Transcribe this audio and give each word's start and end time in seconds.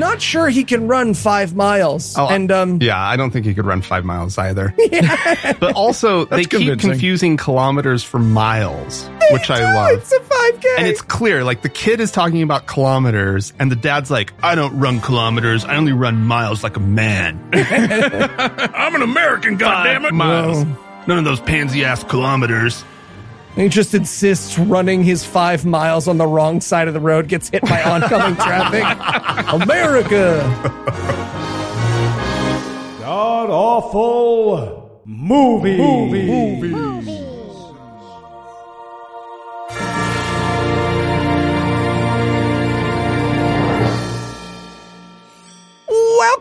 not 0.00 0.20
sure 0.20 0.48
he 0.48 0.64
can 0.64 0.88
run 0.88 1.14
five 1.14 1.54
miles. 1.54 2.16
Oh, 2.18 2.26
and 2.26 2.50
um, 2.50 2.78
yeah, 2.82 3.00
I 3.00 3.16
don't 3.16 3.30
think 3.30 3.46
he 3.46 3.54
could 3.54 3.66
run 3.66 3.82
five 3.82 4.04
miles 4.04 4.36
either. 4.38 4.74
But 5.60 5.74
also, 5.74 6.24
they 6.26 6.44
keep 6.44 6.78
confusing 6.80 7.36
kilometers 7.36 8.02
for 8.02 8.18
miles, 8.18 9.08
which 9.30 9.50
I 9.50 9.60
love. 9.74 9.98
it's 9.98 10.12
a 10.12 10.18
5K. 10.20 10.64
And 10.78 10.86
it's 10.86 11.02
clear, 11.02 11.44
like 11.44 11.62
the 11.62 11.68
kid 11.68 12.00
is 12.00 12.10
talking 12.10 12.42
about 12.42 12.66
kilometers, 12.66 13.52
and 13.58 13.70
the 13.70 13.76
dad's 13.76 14.10
like, 14.10 14.32
I 14.42 14.54
don't 14.54 14.78
run 14.78 15.00
kilometers, 15.00 15.64
I 15.64 15.76
only 15.76 15.92
run 15.92 16.24
miles 16.24 16.62
like 16.62 16.76
a 16.76 16.80
man. 16.80 17.38
I'm 17.52 18.94
an 18.94 19.02
American, 19.02 19.58
goddammit. 19.58 20.12
miles. 20.12 20.64
None 21.06 21.18
of 21.18 21.24
those 21.24 21.40
pansy 21.40 21.84
ass 21.84 22.04
kilometers. 22.04 22.84
He 23.56 23.68
just 23.68 23.94
insists 23.94 24.58
running 24.58 25.02
his 25.02 25.24
five 25.24 25.64
miles 25.66 26.08
on 26.08 26.18
the 26.18 26.26
wrong 26.26 26.60
side 26.60 26.88
of 26.88 26.94
the 26.94 27.00
road 27.00 27.28
gets 27.28 27.48
hit 27.50 27.62
by 27.62 27.82
oncoming 27.82 28.36
traffic. 28.42 28.84
America. 29.62 30.40
God 33.00 33.50
awful 33.50 35.02
movie. 35.04 35.76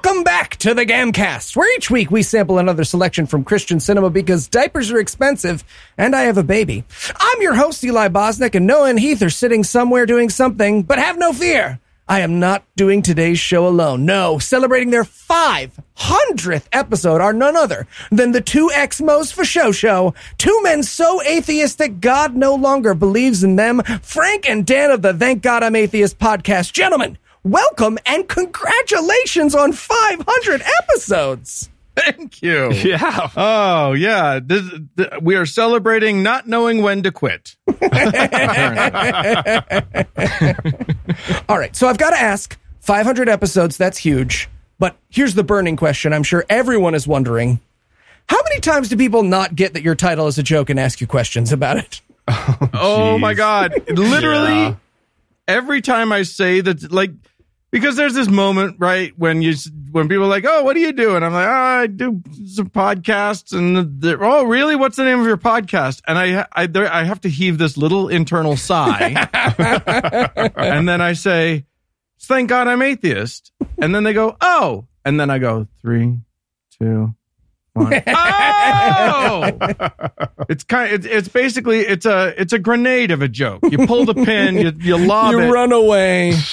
Welcome 0.02 0.24
back 0.24 0.56
to 0.58 0.74
the 0.74 0.86
Gamcast, 0.86 1.58
where 1.58 1.76
each 1.76 1.92
week 1.92 2.10
we 2.10 2.24
sample 2.24 2.58
another 2.58 2.86
selection 2.86 3.26
from 3.26 3.44
Christian 3.44 3.82
cinema 3.82 4.10
because 4.10 4.48
diapers 4.48 4.90
are 4.92 4.98
expensive 4.98 5.62
and 5.98 6.16
I 6.16 6.22
have 6.22 6.38
a 6.38 6.44
baby. 6.44 6.86
I'm 7.20 7.42
your 7.42 7.56
host, 7.56 7.84
Eli 7.84 8.08
Bosnick, 8.08 8.56
and 8.56 8.66
Noah 8.66 8.92
and 8.92 9.00
Heath 9.00 9.22
are 9.22 9.30
sitting 9.30 9.62
somewhere 9.62 10.06
doing 10.06 10.30
something, 10.30 10.84
but 10.84 11.00
have 11.00 11.18
no 11.18 11.34
fear. 11.34 11.82
I 12.08 12.22
am 12.22 12.40
not 12.40 12.64
doing 12.78 13.02
today's 13.02 13.40
show 13.40 13.68
alone. 13.68 14.06
No, 14.06 14.40
celebrating 14.40 14.90
their 14.90 15.04
500th 15.04 16.68
episode 16.72 17.20
are 17.20 17.34
none 17.34 17.58
other 17.58 17.86
than 18.10 18.32
the 18.32 18.40
two 18.40 18.70
Exmos 18.74 19.34
for 19.34 19.44
Show 19.44 19.74
Show. 19.74 20.14
Two 20.38 20.64
men 20.64 20.82
so 20.82 21.22
atheistic 21.24 22.00
God 22.00 22.38
no 22.38 22.56
longer 22.56 22.94
believes 22.94 23.44
in 23.44 23.58
them. 23.58 23.82
Frank 24.02 24.50
and 24.50 24.66
Dan 24.66 24.92
of 24.92 25.02
the 25.02 25.14
Thank 25.14 25.42
God 25.42 25.62
I'm 25.62 25.76
Atheist 25.76 26.18
podcast. 26.20 26.72
Gentlemen, 26.72 27.18
welcome 27.44 27.98
and 28.06 28.28
congratulations 28.28 29.56
on 29.56 29.72
500 29.74 30.62
episodes. 30.82 31.70
Thank 31.96 32.42
you. 32.42 32.72
Yeah. 32.72 33.30
Oh 33.36 33.92
yeah, 33.94 34.40
this, 34.42 34.64
th- 34.96 35.10
we 35.22 35.36
are 35.36 35.46
celebrating 35.46 36.24
not 36.24 36.48
knowing 36.48 36.82
when 36.82 37.04
to 37.04 37.12
quit. 37.12 37.56
All 41.50 41.58
right, 41.58 41.76
so 41.76 41.88
I've 41.88 41.98
got 41.98 42.12
to 42.12 42.20
ask 42.20 42.58
500 42.82 43.28
episodes, 43.30 43.78
that's 43.78 43.98
huge. 43.98 44.50
But 44.78 44.96
here's 45.10 45.36
the 45.36 45.44
burning 45.44 45.76
question 45.76 46.14
I'm 46.14 46.24
sure 46.24 46.46
everyone 46.50 46.96
is 46.96 47.06
wondering. 47.08 47.60
How 48.28 48.38
many 48.44 48.62
times 48.62 48.90
do 48.90 48.96
people 48.96 49.24
not 49.24 49.56
get 49.56 49.74
that 49.74 49.82
your 49.84 49.96
title 49.96 50.28
is 50.28 50.38
a 50.38 50.44
joke 50.44 50.70
and 50.70 50.80
ask 50.80 51.02
you 51.02 51.08
questions 51.08 51.52
about 51.52 51.78
it? 51.78 52.02
Oh, 52.32 52.70
oh 52.74 53.18
my 53.18 53.34
god! 53.34 53.74
Literally 53.90 54.52
Yeah. 54.52 54.76
every 55.48 55.82
time 55.82 56.12
I 56.12 56.22
say 56.22 56.62
that, 56.62 56.92
like, 56.92 57.10
because 57.72 57.96
there's 57.96 58.14
this 58.14 58.28
moment 58.30 58.78
right 58.80 59.14
when 59.18 59.42
you 59.42 59.54
when 59.92 60.08
people 60.08 60.26
are 60.26 60.30
like, 60.30 60.46
"Oh, 60.48 60.64
what 60.64 60.74
do 60.74 60.80
you 60.80 60.92
do?" 60.94 61.16
and 61.16 61.24
I'm 61.26 61.34
like, 61.34 61.48
"Oh, 61.48 61.52
I 61.52 61.88
do 61.88 62.22
some 62.48 62.70
podcasts." 62.70 63.52
And 63.58 64.02
they're, 64.02 64.24
"Oh, 64.24 64.44
really? 64.46 64.76
What's 64.76 64.98
the 64.98 65.04
name 65.04 65.20
of 65.20 65.26
your 65.26 65.38
podcast?" 65.38 66.02
And 66.08 66.18
I 66.18 66.46
I 66.54 66.66
there, 66.68 66.92
I 66.92 67.04
have 67.04 67.22
to 67.22 67.30
heave 67.30 67.58
this 67.58 67.78
little 67.78 68.08
internal 68.10 68.58
sigh, 68.58 69.28
and 70.56 70.88
then 70.88 71.02
I 71.02 71.14
say, 71.14 71.66
"Thank 72.22 72.50
God 72.50 72.68
I'm 72.68 72.82
atheist." 72.82 73.52
And 73.78 73.94
then 73.96 74.04
they 74.04 74.14
go, 74.14 74.36
"Oh," 74.42 74.88
and 75.06 75.20
then 75.20 75.30
I 75.30 75.40
go, 75.40 75.68
three, 75.82 76.20
two. 76.80 77.14
one. 77.74 77.94
Oh, 78.62 79.44
it's 80.50 80.64
kind. 80.64 80.92
It's, 80.94 81.06
it's 81.06 81.28
basically 81.30 81.80
it's 81.80 82.06
a 82.06 82.34
it's 82.40 82.52
a 82.52 82.60
grenade 82.60 83.12
of 83.12 83.22
a 83.22 83.28
joke. 83.28 83.62
You 83.72 83.86
pull 83.88 84.06
the 84.06 84.14
pin, 84.14 84.58
you 84.58 84.72
you 84.80 84.98
lob 84.98 85.32
you 85.32 85.40
it. 85.40 85.50
run 85.50 85.72
away. 85.72 86.34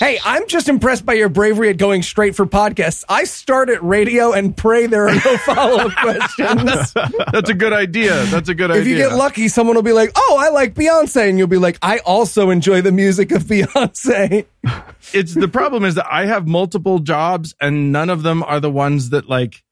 Hey, 0.00 0.18
I'm 0.24 0.48
just 0.48 0.70
impressed 0.70 1.04
by 1.04 1.12
your 1.12 1.28
bravery 1.28 1.68
at 1.68 1.76
going 1.76 2.02
straight 2.02 2.34
for 2.34 2.46
podcasts. 2.46 3.04
I 3.06 3.24
start 3.24 3.68
at 3.68 3.82
radio 3.82 4.32
and 4.32 4.56
pray 4.56 4.86
there 4.86 5.06
are 5.06 5.14
no 5.14 5.36
follow 5.44 5.76
up 5.88 5.92
questions. 5.94 6.92
That's 7.32 7.50
a 7.50 7.54
good 7.54 7.74
idea. 7.74 8.24
That's 8.24 8.48
a 8.48 8.54
good 8.54 8.70
If 8.70 8.78
idea. 8.78 8.94
If 8.94 8.98
you 8.98 9.08
get 9.10 9.18
lucky, 9.18 9.48
someone 9.48 9.76
will 9.76 9.82
be 9.82 9.92
like, 9.92 10.12
"Oh, 10.16 10.38
I 10.40 10.48
like 10.48 10.72
Beyonce," 10.72 11.28
and 11.28 11.36
you'll 11.36 11.48
be 11.48 11.58
like, 11.58 11.76
"I 11.82 11.98
also 11.98 12.48
enjoy 12.48 12.80
the 12.80 12.92
music 12.92 13.30
of 13.30 13.42
Beyonce." 13.42 14.46
it's 15.12 15.34
the 15.34 15.48
problem 15.48 15.84
is 15.84 15.96
that 15.96 16.06
I 16.10 16.24
have 16.24 16.48
multiple 16.48 17.00
jobs 17.00 17.54
and 17.60 17.92
none 17.92 18.08
of 18.08 18.22
them 18.22 18.42
are 18.42 18.58
the 18.58 18.70
ones 18.70 19.10
that 19.10 19.28
like 19.28 19.62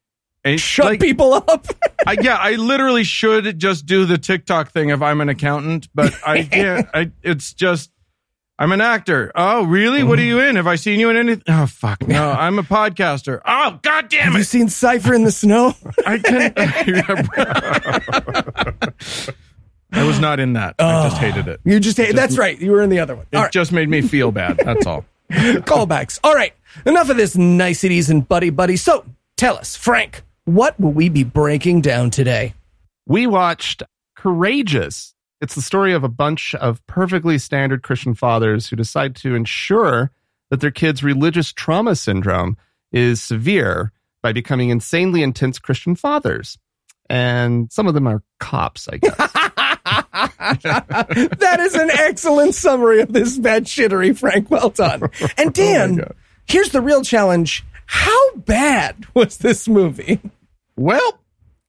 ain't- 0.44 0.61
Shut 0.61 0.84
like, 0.84 1.00
people 1.00 1.33
up. 1.33 1.69
I, 2.06 2.19
yeah, 2.21 2.37
I 2.37 2.56
literally 2.56 3.05
should 3.05 3.59
just 3.59 3.87
do 3.87 4.05
the 4.05 4.19
TikTok 4.19 4.72
thing 4.72 4.91
if 4.91 5.00
I'm 5.00 5.22
an 5.22 5.31
accountant, 5.31 5.88
but 5.94 6.15
I 6.27 6.43
can't. 6.43 6.87
I 6.93 7.12
it's 7.22 7.55
just 7.55 7.91
I'm 8.59 8.73
an 8.73 8.81
actor. 8.81 9.31
Oh, 9.35 9.65
really? 9.65 10.03
What 10.03 10.19
are 10.19 10.23
you 10.25 10.41
in? 10.41 10.57
Have 10.57 10.67
I 10.67 10.75
seen 10.75 10.99
you 10.99 11.11
in 11.11 11.17
anything? 11.17 11.45
Oh, 11.49 11.67
fuck. 11.67 12.07
No, 12.09 12.31
I'm 12.33 12.59
a 12.59 12.63
podcaster. 12.65 13.41
Oh, 13.47 13.79
god 13.83 14.09
damn 14.09 14.25
Have 14.25 14.35
you 14.35 14.41
it. 14.41 14.45
seen 14.45 14.69
Cipher 14.69 15.15
in 15.15 15.23
the 15.25 15.31
Snow? 15.31 15.75
I 16.05 16.19
can 16.19 16.53
I 19.93 20.05
was 20.05 20.19
not 20.19 20.41
in 20.41 20.55
that. 20.55 20.75
I 20.79 21.05
just 21.09 21.17
oh, 21.17 21.21
hated 21.21 21.49
it. 21.49 21.61
You 21.65 21.81
just 21.81 21.97
hate. 21.97 22.15
That's 22.15 22.37
right. 22.37 22.59
You 22.61 22.73
were 22.73 22.83
in 22.83 22.91
the 22.91 22.99
other 23.01 23.17
one. 23.17 23.27
It 23.31 23.37
All 23.37 23.45
right. 23.45 23.53
just 23.53 23.73
made 23.73 23.89
me 23.89 24.03
feel 24.03 24.33
bad. 24.33 24.59
That's 24.59 24.87
all. 24.87 25.05
Callbacks. 25.31 26.19
All 26.25 26.35
right. 26.35 26.53
Enough 26.85 27.11
of 27.11 27.17
this 27.17 27.37
niceties 27.37 28.11
and 28.11 28.27
buddy 28.27 28.51
buddy. 28.51 28.77
So 28.77 29.05
tell 29.37 29.57
us, 29.57 29.77
Frank, 29.77 30.23
what 30.45 30.79
will 30.81 30.93
we 30.93 31.09
be 31.09 31.25
breaking 31.25 31.81
down 31.83 32.11
today? 32.11 32.55
we 33.07 33.27
watched 33.27 33.83
Courageous. 34.17 35.15
It's 35.41 35.54
the 35.54 35.62
story 35.62 35.93
of 35.93 36.03
a 36.04 36.09
bunch 36.09 36.54
of 36.56 36.84
perfectly 36.87 37.38
standard 37.38 37.82
Christian 37.82 38.15
fathers 38.15 38.69
who 38.69 38.76
decide 38.76 39.15
to 39.16 39.34
ensure 39.34 40.10
that 40.50 40.60
their 40.60 40.71
kids' 40.71 41.03
religious 41.03 41.53
trauma 41.53 41.94
syndrome 41.94 42.56
is 42.91 43.22
severe 43.22 43.93
by 44.22 44.32
becoming 44.32 44.71
insanely 44.71 45.22
intense 45.22 45.59
Christian 45.59 45.94
fathers. 45.94 46.59
And 47.09 47.72
some 47.72 47.87
of 47.87 47.94
them 47.94 48.06
are 48.06 48.22
cops, 48.41 48.88
I 48.88 48.99
guess. 48.99 49.16
that 51.38 51.59
is 51.60 51.75
an 51.75 51.91
excellent 51.91 52.55
summary 52.55 53.00
of 53.00 53.12
this 53.12 53.38
bad 53.38 53.65
shittery, 53.65 54.19
Frank. 54.19 54.50
Well 54.50 54.70
done. 54.70 55.03
And 55.37 55.49
oh 55.49 55.50
Dan, 55.50 56.15
here's 56.47 56.70
the 56.70 56.81
real 56.81 57.03
challenge. 57.03 57.65
How 57.87 58.34
bad 58.37 59.06
was 59.15 59.38
this 59.38 59.69
movie? 59.69 60.20
Well, 60.76 61.20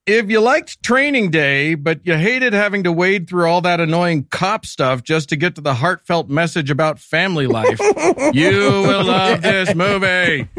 if 0.10 0.32
you 0.32 0.40
liked 0.40 0.82
Training 0.82 1.30
Day, 1.30 1.76
but 1.76 2.00
you 2.04 2.16
hated 2.16 2.54
having 2.54 2.84
to 2.84 2.92
wade 2.92 3.30
through 3.30 3.48
all 3.48 3.62
that 3.62 3.80
annoying 3.80 4.26
cop 4.32 4.66
stuff 4.66 5.04
just 5.04 5.30
to 5.30 5.36
get 5.36 5.56
to 5.56 5.62
the 5.62 5.76
heartfelt 5.76 6.30
message 6.30 6.72
about 6.72 7.00
family 7.00 7.46
life, 7.46 7.80
you 8.34 8.50
will 8.50 9.04
love 9.04 9.42
this 9.44 9.76
movie. 9.76 10.50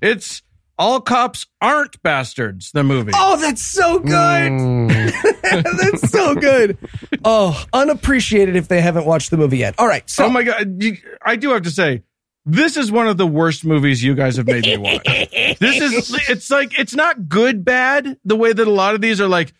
It's 0.00 0.42
All 0.78 1.00
Cops 1.00 1.46
Aren't 1.60 2.00
Bastards, 2.02 2.70
the 2.70 2.84
movie. 2.84 3.12
Oh, 3.14 3.36
that's 3.38 3.62
so 3.62 3.98
good. 3.98 4.48
Hmm. 4.48 4.86
that's 5.52 6.08
so 6.08 6.36
good. 6.36 6.78
Oh, 7.24 7.60
unappreciated 7.72 8.54
if 8.54 8.68
they 8.68 8.80
haven't 8.80 9.04
watched 9.04 9.30
the 9.30 9.36
movie 9.36 9.58
yet. 9.58 9.74
All 9.78 9.88
right. 9.88 10.08
So 10.08 10.26
oh 10.26 10.30
my 10.30 10.44
God. 10.44 10.80
I 11.24 11.34
do 11.34 11.50
have 11.50 11.62
to 11.62 11.70
say, 11.70 12.02
this 12.44 12.76
is 12.76 12.90
one 12.90 13.06
of 13.06 13.16
the 13.16 13.26
worst 13.26 13.64
movies 13.64 14.02
you 14.02 14.14
guys 14.14 14.36
have 14.36 14.46
made 14.46 14.64
me 14.64 14.76
watch. 14.76 15.04
this 15.04 15.60
is, 15.80 16.28
it's 16.28 16.50
like, 16.50 16.78
it's 16.78 16.94
not 16.94 17.28
good 17.28 17.64
bad 17.64 18.18
the 18.24 18.36
way 18.36 18.52
that 18.52 18.66
a 18.66 18.70
lot 18.70 18.94
of 18.94 19.00
these 19.00 19.20
are 19.20 19.28
like 19.28 19.52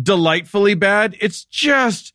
delightfully 0.00 0.74
bad. 0.74 1.16
It's 1.20 1.44
just 1.44 2.12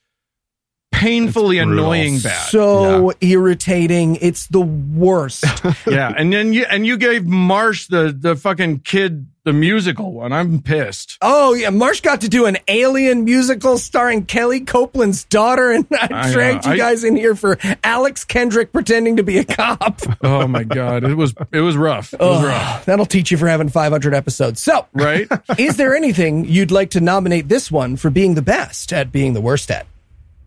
painfully 0.92 1.58
annoying 1.58 2.20
bad. 2.20 2.50
so 2.50 3.12
irritating. 3.22 4.18
It's 4.18 4.48
the 4.48 4.62
worst. 4.62 5.44
yeah. 5.88 6.14
And 6.16 6.32
then 6.32 6.54
you, 6.54 6.66
and 6.70 6.86
you 6.86 6.98
gave 6.98 7.26
Marsh 7.26 7.88
the, 7.88 8.16
the 8.18 8.36
fucking 8.36 8.82
kid 8.82 9.28
the 9.46 9.54
musical 9.54 10.14
one. 10.14 10.32
I'm 10.32 10.62
pissed. 10.62 11.18
Oh 11.22 11.54
yeah, 11.54 11.70
Marsh 11.70 12.02
got 12.02 12.22
to 12.22 12.30
do 12.30 12.46
an 12.46 12.58
alien 12.68 13.24
musical 13.26 13.78
starring 13.78 14.26
Kelly 14.26 14.62
Copeland's 14.62 15.26
daughter, 15.26 15.72
and 15.72 15.86
I, 15.92 16.08
I 16.12 16.28
know. 16.28 16.34
dragged 16.34 16.66
you 16.66 16.72
I- 16.74 16.78
guys 16.78 17.04
in 17.04 17.16
here 17.16 17.36
for 17.36 17.58
Alex 17.84 18.24
Kendrick 18.24 18.72
pretending 18.72 19.18
to 19.18 19.24
be 19.24 19.38
a 19.40 19.44
cop. 19.46 20.00
Oh 20.24 20.48
my 20.48 20.64
god, 20.64 21.04
it 21.04 21.16
was 21.16 21.34
it 21.52 21.60
was 21.62 21.76
rough. 21.76 22.14
It 22.14 22.20
was 22.20 22.44
rough. 22.46 22.86
That'll 22.86 23.06
teach 23.06 23.30
you 23.32 23.38
for 23.38 23.48
having 23.48 23.70
500 23.70 24.14
episodes. 24.14 24.62
So, 24.62 24.88
Right? 24.94 25.28
is 25.58 25.76
there 25.78 25.96
anything 25.96 26.46
you'd 26.46 26.72
like 26.72 26.92
to 26.92 27.02
nominate 27.02 27.50
this 27.50 27.72
one 27.72 27.96
for 27.98 28.10
being 28.10 28.36
the 28.36 28.42
best 28.42 28.94
at 28.94 29.12
being 29.12 29.34
the 29.34 29.42
worst 29.42 29.70
at? 29.72 29.86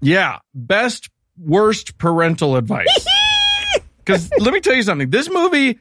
Yeah, 0.00 0.38
best 0.54 1.10
worst 1.38 1.98
parental 1.98 2.56
advice. 2.56 2.86
Because 3.98 4.30
let 4.38 4.54
me 4.54 4.60
tell 4.60 4.74
you 4.76 4.84
something. 4.84 5.10
This 5.10 5.28
movie, 5.28 5.80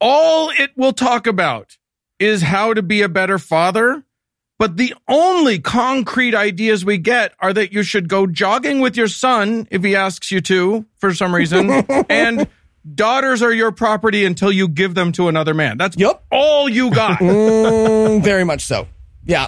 all 0.00 0.50
it 0.50 0.70
will 0.76 0.92
talk 0.92 1.26
about 1.26 1.76
is 2.18 2.42
how 2.42 2.74
to 2.74 2.82
be 2.82 3.02
a 3.02 3.08
better 3.08 3.38
father. 3.38 4.04
But 4.58 4.76
the 4.76 4.94
only 5.06 5.60
concrete 5.60 6.34
ideas 6.34 6.84
we 6.84 6.98
get 6.98 7.32
are 7.38 7.52
that 7.52 7.72
you 7.72 7.84
should 7.84 8.08
go 8.08 8.26
jogging 8.26 8.80
with 8.80 8.96
your 8.96 9.06
son 9.06 9.68
if 9.70 9.84
he 9.84 9.94
asks 9.94 10.32
you 10.32 10.40
to 10.42 10.84
for 10.96 11.14
some 11.14 11.32
reason. 11.32 11.70
and 12.08 12.48
daughters 12.94 13.40
are 13.40 13.52
your 13.52 13.70
property 13.70 14.24
until 14.24 14.50
you 14.50 14.66
give 14.66 14.94
them 14.94 15.12
to 15.12 15.28
another 15.28 15.54
man. 15.54 15.78
That's 15.78 15.96
yep. 15.96 16.24
all 16.32 16.68
you 16.68 16.90
got. 16.90 17.20
Mm, 17.20 18.22
very 18.24 18.42
much 18.44 18.62
so. 18.62 18.88
Yeah. 19.24 19.46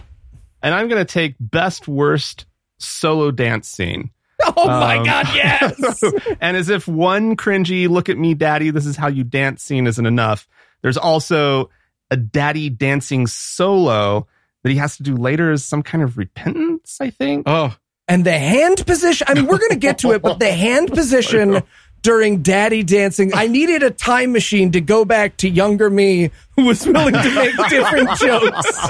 And 0.63 0.75
I'm 0.75 0.89
going 0.89 1.05
to 1.05 1.13
take 1.13 1.35
best 1.41 1.89
worst 1.89 2.47
solo 2.79 3.33
dance 3.33 3.69
scene. 3.69 4.11
Oh 4.43 4.67
my 4.67 4.99
Um, 4.99 5.05
God, 5.05 5.27
yes. 5.35 6.03
and 6.41 6.57
as 6.57 6.69
if 6.69 6.87
one 6.87 7.37
cringy 7.37 7.89
look 7.89 8.09
at 8.09 8.17
me 8.17 8.35
daddy 8.35 8.71
this 8.71 8.87
is 8.87 8.97
how 8.97 9.09
you 9.09 9.23
dance 9.25 9.63
scene 9.63 9.87
isn't 9.87 10.07
enough 10.07 10.49
there's 10.81 10.97
also 10.97 11.69
a 12.11 12.17
daddy 12.17 12.69
dancing 12.69 13.27
solo 13.27 14.27
that 14.63 14.71
he 14.71 14.77
has 14.77 14.97
to 14.97 15.03
do 15.03 15.17
later 15.17 15.51
as 15.51 15.65
some 15.65 15.83
kind 15.83 16.03
of 16.03 16.17
repentance 16.19 16.99
i 17.01 17.11
think 17.11 17.45
oh, 17.47 17.75
and 18.11 18.25
the 18.25 18.37
hand 18.37 18.85
position, 18.87 19.25
I 19.31 19.35
mean, 19.35 19.47
we're 19.47 19.59
going 19.59 19.71
to 19.71 19.77
get 19.77 19.99
to 19.99 20.11
it, 20.11 20.21
but 20.21 20.41
the 20.41 20.51
hand 20.51 20.91
position 20.91 21.63
during 22.03 22.43
daddy 22.43 22.83
dancing, 22.83 23.31
I 23.33 23.47
needed 23.47 23.85
a 23.85 23.91
time 23.91 24.33
machine 24.33 24.73
to 24.73 24.81
go 24.81 25.05
back 25.05 25.37
to 25.39 25.49
younger 25.49 25.89
me 25.89 26.33
who 26.57 26.65
was 26.65 26.85
willing 26.85 27.15
to 27.15 27.35
make 27.37 27.57
different 27.69 28.11
jokes 28.19 28.89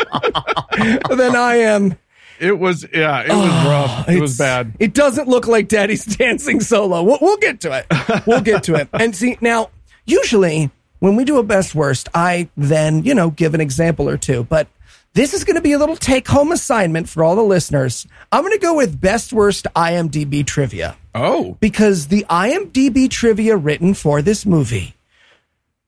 than 1.11 1.37
I 1.37 1.57
am. 1.57 1.99
it 2.39 2.59
was, 2.59 2.87
yeah, 2.95 3.21
it 3.21 3.29
was 3.29 3.51
ah, 3.51 3.69
rough. 3.69 4.09
It 4.09 4.21
was 4.23 4.39
bad. 4.39 4.73
It 4.79 4.95
doesn't 4.95 5.29
look 5.29 5.47
like 5.47 5.69
Daddy's 5.69 6.07
dancing 6.17 6.61
solo. 6.61 7.03
We'll, 7.03 7.19
we'll 7.21 7.37
get 7.37 7.61
to 7.61 7.73
it. 7.77 8.27
We'll 8.27 8.41
get 8.41 8.63
to 8.65 8.77
it. 8.77 8.89
And 8.95 9.15
see, 9.15 9.37
now, 9.43 9.69
usually 10.07 10.71
when 11.01 11.17
we 11.17 11.25
do 11.25 11.39
a 11.39 11.43
best 11.43 11.75
worst, 11.75 12.09
I 12.15 12.49
then, 12.57 13.03
you 13.03 13.15
know, 13.15 13.31
give 13.31 13.55
an 13.55 13.61
example 13.61 14.09
or 14.09 14.17
two. 14.17 14.45
But 14.45 14.69
this 15.15 15.35
is 15.35 15.43
going 15.43 15.57
to 15.57 15.63
be 15.63 15.73
a 15.73 15.79
little 15.79 15.97
take 15.97 16.29
home 16.29 16.53
assignment 16.53 17.09
for 17.09 17.25
all 17.25 17.35
the 17.35 17.43
listeners. 17.43 18.07
I'm 18.31 18.43
going 18.43 18.53
to 18.53 18.59
go 18.59 18.77
with 18.77 19.01
best 19.01 19.33
worst 19.33 19.67
IMDb 19.75 20.47
trivia 20.47 20.97
Oh, 21.15 21.57
because 21.59 22.07
the 22.07 22.25
IMDb 22.31 23.11
trivia 23.11 23.57
written 23.57 23.95
for 23.95 24.23
this 24.23 24.47
movie 24.47 24.95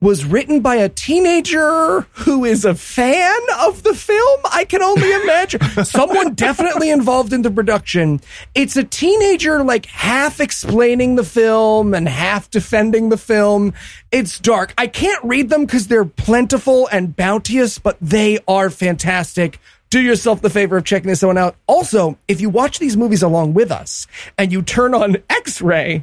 was 0.02 0.24
written 0.24 0.60
by 0.60 0.74
a 0.74 0.88
teenager 0.88 2.00
who 2.12 2.44
is 2.44 2.64
a 2.64 2.74
fan 2.74 3.38
of 3.60 3.84
the 3.84 3.94
film. 3.94 4.40
I 4.52 4.64
can 4.64 4.82
only 4.82 5.12
imagine. 5.22 5.60
Someone 5.84 6.34
definitely 6.34 6.90
involved 6.90 7.32
in 7.32 7.42
the 7.42 7.52
production. 7.52 8.20
It's 8.52 8.76
a 8.76 8.82
teenager 8.82 9.62
like 9.62 9.86
half 9.86 10.40
explaining 10.40 11.14
the 11.14 11.24
film 11.24 11.94
and 11.94 12.08
half 12.08 12.50
defending 12.50 13.10
the 13.10 13.16
film. 13.16 13.74
It's 14.10 14.40
dark. 14.40 14.74
I 14.76 14.88
can't 14.88 15.22
read 15.24 15.50
them 15.50 15.66
because 15.66 15.86
they're 15.86 16.04
plentiful 16.04 16.88
and 16.90 17.14
bounteous, 17.14 17.78
but 17.78 17.96
they 18.00 18.40
are 18.48 18.70
fantastic 18.70 19.60
do 19.90 20.00
yourself 20.00 20.40
the 20.40 20.48
favor 20.48 20.78
of 20.78 20.84
checking 20.86 21.10
this 21.10 21.22
one 21.22 21.36
out. 21.36 21.54
Also, 21.66 22.16
if 22.26 22.40
you 22.40 22.48
watch 22.48 22.78
these 22.78 22.96
movies 22.96 23.22
along 23.22 23.52
with 23.52 23.70
us 23.70 24.06
and 24.38 24.50
you 24.50 24.62
turn 24.62 24.94
on 24.94 25.18
X-Ray, 25.28 26.02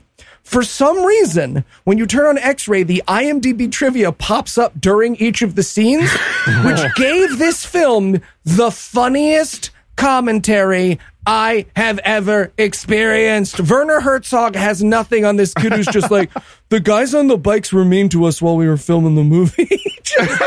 for 0.50 0.64
some 0.64 1.06
reason, 1.06 1.64
when 1.84 2.00
you 2.00 2.08
turn 2.08 2.26
on 2.26 2.40
X-Ray, 2.40 2.82
the 2.82 3.04
IMDb 3.08 3.72
trivia 3.72 4.12
pops 4.12 4.58
up 4.58 4.82
during 4.82 5.16
each 5.18 5.44
of 5.44 5.54
the 5.54 5.62
scenes, 5.62 6.12
which 6.66 6.80
gave 6.96 7.38
this 7.38 7.64
film 7.64 8.20
the 8.46 8.72
funniest 8.72 9.70
commentary 9.96 10.98
I 11.28 11.68
have 11.76 12.00
ever 12.00 12.52
experienced. 12.58 13.60
Werner 13.60 14.00
Herzog 14.00 14.56
has 14.56 14.84
nothing 14.84 15.24
on 15.24 15.36
this 15.36 15.54
kid 15.54 15.72
who's 15.74 15.86
just 15.86 16.10
like, 16.18 16.32
the 16.70 16.80
guys 16.80 17.14
on 17.14 17.28
the 17.28 17.38
bikes 17.38 17.72
were 17.72 17.86
mean 17.86 18.10
to 18.10 18.26
us 18.26 18.42
while 18.42 18.56
we 18.58 18.68
were 18.68 18.78
filming 18.78 19.14
the 19.14 19.24
movie. 19.24 19.70
Just 20.04 20.40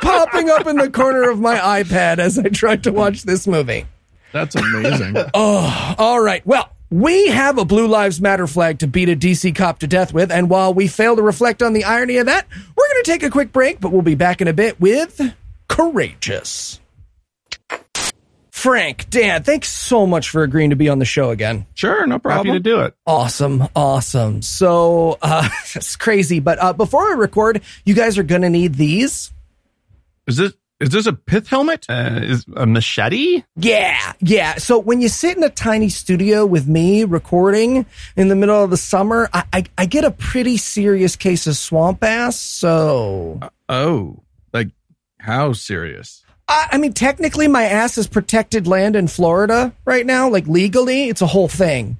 popping 0.00 0.48
up 0.48 0.66
in 0.66 0.76
the 0.76 0.88
corner 0.90 1.28
of 1.28 1.38
my 1.38 1.56
iPad 1.82 2.18
as 2.18 2.38
I 2.38 2.44
tried 2.44 2.84
to 2.84 2.92
watch 2.92 3.24
this 3.24 3.46
movie. 3.46 3.84
that's 4.32 4.54
amazing. 4.54 5.16
Oh, 5.34 5.94
all 5.98 6.18
right. 6.22 6.44
Well, 6.46 6.70
we 6.90 7.28
have 7.28 7.58
a 7.58 7.64
Blue 7.64 7.86
Lives 7.86 8.20
Matter 8.20 8.46
flag 8.46 8.78
to 8.80 8.86
beat 8.86 9.08
a 9.08 9.16
DC 9.16 9.54
cop 9.54 9.80
to 9.80 9.86
death 9.86 10.12
with. 10.12 10.30
And 10.30 10.48
while 10.48 10.72
we 10.72 10.86
fail 10.86 11.16
to 11.16 11.22
reflect 11.22 11.62
on 11.62 11.72
the 11.72 11.84
irony 11.84 12.18
of 12.18 12.26
that, 12.26 12.46
we're 12.76 12.88
going 12.88 13.02
to 13.02 13.10
take 13.10 13.22
a 13.22 13.30
quick 13.30 13.52
break, 13.52 13.80
but 13.80 13.92
we'll 13.92 14.02
be 14.02 14.14
back 14.14 14.40
in 14.40 14.48
a 14.48 14.52
bit 14.52 14.80
with 14.80 15.20
Courageous. 15.68 16.80
Frank, 18.50 19.10
Dan, 19.10 19.42
thanks 19.42 19.68
so 19.68 20.06
much 20.06 20.30
for 20.30 20.42
agreeing 20.42 20.70
to 20.70 20.76
be 20.76 20.88
on 20.88 20.98
the 20.98 21.04
show 21.04 21.30
again. 21.30 21.66
sure, 21.74 22.06
no 22.06 22.18
problem. 22.18 22.46
happy 22.46 22.58
to 22.58 22.62
do 22.62 22.80
it 22.80 22.94
Awesome, 23.06 23.68
awesome. 23.76 24.40
So, 24.42 25.18
uh, 25.20 25.48
it's 25.74 25.94
crazy. 25.96 26.40
But 26.40 26.58
uh, 26.58 26.72
before 26.72 27.10
I 27.10 27.14
record, 27.14 27.62
you 27.84 27.94
guys 27.94 28.16
are 28.16 28.22
going 28.22 28.42
to 28.42 28.50
need 28.50 28.74
these. 28.74 29.30
Is 30.26 30.38
this 30.38 30.54
is 30.80 30.90
this 30.90 31.06
a 31.06 31.12
pith 31.12 31.48
helmet? 31.48 31.86
uh, 31.88 32.20
is 32.22 32.44
a 32.56 32.66
machete 32.66 33.42
Yeah, 33.56 34.12
yeah. 34.20 34.56
So 34.56 34.78
when 34.78 35.00
you 35.00 35.08
sit 35.08 35.36
in 35.36 35.42
a 35.42 35.50
tiny 35.50 35.88
studio 35.88 36.44
with 36.44 36.68
me 36.68 37.04
recording 37.04 37.86
in 38.16 38.28
the 38.28 38.36
middle 38.36 38.62
of 38.62 38.70
the 38.70 38.76
summer, 38.76 39.28
I, 39.32 39.44
I, 39.52 39.64
I 39.78 39.86
get 39.86 40.04
a 40.04 40.10
pretty 40.10 40.56
serious 40.56 41.16
case 41.16 41.46
of 41.46 41.56
swamp 41.56 42.04
ass. 42.04 42.36
So, 42.38 43.40
Oh, 43.68 44.22
like 44.52 44.68
how 45.18 45.52
serious? 45.54 46.22
I, 46.48 46.68
I 46.72 46.78
mean, 46.78 46.92
technically, 46.92 47.48
my 47.48 47.64
ass 47.64 47.98
is 47.98 48.06
protected 48.06 48.66
land 48.66 48.94
in 48.96 49.08
Florida 49.08 49.72
right 49.84 50.06
now. 50.06 50.28
Like 50.28 50.46
legally, 50.46 51.08
it's 51.08 51.22
a 51.22 51.26
whole 51.26 51.48
thing. 51.48 51.96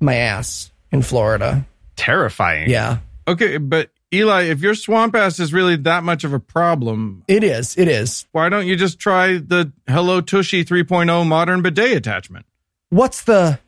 My 0.00 0.14
ass 0.16 0.70
in 0.92 1.00
Florida. 1.02 1.64
terrifying 1.96 2.68
Yeah, 2.68 2.98
Okay, 3.26 3.56
but 3.56 3.90
Eli, 4.16 4.44
if 4.44 4.62
your 4.62 4.74
swamp 4.74 5.14
ass 5.14 5.38
is 5.38 5.52
really 5.52 5.76
that 5.76 6.02
much 6.02 6.24
of 6.24 6.32
a 6.32 6.40
problem, 6.40 7.22
it 7.28 7.44
is. 7.44 7.76
It 7.76 7.86
is. 7.86 8.26
why 8.32 8.48
don't 8.48 8.66
you 8.66 8.74
just 8.74 8.98
try 8.98 9.36
the 9.36 9.72
Hello 9.86 10.22
Tushy 10.22 10.64
3.0 10.64 11.26
modern 11.26 11.60
bidet 11.60 11.98
attachment? 11.98 12.46
What's 12.88 13.22
the 13.22 13.58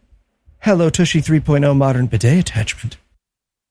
Hello 0.61 0.89
Tushy 0.89 1.21
3.0 1.21 1.77
modern 1.77 2.07
bidet 2.07 2.39
attachment? 2.39 2.97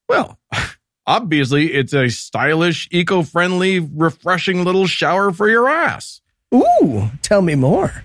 Well, 0.07 0.37
obviously, 1.07 1.73
it's 1.73 1.93
a 1.93 2.09
stylish, 2.09 2.87
eco-friendly, 2.91 3.79
refreshing 3.79 4.63
little 4.63 4.85
shower 4.85 5.31
for 5.31 5.49
your 5.49 5.67
ass. 5.67 6.21
Ooh, 6.53 7.09
tell 7.23 7.41
me 7.41 7.55
more. 7.55 8.03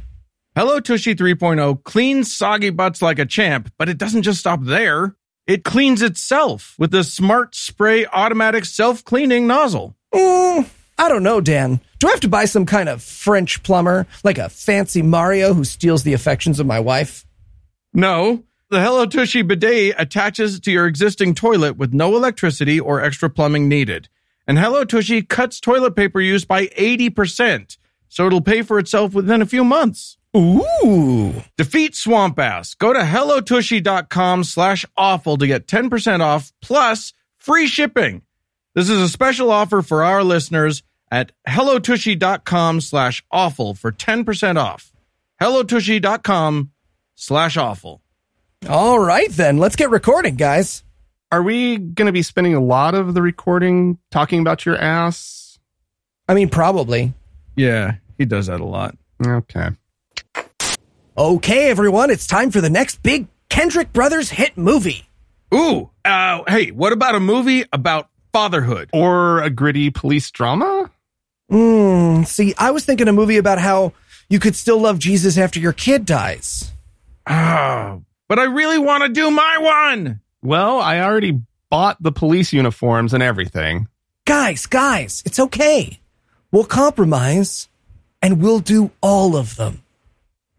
Hello 0.57 0.81
Tushy 0.81 1.15
3.0 1.15 1.85
cleans 1.85 2.35
soggy 2.35 2.71
butts 2.71 3.03
like 3.03 3.19
a 3.19 3.27
champ, 3.27 3.71
but 3.77 3.91
it 3.91 3.99
doesn't 3.99 4.23
just 4.23 4.41
stop 4.41 4.61
there. 4.63 5.15
It 5.47 5.65
cleans 5.65 6.03
itself 6.03 6.77
with 6.79 6.95
a 6.95 7.03
smart 7.03 7.55
spray 7.55 8.07
automatic 8.07 8.65
self-cleaning 8.65 9.47
nozzle. 9.47 9.97
Mm, 10.15 10.69
I 10.99 11.09
don't 11.09 11.25
know, 11.25 11.41
Dan. 11.41 11.81
Do 11.99 12.07
I 12.07 12.11
have 12.11 12.21
to 12.21 12.29
buy 12.29 12.45
some 12.45 12.65
kind 12.65 12.89
of 12.89 13.03
French 13.03 13.63
plumber, 13.65 14.07
like 14.23 14.39
a 14.39 14.49
fancy 14.49 15.03
Mario 15.03 15.53
who 15.53 15.65
steals 15.65 16.05
the 16.05 16.13
affections 16.13 16.61
of 16.61 16.67
my 16.67 16.79
wife? 16.79 17.27
No, 17.93 18.45
the 18.71 18.81
Hello 18.81 19.05
Tushy 19.05 19.43
bidet 19.43 19.97
attaches 19.99 20.61
to 20.61 20.71
your 20.71 20.87
existing 20.87 21.35
toilet 21.35 21.77
with 21.77 21.93
no 21.93 22.17
electricity 22.17 22.79
or 22.79 23.03
extra 23.03 23.29
plumbing 23.29 23.69
needed. 23.69 24.09
And 24.47 24.59
Hello 24.59 24.85
Tushy 24.85 25.23
cuts 25.23 25.61
toilet 25.61 25.97
paper 25.97 26.21
use 26.21 26.45
by 26.45 26.67
80%, 26.69 27.77
so 28.09 28.27
it'll 28.27 28.41
pay 28.41 28.63
for 28.63 28.79
itself 28.79 29.13
within 29.13 29.43
a 29.43 29.47
few 29.47 29.65
months. 29.65 30.19
Ooh. 30.37 31.43
Defeat 31.57 31.95
Swamp 31.95 32.39
Ass. 32.39 32.75
Go 32.75 32.93
to 32.93 33.01
hellotushy.com 33.01 34.45
slash 34.45 34.87
awful 34.97 35.37
to 35.37 35.47
get 35.47 35.67
10% 35.67 36.21
off 36.21 36.53
plus 36.63 37.13
free 37.39 37.67
shipping. 37.67 38.23
This 38.75 38.89
is 38.89 39.01
a 39.01 39.09
special 39.09 39.51
offer 39.51 39.83
for 39.83 40.03
our 40.03 40.25
listeners 40.25 40.83
at 41.11 41.33
hellotushy.com 41.47 42.81
slash 42.81 43.23
awful 43.31 43.75
for 43.75 43.93
10% 43.93 44.57
off. 44.57 44.93
hellotushy.com 45.41 46.71
slash 47.15 47.57
awful. 47.59 48.01
All 48.69 48.99
right, 48.99 49.31
then. 49.31 49.59
Let's 49.59 49.77
get 49.77 49.91
recording, 49.91 50.37
guys. 50.37 50.83
are 51.31 51.43
we 51.43 51.77
going 51.77 52.07
to 52.07 52.13
be 52.13 52.23
spending 52.23 52.55
a 52.55 52.61
lot 52.61 52.95
of 52.95 53.13
the 53.13 53.21
recording 53.21 53.99
talking 54.11 54.41
about 54.41 54.65
your 54.65 54.77
ass 54.77 55.41
I 56.29 56.35
mean, 56.35 56.49
probably. 56.49 57.13
Yeah, 57.57 57.97
he 58.17 58.25
does 58.25 58.47
that 58.47 58.61
a 58.61 58.65
lot. 58.65 58.97
okay 59.27 59.71
Okay, 61.17 61.69
everyone, 61.71 62.11
it's 62.11 62.27
time 62.27 62.51
for 62.51 62.61
the 62.63 62.71
next 62.71 63.03
big 63.03 63.27
Kendrick 63.51 63.93
Brothers 63.93 64.31
hit 64.31 64.57
movie. 64.57 65.07
Ooh, 65.53 65.91
uh, 66.07 66.43
hey, 66.49 66.71
what 66.71 66.95
about 66.95 67.15
a 67.15 67.21
movie 67.21 67.65
about 67.73 68.09
fatherhood? 68.33 68.89
or 68.95 69.43
a 69.43 69.51
gritty 69.51 69.91
police 69.91 70.31
drama 70.31 70.91
Mm, 71.51 72.27
see, 72.27 72.55
I 72.57 72.71
was 72.71 72.87
thinking 72.87 73.09
a 73.09 73.13
movie 73.13 73.37
about 73.37 73.59
how 73.59 73.93
you 74.31 74.39
could 74.39 74.57
still 74.57 74.79
love 74.79 74.99
Jesus 74.99 75.37
after 75.37 75.61
your 75.61 75.75
kid 75.75 76.07
dies. 76.07 76.73
Oh, 77.27 78.03
but 78.27 78.39
I 78.39 78.45
really 78.45 78.79
want 78.79 79.03
to 79.03 79.11
do 79.11 79.31
my 79.31 79.59
one. 79.59 80.23
Well, 80.41 80.81
I 80.81 81.01
already 81.01 81.43
bought 81.69 82.03
the 82.03 82.11
police 82.13 82.55
uniforms 82.55 83.13
and 83.13 83.23
everything. 83.23 83.89
Guys, 84.25 84.65
guys, 84.65 85.23
it's 85.27 85.39
okay. 85.39 86.01
We'll 86.51 86.65
compromise 86.65 87.69
and 88.23 88.41
we'll 88.41 88.61
do 88.61 88.91
all 89.03 89.37
of 89.37 89.57
them. 89.57 89.83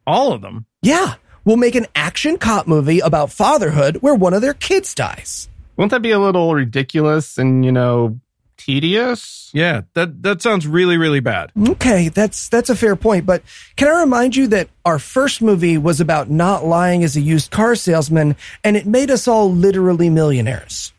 All 0.05 0.33
of 0.33 0.41
them. 0.41 0.65
Yeah, 0.81 1.15
we'll 1.45 1.57
make 1.57 1.75
an 1.75 1.87
action 1.95 2.37
cop 2.37 2.67
movie 2.67 2.99
about 2.99 3.31
fatherhood 3.31 3.97
where 3.97 4.15
one 4.15 4.33
of 4.33 4.41
their 4.41 4.53
kids 4.53 4.93
dies. 4.93 5.49
Won't 5.77 5.91
that 5.91 6.01
be 6.01 6.11
a 6.11 6.19
little 6.19 6.53
ridiculous 6.53 7.37
and, 7.37 7.65
you 7.65 7.71
know, 7.71 8.19
tedious? 8.57 9.49
Yeah, 9.53 9.81
that 9.93 10.23
that 10.23 10.41
sounds 10.41 10.67
really 10.67 10.97
really 10.97 11.19
bad. 11.19 11.51
Okay, 11.69 12.09
that's 12.09 12.49
that's 12.49 12.69
a 12.69 12.75
fair 12.75 12.95
point, 12.95 13.25
but 13.25 13.43
can 13.75 13.87
I 13.87 14.01
remind 14.01 14.35
you 14.35 14.47
that 14.47 14.69
our 14.85 14.99
first 14.99 15.41
movie 15.41 15.77
was 15.77 15.99
about 15.99 16.29
not 16.29 16.65
lying 16.65 17.03
as 17.03 17.15
a 17.15 17.21
used 17.21 17.51
car 17.51 17.75
salesman 17.75 18.35
and 18.63 18.77
it 18.77 18.85
made 18.85 19.11
us 19.11 19.27
all 19.27 19.51
literally 19.51 20.09
millionaires. 20.09 20.93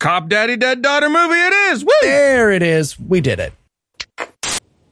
Cop 0.00 0.28
Daddy 0.28 0.56
Dead 0.56 0.82
Daughter 0.82 1.08
movie 1.08 1.34
it 1.34 1.52
is. 1.52 1.84
Woo! 1.84 1.92
There 2.02 2.50
it 2.50 2.62
is. 2.62 2.98
We 2.98 3.20
did 3.20 3.38
it. 3.38 3.52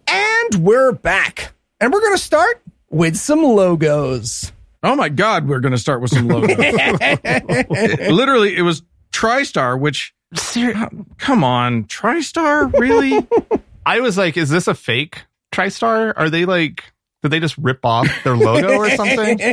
And 0.07 0.65
we're 0.65 0.93
back. 0.93 1.53
And 1.81 1.93
we're 1.93 2.01
going 2.01 2.15
to 2.15 2.23
start 2.23 2.63
with 2.91 3.17
some 3.17 3.43
logos. 3.43 4.53
Oh 4.83 4.97
my 4.97 5.09
god, 5.09 5.49
we're 5.49 5.61
going 5.61 5.73
to 5.73 5.79
start 5.79 6.01
with 6.01 6.11
some 6.11 6.29
logos. 6.29 6.57
Literally, 8.11 8.57
it 8.57 8.63
was 8.63 8.83
TriStar, 9.13 9.79
which 9.79 10.15
come 11.19 11.45
on, 11.45 11.85
TriStar, 11.85 12.73
really? 12.79 13.27
I 13.85 14.01
was 14.01 14.17
like, 14.17 14.37
is 14.37 14.49
this 14.49 14.69
a 14.69 14.75
fake 14.75 15.25
TriStar? 15.53 16.13
Are 16.17 16.31
they 16.31 16.45
like, 16.45 16.85
did 17.23 17.31
they 17.31 17.41
just 17.41 17.59
rip 17.59 17.85
off 17.85 18.09
their 18.25 18.37
logo 18.37 18.77
or 18.77 18.91
something? 18.91 19.39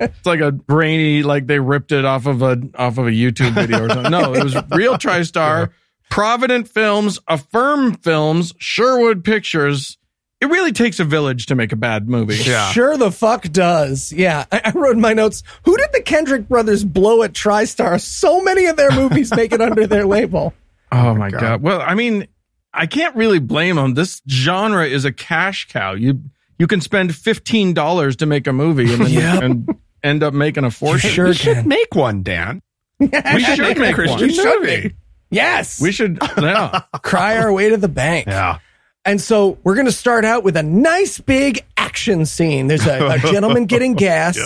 It's 0.00 0.26
like 0.26 0.40
a 0.40 0.50
brainy, 0.50 1.22
like 1.22 1.46
they 1.46 1.58
ripped 1.60 1.92
it 1.92 2.04
off 2.04 2.26
of 2.26 2.42
a 2.42 2.60
off 2.76 2.98
of 2.98 3.06
a 3.06 3.10
YouTube 3.10 3.54
video 3.54 3.84
or 3.84 3.88
something. 3.88 4.10
No, 4.10 4.34
it 4.34 4.42
was 4.42 4.56
real 4.70 4.94
TriStar, 4.98 5.70
Provident 6.10 6.68
Films, 6.68 7.18
Affirm 7.28 7.94
Films, 7.94 8.52
Sherwood 8.58 9.24
Pictures. 9.24 9.98
It 10.40 10.46
really 10.46 10.72
takes 10.72 10.98
a 11.00 11.04
village 11.04 11.46
to 11.46 11.54
make 11.54 11.70
a 11.72 11.76
bad 11.76 12.08
movie. 12.08 12.36
Yeah. 12.36 12.70
Sure 12.72 12.96
the 12.96 13.10
fuck 13.12 13.42
does. 13.50 14.10
Yeah. 14.12 14.46
I, 14.50 14.62
I 14.64 14.70
wrote 14.70 14.94
in 14.96 15.00
my 15.00 15.12
notes, 15.12 15.42
who 15.64 15.76
did 15.76 15.90
the 15.92 16.00
Kendrick 16.00 16.48
brothers 16.48 16.82
blow 16.82 17.22
at 17.22 17.32
TriStar? 17.34 18.00
So 18.00 18.40
many 18.42 18.64
of 18.66 18.76
their 18.76 18.90
movies 18.90 19.34
make 19.34 19.52
it 19.52 19.60
under 19.60 19.86
their 19.86 20.06
label. 20.06 20.54
Oh 20.92 21.14
my 21.14 21.30
god. 21.30 21.62
Well, 21.62 21.80
I 21.80 21.94
mean, 21.94 22.26
I 22.74 22.86
can't 22.86 23.14
really 23.14 23.38
blame 23.38 23.76
them. 23.76 23.94
This 23.94 24.20
genre 24.28 24.84
is 24.84 25.04
a 25.04 25.12
cash 25.12 25.68
cow. 25.68 25.92
You 25.92 26.20
you 26.58 26.66
can 26.66 26.80
spend 26.80 27.14
fifteen 27.14 27.74
dollars 27.74 28.16
to 28.16 28.26
make 28.26 28.48
a 28.48 28.52
movie 28.52 28.92
and 28.92 29.02
then 29.02 29.10
Yep. 29.12 29.42
and 29.44 29.68
end 30.02 30.22
up 30.24 30.34
making 30.34 30.64
a 30.64 30.70
fortune. 30.72 31.10
sure 31.10 31.26
we 31.28 31.34
should 31.34 31.64
make 31.64 31.94
one, 31.94 32.24
Dan. 32.24 32.60
We 32.98 33.08
should 33.08 33.60
make 33.78 33.94
Christian 33.94 34.18
one. 34.18 34.20
We 34.20 34.34
should 34.34 34.60
movie. 34.62 34.88
be. 34.88 34.94
Yes. 35.30 35.80
We 35.80 35.92
should. 35.92 36.18
Yeah. 36.36 36.80
cry 37.02 37.38
our 37.38 37.52
way 37.52 37.68
to 37.68 37.76
the 37.76 37.86
bank. 37.88 38.26
Yeah. 38.26 38.58
And 39.04 39.20
so 39.20 39.58
we're 39.64 39.74
going 39.74 39.86
to 39.86 39.92
start 39.92 40.24
out 40.24 40.44
with 40.44 40.56
a 40.56 40.62
nice 40.62 41.18
big 41.18 41.64
action 41.76 42.26
scene. 42.26 42.66
There's 42.66 42.86
a, 42.86 43.06
a 43.06 43.18
gentleman 43.18 43.66
getting 43.66 43.94
gas 43.96 44.38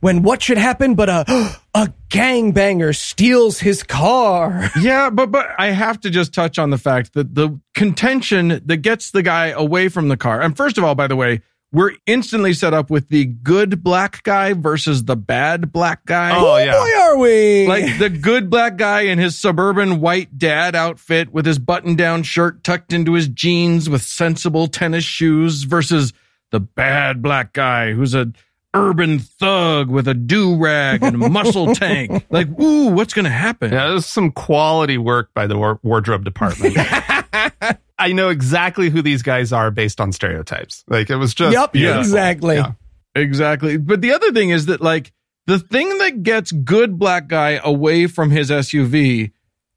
when 0.00 0.22
what 0.22 0.42
should 0.42 0.58
happen 0.58 0.94
but 0.94 1.08
a 1.08 1.24
a 1.74 1.92
gangbanger 2.08 2.94
steals 2.94 3.58
his 3.58 3.82
car. 3.82 4.70
Yeah, 4.80 5.10
but 5.10 5.32
but 5.32 5.48
I 5.58 5.70
have 5.70 6.00
to 6.02 6.10
just 6.10 6.32
touch 6.32 6.58
on 6.58 6.70
the 6.70 6.78
fact 6.78 7.14
that 7.14 7.34
the 7.34 7.58
contention 7.74 8.60
that 8.66 8.78
gets 8.78 9.10
the 9.10 9.22
guy 9.22 9.48
away 9.48 9.88
from 9.88 10.08
the 10.08 10.16
car. 10.16 10.40
And 10.40 10.56
first 10.56 10.78
of 10.78 10.84
all, 10.84 10.94
by 10.94 11.08
the 11.08 11.16
way, 11.16 11.40
we're 11.76 11.92
instantly 12.06 12.54
set 12.54 12.72
up 12.72 12.88
with 12.88 13.10
the 13.10 13.26
good 13.26 13.84
black 13.84 14.22
guy 14.22 14.54
versus 14.54 15.04
the 15.04 15.14
bad 15.14 15.72
black 15.72 16.06
guy. 16.06 16.32
Oh, 16.34 16.56
yeah. 16.56 16.72
Boy, 16.72 17.00
are 17.02 17.18
we? 17.18 17.66
Like 17.68 17.98
the 17.98 18.08
good 18.08 18.48
black 18.48 18.78
guy 18.78 19.02
in 19.02 19.18
his 19.18 19.38
suburban 19.38 20.00
white 20.00 20.38
dad 20.38 20.74
outfit 20.74 21.34
with 21.34 21.44
his 21.44 21.58
button 21.58 21.94
down 21.94 22.22
shirt 22.22 22.64
tucked 22.64 22.94
into 22.94 23.12
his 23.12 23.28
jeans 23.28 23.90
with 23.90 24.00
sensible 24.00 24.68
tennis 24.68 25.04
shoes 25.04 25.64
versus 25.64 26.14
the 26.50 26.60
bad 26.60 27.20
black 27.20 27.52
guy 27.52 27.92
who's 27.92 28.14
a 28.14 28.32
urban 28.72 29.18
thug 29.18 29.90
with 29.90 30.08
a 30.08 30.14
do 30.14 30.56
rag 30.56 31.02
and 31.02 31.22
a 31.22 31.28
muscle 31.28 31.74
tank. 31.74 32.24
Like, 32.30 32.48
ooh, 32.58 32.88
what's 32.88 33.12
going 33.12 33.26
to 33.26 33.30
happen? 33.30 33.70
Yeah, 33.70 33.90
this 33.90 34.06
is 34.06 34.10
some 34.10 34.32
quality 34.32 34.96
work 34.96 35.28
by 35.34 35.46
the 35.46 35.58
war- 35.58 35.80
wardrobe 35.82 36.24
department. 36.24 36.74
I 37.98 38.12
know 38.12 38.28
exactly 38.28 38.90
who 38.90 39.02
these 39.02 39.22
guys 39.22 39.52
are 39.52 39.70
based 39.70 40.00
on 40.00 40.12
stereotypes. 40.12 40.84
Like 40.88 41.08
it 41.10 41.16
was 41.16 41.34
just 41.34 41.52
Yep, 41.54 41.72
beautiful. 41.72 42.00
exactly. 42.00 42.56
Yeah. 42.56 42.72
Exactly. 43.14 43.76
But 43.78 44.02
the 44.02 44.12
other 44.12 44.32
thing 44.32 44.50
is 44.50 44.66
that 44.66 44.80
like 44.82 45.12
the 45.46 45.58
thing 45.58 45.96
that 45.98 46.22
gets 46.22 46.52
good 46.52 46.98
black 46.98 47.28
guy 47.28 47.60
away 47.64 48.06
from 48.06 48.30
his 48.30 48.50
SUV 48.50 49.32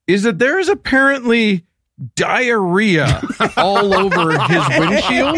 is 0.08 0.24
that 0.24 0.40
there 0.40 0.60
is 0.60 0.68
apparently 0.68 1.66
diarrhea 2.16 3.22
all 3.58 3.94
over 3.94 4.38
his 4.40 4.70
windshield. 4.80 5.38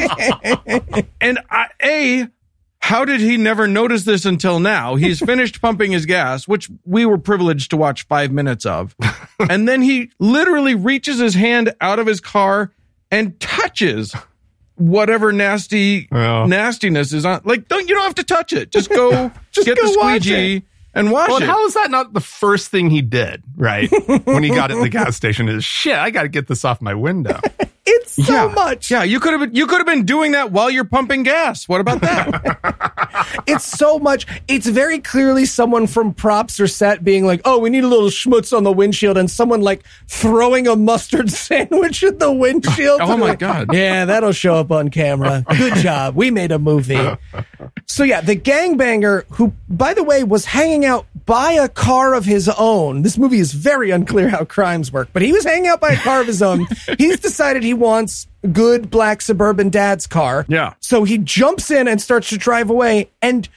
And 1.19 1.39
I, 1.49 1.67
A, 1.83 2.27
how 2.81 3.05
did 3.05 3.21
he 3.21 3.37
never 3.37 3.67
notice 3.67 4.03
this 4.05 4.25
until 4.25 4.59
now? 4.59 4.95
He's 4.95 5.19
finished 5.25 5.61
pumping 5.61 5.91
his 5.91 6.05
gas, 6.05 6.47
which 6.47 6.69
we 6.85 7.05
were 7.05 7.17
privileged 7.17 7.69
to 7.71 7.77
watch 7.77 8.05
five 8.07 8.31
minutes 8.31 8.65
of. 8.65 8.95
And 9.49 9.67
then 9.67 9.81
he 9.81 10.11
literally 10.19 10.75
reaches 10.75 11.17
his 11.17 11.33
hand 11.33 11.73
out 11.81 11.97
of 11.97 12.05
his 12.05 12.21
car 12.21 12.71
and 13.09 13.39
touches 13.39 14.13
whatever 14.75 15.31
nasty 15.31 16.07
Well. 16.11 16.47
nastiness 16.47 17.11
is 17.11 17.25
on. 17.25 17.41
Like, 17.43 17.67
don't 17.67 17.89
you 17.89 17.95
don't 17.95 18.03
have 18.03 18.15
to 18.15 18.23
touch 18.23 18.53
it. 18.53 18.71
Just 18.71 18.89
go, 18.89 19.31
Just 19.51 19.65
get 19.65 19.77
go 19.77 19.83
the 19.87 19.93
squeegee 19.93 20.63
and 20.93 21.11
wash 21.11 21.29
Well, 21.29 21.41
it. 21.41 21.45
how 21.45 21.65
is 21.65 21.73
that 21.75 21.89
not 21.91 22.13
the 22.13 22.21
first 22.21 22.69
thing 22.69 22.89
he 22.89 23.01
did, 23.01 23.43
right? 23.55 23.89
when 24.25 24.43
he 24.43 24.49
got 24.49 24.71
at 24.71 24.79
the 24.81 24.89
gas 24.89 25.15
station 25.15 25.47
is 25.49 25.63
shit, 25.63 25.95
I 25.95 26.09
got 26.09 26.23
to 26.23 26.29
get 26.29 26.47
this 26.47 26.65
off 26.65 26.81
my 26.81 26.93
window. 26.93 27.39
it's 27.85 28.13
so 28.25 28.33
yeah, 28.33 28.47
much. 28.53 28.91
Yeah, 28.91 29.03
you 29.03 29.19
could 29.19 29.31
have 29.33 29.41
been, 29.41 29.55
you 29.55 29.67
could 29.67 29.77
have 29.77 29.87
been 29.87 30.05
doing 30.05 30.31
that 30.33 30.51
while 30.51 30.69
you're 30.69 30.85
pumping 30.85 31.23
gas. 31.23 31.67
What 31.69 31.81
about 31.81 32.01
that? 32.01 32.59
It's 33.47 33.65
so 33.65 33.99
much. 33.99 34.25
It's 34.47 34.67
very 34.67 34.99
clearly 34.99 35.45
someone 35.45 35.85
from 35.87 36.13
props 36.13 36.59
or 36.59 36.67
set 36.67 37.03
being 37.03 37.25
like, 37.25 37.41
"Oh, 37.45 37.59
we 37.59 37.69
need 37.69 37.83
a 37.83 37.87
little 37.87 38.09
schmutz 38.09 38.55
on 38.55 38.63
the 38.63 38.71
windshield," 38.71 39.17
and 39.17 39.29
someone 39.29 39.61
like 39.61 39.83
throwing 40.07 40.67
a 40.67 40.75
mustard 40.75 41.29
sandwich 41.31 42.03
at 42.03 42.19
the 42.19 42.31
windshield. 42.31 43.01
Oh, 43.01 43.17
my 43.17 43.29
Like, 43.29 43.39
God. 43.39 43.73
Yeah, 43.73 44.05
that'll 44.05 44.31
show 44.31 44.55
up 44.55 44.71
on 44.71 44.89
camera. 44.89 45.43
Good 45.57 45.75
job. 45.75 46.15
We 46.15 46.31
made 46.31 46.51
a 46.51 46.59
movie. 46.59 46.99
So 47.91 48.03
yeah, 48.03 48.21
the 48.21 48.37
gangbanger 48.37 49.25
who, 49.31 49.53
by 49.67 49.93
the 49.93 50.03
way, 50.03 50.23
was 50.23 50.45
hanging 50.45 50.85
out 50.85 51.05
by 51.25 51.51
a 51.51 51.67
car 51.67 52.13
of 52.13 52.23
his 52.23 52.47
own. 52.47 53.01
This 53.01 53.17
movie 53.17 53.39
is 53.39 53.51
very 53.51 53.91
unclear 53.91 54.29
how 54.29 54.45
crimes 54.45 54.93
work, 54.93 55.09
but 55.11 55.21
he 55.21 55.33
was 55.33 55.43
hanging 55.43 55.67
out 55.67 55.81
by 55.81 55.91
a 55.91 55.97
car 55.97 56.21
of 56.21 56.27
his 56.27 56.41
own. 56.41 56.67
He's 56.97 57.19
decided 57.19 57.63
he 57.63 57.73
wants 57.73 58.27
good 58.53 58.89
black 58.89 59.21
suburban 59.21 59.69
dad's 59.69 60.07
car. 60.07 60.45
Yeah. 60.47 60.73
So 60.79 61.03
he 61.03 61.17
jumps 61.17 61.69
in 61.69 61.89
and 61.89 62.01
starts 62.01 62.29
to 62.29 62.37
drive 62.37 62.69
away 62.69 63.11
and 63.21 63.47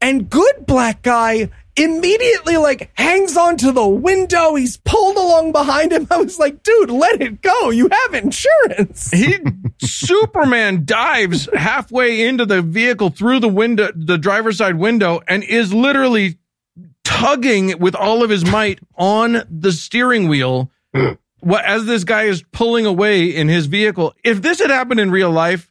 and 0.00 0.28
good 0.28 0.66
black 0.66 1.02
guy 1.02 1.48
immediately 1.78 2.56
like 2.56 2.90
hangs 2.94 3.36
onto 3.36 3.72
the 3.72 3.86
window. 3.86 4.54
He's 4.54 4.76
pulled 4.78 5.16
along 5.16 5.52
behind 5.52 5.92
him. 5.92 6.06
I 6.10 6.18
was 6.18 6.38
like, 6.38 6.62
dude, 6.62 6.90
let 6.90 7.20
it 7.20 7.42
go. 7.42 7.70
You 7.70 7.88
have 7.90 8.14
insurance. 8.14 9.10
he 9.10 9.36
Superman 9.80 10.84
dives 10.84 11.48
halfway 11.54 12.26
into 12.26 12.44
the 12.44 12.62
vehicle 12.62 13.10
through 13.10 13.40
the 13.40 13.48
window, 13.48 13.90
the 13.94 14.18
driver's 14.18 14.58
side 14.58 14.76
window, 14.76 15.20
and 15.28 15.44
is 15.44 15.72
literally 15.72 16.38
tugging 17.04 17.78
with 17.78 17.94
all 17.94 18.22
of 18.22 18.30
his 18.30 18.44
might 18.44 18.80
on 18.96 19.42
the 19.48 19.72
steering 19.72 20.28
wheel. 20.28 20.70
what 21.40 21.64
as 21.64 21.86
this 21.86 22.04
guy 22.04 22.24
is 22.24 22.42
pulling 22.52 22.86
away 22.86 23.26
in 23.26 23.48
his 23.48 23.66
vehicle. 23.66 24.14
If 24.24 24.42
this 24.42 24.60
had 24.60 24.70
happened 24.70 25.00
in 25.00 25.10
real 25.10 25.30
life, 25.30 25.70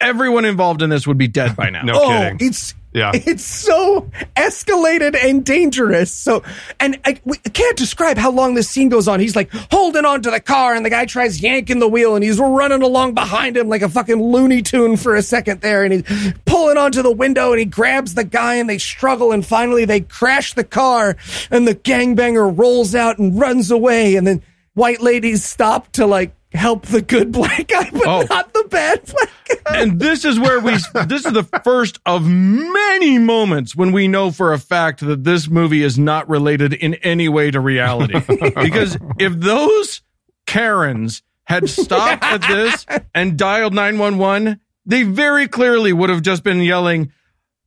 everyone 0.00 0.44
involved 0.44 0.82
in 0.82 0.90
this 0.90 1.06
would 1.06 1.18
be 1.18 1.28
dead 1.28 1.56
by 1.56 1.70
now. 1.70 1.82
No 1.82 1.92
oh, 1.94 2.08
kidding. 2.08 2.48
it's 2.48 2.74
Yeah. 2.98 3.12
it's 3.14 3.44
so 3.44 4.10
escalated 4.36 5.16
and 5.22 5.44
dangerous. 5.44 6.12
So, 6.12 6.42
and 6.80 6.98
I, 7.04 7.20
we 7.24 7.36
can't 7.38 7.76
describe 7.76 8.18
how 8.18 8.30
long 8.30 8.54
this 8.54 8.68
scene 8.68 8.88
goes 8.88 9.08
on. 9.08 9.20
He's 9.20 9.36
like 9.36 9.50
holding 9.70 10.04
on 10.04 10.22
to 10.22 10.30
the 10.30 10.40
car, 10.40 10.74
and 10.74 10.84
the 10.84 10.90
guy 10.90 11.04
tries 11.06 11.40
yanking 11.40 11.78
the 11.78 11.88
wheel, 11.88 12.14
and 12.14 12.24
he's 12.24 12.38
running 12.38 12.82
along 12.82 13.14
behind 13.14 13.56
him 13.56 13.68
like 13.68 13.82
a 13.82 13.88
fucking 13.88 14.20
Looney 14.22 14.62
Tune 14.62 14.96
for 14.96 15.14
a 15.14 15.22
second 15.22 15.60
there, 15.60 15.84
and 15.84 15.92
he's 16.04 16.34
pulling 16.44 16.76
onto 16.76 17.02
the 17.02 17.12
window, 17.12 17.52
and 17.52 17.58
he 17.60 17.64
grabs 17.64 18.14
the 18.14 18.24
guy, 18.24 18.54
and 18.56 18.68
they 18.68 18.78
struggle, 18.78 19.32
and 19.32 19.44
finally 19.46 19.84
they 19.84 20.00
crash 20.00 20.54
the 20.54 20.64
car, 20.64 21.16
and 21.50 21.66
the 21.68 21.74
gangbanger 21.74 22.56
rolls 22.56 22.94
out 22.94 23.18
and 23.18 23.38
runs 23.38 23.70
away, 23.70 24.16
and 24.16 24.26
then 24.26 24.42
white 24.74 25.00
ladies 25.00 25.44
stop 25.44 25.90
to 25.92 26.06
like 26.06 26.32
help 26.52 26.86
the 26.86 27.02
good 27.02 27.30
black 27.38 27.68
guy, 27.68 27.88
but 27.92 28.06
Oh. 28.06 28.26
not 28.28 28.52
the 28.54 28.64
bad 28.70 29.04
black 29.06 29.28
guy. 29.28 29.32
And 29.66 30.00
this 30.00 30.24
is 30.24 30.38
where 30.38 30.60
we 30.60 30.72
this 31.06 31.24
is 31.24 31.32
the 31.32 31.48
first 31.64 31.98
of 32.06 32.26
many 32.26 33.18
moments 33.18 33.74
when 33.76 33.92
we 33.92 34.08
know 34.08 34.30
for 34.30 34.52
a 34.52 34.58
fact 34.58 35.00
that 35.00 35.24
this 35.24 35.48
movie 35.48 35.82
is 35.82 35.98
not 35.98 36.28
related 36.28 36.72
in 36.72 36.94
any 36.94 37.28
way 37.28 37.50
to 37.50 37.60
reality. 37.60 38.20
Because 38.58 38.96
if 39.18 39.34
those 39.34 40.02
karens 40.46 41.22
had 41.44 41.68
stopped 41.68 42.24
at 42.24 42.42
this 42.42 42.86
and 43.14 43.38
dialed 43.38 43.74
911, 43.74 44.60
they 44.84 45.02
very 45.02 45.48
clearly 45.48 45.92
would 45.92 46.10
have 46.10 46.22
just 46.22 46.42
been 46.42 46.60
yelling, 46.60 47.12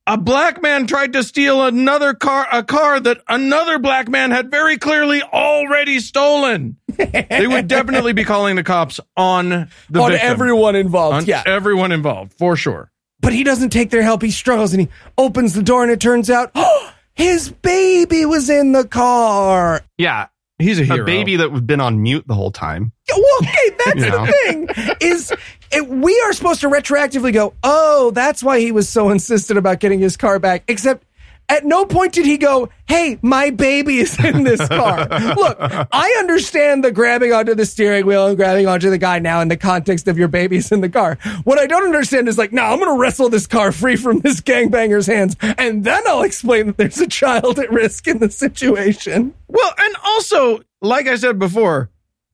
a 0.07 0.17
black 0.17 0.61
man 0.61 0.87
tried 0.87 1.13
to 1.13 1.23
steal 1.23 1.63
another 1.65 2.13
car, 2.13 2.47
a 2.51 2.63
car 2.63 2.99
that 2.99 3.21
another 3.27 3.79
black 3.79 4.09
man 4.09 4.31
had 4.31 4.49
very 4.51 4.77
clearly 4.77 5.21
already 5.21 5.99
stolen. 5.99 6.77
they 6.97 7.47
would 7.47 7.67
definitely 7.67 8.13
be 8.13 8.23
calling 8.23 8.55
the 8.55 8.63
cops 8.63 8.99
on 9.15 9.69
the 9.89 10.01
on 10.01 10.11
victim, 10.11 10.29
everyone 10.29 10.75
involved. 10.75 11.15
on 11.15 11.25
yeah. 11.25 11.43
everyone 11.45 11.91
involved 11.91 12.33
for 12.33 12.55
sure. 12.55 12.91
but 13.21 13.31
he 13.33 13.43
doesn't 13.43 13.69
take 13.69 13.89
their 13.91 14.01
help. 14.01 14.21
He 14.21 14.31
struggles 14.31 14.73
and 14.73 14.81
he 14.81 14.89
opens 15.17 15.53
the 15.53 15.63
door 15.63 15.83
and 15.83 15.91
it 15.91 15.99
turns 16.01 16.29
out 16.29 16.51
oh, 16.55 16.93
his 17.13 17.49
baby 17.49 18.25
was 18.25 18.49
in 18.49 18.71
the 18.71 18.87
car. 18.87 19.81
Yeah, 19.97 20.27
He's 20.59 20.79
a 20.79 20.83
hero. 20.83 21.01
a 21.01 21.05
baby 21.05 21.37
that 21.37 21.51
was 21.51 21.61
been 21.61 21.81
on 21.81 22.01
mute 22.03 22.25
the 22.27 22.35
whole 22.35 22.51
time. 22.51 22.91
Well, 23.09 23.23
okay, 23.41 23.69
that's 23.85 23.95
You 23.99 24.09
know? 24.09 24.25
the 24.25 24.33
thing. 24.45 24.95
Is 25.01 25.33
it, 25.71 25.87
we 25.87 26.19
are 26.25 26.33
supposed 26.33 26.61
to 26.61 26.69
retroactively 26.69 27.33
go, 27.33 27.53
oh, 27.63 28.11
that's 28.11 28.43
why 28.43 28.59
he 28.59 28.71
was 28.71 28.89
so 28.89 29.09
insistent 29.11 29.57
about 29.57 29.79
getting 29.79 29.99
his 29.99 30.17
car 30.17 30.39
back. 30.39 30.63
Except 30.67 31.05
at 31.51 31.65
no 31.65 31.85
point 31.85 32.13
did 32.13 32.25
he 32.25 32.37
go, 32.37 32.69
hey, 32.87 33.19
my 33.21 33.49
baby 33.49 33.97
is 33.97 34.17
in 34.23 34.45
this 34.45 34.65
car. 34.69 35.07
Look, 35.35 35.57
I 35.59 36.15
understand 36.19 36.81
the 36.81 36.93
grabbing 36.93 37.33
onto 37.33 37.55
the 37.55 37.65
steering 37.65 38.05
wheel 38.05 38.27
and 38.27 38.37
grabbing 38.37 38.67
onto 38.67 38.89
the 38.89 38.97
guy 38.97 39.19
now 39.19 39.41
in 39.41 39.49
the 39.49 39.57
context 39.57 40.07
of 40.07 40.17
your 40.17 40.29
baby's 40.29 40.71
in 40.71 40.79
the 40.79 40.87
car. 40.87 41.17
What 41.43 41.59
I 41.59 41.67
don't 41.67 41.83
understand 41.83 42.29
is 42.29 42.37
like, 42.37 42.53
no, 42.53 42.63
I'm 42.63 42.79
going 42.79 42.95
to 42.95 42.99
wrestle 42.99 43.27
this 43.27 43.47
car 43.47 43.73
free 43.73 43.97
from 43.97 44.19
this 44.19 44.39
gangbanger's 44.39 45.07
hands, 45.07 45.35
and 45.41 45.83
then 45.83 46.01
I'll 46.07 46.23
explain 46.23 46.67
that 46.67 46.77
there's 46.77 47.01
a 47.01 47.07
child 47.07 47.59
at 47.59 47.69
risk 47.69 48.07
in 48.07 48.19
the 48.19 48.31
situation. 48.31 49.33
Well, 49.49 49.73
and 49.77 49.95
also, 50.05 50.61
like 50.81 51.07
I 51.07 51.17
said 51.17 51.37
before, 51.37 51.89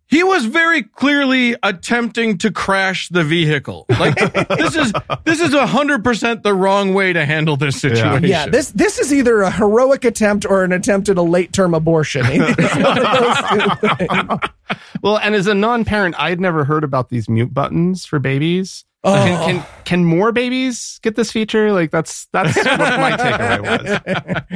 he 0.08 0.24
was 0.24 0.46
very 0.46 0.84
clearly 0.84 1.56
attempting 1.64 2.38
to 2.40 2.52
crash 2.52 3.10
the 3.10 3.24
vehicle. 3.24 3.86
Like 3.90 4.16
this 4.58 4.76
is 4.76 4.94
this 5.26 5.42
is 5.42 5.54
hundred 5.54 6.04
percent 6.04 6.44
the 6.44 6.54
wrong 6.54 6.94
way 6.94 7.14
to 7.14 7.26
handle 7.26 7.58
this 7.58 7.82
situation. 7.82 8.24
Yeah, 8.24 8.48
this 8.48 8.72
this 8.72 9.00
is 9.00 9.14
either 9.14 9.42
a 9.42 9.52
heroic 9.52 10.06
attempt 10.06 10.46
or 10.46 10.64
an 10.64 10.72
attempt 10.72 11.10
at 11.10 11.18
a 11.18 11.22
late 11.22 11.52
term 11.52 11.74
abortion. 11.74 12.24
It's 12.26 12.76
one 12.76 12.98
of 12.98 13.04
those 13.04 13.90
two 13.90 13.96
things. 13.96 14.40
Well, 15.02 15.18
and 15.18 15.36
as 15.36 15.48
a 15.48 15.54
non-parent, 15.54 16.16
I'd 16.18 16.40
never 16.40 16.64
heard 16.66 16.84
about 16.84 17.10
these 17.10 17.30
mute 17.30 17.54
buttons 17.54 18.06
for 18.06 18.20
babies. 18.20 18.86
Oh. 19.08 19.14
Can, 19.14 19.46
can 19.46 19.66
can 19.86 20.04
more 20.04 20.34
babies 20.34 21.00
get 21.02 21.16
this 21.16 21.32
feature? 21.32 21.72
Like 21.72 21.92
that's 21.92 22.28
that's 22.34 22.58
what 22.58 22.66
my 22.66 23.14
takeaway 23.14 24.06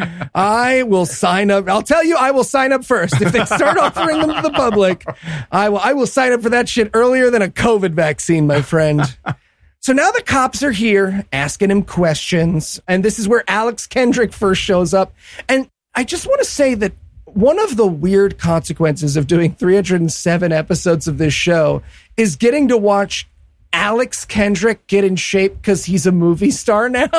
was. 0.09 0.29
I 0.35 0.83
will 0.83 1.05
sign 1.05 1.49
up. 1.49 1.69
I'll 1.69 1.81
tell 1.81 2.03
you, 2.03 2.17
I 2.17 2.31
will 2.31 2.43
sign 2.43 2.73
up 2.73 2.83
first. 2.83 3.21
If 3.21 3.31
they 3.31 3.45
start 3.45 3.77
offering 3.77 4.19
them 4.19 4.35
to 4.35 4.41
the 4.41 4.51
public, 4.51 5.05
I 5.53 5.69
will 5.69 5.79
I 5.79 5.93
will 5.93 6.05
sign 6.05 6.33
up 6.33 6.41
for 6.41 6.49
that 6.49 6.67
shit 6.67 6.89
earlier 6.93 7.29
than 7.29 7.41
a 7.41 7.47
COVID 7.47 7.93
vaccine, 7.93 8.45
my 8.45 8.61
friend. 8.61 9.01
So 9.79 9.93
now 9.93 10.11
the 10.11 10.21
cops 10.21 10.61
are 10.63 10.71
here 10.71 11.25
asking 11.31 11.71
him 11.71 11.83
questions, 11.83 12.81
and 12.85 13.03
this 13.03 13.17
is 13.17 13.29
where 13.29 13.45
Alex 13.47 13.87
Kendrick 13.87 14.33
first 14.33 14.61
shows 14.61 14.93
up. 14.93 15.13
And 15.47 15.69
I 15.95 16.03
just 16.03 16.27
want 16.27 16.39
to 16.39 16.45
say 16.45 16.73
that 16.75 16.91
one 17.23 17.57
of 17.57 17.77
the 17.77 17.87
weird 17.87 18.37
consequences 18.37 19.15
of 19.15 19.27
doing 19.27 19.55
307 19.55 20.51
episodes 20.51 21.07
of 21.07 21.17
this 21.17 21.33
show 21.33 21.81
is 22.17 22.35
getting 22.35 22.67
to 22.67 22.77
watch 22.77 23.29
Alex 23.73 24.25
Kendrick 24.25 24.85
get 24.87 25.03
in 25.03 25.15
shape 25.15 25.55
because 25.55 25.85
he's 25.85 26.05
a 26.05 26.11
movie 26.11 26.51
star 26.51 26.89
now. 26.89 27.09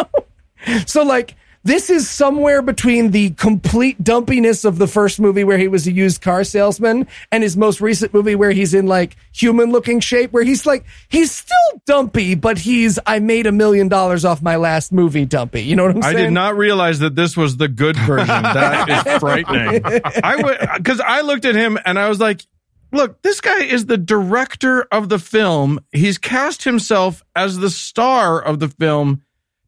so, 0.86 1.02
like, 1.02 1.34
this 1.64 1.90
is 1.90 2.10
somewhere 2.10 2.60
between 2.60 3.12
the 3.12 3.30
complete 3.30 4.02
dumpiness 4.02 4.64
of 4.64 4.78
the 4.78 4.88
first 4.88 5.20
movie 5.20 5.44
where 5.44 5.58
he 5.58 5.68
was 5.68 5.86
a 5.86 5.92
used 5.92 6.20
car 6.20 6.42
salesman 6.42 7.06
and 7.30 7.42
his 7.44 7.56
most 7.56 7.80
recent 7.80 8.12
movie 8.12 8.34
where 8.34 8.50
he's 8.50 8.74
in 8.74 8.86
like 8.88 9.16
human 9.32 9.70
looking 9.70 10.00
shape, 10.00 10.32
where 10.32 10.42
he's 10.42 10.66
like, 10.66 10.84
he's 11.08 11.30
still 11.30 11.82
dumpy, 11.86 12.34
but 12.34 12.58
he's, 12.58 12.98
I 13.06 13.20
made 13.20 13.46
a 13.46 13.52
million 13.52 13.86
dollars 13.88 14.24
off 14.24 14.42
my 14.42 14.56
last 14.56 14.90
movie 14.92 15.24
dumpy. 15.24 15.62
You 15.62 15.76
know 15.76 15.84
what 15.86 15.96
I'm 15.96 16.02
saying 16.02 16.16
I 16.16 16.20
did 16.22 16.32
not 16.32 16.56
realize 16.56 16.98
that 16.98 17.14
this 17.14 17.36
was 17.36 17.56
the 17.56 17.68
good 17.68 17.96
version. 17.96 18.26
That 18.26 18.88
is 19.06 19.18
frightening. 19.20 19.82
I 19.84 20.36
would 20.42 20.58
because 20.78 21.00
I 21.00 21.20
looked 21.20 21.44
at 21.44 21.54
him 21.54 21.78
and 21.84 21.96
I 21.96 22.08
was 22.08 22.18
like, 22.18 22.44
"Look, 22.92 23.22
this 23.22 23.40
guy 23.40 23.64
is 23.64 23.86
the 23.86 23.96
director 23.96 24.82
of 24.92 25.08
the 25.08 25.18
film. 25.18 25.80
He's 25.92 26.18
cast 26.18 26.64
himself 26.64 27.22
as 27.34 27.58
the 27.58 27.70
star 27.70 28.40
of 28.40 28.60
the 28.60 28.68
film. 28.68 29.22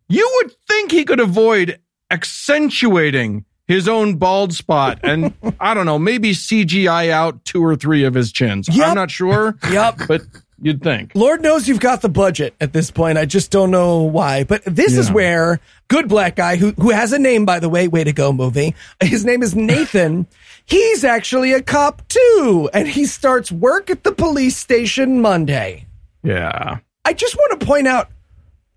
You 0.08 0.30
would 0.36 0.52
think 0.68 0.92
he 0.92 1.04
could 1.04 1.20
avoid 1.20 1.80
accentuating 2.10 3.44
his 3.66 3.88
own 3.88 4.16
bald 4.16 4.52
spot 4.52 5.00
and 5.02 5.32
I 5.60 5.74
don't 5.74 5.86
know, 5.86 5.98
maybe 5.98 6.32
CGI 6.32 7.10
out 7.10 7.44
two 7.44 7.64
or 7.64 7.76
three 7.76 8.04
of 8.04 8.14
his 8.14 8.30
chins. 8.32 8.68
Yep. 8.68 8.86
I'm 8.88 8.94
not 8.94 9.10
sure. 9.10 9.56
Yep. 9.70 10.00
but 10.06 10.20
you'd 10.64 10.82
think. 10.82 11.12
Lord 11.14 11.42
knows 11.42 11.68
you've 11.68 11.80
got 11.80 12.02
the 12.02 12.08
budget 12.08 12.54
at 12.60 12.72
this 12.72 12.90
point. 12.90 13.18
I 13.18 13.26
just 13.26 13.50
don't 13.50 13.70
know 13.70 14.02
why. 14.02 14.44
But 14.44 14.64
this 14.64 14.96
is 14.96 15.10
where 15.12 15.60
good 15.88 16.08
black 16.08 16.36
guy 16.36 16.56
who 16.56 16.72
who 16.72 16.90
has 16.90 17.12
a 17.12 17.18
name 17.18 17.44
by 17.44 17.60
the 17.60 17.68
way, 17.68 17.86
way 17.86 18.02
to 18.02 18.12
go 18.12 18.32
movie. 18.32 18.74
His 19.00 19.24
name 19.24 19.42
is 19.42 19.54
Nathan. 19.54 20.26
He's 20.66 21.04
actually 21.04 21.52
a 21.52 21.62
cop 21.62 22.08
too, 22.08 22.70
and 22.72 22.88
he 22.88 23.04
starts 23.04 23.52
work 23.52 23.90
at 23.90 24.02
the 24.02 24.12
police 24.12 24.56
station 24.56 25.20
Monday. 25.20 25.86
Yeah. 26.22 26.78
I 27.04 27.12
just 27.12 27.36
want 27.36 27.60
to 27.60 27.66
point 27.66 27.86
out 27.86 28.08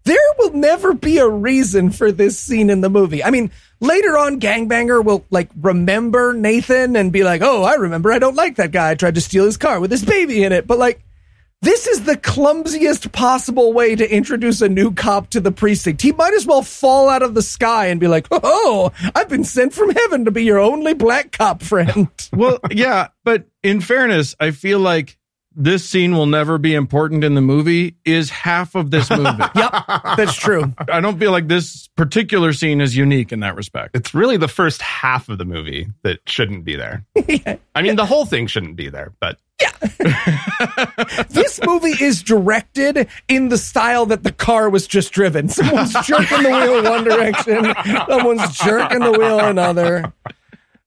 there 0.04 0.18
will 0.38 0.52
never 0.52 0.94
be 0.94 1.18
a 1.18 1.28
reason 1.28 1.92
for 1.92 2.12
this 2.12 2.38
scene 2.38 2.70
in 2.70 2.82
the 2.82 2.90
movie. 2.90 3.24
I 3.24 3.30
mean, 3.30 3.52
later 3.80 4.18
on, 4.18 4.40
Gangbanger 4.42 5.04
will 5.04 5.26
like 5.30 5.50
remember 5.62 6.34
Nathan 6.34 6.98
and 6.98 7.12
be 7.12 7.24
like, 7.24 7.42
"Oh, 7.42 7.64
I 7.64 7.76
remember. 7.76 8.12
I 8.12 8.20
don't 8.20 8.36
like 8.36 8.58
that 8.58 8.72
guy. 8.72 8.92
I 8.92 8.96
tried 8.96 9.16
to 9.16 9.22
steal 9.22 9.46
his 9.46 9.58
car 9.58 9.80
with 9.80 9.92
his 9.92 10.04
baby 10.04 10.44
in 10.44 10.52
it." 10.52 10.68
But 10.68 10.78
like, 10.78 11.02
this 11.62 11.88
is 11.88 12.04
the 12.04 12.16
clumsiest 12.16 13.12
possible 13.12 13.74
way 13.74 13.96
to 13.96 14.10
introduce 14.10 14.62
a 14.62 14.70
new 14.70 14.94
cop 14.94 15.30
to 15.32 15.40
the 15.40 15.52
precinct. 15.52 16.02
He 16.02 16.12
might 16.12 16.34
as 16.34 16.46
well 16.46 16.62
fall 16.62 17.10
out 17.10 17.24
of 17.24 17.34
the 17.34 17.42
sky 17.42 17.88
and 17.88 18.00
be 18.00 18.08
like, 18.08 18.28
"Oh, 18.32 18.92
I've 19.16 19.30
been 19.30 19.44
sent 19.44 19.74
from 19.74 19.90
heaven 19.90 20.26
to 20.26 20.32
be 20.32 20.44
your 20.44 20.60
only 20.60 20.94
black 20.94 21.32
cop 21.32 21.64
friend." 21.64 22.10
well, 22.34 22.60
yeah, 22.72 23.08
but 23.24 23.46
in 23.64 23.82
fairness, 23.82 24.36
I 24.40 24.52
feel 24.52 24.80
like 24.80 25.18
this 25.60 25.84
scene 25.84 26.16
will 26.16 26.28
never 26.28 26.60
be 26.60 26.76
important 26.76 27.24
in 27.24 27.34
the 27.34 27.42
movie 27.42 27.96
is 28.06 28.30
half 28.30 28.76
of 28.76 28.92
this 28.92 29.10
movie. 29.10 29.26
yep, 29.56 29.74
that's 30.16 30.36
true. 30.36 30.72
I 30.88 31.02
don't 31.02 31.18
feel 31.18 31.32
like 31.32 31.48
this 31.48 31.88
particular 31.96 32.54
scene 32.54 32.80
is 32.80 32.96
unique 32.96 33.32
in 33.32 33.40
that 33.40 33.56
respect. 33.56 33.96
It's 33.96 34.14
really 34.14 34.38
the 34.38 34.48
first 34.48 34.84
half 34.84 35.30
of 35.30 35.40
the 35.40 35.46
movie 35.46 35.88
that 36.04 36.20
shouldn't 36.28 36.64
be 36.64 36.76
there. 36.76 37.04
I 37.76 37.82
mean, 37.82 37.96
the 37.96 38.06
whole 38.06 38.28
thing 38.28 38.46
shouldn't 38.46 38.76
be 38.76 38.90
there, 38.90 39.14
but 39.20 39.40
this 41.30 41.60
movie 41.66 42.04
is 42.04 42.22
directed 42.24 43.08
in 43.28 43.50
the 43.50 43.58
style 43.58 44.06
that 44.08 44.24
the 44.24 44.32
car 44.32 44.70
was 44.70 44.88
just 44.88 45.12
driven. 45.12 45.50
Someone's 45.50 45.94
jerking 46.06 46.44
the 46.44 46.50
wheel 46.50 46.84
one 46.84 47.04
direction, 47.04 47.74
someone's 48.08 48.58
jerking 48.58 49.00
the 49.00 49.12
wheel 49.12 49.40
another. 49.40 50.14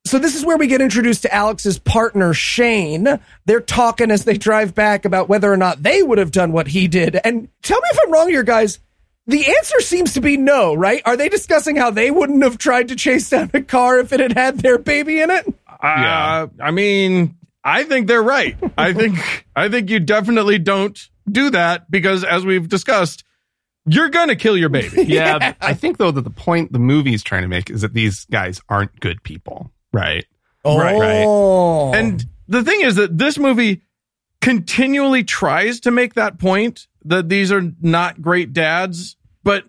So 0.06 0.18
this 0.18 0.34
is 0.34 0.44
where 0.44 0.56
we 0.56 0.66
get 0.66 0.80
introduced 0.80 1.22
to 1.22 1.34
Alex's 1.34 1.78
partner 1.78 2.32
Shane. 2.32 3.20
They're 3.44 3.60
talking 3.60 4.10
as 4.10 4.24
they 4.24 4.38
drive 4.38 4.74
back 4.74 5.04
about 5.04 5.28
whether 5.28 5.52
or 5.52 5.56
not 5.56 5.82
they 5.82 6.02
would 6.02 6.18
have 6.18 6.30
done 6.30 6.52
what 6.52 6.68
he 6.68 6.88
did. 6.88 7.16
And 7.22 7.48
tell 7.62 7.80
me 7.80 7.88
if 7.92 7.98
I'm 8.04 8.12
wrong 8.12 8.28
here, 8.28 8.42
guys. 8.42 8.78
The 9.26 9.46
answer 9.46 9.80
seems 9.80 10.14
to 10.14 10.20
be 10.20 10.36
no, 10.36 10.74
right? 10.74 11.02
Are 11.04 11.16
they 11.16 11.28
discussing 11.28 11.76
how 11.76 11.90
they 11.90 12.10
wouldn't 12.10 12.42
have 12.42 12.58
tried 12.58 12.88
to 12.88 12.96
chase 12.96 13.30
down 13.30 13.50
a 13.54 13.60
car 13.60 13.98
if 13.98 14.12
it 14.12 14.18
had 14.18 14.32
had 14.32 14.58
their 14.58 14.78
baby 14.78 15.20
in 15.20 15.30
it? 15.30 15.46
Uh, 15.68 16.48
I 16.60 16.70
mean, 16.72 17.36
I 17.64 17.84
think 17.84 18.06
they're 18.06 18.22
right. 18.22 18.56
I 18.78 18.92
think 18.92 19.46
I 19.54 19.68
think 19.68 19.90
you 19.90 20.00
definitely 20.00 20.58
don't 20.58 20.98
do 21.30 21.50
that 21.50 21.90
because 21.90 22.24
as 22.24 22.44
we've 22.44 22.68
discussed, 22.68 23.24
you're 23.86 24.08
gonna 24.08 24.36
kill 24.36 24.56
your 24.56 24.68
baby. 24.68 25.02
yeah, 25.08 25.54
I 25.60 25.74
think 25.74 25.98
though 25.98 26.10
that 26.10 26.22
the 26.22 26.30
point 26.30 26.72
the 26.72 26.78
movie's 26.78 27.22
trying 27.22 27.42
to 27.42 27.48
make 27.48 27.70
is 27.70 27.82
that 27.82 27.94
these 27.94 28.24
guys 28.26 28.60
aren't 28.68 28.98
good 29.00 29.22
people, 29.22 29.70
right? 29.92 30.24
Right, 30.64 30.98
right. 30.98 31.24
Oh. 31.26 31.92
And 31.94 32.24
the 32.48 32.62
thing 32.62 32.80
is 32.82 32.96
that 32.96 33.16
this 33.16 33.38
movie 33.38 33.82
continually 34.40 35.24
tries 35.24 35.80
to 35.80 35.90
make 35.90 36.14
that 36.14 36.38
point 36.38 36.86
that 37.04 37.28
these 37.28 37.50
are 37.52 37.62
not 37.80 38.20
great 38.20 38.52
dads, 38.52 39.16
but 39.42 39.64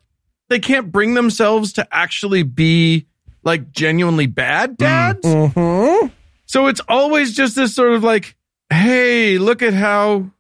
they 0.50 0.60
can't 0.60 0.92
bring 0.92 1.14
themselves 1.14 1.74
to 1.74 1.88
actually 1.92 2.44
be 2.44 3.08
like 3.44 3.72
genuinely 3.72 4.28
bad 4.28 4.78
dads. 4.78 5.26
Mhm. 5.26 6.12
So 6.52 6.68
it's 6.68 6.82
always 6.90 7.34
just 7.34 7.56
this 7.56 7.74
sort 7.74 7.94
of 7.94 8.04
like, 8.04 8.36
hey, 8.70 9.38
look 9.38 9.62
at 9.62 9.74
how 9.74 10.32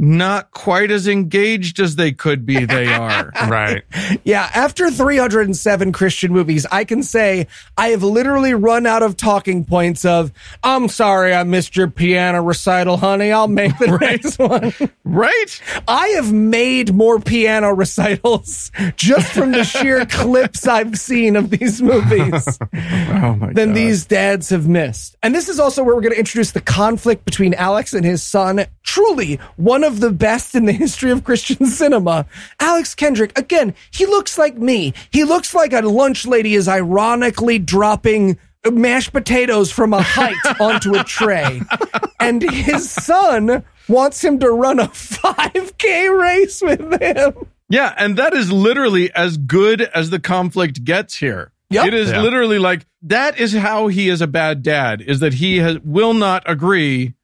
not 0.00 0.50
quite 0.52 0.90
as 0.90 1.06
engaged 1.06 1.78
as 1.78 1.96
they 1.96 2.12
could 2.12 2.46
be, 2.46 2.64
they 2.64 2.92
are. 2.92 3.30
Right. 3.50 3.82
Yeah, 4.22 4.48
after 4.54 4.90
307 4.90 5.92
Christian 5.92 6.32
movies, 6.32 6.66
I 6.70 6.84
can 6.84 7.02
say 7.02 7.48
I 7.76 7.88
have 7.88 8.02
literally 8.02 8.54
run 8.54 8.86
out 8.86 9.02
of 9.02 9.16
talking 9.16 9.64
points 9.64 10.04
of, 10.04 10.32
I'm 10.62 10.88
sorry 10.88 11.34
I 11.34 11.42
missed 11.42 11.74
your 11.74 11.88
piano 11.88 12.42
recital, 12.42 12.96
honey. 12.96 13.32
I'll 13.32 13.48
make 13.48 13.76
the 13.78 13.96
next 14.00 14.38
one. 14.38 14.72
right? 15.04 15.60
I 15.88 16.08
have 16.08 16.32
made 16.32 16.94
more 16.94 17.18
piano 17.18 17.72
recitals 17.74 18.70
just 18.94 19.32
from 19.32 19.52
the 19.52 19.64
sheer 19.64 20.06
clips 20.10 20.66
I've 20.68 20.98
seen 20.98 21.34
of 21.36 21.50
these 21.50 21.82
movies 21.82 22.58
Oh 22.72 23.34
my 23.34 23.52
than 23.52 23.72
these 23.72 24.06
dads 24.06 24.50
have 24.50 24.68
missed. 24.68 25.16
And 25.22 25.34
this 25.34 25.48
is 25.48 25.58
also 25.58 25.82
where 25.82 25.94
we're 25.94 26.02
going 26.02 26.14
to 26.14 26.18
introduce 26.18 26.52
the 26.52 26.60
conflict 26.60 27.24
between 27.24 27.54
Alex 27.54 27.94
and 27.94 28.04
his 28.04 28.22
son. 28.22 28.64
Truly 28.82 29.36
one 29.56 29.82
of 29.82 29.89
the 29.98 30.12
best 30.12 30.54
in 30.54 30.66
the 30.66 30.72
history 30.72 31.10
of 31.10 31.24
Christian 31.24 31.66
cinema. 31.66 32.26
Alex 32.60 32.94
Kendrick, 32.94 33.36
again, 33.36 33.74
he 33.90 34.06
looks 34.06 34.38
like 34.38 34.56
me. 34.56 34.94
He 35.10 35.24
looks 35.24 35.54
like 35.54 35.72
a 35.72 35.80
lunch 35.80 36.24
lady 36.26 36.54
is 36.54 36.68
ironically 36.68 37.58
dropping 37.58 38.38
mashed 38.70 39.12
potatoes 39.12 39.72
from 39.72 39.92
a 39.94 40.02
height 40.02 40.36
onto 40.60 40.94
a 40.94 41.02
tray. 41.02 41.62
And 42.20 42.42
his 42.42 42.88
son 42.90 43.64
wants 43.88 44.22
him 44.22 44.38
to 44.40 44.50
run 44.50 44.78
a 44.78 44.84
5K 44.88 46.20
race 46.20 46.62
with 46.62 47.00
him. 47.00 47.34
Yeah, 47.68 47.94
and 47.96 48.16
that 48.18 48.34
is 48.34 48.52
literally 48.52 49.12
as 49.14 49.36
good 49.38 49.80
as 49.82 50.10
the 50.10 50.20
conflict 50.20 50.84
gets 50.84 51.16
here. 51.16 51.52
Yep. 51.70 51.86
It 51.86 51.94
is 51.94 52.10
Yeah. 52.10 52.20
literally 52.22 52.58
like 52.58 52.84
that 53.02 53.38
is 53.38 53.52
how 53.54 53.86
he 53.86 54.08
is 54.08 54.20
a 54.20 54.26
bad 54.26 54.62
dad 54.62 55.00
is 55.00 55.20
that 55.20 55.34
he 55.34 55.58
has, 55.58 55.78
will 55.80 56.12
not 56.14 56.42
agree 56.46 57.14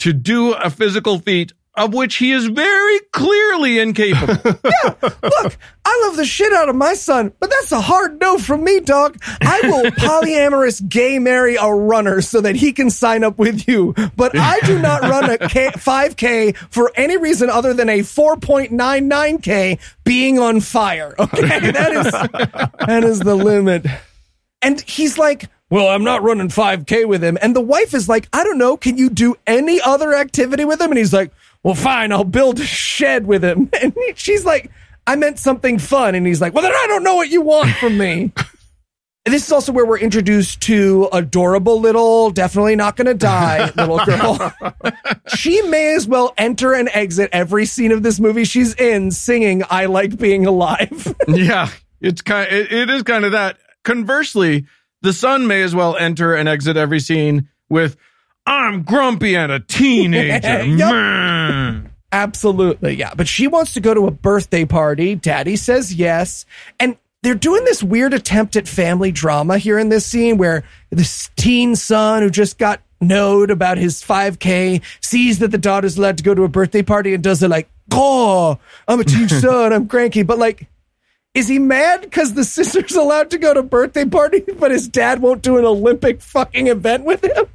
to 0.00 0.12
do 0.12 0.52
a 0.52 0.68
physical 0.68 1.18
feat 1.18 1.52
of 1.76 1.92
which 1.92 2.16
he 2.16 2.30
is 2.30 2.46
very 2.46 3.00
clearly 3.12 3.78
incapable. 3.80 4.34
yeah, 4.64 4.94
Look, 5.02 5.56
I 5.84 6.02
love 6.06 6.16
the 6.16 6.24
shit 6.24 6.52
out 6.52 6.68
of 6.68 6.76
my 6.76 6.94
son, 6.94 7.32
but 7.40 7.50
that's 7.50 7.72
a 7.72 7.80
hard 7.80 8.20
no 8.20 8.38
from 8.38 8.62
me, 8.62 8.80
dog. 8.80 9.18
I 9.40 9.60
will 9.64 9.82
polyamorous 9.90 10.88
gay 10.88 11.18
marry 11.18 11.56
a 11.56 11.66
runner 11.66 12.20
so 12.20 12.40
that 12.40 12.54
he 12.56 12.72
can 12.72 12.90
sign 12.90 13.24
up 13.24 13.38
with 13.38 13.66
you. 13.66 13.94
But 14.16 14.38
I 14.38 14.60
do 14.60 14.80
not 14.80 15.02
run 15.02 15.30
a 15.30 15.38
K- 15.38 15.70
5K 15.74 16.56
for 16.70 16.92
any 16.94 17.16
reason 17.16 17.50
other 17.50 17.74
than 17.74 17.88
a 17.88 18.00
4.99K 18.00 19.80
being 20.04 20.38
on 20.38 20.60
fire. 20.60 21.14
Okay. 21.18 21.70
That 21.72 21.92
is, 21.92 22.12
that 22.86 23.04
is 23.04 23.20
the 23.20 23.34
limit. 23.34 23.86
And 24.62 24.80
he's 24.80 25.18
like, 25.18 25.50
well, 25.70 25.88
I'm 25.88 26.04
not 26.04 26.22
running 26.22 26.48
5K 26.48 27.06
with 27.06 27.22
him. 27.24 27.36
And 27.42 27.54
the 27.56 27.60
wife 27.60 27.94
is 27.94 28.08
like, 28.08 28.28
I 28.32 28.44
don't 28.44 28.58
know. 28.58 28.76
Can 28.76 28.96
you 28.96 29.10
do 29.10 29.34
any 29.46 29.80
other 29.80 30.14
activity 30.14 30.64
with 30.64 30.80
him? 30.80 30.90
And 30.90 30.98
he's 30.98 31.12
like, 31.12 31.32
well, 31.64 31.74
fine. 31.74 32.12
I'll 32.12 32.24
build 32.24 32.60
a 32.60 32.64
shed 32.64 33.26
with 33.26 33.42
him. 33.42 33.70
And 33.82 33.94
she's 34.14 34.44
like, 34.44 34.70
I 35.06 35.16
meant 35.16 35.38
something 35.38 35.78
fun. 35.78 36.14
And 36.14 36.26
he's 36.26 36.40
like, 36.40 36.54
well, 36.54 36.62
then 36.62 36.72
I 36.72 36.86
don't 36.86 37.02
know 37.02 37.16
what 37.16 37.30
you 37.30 37.42
want 37.42 37.70
from 37.76 37.98
me. 37.98 38.32
And 39.26 39.32
this 39.34 39.46
is 39.46 39.52
also 39.52 39.72
where 39.72 39.84
we're 39.84 39.98
introduced 39.98 40.60
to 40.62 41.08
adorable 41.12 41.80
little, 41.80 42.30
definitely 42.30 42.76
not 42.76 42.96
going 42.96 43.06
to 43.06 43.14
die 43.14 43.70
little 43.76 43.98
girl. 44.04 44.52
she 45.34 45.60
may 45.62 45.94
as 45.94 46.06
well 46.06 46.32
enter 46.38 46.74
and 46.74 46.88
exit 46.92 47.30
every 47.32 47.66
scene 47.66 47.92
of 47.92 48.02
this 48.02 48.20
movie 48.20 48.44
she's 48.44 48.74
in 48.74 49.10
singing, 49.10 49.62
I 49.68 49.86
like 49.86 50.16
being 50.18 50.46
alive. 50.46 51.14
yeah, 51.28 51.68
it's 52.00 52.22
kind. 52.22 52.50
It, 52.50 52.72
it 52.72 52.90
is 52.90 53.02
kind 53.02 53.24
of 53.24 53.32
that. 53.32 53.58
Conversely, 53.84 54.66
the 55.02 55.12
son 55.12 55.46
may 55.46 55.62
as 55.62 55.74
well 55.74 55.96
enter 55.96 56.34
and 56.34 56.48
exit 56.48 56.76
every 56.76 57.00
scene 57.00 57.48
with 57.68 57.96
"I'm 58.46 58.82
grumpy 58.82 59.36
and 59.36 59.52
a 59.52 59.60
teenager." 59.60 60.64
Man. 60.66 61.90
Absolutely, 62.12 62.94
yeah. 62.94 63.12
But 63.14 63.26
she 63.26 63.48
wants 63.48 63.74
to 63.74 63.80
go 63.80 63.92
to 63.92 64.06
a 64.06 64.10
birthday 64.12 64.64
party. 64.64 65.16
Daddy 65.16 65.56
says 65.56 65.92
yes. 65.92 66.46
And 66.78 66.96
they're 67.24 67.34
doing 67.34 67.64
this 67.64 67.82
weird 67.82 68.14
attempt 68.14 68.54
at 68.54 68.68
family 68.68 69.10
drama 69.10 69.58
here 69.58 69.80
in 69.80 69.88
this 69.88 70.06
scene 70.06 70.36
where 70.36 70.62
this 70.90 71.30
teen 71.36 71.74
son 71.74 72.22
who 72.22 72.30
just 72.30 72.56
got 72.56 72.82
knowed 73.00 73.50
about 73.50 73.78
his 73.78 74.02
5K 74.02 74.82
sees 75.00 75.40
that 75.40 75.50
the 75.50 75.58
daughter's 75.58 75.98
allowed 75.98 76.18
to 76.18 76.22
go 76.22 76.34
to 76.34 76.44
a 76.44 76.48
birthday 76.48 76.82
party 76.82 77.14
and 77.14 77.22
does 77.24 77.42
it 77.42 77.48
like, 77.48 77.68
oh, 77.90 78.58
I'm 78.86 79.00
a 79.00 79.04
teen 79.04 79.28
son, 79.40 79.72
I'm 79.72 79.88
cranky. 79.88 80.22
But 80.22 80.38
like, 80.38 80.68
is 81.34 81.48
he 81.48 81.58
mad 81.58 82.02
because 82.02 82.34
the 82.34 82.44
sister's 82.44 82.92
allowed 82.94 83.30
to 83.30 83.38
go 83.38 83.54
to 83.54 83.62
birthday 83.62 84.04
party, 84.04 84.40
but 84.40 84.70
his 84.70 84.86
dad 84.86 85.20
won't 85.20 85.42
do 85.42 85.58
an 85.58 85.64
Olympic 85.64 86.20
fucking 86.20 86.68
event 86.68 87.04
with 87.04 87.24
him? 87.24 87.46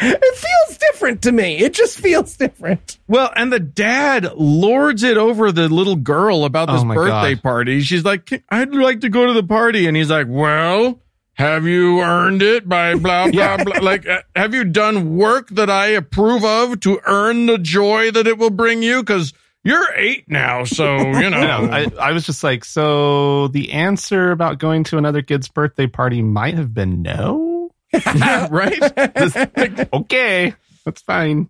It 0.00 0.36
feels 0.36 0.78
different 0.78 1.22
to 1.22 1.32
me. 1.32 1.58
It 1.58 1.74
just 1.74 1.98
feels 1.98 2.36
different. 2.36 2.98
Well, 3.08 3.30
and 3.36 3.52
the 3.52 3.60
dad 3.60 4.32
lords 4.34 5.02
it 5.02 5.16
over 5.16 5.52
the 5.52 5.68
little 5.68 5.96
girl 5.96 6.44
about 6.44 6.68
this 6.68 6.82
Oh 6.82 6.94
birthday 6.94 7.34
God. 7.34 7.42
party. 7.42 7.80
She's 7.82 8.04
like, 8.04 8.42
"I'd 8.48 8.74
like 8.74 9.00
to 9.02 9.08
go 9.08 9.26
to 9.26 9.32
the 9.32 9.42
party," 9.42 9.86
and 9.86 9.96
he's 9.96 10.10
like, 10.10 10.26
"Well." 10.28 11.00
Have 11.34 11.64
you 11.64 12.02
earned 12.02 12.42
it 12.42 12.68
by 12.68 12.94
blah 12.96 13.30
blah 13.30 13.56
blah? 13.56 13.78
Like, 13.80 14.06
uh, 14.06 14.20
have 14.36 14.52
you 14.52 14.62
done 14.64 15.16
work 15.16 15.48
that 15.50 15.70
I 15.70 15.86
approve 15.86 16.44
of 16.44 16.80
to 16.80 17.00
earn 17.06 17.46
the 17.46 17.56
joy 17.56 18.10
that 18.10 18.26
it 18.26 18.36
will 18.36 18.50
bring 18.50 18.82
you? 18.82 19.00
Because 19.02 19.32
you're 19.64 19.86
eight 19.96 20.24
now, 20.28 20.64
so 20.64 20.98
you 20.98 21.30
know. 21.30 21.38
I. 21.38 21.84
I, 21.84 22.08
I 22.08 22.12
was 22.12 22.26
just 22.26 22.44
like, 22.44 22.62
so 22.66 23.48
the 23.48 23.72
answer 23.72 24.32
about 24.32 24.58
going 24.58 24.84
to 24.84 24.98
another 24.98 25.22
kid's 25.22 25.48
birthday 25.48 25.86
party 25.86 26.20
might 26.20 26.54
have 26.56 26.74
been 26.74 27.00
no. 27.00 27.49
Yeah, 27.92 28.48
right? 28.50 29.88
Okay, 29.92 30.54
that's 30.84 31.02
fine. 31.02 31.48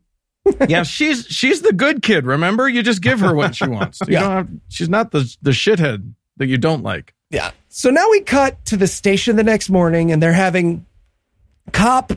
yeah, 0.68 0.83
she's 0.85 1.26
she's 1.26 1.62
the 1.62 1.72
good 1.72 2.03
kid. 2.03 2.24
Remember, 2.26 2.68
you 2.68 2.83
just 2.83 3.03
give 3.03 3.20
her 3.20 3.35
what 3.35 3.55
she 3.55 3.66
wants. 3.66 4.00
You 4.07 4.14
Yeah. 4.14 4.31
have. 4.37 4.48
She's 4.68 4.88
not 4.88 5.11
the 5.11 5.35
the 5.42 5.50
shithead 5.50 6.14
that 6.38 6.46
you 6.46 6.57
don't 6.59 6.83
like. 6.83 7.14
Yeah. 7.31 7.50
So 7.68 7.90
now 7.90 8.09
we 8.11 8.20
cut 8.22 8.64
to 8.66 8.76
the 8.76 8.87
station 8.88 9.37
the 9.37 9.44
next 9.44 9.68
morning 9.70 10.11
and 10.12 10.22
they're 10.22 10.33
having 10.33 10.87
cop 11.72 12.12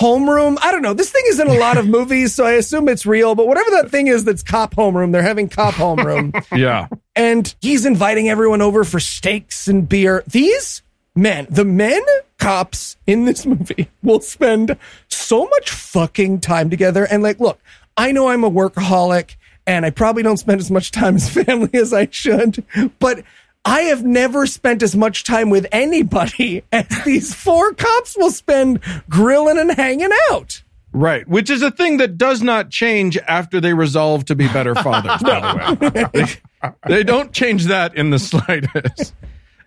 homeroom. 0.00 0.58
I 0.60 0.72
don't 0.72 0.82
know. 0.82 0.92
This 0.94 1.10
thing 1.10 1.22
is 1.28 1.38
in 1.40 1.48
a 1.48 1.54
lot 1.54 1.78
of 1.78 1.86
movies, 1.96 2.34
so 2.34 2.44
I 2.44 2.52
assume 2.52 2.88
it's 2.88 3.06
real, 3.06 3.34
but 3.34 3.46
whatever 3.46 3.70
that 3.70 3.90
thing 3.90 4.08
is 4.08 4.24
that's 4.24 4.42
cop 4.42 4.74
homeroom, 4.74 5.12
they're 5.12 5.22
having 5.22 5.48
cop 5.48 5.74
homeroom. 5.74 6.32
Yeah, 6.58 6.88
and 7.16 7.54
he's 7.60 7.86
inviting 7.86 8.28
everyone 8.28 8.60
over 8.60 8.84
for 8.84 9.00
steaks 9.00 9.68
and 9.68 9.88
beer. 9.88 10.22
These 10.26 10.82
men, 11.14 11.46
the 11.48 11.64
men 11.64 12.02
cops 12.42 12.96
in 13.06 13.24
this 13.24 13.46
movie 13.52 13.88
will 14.02 14.20
spend 14.20 14.76
so 15.08 15.46
much 15.46 15.70
fucking 15.70 16.40
time 16.40 16.70
together. 16.70 17.04
And 17.04 17.22
like, 17.22 17.40
look, 17.40 17.60
I 17.96 18.12
know 18.12 18.28
I'm 18.28 18.44
a 18.44 18.50
workaholic 18.50 19.36
and 19.66 19.86
I 19.86 19.90
probably 19.90 20.22
don't 20.22 20.38
spend 20.38 20.60
as 20.60 20.70
much 20.70 20.90
time 20.90 21.16
as 21.16 21.28
family 21.44 21.70
as 21.74 21.92
I 21.92 22.08
should, 22.10 22.64
but 22.98 23.22
I 23.64 23.82
have 23.82 24.04
never 24.04 24.46
spent 24.46 24.82
as 24.82 24.96
much 24.96 25.22
time 25.22 25.50
with 25.50 25.66
anybody 25.70 26.64
as 26.72 26.86
these 27.04 27.32
four 27.32 27.72
cops 27.74 28.16
will 28.16 28.32
spend 28.32 28.80
grilling 29.08 29.58
and 29.58 29.70
hanging 29.70 30.10
out. 30.30 30.62
right. 30.92 31.26
Which 31.28 31.48
is 31.48 31.62
a 31.62 31.70
thing 31.70 31.98
that 31.98 32.18
does 32.18 32.42
not 32.42 32.70
change 32.70 33.16
after 33.18 33.60
they 33.60 33.72
resolve 33.72 34.24
to 34.26 34.34
be 34.34 34.48
better 34.48 34.74
fathers. 34.74 35.22
By 35.22 35.74
the 35.74 36.10
way, 36.12 36.24
they, 36.24 36.70
they 36.88 37.02
don't 37.04 37.32
change 37.32 37.66
that 37.66 37.94
in 37.94 38.10
the 38.10 38.18
slightest. 38.18 39.14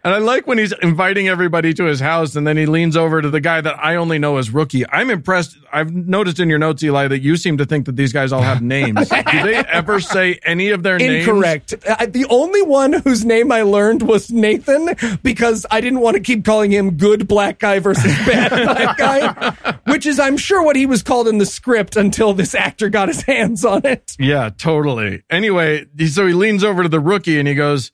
And 0.05 0.13
I 0.13 0.19
like 0.19 0.45
when 0.45 0.59
he's 0.59 0.71
inviting 0.83 1.27
everybody 1.29 1.73
to 1.73 1.85
his 1.85 1.99
house, 1.99 2.35
and 2.35 2.45
then 2.45 2.57
he 2.57 2.67
leans 2.67 2.95
over 2.95 3.23
to 3.23 3.29
the 3.31 3.41
guy 3.41 3.59
that 3.59 3.83
I 3.83 3.95
only 3.95 4.19
know 4.19 4.37
as 4.37 4.51
Rookie. 4.51 4.87
I'm 4.87 5.09
impressed. 5.09 5.57
I've 5.73 5.91
noticed 5.91 6.39
in 6.39 6.47
your 6.47 6.59
notes, 6.59 6.83
Eli, 6.83 7.07
that 7.07 7.23
you 7.23 7.35
seem 7.37 7.57
to 7.57 7.65
think 7.65 7.87
that 7.87 7.95
these 7.95 8.13
guys 8.13 8.31
all 8.31 8.43
have 8.43 8.61
names. 8.61 9.09
Do 9.31 9.43
they 9.43 9.55
ever 9.55 9.99
say 9.99 10.39
any 10.45 10.69
of 10.69 10.83
their 10.83 10.99
names? 10.99 11.27
Incorrect. 11.27 11.69
The 11.71 12.27
only 12.29 12.61
one 12.61 12.93
whose 12.93 13.25
name 13.25 13.51
I 13.51 13.63
learned 13.63 14.03
was 14.03 14.29
Nathan 14.29 14.95
because 15.23 15.65
I 15.71 15.81
didn't 15.81 16.01
want 16.01 16.17
to 16.17 16.21
keep 16.21 16.45
calling 16.45 16.69
him 16.69 16.97
good 16.97 17.27
black 17.27 17.57
guy 17.57 17.79
versus 17.79 18.15
bad 18.27 18.51
black 18.75 18.97
guy, 18.97 19.79
which 19.87 20.05
is, 20.05 20.19
I'm 20.19 20.37
sure, 20.37 20.61
what 20.61 20.75
he 20.75 20.85
was 20.85 21.01
called 21.01 21.27
in 21.27 21.39
the 21.39 21.47
script 21.47 21.95
until 21.95 22.31
this 22.31 22.53
actor 22.53 22.89
got 22.89 23.07
his 23.07 23.23
hands 23.23 23.65
on 23.65 23.83
it. 23.83 24.15
Yeah, 24.19 24.51
totally. 24.55 25.23
Anyway, 25.31 25.87
so 26.05 26.27
he 26.27 26.33
leans 26.33 26.63
over 26.63 26.83
to 26.83 26.89
the 26.89 26.99
rookie 26.99 27.39
and 27.39 27.47
he 27.47 27.55
goes, 27.55 27.91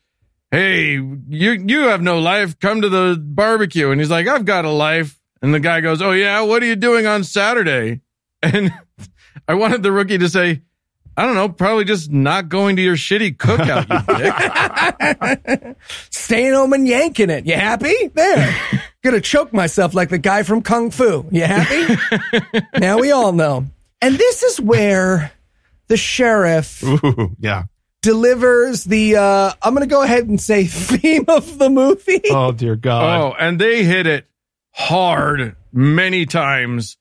"Hey, 0.52 0.94
you 0.94 1.52
you 1.52 1.80
have 1.88 2.02
no 2.02 2.20
life. 2.20 2.60
Come 2.60 2.82
to 2.82 2.90
the 2.90 3.18
barbecue." 3.20 3.90
And 3.92 4.00
he's 4.00 4.10
like, 4.12 4.28
"I've 4.28 4.46
got 4.46 4.66
a 4.66 4.70
life." 4.70 5.18
And 5.42 5.54
the 5.54 5.60
guy 5.60 5.82
goes, 5.82 6.02
"Oh 6.02 6.12
yeah, 6.12 6.42
what 6.42 6.62
are 6.62 6.66
you 6.68 6.76
doing 6.76 7.08
on 7.08 7.24
Saturday?" 7.24 8.02
And 8.44 8.74
I 9.48 9.54
wanted 9.54 9.84
the 9.84 9.92
rookie 9.92 10.18
to 10.18 10.28
say, 10.28 10.62
"I 11.16 11.26
don't 11.26 11.36
know, 11.36 11.48
probably 11.48 11.86
just 11.86 12.12
not 12.12 12.50
going 12.50 12.76
to 12.78 12.82
your 12.82 12.96
shitty 12.96 13.38
cookout, 13.38 13.86
you 13.88 15.58
dick." 15.68 15.78
Staying 16.10 16.54
home 16.54 16.74
and 16.74 16.88
yanking 16.88 17.30
it. 17.30 17.46
You 17.46 17.54
happy? 17.54 18.08
There. 18.14 18.56
Gonna 19.04 19.22
choke 19.22 19.54
myself 19.54 19.94
like 19.94 20.10
the 20.10 20.18
guy 20.18 20.44
from 20.44 20.62
Kung 20.64 20.92
Fu. 20.92 21.26
You 21.32 21.44
happy? 21.44 21.98
now 22.80 23.00
we 23.00 23.12
all 23.12 23.32
know. 23.32 23.66
And 24.02 24.16
this 24.18 24.42
is 24.44 24.60
where 24.60 25.32
the 25.88 25.98
sheriff 25.98 26.84
Ooh, 26.84 27.36
yeah. 27.40 27.64
Delivers 28.02 28.84
the, 28.84 29.16
uh, 29.18 29.52
I'm 29.62 29.74
gonna 29.74 29.88
go 29.88 30.04
ahead 30.04 30.28
and 30.28 30.40
say 30.40 30.66
theme 30.68 31.26
of 31.28 31.58
the 31.58 31.70
movie. 31.70 32.22
Oh 32.30 32.52
dear 32.52 32.76
God. 32.76 33.22
oh, 33.22 33.36
and 33.40 33.60
they 33.60 33.84
hit 33.84 34.08
it 34.08 34.26
hard 34.72 35.56
many 35.72 36.26
times. 36.26 36.98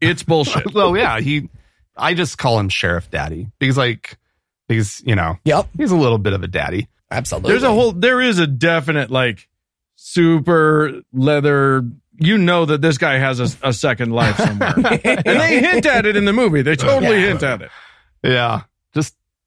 It's 0.00 0.22
bullshit. 0.22 0.66
Well, 0.74 0.96
yeah. 0.96 1.20
He 1.20 1.48
I 1.96 2.14
just 2.14 2.38
call 2.38 2.58
him 2.58 2.68
Sheriff 2.70 3.10
Daddy 3.10 3.48
because, 3.58 3.76
like, 3.76 4.18
because 4.68 5.02
you 5.04 5.14
know, 5.14 5.36
Yep, 5.44 5.68
he's 5.76 5.90
a 5.92 5.96
little 5.96 6.18
bit 6.18 6.32
of 6.32 6.42
a 6.42 6.48
daddy. 6.48 6.88
absolutely. 7.10 7.50
There's 7.50 7.62
a 7.62 7.70
whole, 7.72 7.92
there 7.92 8.20
is 8.20 8.38
a 8.38 8.46
definite 8.46 9.10
like 9.10 9.48
super 9.96 11.02
leather. 11.12 11.82
You 12.18 12.38
know 12.38 12.64
that 12.66 12.80
this 12.80 12.98
guy 12.98 13.14
has 13.18 13.40
a, 13.40 13.68
a 13.68 13.72
second 13.72 14.12
life 14.12 14.36
somewhere, 14.36 14.74
and 14.76 15.40
they 15.40 15.60
hint 15.60 15.86
at 15.86 16.06
it 16.06 16.14
in 16.16 16.24
the 16.24 16.32
movie. 16.32 16.62
They 16.62 16.76
totally 16.76 17.20
Yeah. 17.20 17.26
hint 17.28 17.42
at 17.42 17.62
it. 17.62 17.70
Yeah, 18.22 18.60
just 18.60 18.66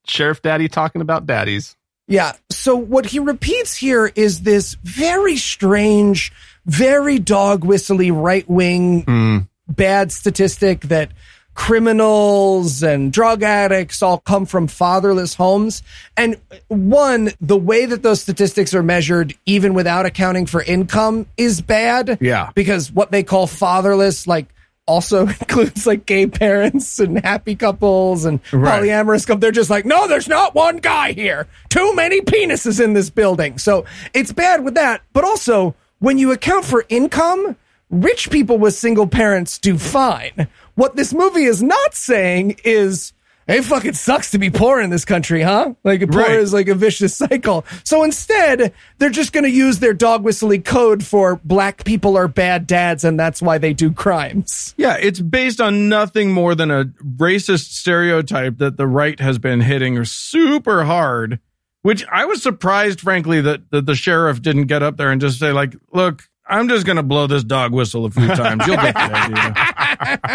Sheriff 0.08 0.42
Daddy 0.42 0.68
talking 0.68 1.02
about 1.02 1.26
daddies. 1.26 1.76
Yeah. 2.08 2.34
So 2.52 2.76
what 2.76 3.08
he 3.08 3.20
repeats 3.20 3.76
here 3.76 4.12
is 4.16 4.42
this 4.42 4.76
very 4.84 5.38
strange, 5.38 6.32
very 6.66 7.20
dog 7.20 7.64
whistly 7.64 8.12
right 8.12 8.48
wing 8.50 9.04
Mm. 9.06 9.48
bad 9.68 10.12
statistic 10.12 10.82
that 10.82 11.10
criminals 11.56 12.84
and 12.84 13.12
drug 13.12 13.42
addicts 13.42 14.04
all 14.04 14.20
come 14.20 14.46
from 14.46 14.68
fatherless 14.68 15.34
homes. 15.34 15.82
And 16.16 16.36
one, 16.68 17.32
the 17.42 17.58
way 17.58 17.86
that 17.86 18.04
those 18.04 18.22
statistics 18.22 18.74
are 18.76 18.84
measured, 18.84 19.34
even 19.46 19.74
without 19.74 20.06
accounting 20.06 20.46
for 20.46 20.62
income, 20.62 21.26
is 21.38 21.62
bad. 21.62 22.18
Yeah. 22.22 22.52
Because 22.56 22.92
what 22.92 23.12
they 23.12 23.24
call 23.24 23.48
fatherless, 23.48 24.28
like, 24.28 24.48
also 24.88 25.28
includes 25.28 25.88
like 25.88 26.06
gay 26.06 26.28
parents 26.28 27.00
and 27.00 27.24
happy 27.24 27.56
couples 27.56 28.26
and 28.26 28.40
Right. 28.52 28.84
polyamorous 28.84 29.26
couples. 29.26 29.42
They're 29.42 29.52
just 29.52 29.70
like, 29.70 29.86
no, 29.86 30.08
there's 30.08 30.28
not 30.28 30.54
one 30.56 30.78
guy 30.78 31.12
here. 31.14 31.48
Too 31.70 31.96
many 31.96 32.22
penises 32.22 32.84
in 32.84 32.94
this 32.94 33.10
building. 33.10 33.58
So 33.58 33.86
it's 34.14 34.32
bad 34.32 34.64
with 34.64 34.76
that. 34.76 35.02
But 35.14 35.24
also, 35.24 35.76
when 36.00 36.18
you 36.18 36.32
account 36.32 36.66
for 36.66 36.86
income, 36.90 37.56
rich 37.90 38.30
people 38.30 38.58
with 38.58 38.74
single 38.76 39.08
parents 39.08 39.58
do 39.58 39.78
fine. 39.78 40.48
What 40.76 40.96
this 40.96 41.14
movie 41.14 41.46
is 41.46 41.64
not 41.64 41.96
saying 41.96 42.58
is, 42.64 43.14
it 43.48 43.62
fucking 43.64 43.94
sucks 43.94 44.32
to 44.32 44.38
be 44.40 44.50
poor 44.50 44.82
in 44.82 44.90
this 44.90 45.06
country, 45.06 45.42
huh? 45.42 45.74
Like 45.84 46.02
poor 46.10 46.22
Right. 46.24 46.32
is 46.40 46.52
like 46.54 46.68
a 46.68 46.76
vicious 46.76 47.16
cycle. 47.16 47.64
So 47.84 48.04
instead, 48.04 48.74
they're 48.98 49.10
just 49.10 49.34
going 49.34 49.44
to 49.44 49.50
use 49.52 49.80
their 49.80 49.94
dog 49.94 50.24
whistling 50.24 50.64
code 50.64 51.04
for 51.04 51.40
black 51.44 51.84
people 51.86 52.18
are 52.18 52.28
bad 52.28 52.66
dads, 52.68 53.04
and 53.04 53.20
that's 53.20 53.42
why 53.42 53.58
they 53.58 53.74
do 53.74 53.92
crimes. 53.92 54.74
Yeah, 54.78 54.98
it's 55.00 55.20
based 55.20 55.62
on 55.62 55.90
nothing 55.90 56.32
more 56.32 56.56
than 56.56 56.72
a 56.72 56.86
racist 56.86 57.72
stereotype 57.74 58.58
that 58.58 58.78
the 58.78 58.88
right 58.88 59.20
has 59.20 59.38
been 59.38 59.62
hitting 59.62 60.04
super 60.06 60.84
hard. 60.86 61.40
Which 61.84 62.04
I 62.12 62.26
was 62.26 62.42
surprised, 62.42 63.00
frankly, 63.00 63.42
that, 63.42 63.70
that 63.70 63.86
the 63.86 63.94
sheriff 63.94 64.42
didn't 64.42 64.66
get 64.66 64.82
up 64.82 64.98
there 64.98 65.12
and 65.12 65.22
just 65.22 65.38
say, 65.38 65.52
like, 65.52 65.76
look, 65.94 66.24
I'm 66.48 66.68
just 66.68 66.84
going 66.84 66.96
to 66.98 67.04
blow 67.04 67.28
this 67.28 67.44
dog 67.44 67.74
whistle 67.74 68.06
a 68.06 68.10
few 68.10 68.26
times. 68.28 68.66
You'll 68.66 68.76
get 68.78 68.96
the 68.96 70.32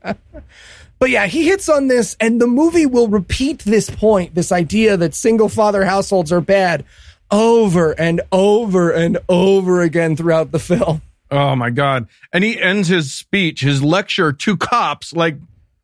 idea. 0.00 0.16
But 1.00 1.08
yeah, 1.08 1.26
he 1.26 1.46
hits 1.46 1.68
on 1.70 1.88
this, 1.88 2.14
and 2.20 2.40
the 2.40 2.46
movie 2.46 2.84
will 2.84 3.08
repeat 3.08 3.60
this 3.60 3.88
point, 3.88 4.34
this 4.34 4.52
idea 4.52 4.98
that 4.98 5.14
single 5.14 5.48
father 5.48 5.84
households 5.84 6.30
are 6.30 6.42
bad, 6.42 6.84
over 7.30 7.92
and 7.98 8.20
over 8.30 8.90
and 8.90 9.18
over 9.26 9.80
again 9.80 10.14
throughout 10.14 10.52
the 10.52 10.58
film. 10.58 11.00
Oh 11.30 11.56
my 11.56 11.70
God. 11.70 12.06
And 12.34 12.44
he 12.44 12.60
ends 12.60 12.88
his 12.88 13.14
speech, 13.14 13.62
his 13.62 13.82
lecture 13.82 14.32
to 14.32 14.56
cops. 14.58 15.14
Like, 15.14 15.36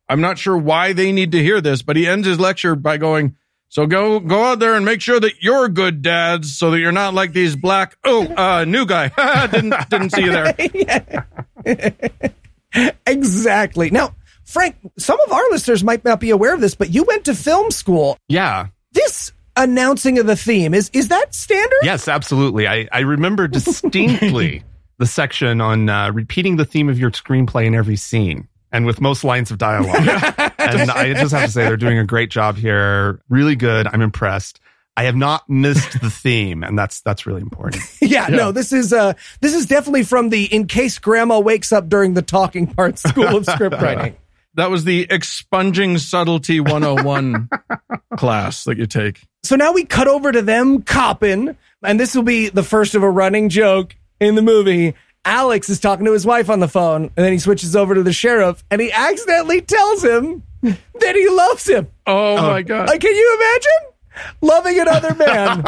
I'm 0.07 0.21
not 0.21 0.37
sure 0.37 0.57
why 0.57 0.93
they 0.93 1.11
need 1.11 1.31
to 1.31 1.41
hear 1.41 1.61
this, 1.61 1.81
but 1.81 1.95
he 1.95 2.05
ends 2.05 2.27
his 2.27 2.39
lecture 2.39 2.75
by 2.75 2.97
going, 2.97 3.35
so 3.69 3.87
go, 3.87 4.19
go 4.19 4.43
out 4.43 4.59
there 4.59 4.75
and 4.75 4.85
make 4.85 5.01
sure 5.01 5.19
that 5.19 5.41
you're 5.41 5.67
good 5.67 6.03
dads 6.03 6.55
so 6.55 6.69
that 6.71 6.79
you're 6.79 6.91
not 6.91 7.15
like 7.15 7.33
these 7.33 7.55
black, 7.55 7.97
oh, 8.03 8.27
uh, 8.35 8.65
new 8.65 8.85
guy. 8.85 9.07
didn't, 9.51 9.89
didn't 9.89 10.11
see 10.11 10.25
you 10.25 10.31
there. 10.31 11.25
Exactly. 13.07 13.89
Now, 13.89 14.13
Frank, 14.47 14.77
some 14.97 15.19
of 15.19 15.31
our 15.33 15.43
listeners 15.51 15.83
might 15.83 16.05
not 16.05 16.21
be 16.21 16.29
aware 16.29 16.53
of 16.53 16.61
this, 16.61 16.73
but 16.73 16.89
you 16.89 17.03
went 17.03 17.25
to 17.25 17.35
film 17.35 17.69
school. 17.69 18.17
Yeah. 18.29 18.67
This 18.93 19.33
announcing 19.57 20.19
of 20.19 20.25
the 20.25 20.37
theme 20.37 20.73
is 20.73 20.89
is 20.93 21.09
that 21.09 21.35
standard? 21.35 21.79
Yes, 21.83 22.07
absolutely. 22.07 22.65
I, 22.65 22.87
I 22.91 23.01
remember 23.01 23.49
distinctly 23.49 24.63
the 24.99 25.05
section 25.05 25.59
on 25.59 25.89
uh, 25.89 26.11
repeating 26.13 26.55
the 26.55 26.63
theme 26.63 26.87
of 26.87 26.97
your 26.97 27.11
screenplay 27.11 27.65
in 27.65 27.75
every 27.75 27.97
scene 27.97 28.47
and 28.71 28.85
with 28.85 29.01
most 29.01 29.25
lines 29.25 29.51
of 29.51 29.57
dialogue. 29.57 29.95
and 30.57 30.91
I 30.91 31.13
just 31.13 31.33
have 31.33 31.45
to 31.45 31.51
say 31.51 31.65
they're 31.65 31.75
doing 31.75 31.97
a 31.97 32.05
great 32.05 32.29
job 32.29 32.55
here. 32.55 33.21
Really 33.27 33.57
good. 33.57 33.85
I'm 33.85 34.01
impressed. 34.01 34.61
I 34.95 35.03
have 35.03 35.15
not 35.15 35.47
missed 35.49 35.99
the 36.01 36.09
theme, 36.09 36.63
and 36.63 36.79
that's 36.79 37.01
that's 37.01 37.25
really 37.25 37.41
important. 37.41 37.83
yeah, 38.01 38.27
no, 38.29 38.53
this 38.53 38.71
is 38.71 38.93
uh 38.93 39.13
this 39.41 39.53
is 39.53 39.65
definitely 39.65 40.03
from 40.03 40.29
the 40.29 40.45
in 40.45 40.67
case 40.67 40.97
grandma 40.99 41.39
wakes 41.39 41.73
up 41.73 41.89
during 41.89 42.13
the 42.13 42.21
talking 42.21 42.65
part 42.65 42.97
school 42.97 43.35
of 43.35 43.45
script 43.45 43.75
writing. 43.81 44.15
That 44.57 44.71
was 44.71 44.83
the 44.85 45.05
expunging 45.11 45.99
subtlety 45.99 46.59
101 46.59 47.47
class 48.17 48.63
that 48.63 48.79
you 48.79 48.87
take. 48.87 49.21
So 49.43 49.55
now 49.55 49.71
we 49.71 49.85
cut 49.85 50.07
over 50.07 50.31
to 50.31 50.41
them 50.41 50.81
copping, 50.81 51.55
and 51.83 51.99
this 51.99 52.15
will 52.15 52.23
be 52.23 52.49
the 52.49 52.63
first 52.63 52.95
of 52.95 53.03
a 53.03 53.09
running 53.09 53.49
joke 53.49 53.95
in 54.19 54.33
the 54.33 54.41
movie. 54.41 54.95
Alex 55.23 55.69
is 55.69 55.79
talking 55.79 56.05
to 56.05 56.11
his 56.11 56.25
wife 56.25 56.49
on 56.49 56.59
the 56.59 56.67
phone, 56.67 57.03
and 57.03 57.13
then 57.15 57.31
he 57.31 57.37
switches 57.37 57.75
over 57.75 57.93
to 57.93 58.01
the 58.01 58.11
sheriff, 58.11 58.63
and 58.71 58.81
he 58.81 58.91
accidentally 58.91 59.61
tells 59.61 60.03
him 60.03 60.41
that 60.63 61.15
he 61.15 61.29
loves 61.29 61.69
him. 61.69 61.87
Oh, 62.07 62.37
oh. 62.37 62.41
my 62.41 62.63
God. 62.63 62.87
Like, 62.87 63.01
can 63.01 63.13
you 63.13 63.37
imagine 63.39 63.93
loving 64.41 64.79
another 64.79 65.13
man? 65.13 65.63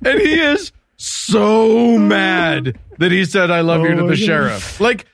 and 0.06 0.20
he 0.20 0.40
is 0.40 0.72
so 0.96 1.98
mad 1.98 2.78
that 2.96 3.12
he 3.12 3.26
said, 3.26 3.50
I 3.50 3.60
love 3.60 3.82
you 3.82 3.94
to 3.94 4.04
the 4.04 4.12
oh, 4.12 4.14
sheriff. 4.14 4.80
Like, 4.80 5.06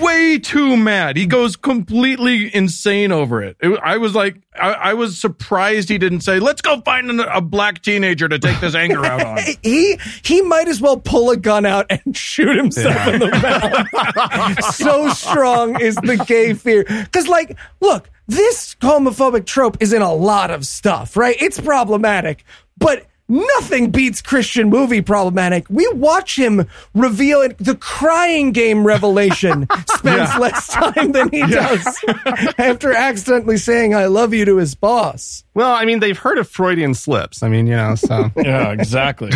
way 0.00 0.38
too 0.38 0.76
mad. 0.76 1.16
He 1.16 1.26
goes 1.26 1.56
completely 1.56 2.54
insane 2.54 3.10
over 3.12 3.42
it. 3.42 3.56
It- 3.60 3.78
I 3.82 3.96
was 3.96 4.14
like, 4.14 4.36
I, 4.54 4.72
I 4.72 4.94
was 4.94 5.18
surprised 5.18 5.88
he 5.88 5.98
didn't 5.98 6.20
say, 6.20 6.38
let's 6.38 6.60
go 6.62 6.80
find 6.82 7.10
an, 7.10 7.20
a 7.20 7.40
black 7.40 7.82
teenager 7.82 8.28
to 8.28 8.38
take 8.38 8.60
this 8.60 8.74
anger 8.74 9.04
out 9.04 9.24
on. 9.24 9.38
he 9.62 9.98
he 10.22 10.42
might 10.42 10.68
as 10.68 10.80
well 10.80 10.96
pull 10.98 11.30
a 11.30 11.36
gun 11.36 11.66
out 11.66 11.86
and 11.90 12.16
shoot 12.16 12.56
himself 12.56 13.06
in 13.08 13.20
the 13.20 13.30
mouth. 13.30 14.64
so 14.74 15.08
strong 15.10 15.80
is 15.80 15.96
the 15.96 16.22
gay 16.26 16.54
fear. 16.54 16.84
Because, 16.84 17.26
like, 17.26 17.56
look, 17.80 18.08
this 18.28 18.76
homophobic 18.76 19.44
trope 19.44 19.78
is 19.80 19.92
in 19.92 20.02
a 20.02 20.14
lot 20.14 20.50
of 20.50 20.64
stuff, 20.64 21.16
right? 21.16 21.36
It's 21.40 21.60
problematic, 21.60 22.44
but 22.78 23.06
nothing 23.28 23.90
beats 23.90 24.20
Christian 24.22 24.68
movie 24.68 25.00
problematic. 25.00 25.66
We 25.70 25.88
watch 25.94 26.38
him 26.38 26.66
reveal 26.94 27.40
it. 27.42 27.56
The 27.58 27.74
crying 27.76 28.52
game 28.52 28.86
revelation 28.86 29.66
spends 29.96 30.30
Yeah. 30.32 30.38
less 30.38 30.68
time 30.68 31.12
than 31.12 31.30
he 31.30 31.40
does 31.46 32.04
after 32.58 32.92
accidentally 32.92 33.56
saying 33.56 33.94
"I 33.94 34.06
love 34.06 34.34
you" 34.34 34.44
to 34.44 34.56
his 34.58 34.74
boss. 34.74 35.44
well, 35.54 35.72
I 35.74 35.84
mean, 35.84 36.00
they've 36.00 36.18
heard 36.18 36.38
of 36.38 36.48
Freudian 36.48 36.94
slips. 36.94 37.42
I 37.42 37.48
mean, 37.48 37.66
you 37.66 37.76
know, 37.76 37.94
so 37.94 38.30
Yeah, 38.36 38.70
exactly. 38.72 39.30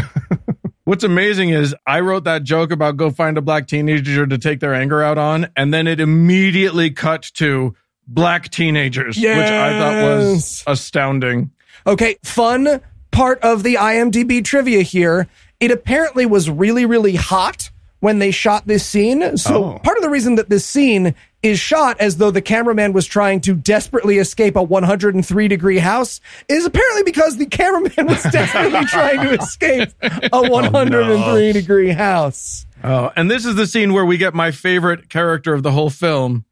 What's 0.84 1.04
amazing 1.04 1.50
is 1.50 1.74
I 1.86 2.00
wrote 2.00 2.24
that 2.24 2.44
joke 2.44 2.70
about 2.70 2.96
go 2.96 3.10
find 3.10 3.36
a 3.36 3.42
black 3.42 3.66
teenager 3.66 4.26
to 4.26 4.38
take 4.38 4.60
their 4.60 4.74
anger 4.74 5.02
out 5.02 5.18
on, 5.18 5.48
and 5.56 5.72
then 5.72 5.86
it 5.86 6.00
immediately 6.00 6.90
cut 6.90 7.24
to 7.34 7.74
black 8.06 8.48
teenagers, 8.48 9.16
which 9.18 9.26
I 9.26 9.78
thought 9.78 10.02
was 10.02 10.64
astounding. 10.66 11.50
Okay, 11.86 12.16
fun 12.24 12.80
part 13.10 13.38
of 13.40 13.62
the 13.62 13.74
IMDb 13.74 14.44
trivia 14.44 14.82
here. 14.82 15.26
It 15.60 15.70
apparently 15.70 16.26
was 16.26 16.48
really, 16.48 16.86
really 16.86 17.16
hot 17.16 17.70
when 18.00 18.20
they 18.20 18.30
shot 18.30 18.66
this 18.66 18.86
scene. 18.86 19.36
So 19.36 19.64
Oh. 19.64 19.78
part 19.82 19.96
of 19.96 20.02
the 20.04 20.10
reason 20.10 20.36
that 20.36 20.48
this 20.48 20.64
scene 20.64 21.14
is 21.42 21.58
shot 21.58 22.00
as 22.00 22.16
though 22.18 22.30
the 22.30 22.40
cameraman 22.42 22.92
was 22.92 23.06
trying 23.06 23.40
to 23.40 23.54
desperately 23.54 24.18
escape 24.18 24.54
a 24.56 24.62
103 24.62 25.48
degree 25.48 25.78
house 25.78 26.20
is 26.48 26.64
apparently 26.64 27.02
because 27.04 27.36
the 27.38 27.46
cameraman 27.46 28.06
was 28.06 28.22
desperately 28.32 28.84
trying 28.86 29.20
to 29.20 29.34
escape 29.34 29.88
a 30.32 30.42
103 30.48 31.52
degree 31.52 31.90
house. 31.90 32.66
Oh, 32.84 33.10
and 33.16 33.28
this 33.30 33.44
is 33.44 33.56
the 33.56 33.66
scene 33.66 33.92
where 33.92 34.04
we 34.04 34.16
get 34.16 34.34
my 34.34 34.52
favorite 34.52 35.08
character 35.08 35.52
of 35.54 35.64
the 35.64 35.72
whole 35.72 35.90
film, 35.90 36.44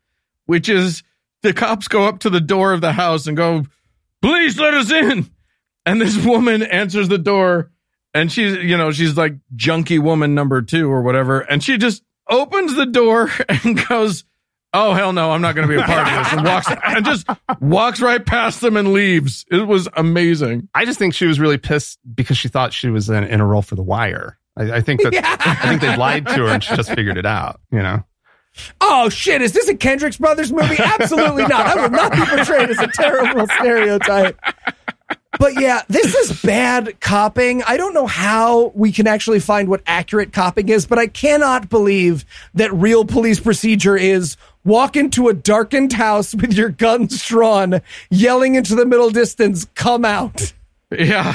which 0.47 0.69
is 0.69 1.05
the 1.43 1.53
cops 1.53 1.87
go 1.87 2.05
up 2.09 2.19
to 2.21 2.31
the 2.31 2.41
door 2.41 2.73
of 2.73 2.81
the 2.81 2.93
house 2.93 3.29
and 3.29 3.37
go, 3.37 3.65
"Please 4.23 4.59
let 4.59 4.75
us 4.75 4.91
in." 4.91 5.31
And 5.87 6.01
this 6.01 6.23
woman 6.25 6.63
answers 6.63 7.09
the 7.09 7.17
door, 7.19 7.71
and 8.13 8.31
she's, 8.31 8.57
you 8.59 8.77
know, 8.77 8.91
she's 8.91 9.17
like 9.17 9.35
junkie 9.55 10.01
woman 10.01 10.35
number 10.35 10.61
two 10.61 10.91
or 10.91 11.03
whatever, 11.03 11.41
and 11.41 11.63
she 11.63 11.79
just 11.79 12.03
opens 12.29 12.75
the 12.75 12.87
door 12.87 13.31
and 13.49 13.87
goes, 13.89 14.25
"Oh 14.73 14.93
hell 14.95 15.13
no, 15.13 15.31
I'm 15.31 15.41
not 15.41 15.55
going 15.55 15.69
to 15.69 15.75
be 15.75 15.81
a 15.81 15.85
part 15.85 16.09
of 16.09 16.25
this," 16.25 16.33
and 16.33 16.45
walks 16.45 16.69
and 16.85 17.05
just 17.05 17.29
walks 17.61 18.01
right 18.01 18.25
past 18.25 18.61
them 18.61 18.77
and 18.77 18.93
leaves. 18.93 19.47
It 19.51 19.67
was 19.67 19.89
amazing. 19.97 20.69
I 20.75 20.85
just 20.85 20.99
think 20.99 21.15
she 21.15 21.27
was 21.27 21.39
really 21.39 21.59
pissed 21.59 22.01
because 22.15 22.37
she 22.37 22.49
thought 22.49 22.73
she 22.73 22.89
was 22.89 23.09
in, 23.09 23.23
in 23.25 23.41
a 23.41 23.47
role 23.47 23.63
for 23.63 23.77
The 23.77 23.83
Wire. 23.83 24.39
I, 24.57 24.73
I 24.73 24.81
think 24.81 25.03
that 25.03 25.15
I 25.15 25.69
think 25.69 25.81
they 25.83 25.97
lied 25.97 26.27
to 26.27 26.47
her 26.47 26.49
and 26.49 26.65
she 26.65 26.75
just 26.75 26.93
figured 26.93 27.17
it 27.17 27.27
out. 27.27 27.61
You 27.71 27.79
know. 27.79 28.03
Oh 28.81 29.09
shit, 29.09 29.43
is 29.43 29.53
this 29.53 29.69
a 29.69 29.77
Kendrick's 29.77 30.17
Brothers 30.17 30.51
movie? 30.51 30.77
Absolutely 30.79 31.47
not. 31.47 31.67
I 31.67 31.83
will 31.83 31.91
not 31.91 32.13
be 32.13 32.25
portrayed 32.25 32.71
as 32.71 32.79
a 32.79 32.89
terrible 32.89 33.47
stereotype. 33.47 34.41
But 35.39 35.61
yeah, 35.61 35.83
this 35.89 36.15
is 36.15 36.43
bad 36.43 37.01
copping. 37.01 37.63
I 37.63 37.77
don't 37.77 37.95
know 37.95 38.07
how 38.07 38.73
we 38.75 38.93
can 38.93 39.07
actually 39.07 39.41
find 39.41 39.69
what 39.69 39.83
accurate 39.87 40.33
copping 40.33 40.69
is, 40.69 40.87
but 40.87 40.99
I 40.99 41.07
cannot 41.07 41.69
believe 41.69 42.25
that 42.55 42.73
real 42.73 43.05
police 43.05 43.41
procedure 43.41 43.97
is 43.97 44.37
walk 44.65 44.97
into 44.97 45.29
a 45.29 45.35
darkened 45.35 45.93
house 45.93 46.35
with 46.35 46.53
your 46.55 46.71
guns 46.71 47.25
drawn, 47.25 47.81
yelling 48.11 48.55
into 48.55 48.75
the 48.75 48.87
middle 48.87 49.11
distance, 49.11 49.67
come 49.75 50.05
out. 50.05 50.53
Yeah. 50.91 51.35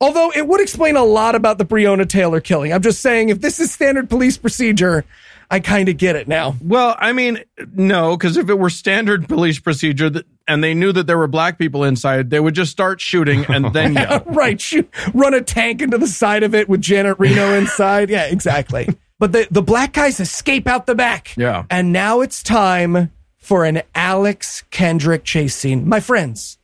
Although 0.00 0.32
it 0.34 0.46
would 0.48 0.60
explain 0.60 0.96
a 0.96 1.04
lot 1.04 1.34
about 1.34 1.58
the 1.58 1.64
Breonna 1.64 2.08
Taylor 2.08 2.40
killing. 2.40 2.72
I'm 2.72 2.82
just 2.82 3.00
saying, 3.00 3.28
if 3.28 3.40
this 3.40 3.60
is 3.60 3.72
standard 3.72 4.10
police 4.10 4.36
procedure, 4.36 5.04
I 5.52 5.60
kind 5.60 5.90
of 5.90 5.98
get 5.98 6.16
it 6.16 6.26
now. 6.28 6.56
Well, 6.62 6.96
I 6.98 7.12
mean, 7.12 7.44
no, 7.74 8.16
because 8.16 8.38
if 8.38 8.48
it 8.48 8.58
were 8.58 8.70
standard 8.70 9.28
police 9.28 9.60
procedure 9.60 10.08
that, 10.08 10.24
and 10.48 10.64
they 10.64 10.72
knew 10.72 10.92
that 10.92 11.06
there 11.06 11.18
were 11.18 11.26
black 11.26 11.58
people 11.58 11.84
inside, 11.84 12.30
they 12.30 12.40
would 12.40 12.54
just 12.54 12.72
start 12.72 13.02
shooting 13.02 13.44
and 13.50 13.70
then 13.74 13.92
yell. 13.92 14.22
right. 14.28 14.58
Shoot, 14.58 14.88
run 15.12 15.34
a 15.34 15.42
tank 15.42 15.82
into 15.82 15.98
the 15.98 16.06
side 16.06 16.42
of 16.42 16.54
it 16.54 16.70
with 16.70 16.80
Janet 16.80 17.18
Reno 17.18 17.52
inside. 17.58 18.08
Yeah, 18.08 18.24
exactly. 18.24 18.88
But 19.18 19.32
the, 19.32 19.46
the 19.50 19.60
black 19.60 19.92
guys 19.92 20.20
escape 20.20 20.66
out 20.66 20.86
the 20.86 20.94
back. 20.94 21.36
Yeah. 21.36 21.66
And 21.68 21.92
now 21.92 22.22
it's 22.22 22.42
time 22.42 23.12
for 23.36 23.66
an 23.66 23.82
Alex 23.94 24.64
Kendrick 24.70 25.22
chase 25.22 25.54
scene. 25.54 25.86
My 25.86 26.00
friends, 26.00 26.56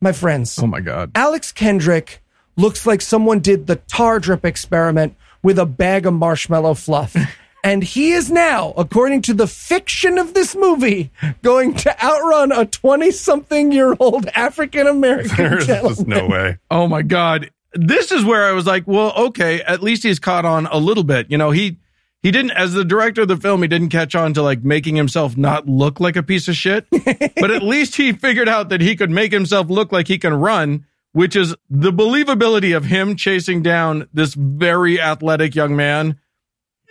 my 0.00 0.10
friends. 0.10 0.58
Oh 0.60 0.66
my 0.66 0.80
God. 0.80 1.12
Alex 1.14 1.52
Kendrick 1.52 2.20
looks 2.56 2.86
like 2.86 3.02
someone 3.02 3.38
did 3.38 3.68
the 3.68 3.76
tar 3.76 4.18
drip 4.18 4.44
experiment 4.44 5.14
with 5.44 5.60
a 5.60 5.66
bag 5.66 6.06
of 6.06 6.14
marshmallow 6.14 6.74
fluff. 6.74 7.16
and 7.64 7.84
he 7.84 8.12
is 8.12 8.30
now, 8.30 8.72
according 8.76 9.22
to 9.22 9.34
the 9.34 9.46
fiction 9.46 10.18
of 10.18 10.34
this 10.34 10.56
movie, 10.56 11.12
going 11.42 11.74
to 11.74 12.04
outrun 12.04 12.50
a 12.50 12.66
20 12.66 13.12
something 13.12 13.70
year 13.70 13.94
old 14.00 14.26
African 14.34 14.88
American 14.88 15.36
There's 15.36 15.66
just 15.66 16.06
no 16.06 16.26
way. 16.26 16.58
Oh 16.70 16.88
my 16.88 17.02
God. 17.02 17.50
This 17.74 18.10
is 18.10 18.24
where 18.24 18.44
I 18.44 18.52
was 18.52 18.66
like, 18.66 18.86
well, 18.86 19.12
okay, 19.16 19.62
at 19.62 19.82
least 19.82 20.02
he's 20.02 20.18
caught 20.18 20.44
on 20.44 20.66
a 20.66 20.78
little 20.78 21.04
bit. 21.04 21.30
You 21.30 21.38
know, 21.38 21.52
he, 21.52 21.78
he 22.20 22.32
didn't, 22.32 22.50
as 22.50 22.72
the 22.72 22.84
director 22.84 23.22
of 23.22 23.28
the 23.28 23.36
film, 23.36 23.62
he 23.62 23.68
didn't 23.68 23.90
catch 23.90 24.14
on 24.14 24.34
to 24.34 24.42
like 24.42 24.64
making 24.64 24.96
himself 24.96 25.36
not 25.36 25.68
look 25.68 26.00
like 26.00 26.16
a 26.16 26.22
piece 26.22 26.48
of 26.48 26.56
shit. 26.56 26.86
but 26.90 27.50
at 27.50 27.62
least 27.62 27.94
he 27.94 28.12
figured 28.12 28.48
out 28.48 28.70
that 28.70 28.80
he 28.80 28.96
could 28.96 29.10
make 29.10 29.32
himself 29.32 29.70
look 29.70 29.92
like 29.92 30.08
he 30.08 30.18
can 30.18 30.34
run, 30.34 30.84
which 31.12 31.36
is 31.36 31.54
the 31.70 31.92
believability 31.92 32.76
of 32.76 32.86
him 32.86 33.14
chasing 33.14 33.62
down 33.62 34.08
this 34.12 34.34
very 34.34 35.00
athletic 35.00 35.54
young 35.54 35.76
man. 35.76 36.18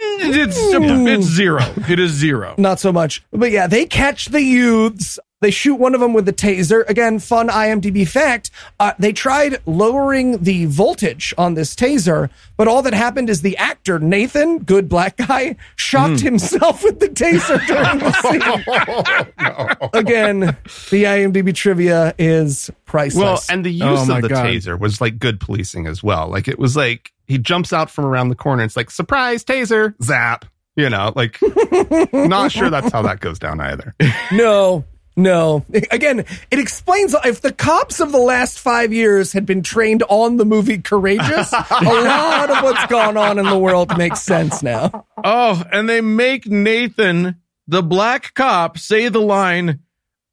It's, 0.03 0.57
it's 0.57 1.25
zero. 1.25 1.61
It 1.89 1.99
is 1.99 2.11
zero. 2.11 2.55
Not 2.57 2.79
so 2.79 2.91
much. 2.91 3.23
But 3.31 3.51
yeah, 3.51 3.67
they 3.67 3.85
catch 3.85 4.27
the 4.27 4.41
youths. 4.41 5.19
They 5.41 5.49
shoot 5.49 5.75
one 5.75 5.95
of 5.95 6.01
them 6.01 6.13
with 6.13 6.29
a 6.29 6.33
taser. 6.33 6.87
Again, 6.87 7.17
fun 7.17 7.47
IMDb 7.49 8.07
fact. 8.07 8.51
Uh, 8.79 8.93
they 8.99 9.11
tried 9.11 9.57
lowering 9.65 10.43
the 10.43 10.65
voltage 10.65 11.33
on 11.35 11.55
this 11.55 11.73
taser, 11.75 12.29
but 12.57 12.67
all 12.67 12.83
that 12.83 12.93
happened 12.93 13.27
is 13.27 13.41
the 13.41 13.57
actor, 13.57 13.97
Nathan, 13.97 14.59
good 14.59 14.87
black 14.87 15.17
guy, 15.17 15.55
shocked 15.77 16.19
himself 16.19 16.83
with 16.83 16.99
the 16.99 17.07
taser 17.07 17.57
during 17.67 17.97
the 17.99 18.11
scene. 18.21 19.89
Again, 19.93 20.39
the 20.41 21.03
IMDb 21.05 21.55
trivia 21.55 22.13
is 22.19 22.69
priceless. 22.85 23.23
Well, 23.23 23.39
and 23.49 23.65
the 23.65 23.71
use 23.71 24.09
Oh 24.09 24.15
of 24.17 24.21
the 24.21 24.29
God. 24.29 24.45
taser 24.45 24.79
was 24.79 25.01
like 25.01 25.17
good 25.17 25.39
policing 25.39 25.87
as 25.87 26.03
well. 26.03 26.27
Like 26.27 26.47
it 26.47 26.59
was 26.59 26.75
like 26.75 27.11
he 27.31 27.37
jumps 27.39 27.73
out 27.73 27.89
from 27.89 28.05
around 28.05 28.29
the 28.29 28.35
corner. 28.35 28.63
It's 28.63 28.75
like 28.77 28.91
surprise 28.91 29.43
taser, 29.43 29.95
zap. 30.03 30.45
You 30.75 30.89
know, 30.89 31.11
like 31.15 31.37
not 32.13 32.51
sure 32.51 32.69
that's 32.69 32.91
how 32.91 33.01
that 33.01 33.19
goes 33.19 33.39
down 33.39 33.59
either. 33.59 33.95
No, 34.31 34.85
no. 35.17 35.65
Again, 35.91 36.19
it 36.19 36.59
explains 36.59 37.13
if 37.25 37.41
the 37.41 37.51
cops 37.51 37.99
of 37.99 38.13
the 38.13 38.17
last 38.17 38.57
five 38.59 38.93
years 38.93 39.33
had 39.33 39.45
been 39.45 39.61
trained 39.63 40.03
on 40.07 40.37
the 40.37 40.45
movie 40.45 40.77
Courageous, 40.77 41.51
a 41.53 41.83
lot 41.83 42.49
of 42.49 42.63
what's 42.63 42.85
gone 42.85 43.17
on 43.17 43.37
in 43.37 43.45
the 43.45 43.57
world 43.59 43.97
makes 43.97 44.21
sense 44.21 44.63
now. 44.63 45.05
Oh, 45.21 45.61
and 45.73 45.89
they 45.89 45.99
make 45.99 46.47
Nathan, 46.47 47.35
the 47.67 47.83
black 47.83 48.33
cop, 48.33 48.77
say 48.77 49.09
the 49.09 49.19
line, 49.19 49.79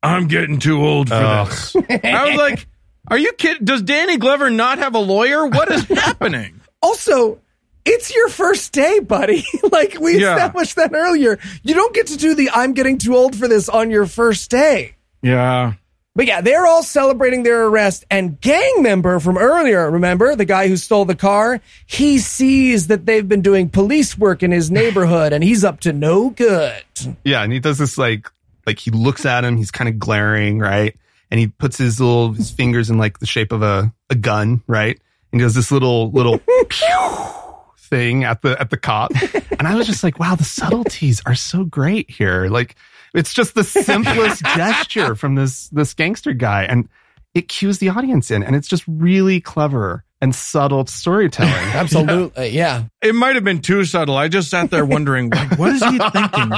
I'm 0.05 0.29
getting 0.29 0.61
too 0.61 0.81
old 0.81 1.09
for 1.09 1.15
Oh. 1.17 1.45
this. 1.47 1.75
I 2.05 2.29
was 2.31 2.37
like, 2.37 2.67
are 3.09 3.19
you 3.19 3.33
kidding? 3.33 3.65
Does 3.65 3.83
Danny 3.83 4.17
Glover 4.17 4.49
not 4.51 4.79
have 4.79 4.95
a 4.95 5.01
lawyer? 5.01 5.45
What 5.45 5.73
is 5.73 5.83
happening? 5.89 6.58
Also, 6.83 7.41
it's 7.85 8.15
your 8.15 8.29
first 8.29 8.73
day, 8.73 8.99
buddy. 9.01 9.45
like 9.73 9.99
we 10.01 10.19
Yeah. 10.21 10.35
established 10.35 10.77
that 10.77 10.93
earlier. 10.95 11.39
You 11.63 11.75
don't 11.75 11.95
get 11.95 12.09
to 12.09 12.17
do 12.17 12.35
the 12.35 12.51
I'm 12.53 12.73
getting 12.75 12.99
too 12.99 13.17
old 13.17 13.35
for 13.37 13.49
this 13.49 13.69
on 13.69 13.91
your 13.91 14.07
first 14.07 14.51
day. 14.51 14.95
Yeah. 15.23 15.75
But 16.15 16.27
yeah, 16.27 16.41
they're 16.41 16.67
all 16.67 16.83
celebrating 16.83 17.45
their 17.45 17.67
arrest 17.67 18.05
and 18.11 18.41
gang 18.41 18.83
member 18.83 19.21
from 19.21 19.39
earlier, 19.39 19.89
remember 19.89 20.35
the 20.35 20.45
guy 20.45 20.67
who 20.67 20.77
stole 20.77 21.05
the 21.05 21.15
car? 21.15 21.61
He 21.87 22.19
sees 22.19 22.89
that 22.89 23.07
they've 23.07 23.27
been 23.29 23.41
doing 23.43 23.69
police 23.69 24.19
work 24.19 24.43
in 24.43 24.51
his 24.51 24.69
neighborhood 24.69 25.33
and 25.33 25.45
he's 25.45 25.63
up 25.63 25.79
to 25.81 25.93
no 25.93 26.31
good. 26.31 26.83
Yeah, 27.25 27.43
and 27.45 27.53
he 27.53 27.61
does 27.61 27.79
this 27.79 27.97
like 27.99 28.29
like 28.67 28.81
he 28.81 28.91
looks 28.91 29.25
at 29.27 29.45
him, 29.45 29.57
he's 29.57 29.71
kind 29.71 29.89
of 29.89 29.99
glaring, 30.01 30.59
right? 30.59 30.97
And 31.31 31.39
he 31.39 31.47
puts 31.47 31.79
his 31.79 32.01
little 32.01 32.33
his 32.33 32.51
fingers 32.51 32.91
in 32.91 32.99
like 32.99 33.21
the 33.21 33.27
shape 33.27 33.53
of 33.53 33.63
a, 33.63 33.93
a 34.11 34.15
gun, 34.17 34.63
right? 34.67 34.99
And 35.33 35.41
he 35.41 35.45
does 35.45 35.55
this 35.55 35.71
little 35.71 36.11
little 36.11 36.39
pew 36.69 37.19
thing 37.79 38.25
at 38.25 38.43
the 38.43 38.61
at 38.61 38.71
the 38.71 38.77
cop. 38.77 39.13
And 39.59 39.67
I 39.67 39.75
was 39.75 39.87
just 39.87 40.03
like, 40.03 40.19
wow, 40.19 40.35
the 40.35 40.45
subtleties 40.45 41.23
are 41.27 41.35
so 41.35 41.65
great 41.65 42.11
here. 42.11 42.49
Like 42.49 42.77
it's 43.15 43.33
just 43.33 43.55
the 43.55 43.65
simplest 43.65 44.45
gesture 44.57 45.15
from 45.15 45.35
this 45.35 45.69
this 45.69 45.95
gangster 45.95 46.33
guy. 46.33 46.65
And 46.65 46.89
it 47.35 47.49
cues 47.49 47.79
the 47.79 47.91
audience 47.91 48.31
in. 48.31 48.43
And 48.43 48.57
it's 48.57 48.69
just 48.69 48.85
really 48.87 49.41
clever 49.41 50.05
and 50.21 50.35
subtle 50.35 50.85
storytelling. 50.87 51.53
Absolutely, 51.53 52.49
yeah. 52.49 52.85
It 53.03 53.15
might 53.15 53.37
have 53.37 53.45
been 53.45 53.61
too 53.61 53.85
subtle. 53.85 54.17
I 54.17 54.29
just 54.29 54.51
sat 54.51 54.71
there 54.71 54.85
wondering, 54.85 55.31
like, 55.31 55.59
what 55.59 55.73
is 55.73 55.83
he 55.85 55.99
thinking? 55.99 56.51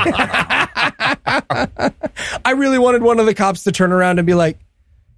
I 2.44 2.52
really 2.56 2.78
wanted 2.78 3.02
one 3.02 3.20
of 3.20 3.26
the 3.26 3.34
cops 3.34 3.64
to 3.64 3.72
turn 3.72 3.92
around 3.92 4.18
and 4.18 4.26
be 4.26 4.34
like, 4.34 4.58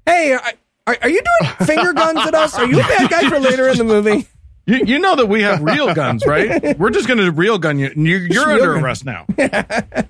"Hey, 0.07 0.33
are, 0.33 0.43
are, 0.87 0.97
are 1.03 1.09
you 1.11 1.23
doing 1.23 1.53
finger 1.66 1.92
guns 1.92 2.18
at 2.27 2.35
us? 2.35 2.55
Are 2.55 2.66
you 2.66 2.79
a 2.81 2.83
bad 2.83 3.11
guy 3.11 3.29
for 3.29 3.38
later 3.38 3.68
in 3.68 3.79
the 3.79 3.85
movie?" 3.85 4.27
You, 4.64 4.85
you 4.85 4.99
know 5.01 5.16
that 5.16 5.27
we 5.27 5.42
have 5.42 5.61
real 5.61 5.92
guns, 5.92 6.25
right? 6.25 6.79
We're 6.79 6.90
just 6.90 7.09
going 7.09 7.18
to 7.18 7.33
real 7.33 7.59
gun 7.59 7.81
you. 7.81 7.90
You're, 7.97 8.21
you're 8.27 8.49
under 8.49 8.75
gun. 8.75 8.85
arrest 8.85 9.05
now. 9.05 9.27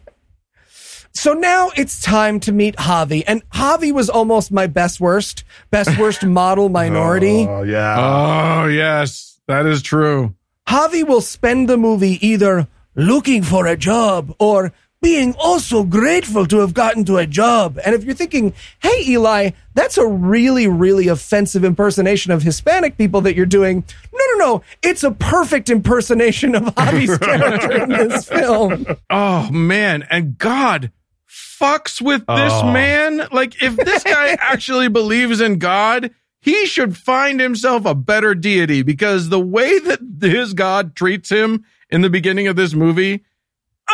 So 1.15 1.35
now 1.35 1.71
it's 1.77 2.01
time 2.01 2.41
to 2.41 2.53
meet 2.53 2.75
Javi, 2.77 3.23
and 3.27 3.49
Javi 3.51 3.93
was 3.93 4.09
almost 4.09 4.51
my 4.51 4.67
best 4.67 4.99
worst, 4.99 5.45
best 5.71 5.99
worst 5.99 6.25
model 6.25 6.69
minority. 6.69 7.47
Oh 7.53 7.63
yeah. 7.63 8.63
Oh, 8.65 8.67
yes, 8.67 9.39
that 9.47 9.67
is 9.67 9.83
true. 9.83 10.35
Javi 10.67 11.07
will 11.07 11.21
spend 11.21 11.69
the 11.69 11.77
movie 11.77 12.25
either 12.27 12.67
looking 12.95 13.43
for 13.43 13.67
a 13.67 13.77
job 13.77 14.35
or 14.39 14.73
being 15.03 15.35
also 15.39 15.83
grateful 15.83 16.47
to 16.47 16.59
have 16.61 16.73
gotten 16.73 17.05
to 17.05 17.19
a 17.19 17.27
job. 17.27 17.79
And 17.85 17.95
if 17.95 18.05
you're 18.05 18.15
thinking, 18.15 18.55
hey, 18.81 19.03
Eli, 19.09 19.51
that's 19.75 19.99
a 19.99 20.07
really, 20.07 20.69
really 20.69 21.09
offensive 21.09 21.65
impersonation 21.65 22.33
of 22.33 22.43
Hispanic 22.43 22.97
people 22.97 23.21
that 23.23 23.35
you're 23.35 23.45
doing. 23.45 23.85
No, 24.15 24.25
no, 24.33 24.47
no. 24.47 24.63
It's 24.83 25.03
a 25.03 25.11
perfect 25.11 25.69
impersonation 25.69 26.55
of 26.55 26.63
Javi's 26.77 27.19
character 27.19 27.83
in 27.83 27.89
this 27.91 28.27
film. 28.29 28.87
Oh 29.11 29.51
man, 29.51 30.05
and 30.09 30.39
God 30.39 30.93
fucks 31.29 32.01
with 32.01 32.21
this 32.27 32.53
Oh. 32.53 32.73
man. 32.73 33.27
Like 33.33 33.61
if 33.63 33.77
this 33.77 34.05
guy 34.05 34.29
actually 34.41 34.89
believes 34.89 35.41
in 35.41 35.59
God, 35.59 36.11
he 36.41 36.67
should 36.67 36.97
find 36.97 37.41
himself 37.41 37.85
a 37.87 37.95
better 37.95 38.35
deity 38.35 38.83
because 38.83 39.29
the 39.29 39.41
way 39.41 39.79
that 39.81 40.01
his 40.21 40.55
God 40.55 40.95
treats 40.97 41.29
him 41.29 41.65
in 41.91 42.01
the 42.03 42.11
beginning 42.11 42.47
of 42.49 42.57
this 42.57 42.75
movie, 42.75 43.25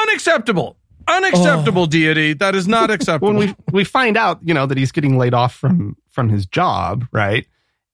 unacceptable. 0.03 0.77
Unacceptable 1.09 1.87
deity. 1.87 2.33
That 2.35 2.55
is 2.55 2.69
not 2.69 2.91
acceptable. 2.91 3.29
when 3.29 3.37
we 3.37 3.55
we 3.73 3.85
find 3.85 4.17
out, 4.17 4.41
you 4.43 4.55
know, 4.55 4.67
that 4.67 4.79
he's 4.79 4.93
getting 4.93 5.19
laid 5.19 5.35
off 5.35 5.55
from 5.55 5.97
from 6.11 6.29
his 6.29 6.47
job, 6.47 7.07
right? 7.13 7.47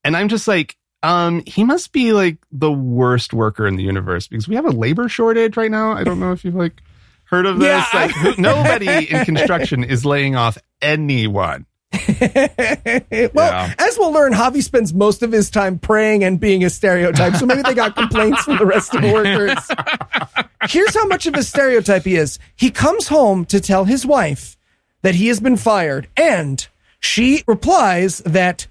And 0.05 0.17
I'm 0.17 0.29
just 0.29 0.47
like, 0.47 0.77
um, 1.03 1.43
he 1.47 1.65
must 1.65 1.93
be 1.93 2.13
like 2.13 2.39
the 2.51 2.73
worst 2.73 3.33
worker 3.33 3.67
in 3.67 3.77
the 3.77 3.83
universe 3.83 4.27
because 4.27 4.49
we 4.49 4.55
have 4.57 4.67
a 4.67 4.71
labor 4.71 5.09
shortage 5.09 5.57
right 5.57 5.71
now. 5.71 5.93
I 5.93 6.05
don't 6.05 6.21
know 6.21 6.33
if 6.33 6.45
you've 6.45 6.55
like 6.55 6.83
heard 7.25 7.47
of 7.47 7.59
this. 7.59 7.67
Yeah, 7.69 8.01
like, 8.01 8.11
who, 8.13 8.35
nobody 8.41 9.11
in 9.11 9.25
construction 9.25 9.85
is 9.85 10.05
laying 10.05 10.37
off 10.37 10.59
anyone. 10.81 11.67
well, 13.35 13.51
Yeah. 13.51 13.75
as 13.79 13.99
we'll 13.99 14.13
learn, 14.13 14.33
Javi 14.33 14.63
spends 14.63 14.93
most 14.95 15.23
of 15.23 15.33
his 15.33 15.51
time 15.51 15.79
praying 15.79 16.25
and 16.25 16.39
being 16.41 16.65
a 16.65 16.71
stereotype. 16.71 17.37
So 17.37 17.47
maybe 17.47 17.63
they 17.63 17.75
got 17.75 17.95
complaints 17.97 18.43
from 18.43 18.59
the 18.59 18.67
rest 18.67 18.95
of 18.95 19.03
the 19.03 19.13
workers. 19.13 19.59
Here's 20.71 20.95
how 20.95 21.07
much 21.07 21.27
of 21.27 21.35
a 21.35 21.43
stereotype 21.43 22.05
he 22.05 22.17
is. 22.17 22.39
He 22.57 22.71
comes 22.71 23.09
home 23.09 23.45
to 23.47 23.61
tell 23.61 23.85
his 23.85 24.05
wife 24.07 24.57
that 25.03 25.15
he 25.17 25.29
has 25.29 25.41
been 25.41 25.57
fired, 25.57 26.09
and 26.17 26.67
she 27.01 27.45
replies 27.47 28.19
that 28.21 28.67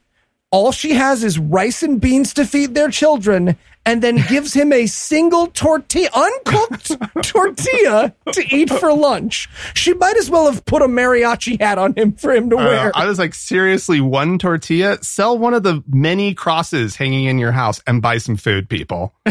all 0.52 0.72
she 0.72 0.94
has 0.94 1.24
is 1.24 1.38
rice 1.40 1.84
and 1.84 2.00
beans 2.02 2.34
to 2.36 2.46
feed 2.46 2.74
their 2.76 2.90
children, 2.90 3.58
and 3.86 4.02
then 4.02 4.24
gives 4.30 4.54
him 4.54 4.72
a 4.72 4.86
single 4.88 5.48
tortilla, 5.48 6.10
uncooked 6.14 6.92
tortilla 7.24 8.14
to 8.32 8.56
eat 8.56 8.70
for 8.70 8.94
lunch. 8.94 9.50
She 9.74 9.94
might 9.94 10.16
as 10.18 10.30
well 10.30 10.50
have 10.52 10.64
put 10.66 10.82
a 10.82 10.88
mariachi 10.88 11.60
hat 11.60 11.78
on 11.78 11.94
him 11.96 12.14
for 12.14 12.32
him 12.34 12.50
to 12.50 12.56
Uh, 12.58 12.64
wear. 12.66 12.92
I 12.96 13.06
was 13.06 13.20
like, 13.20 13.34
seriously, 13.34 14.00
one 14.02 14.40
tortilla? 14.40 14.98
Sell 15.04 15.38
one 15.38 15.54
of 15.54 15.64
the 15.64 15.84
many 15.88 16.34
crosses 16.34 16.96
hanging 16.96 17.26
in 17.26 17.38
your 17.40 17.52
house 17.52 17.82
and 17.86 18.02
buy 18.02 18.18
some 18.20 18.38
food, 18.38 18.70
people. 18.70 19.14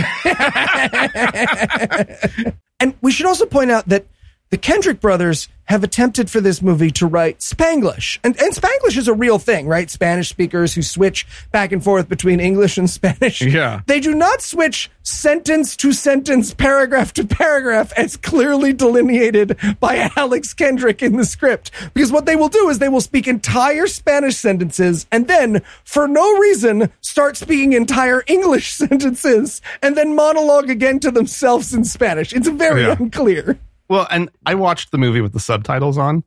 And 2.80 2.94
we 3.00 3.12
should 3.12 3.26
also 3.26 3.46
point 3.46 3.70
out 3.70 3.88
that 3.90 4.07
the 4.53 4.59
Kendrick 4.59 5.00
brothers 5.00 5.48
have 5.64 5.82
attempted 5.82 6.28
for 6.28 6.42
this 6.42 6.61
movie 6.61 6.90
to 6.90 7.07
write 7.07 7.38
Spanglish. 7.38 8.18
And, 8.22 8.38
and 8.38 8.53
Spanglish 8.53 8.98
is 8.98 9.09
a 9.09 9.14
real 9.14 9.38
thing, 9.38 9.66
right? 9.66 9.88
Spanish 9.88 10.28
speakers 10.28 10.74
who 10.74 10.82
switch 10.82 11.26
back 11.53 11.72
and 11.72 11.82
forth 11.82 12.07
between 12.07 12.38
English 12.38 12.76
and 12.76 12.88
Spanish. 12.90 13.40
Yeah. 13.53 13.80
They 13.86 13.98
do 13.98 14.14
not 14.14 14.42
switch 14.42 14.90
sentence 15.03 15.74
to 15.76 15.92
sentence, 15.94 16.53
paragraph 16.53 17.14
to 17.14 17.24
paragraph 17.24 17.92
as 17.96 18.18
clearly 18.18 18.74
delineated 18.74 19.57
by 19.80 20.11
Alex 20.16 20.53
Kendrick 20.53 21.03
in 21.03 21.16
the 21.16 21.24
script. 21.24 21.70
Because 21.94 22.12
what 22.12 22.26
they 22.26 22.36
will 22.36 22.48
do 22.50 22.68
is 22.68 22.78
they 22.78 22.90
will 22.90 23.00
speak 23.00 23.26
entire 23.26 23.86
Spanish 23.86 24.36
sentences 24.36 25.07
and 25.11 25.28
then, 25.28 25.62
for 25.84 26.07
no 26.07 26.36
reason, 26.38 26.92
start 27.00 27.38
speaking 27.38 27.72
entire 27.72 28.22
English 28.26 28.72
sentences 28.74 29.62
and 29.80 29.96
then 29.96 30.14
monologue 30.14 30.68
again 30.68 31.00
to 31.00 31.11
themselves 31.11 31.72
in 31.72 31.84
Spanish. 31.84 32.34
It's 32.34 32.48
very 32.48 32.82
Yeah. 32.82 32.96
unclear. 33.00 33.59
Well, 33.93 34.07
and 34.11 34.30
I 34.47 34.55
watched 34.55 34.90
the 34.90 34.97
movie 34.97 35.20
with 35.20 35.34
the 35.34 35.38
subtitles 35.38 35.99
on, 35.99 36.24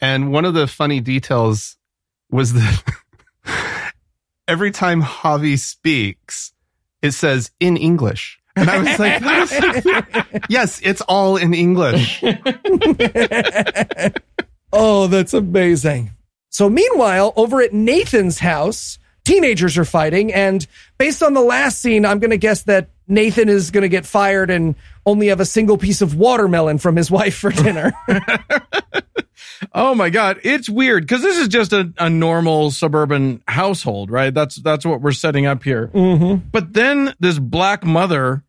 and 0.00 0.32
one 0.32 0.46
of 0.46 0.54
the 0.54 0.66
funny 0.66 0.98
details 1.00 1.76
was 2.30 2.54
that 2.54 2.82
every 4.48 4.70
time 4.70 5.02
Javi 5.02 5.58
speaks, 5.58 6.54
it 7.02 7.10
says 7.10 7.50
in 7.60 7.76
English. 7.76 8.40
And 8.56 8.70
I 8.70 8.78
was 8.78 8.98
like, 8.98 10.44
yes, 10.48 10.80
it's 10.82 11.02
all 11.02 11.36
in 11.36 11.52
English. 11.52 12.24
Oh, 14.74 15.06
that's 15.06 15.34
amazing. 15.34 16.12
So, 16.48 16.70
meanwhile, 16.70 17.34
over 17.36 17.60
at 17.60 17.74
Nathan's 17.74 18.38
house, 18.38 18.98
teenagers 19.22 19.76
are 19.76 19.84
fighting. 19.84 20.32
And 20.32 20.66
based 20.96 21.22
on 21.22 21.34
the 21.34 21.42
last 21.42 21.80
scene, 21.80 22.06
I'm 22.06 22.20
going 22.20 22.30
to 22.30 22.38
guess 22.38 22.62
that 22.62 22.88
Nathan 23.06 23.50
is 23.50 23.70
going 23.70 23.82
to 23.82 23.90
get 23.90 24.06
fired 24.06 24.48
and 24.48 24.74
only 25.06 25.28
have 25.28 25.40
a 25.40 25.44
single 25.44 25.78
piece 25.78 26.00
of 26.02 26.14
watermelon 26.14 26.78
from 26.78 26.96
his 26.96 27.10
wife 27.10 27.36
for 27.36 27.50
dinner. 27.50 27.92
Oh 29.72 29.94
my 29.94 30.10
god, 30.10 30.40
it's 30.42 30.68
weird 30.68 31.04
because 31.04 31.22
this 31.22 31.38
is 31.38 31.46
just 31.48 31.72
a, 31.72 31.92
a 31.98 32.10
normal 32.10 32.70
suburban 32.72 33.42
household, 33.46 34.10
right? 34.10 34.32
That's 34.34 34.56
that's 34.56 34.84
what 34.84 35.00
we're 35.00 35.12
setting 35.12 35.46
up 35.46 35.62
here. 35.62 35.88
mm-hmm. 35.94 36.46
But 36.50 36.72
then 36.72 37.14
this 37.20 37.38
black 37.38 37.84
mother, 37.84 38.42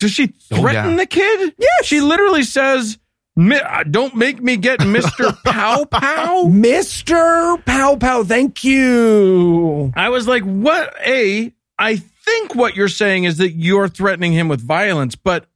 does 0.00 0.10
she 0.10 0.32
Oh, 0.50 0.60
threaten 0.60 0.92
yeah. 0.92 0.96
the 0.96 1.06
kid? 1.06 1.54
Yeah, 1.58 1.66
she 1.84 2.00
literally 2.00 2.42
says, 2.44 2.98
"Mi- 3.36 3.60
uh, 3.60 3.84
"Don't 3.84 4.16
make 4.16 4.42
me 4.42 4.56
get 4.56 4.84
Mister 4.86 5.32
Pow 5.44 5.84
Pow." 5.84 6.44
Mr. 6.48 7.62
Pow 7.66 7.96
Pow, 7.96 8.24
thank 8.24 8.64
you. 8.64 9.92
I 9.94 10.08
was 10.08 10.26
like, 10.26 10.42
"What?" 10.44 10.94
A, 11.06 11.52
I 11.78 11.96
think 11.96 12.54
what 12.54 12.74
you're 12.74 12.88
saying 12.88 13.24
is 13.24 13.36
that 13.38 13.50
you're 13.52 13.88
threatening 13.88 14.32
him 14.32 14.48
with 14.48 14.60
violence, 14.66 15.14
but 15.14 15.46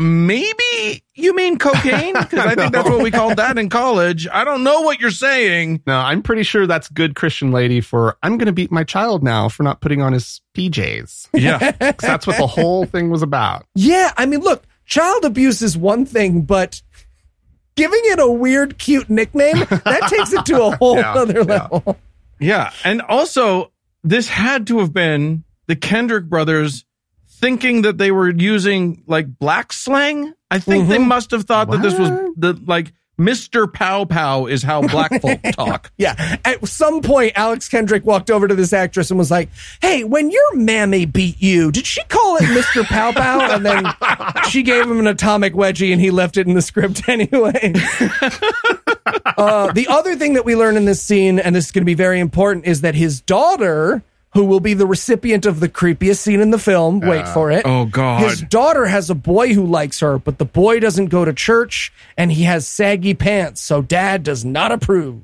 maybe 0.00 1.04
you 1.14 1.34
mean 1.34 1.58
cocaine 1.58 2.14
because 2.18 2.46
I 2.46 2.54
think 2.54 2.72
that's 2.72 2.88
what 2.88 3.02
we 3.02 3.10
called 3.10 3.36
that 3.36 3.58
in 3.58 3.68
college. 3.68 4.26
I 4.26 4.44
don't 4.44 4.64
know 4.64 4.80
what 4.80 4.98
you're 4.98 5.10
saying. 5.10 5.82
No, 5.86 5.98
I'm 5.98 6.22
pretty 6.22 6.42
sure 6.42 6.66
that's 6.66 6.88
good 6.88 7.14
Christian 7.14 7.52
lady 7.52 7.80
for 7.80 8.16
I'm 8.22 8.38
going 8.38 8.46
to 8.46 8.52
beat 8.52 8.72
my 8.72 8.82
child 8.82 9.22
now 9.22 9.48
for 9.48 9.62
not 9.62 9.80
putting 9.80 10.00
on 10.00 10.12
his 10.14 10.40
PJs. 10.56 11.28
Yeah. 11.34 11.72
that's 11.98 12.26
what 12.26 12.38
the 12.38 12.46
whole 12.46 12.86
thing 12.86 13.10
was 13.10 13.22
about. 13.22 13.66
Yeah, 13.74 14.12
I 14.16 14.26
mean, 14.26 14.40
look, 14.40 14.64
child 14.86 15.24
abuse 15.24 15.60
is 15.60 15.76
one 15.76 16.06
thing, 16.06 16.42
but 16.42 16.80
giving 17.76 18.00
it 18.04 18.18
a 18.18 18.30
weird, 18.30 18.78
cute 18.78 19.10
nickname, 19.10 19.58
that 19.58 20.06
takes 20.08 20.32
it 20.32 20.46
to 20.46 20.62
a 20.62 20.76
whole 20.76 20.96
Yeah, 21.00 21.12
other 21.14 21.38
yeah. 21.40 21.68
level. 21.70 21.96
Yeah. 22.38 22.72
And 22.84 23.02
also, 23.02 23.70
this 24.02 24.28
had 24.28 24.66
to 24.68 24.78
have 24.78 24.94
been 24.94 25.44
the 25.66 25.76
Kendrick 25.76 26.24
brothers 26.24 26.84
thinking 27.40 27.82
that 27.82 27.98
they 27.98 28.10
were 28.10 28.30
using 28.30 29.02
like 29.06 29.38
black 29.38 29.72
slang. 29.72 30.32
I 30.50 30.58
think 30.58 30.88
they 30.88 30.98
must 30.98 31.30
have 31.30 31.44
thought 31.44 31.70
that 31.70 31.82
this 31.82 31.98
was 31.98 32.10
the 32.36 32.60
like 32.66 32.92
Mr. 33.20 33.70
Pow 33.72 34.06
Pow 34.06 34.46
is 34.46 34.62
how 34.62 34.80
black 34.80 35.20
folk 35.20 35.40
talk. 35.52 35.92
Yeah. 35.98 36.38
At 36.44 36.66
some 36.66 37.02
point, 37.02 37.32
Alex 37.36 37.68
Kendrick 37.68 38.04
walked 38.06 38.30
over 38.30 38.48
to 38.48 38.54
this 38.54 38.72
actress 38.72 39.10
and 39.10 39.18
was 39.18 39.30
like, 39.30 39.50
Hey, 39.82 40.04
when 40.04 40.30
your 40.30 40.56
mammy 40.56 41.04
beat 41.04 41.40
you, 41.40 41.70
did 41.70 41.86
she 41.86 42.02
call 42.04 42.36
it 42.38 42.44
Mr. 42.44 42.82
Pow 42.84 43.12
Pow? 43.12 43.54
And 43.54 43.64
then 43.66 43.84
she 44.48 44.62
gave 44.62 44.84
him 44.86 44.98
an 44.98 45.06
atomic 45.06 45.52
wedgie 45.52 45.92
and 45.92 46.00
he 46.00 46.10
left 46.10 46.38
it 46.38 46.46
in 46.46 46.54
the 46.54 46.62
script 46.62 47.02
anyway. 47.08 47.74
uh, 49.36 49.70
the 49.72 49.86
other 49.88 50.16
thing 50.16 50.32
that 50.32 50.44
we 50.46 50.56
learn 50.56 50.76
in 50.78 50.86
this 50.86 51.02
scene, 51.02 51.38
and 51.38 51.54
this 51.54 51.66
is 51.66 51.72
going 51.72 51.82
to 51.82 51.86
be 51.86 51.94
very 51.94 52.20
important, 52.20 52.64
is 52.64 52.80
that 52.80 52.94
his 52.94 53.20
daughter, 53.20 54.02
who 54.32 54.44
will 54.44 54.60
be 54.60 54.74
the 54.74 54.86
recipient 54.86 55.44
of 55.44 55.60
the 55.60 55.68
creepiest 55.68 56.18
scene 56.18 56.40
in 56.40 56.50
the 56.50 56.58
film, 56.58 57.00
wait 57.00 57.26
for 57.28 57.50
it. 57.50 57.62
Oh 57.64 57.84
God. 57.86 58.22
His 58.22 58.42
daughter 58.42 58.86
has 58.86 59.10
a 59.10 59.14
boy 59.14 59.54
who 59.54 59.66
likes 59.66 60.00
her, 60.00 60.18
but 60.18 60.38
the 60.38 60.44
boy 60.44 60.80
doesn't 60.80 61.06
go 61.06 61.24
to 61.24 61.32
church 61.32 61.92
and 62.16 62.30
he 62.30 62.44
has 62.44 62.66
saggy 62.66 63.14
pants, 63.14 63.60
so 63.60 63.82
dad 63.82 64.22
does 64.22 64.44
not 64.44 64.70
approve. 64.72 65.22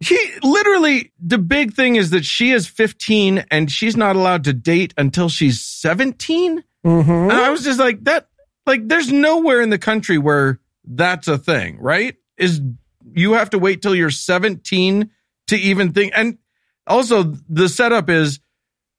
He 0.00 0.18
literally, 0.42 1.12
the 1.20 1.36
big 1.36 1.74
thing 1.74 1.96
is 1.96 2.10
that 2.10 2.24
she 2.24 2.52
is 2.52 2.66
15 2.66 3.44
and 3.50 3.70
she's 3.70 3.96
not 3.96 4.16
allowed 4.16 4.44
to 4.44 4.54
date 4.54 4.94
until 4.96 5.28
she's 5.28 5.60
17. 5.60 6.64
Mm-hmm. 6.86 7.10
And 7.10 7.32
I 7.32 7.50
was 7.50 7.62
just 7.62 7.78
like, 7.78 8.04
that, 8.04 8.28
like, 8.64 8.88
there's 8.88 9.12
nowhere 9.12 9.60
in 9.60 9.68
the 9.68 9.76
country 9.76 10.16
where 10.16 10.58
that's 10.86 11.28
a 11.28 11.36
thing, 11.36 11.78
right? 11.78 12.16
Is 12.38 12.62
you 13.12 13.34
have 13.34 13.50
to 13.50 13.58
wait 13.58 13.82
till 13.82 13.94
you're 13.94 14.08
17 14.08 15.10
to 15.48 15.56
even 15.56 15.92
think. 15.92 16.12
And 16.16 16.38
also, 16.90 17.34
the 17.48 17.68
setup 17.68 18.10
is 18.10 18.40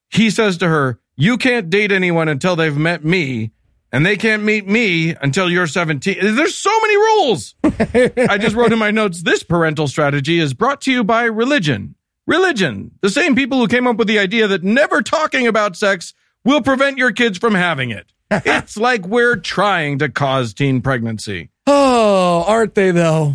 he 0.10 0.30
says 0.30 0.58
to 0.60 0.68
her, 0.68 1.00
You 1.16 1.38
can't 1.38 1.70
date 1.70 1.92
anyone 1.92 2.28
until 2.28 2.56
they've 2.56 2.76
met 2.76 3.04
me, 3.04 3.52
and 3.92 4.06
they 4.06 4.18
can't 4.18 4.44
meet 4.44 4.68
me 4.68 5.16
until 5.16 5.50
you're 5.50 5.68
17. 5.68 6.36
There's 6.36 6.56
so 6.56 6.72
many 6.82 6.96
rules. 6.96 7.56
I 7.64 8.38
just 8.40 8.56
wrote 8.56 8.72
in 8.72 8.80
my 8.80 8.92
notes 8.92 9.22
this 9.22 9.44
parental 9.44 9.88
strategy 9.88 10.40
is 10.40 10.54
brought 10.54 10.82
to 10.82 10.92
you 10.92 11.04
by 11.04 11.26
religion. 11.26 11.96
Religion, 12.28 12.92
the 13.02 13.10
same 13.10 13.36
people 13.36 13.60
who 13.60 13.68
came 13.68 13.88
up 13.88 13.98
with 13.98 14.08
the 14.08 14.20
idea 14.20 14.48
that 14.48 14.64
never 14.64 15.02
talking 15.02 15.48
about 15.48 15.76
sex 15.76 16.14
will 16.46 16.62
prevent 16.62 16.98
your 16.98 17.12
kids 17.12 17.38
from 17.38 17.56
having 17.56 17.92
it. 17.92 18.14
it's 18.32 18.78
like 18.78 19.06
we're 19.06 19.36
trying 19.36 20.00
to 20.00 20.08
cause 20.08 20.54
teen 20.54 20.82
pregnancy. 20.82 21.50
Oh, 21.68 22.46
aren't 22.48 22.76
they 22.76 22.92
though? 22.92 23.34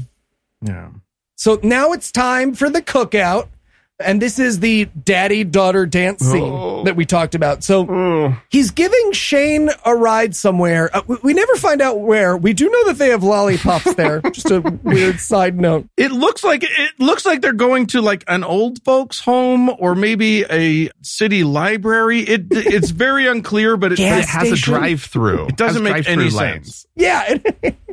Yeah. 0.62 0.90
So 1.34 1.60
now 1.62 1.92
it's 1.92 2.10
time 2.10 2.54
for 2.54 2.70
the 2.70 2.80
cookout. 2.80 3.48
And 3.98 4.20
this 4.20 4.38
is 4.38 4.60
the 4.60 4.84
daddy 5.02 5.42
daughter 5.42 5.86
dance 5.86 6.20
scene 6.22 6.42
Oh. 6.42 6.84
that 6.84 6.96
we 6.96 7.06
talked 7.06 7.34
about. 7.34 7.64
So 7.64 8.34
he's 8.50 8.70
giving 8.70 9.12
Shane 9.12 9.70
a 9.86 9.94
ride 9.94 10.36
somewhere. 10.36 10.90
Uh, 10.94 11.00
we, 11.06 11.16
we 11.22 11.32
never 11.34 11.54
find 11.56 11.80
out 11.80 12.00
where. 12.00 12.36
We 12.36 12.52
do 12.52 12.68
know 12.68 12.86
that 12.88 12.98
they 12.98 13.08
have 13.08 13.22
lollipops 13.22 13.94
there. 13.94 14.20
Just 14.32 14.50
a 14.50 14.60
weird 14.82 15.18
side 15.18 15.58
note. 15.58 15.88
It 15.96 16.12
looks 16.12 16.44
like 16.44 16.62
it 16.62 16.90
looks 16.98 17.24
like 17.24 17.40
they're 17.40 17.54
going 17.54 17.86
to 17.88 18.02
like 18.02 18.22
an 18.28 18.44
old 18.44 18.82
folks 18.84 19.18
home 19.20 19.70
or 19.78 19.94
maybe 19.94 20.44
a 20.50 20.90
city 21.02 21.42
library. 21.42 22.20
It 22.20 22.46
it's 22.50 22.90
very 22.90 23.26
unclear, 23.26 23.78
but 23.78 23.92
it, 23.92 23.96
Gas 23.96 24.10
But 24.10 24.18
it 24.18 24.28
has 24.28 24.48
station? 24.48 24.74
a 24.74 24.78
drive 24.78 25.02
through. 25.04 25.46
It 25.46 25.56
doesn't 25.56 25.82
make 25.82 26.06
any 26.06 26.28
sense. 26.30 26.86
Yeah. 26.96 27.38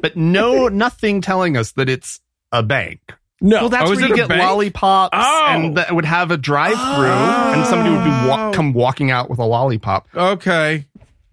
But 0.04 0.18
no, 0.18 0.68
nothing 0.68 1.22
telling 1.22 1.56
us 1.56 1.72
that 1.74 1.88
it's 1.88 2.20
a 2.52 2.62
bank. 2.62 3.00
No. 3.44 3.58
Well, 3.62 3.70
that's 3.70 3.88
Oh, 3.88 3.94
where 3.94 4.08
you 4.10 4.16
get 4.16 4.28
bank? 4.30 4.42
lollipops, 4.42 5.16
Oh. 5.16 5.46
and 5.50 5.78
that 5.78 5.94
would 5.94 6.06
have 6.06 6.32
a 6.32 6.38
drive-through, 6.38 7.06
and 7.06 7.66
somebody 7.68 7.92
would 7.92 8.04
be 8.04 8.10
Oh. 8.12 8.28
wa- 8.30 8.52
come 8.54 8.74
walking 8.74 9.12
out 9.12 9.30
with 9.30 9.38
a 9.38 9.46
lollipop. 9.46 10.08
okay. 10.16 10.86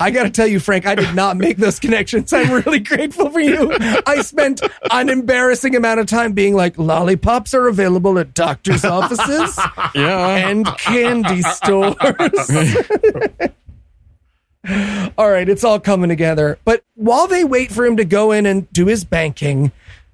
I 0.02 0.11
got 0.11 0.22
to 0.22 0.30
tell 0.30 0.46
you, 0.46 0.61
Frank, 0.61 0.86
I 0.86 0.94
did 0.94 1.14
not 1.14 1.36
make 1.36 1.58
those 1.58 1.78
connections. 1.78 2.32
I'm 2.32 2.50
really 2.64 2.78
grateful 2.80 3.28
for 3.28 3.38
you. 3.38 3.70
I 4.06 4.22
spent 4.22 4.62
an 4.90 5.11
embarrassing 5.11 5.76
amount 5.76 6.00
of 6.00 6.06
time 6.06 6.32
being 6.32 6.54
like, 6.54 6.78
lollipops 6.78 7.52
are 7.52 7.68
available 7.68 8.18
at 8.18 8.32
doctor's 8.32 8.82
offices 8.82 9.61
Yeah. 9.94 10.48
and 10.48 10.64
candy 10.78 11.42
stores. 11.42 11.96
all 15.18 15.30
right, 15.30 15.48
it's 15.48 15.64
all 15.64 15.78
coming 15.80 16.08
together. 16.08 16.58
But 16.64 16.82
while 16.94 17.26
they 17.26 17.44
wait 17.44 17.70
for 17.70 17.84
him 17.84 17.98
to 17.98 18.04
go 18.06 18.32
in 18.32 18.46
and 18.46 18.72
do 18.72 18.86
his 18.86 19.04
banking, 19.04 19.70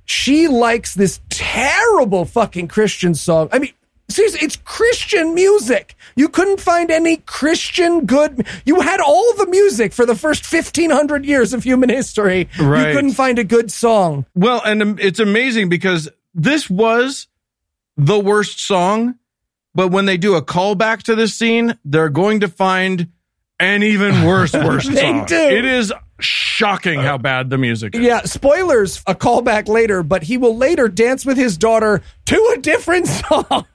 she 0.06 0.48
likes 0.48 0.94
this 0.94 1.20
terrible 1.28 2.24
fucking 2.24 2.68
Christian 2.68 3.14
song. 3.14 3.48
I 3.52 3.58
mean, 3.58 3.72
seriously, 4.08 4.40
it's 4.42 4.56
Christian 4.56 5.34
music. 5.34 5.94
You 6.14 6.28
couldn't 6.28 6.60
find 6.60 6.90
any 6.90 7.18
Christian 7.18 8.06
good. 8.06 8.46
You 8.64 8.80
had 8.80 9.00
all 9.00 9.34
the 9.34 9.46
music 9.46 9.92
for 9.92 10.06
the 10.06 10.14
first 10.14 10.50
1500 10.50 11.24
years 11.26 11.52
of 11.52 11.64
human 11.64 11.88
history. 11.90 12.48
Right. 12.58 12.88
You 12.88 12.94
couldn't 12.94 13.12
find 13.12 13.38
a 13.38 13.44
good 13.44 13.70
song. 13.70 14.24
Well, 14.34 14.62
and 14.64 14.98
it's 15.00 15.18
amazing 15.20 15.68
because 15.68 16.08
this 16.34 16.70
was 16.70 17.26
the 17.96 18.18
worst 18.18 18.60
song, 18.60 19.16
but 19.74 19.88
when 19.88 20.06
they 20.06 20.16
do 20.16 20.34
a 20.36 20.42
callback 20.42 21.02
to 21.04 21.14
this 21.14 21.34
scene, 21.34 21.76
they're 21.84 22.08
going 22.08 22.40
to 22.40 22.48
find 22.48 23.08
an 23.58 23.82
even 23.82 24.24
worse, 24.24 24.52
worse 24.52 24.86
They 24.88 25.00
song. 25.00 25.24
do. 25.26 25.34
It 25.34 25.64
is 25.64 25.92
shocking 26.56 27.00
how 27.00 27.18
bad 27.18 27.50
the 27.50 27.58
music 27.58 27.94
is. 27.94 28.00
Yeah, 28.00 28.22
spoilers, 28.22 29.02
a 29.06 29.14
callback 29.14 29.68
later, 29.68 30.02
but 30.02 30.22
he 30.22 30.38
will 30.38 30.56
later 30.56 30.88
dance 30.88 31.26
with 31.26 31.36
his 31.36 31.56
daughter 31.58 32.02
to 32.26 32.54
a 32.56 32.60
different 32.60 33.06
song. 33.06 33.66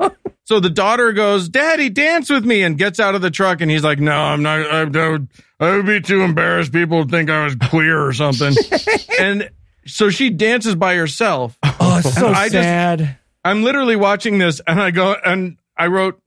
So 0.46 0.60
the 0.60 0.70
daughter 0.70 1.14
goes, 1.14 1.48
"Daddy, 1.50 1.90
dance 1.90 2.30
with 2.30 2.44
me," 2.46 2.64
and 2.64 2.78
gets 2.78 3.00
out 3.00 3.16
of 3.16 3.22
the 3.22 3.32
truck, 3.32 3.62
and 3.62 3.70
he's 3.70 3.84
like, 3.84 4.00
"No, 4.00 4.14
I'm 4.16 4.42
not. 4.42 4.60
I, 4.60 4.82
I 4.82 4.84
would, 5.10 5.28
I 5.60 5.76
would 5.78 5.86
be 5.86 6.02
too 6.02 6.22
embarrassed. 6.22 6.74
People 6.74 6.98
would 7.00 7.12
think 7.12 7.30
I 7.30 7.44
was 7.46 7.56
queer 7.56 8.06
or 8.06 8.14
something." 8.14 8.54
and 9.20 9.50
so 9.86 10.10
she 10.10 10.30
dances 10.30 10.76
by 10.76 10.96
herself. 10.96 11.58
Oh, 11.64 12.02
so 12.02 12.28
I 12.28 12.50
just- 12.50 12.54
sad. 12.54 13.18
I'm 13.44 13.64
literally 13.64 13.96
watching 13.96 14.38
this 14.38 14.62
and 14.68 14.80
I 14.80 14.92
go 14.92 15.16
and 15.26 15.58
I 15.76 15.88
wrote, 15.88 16.22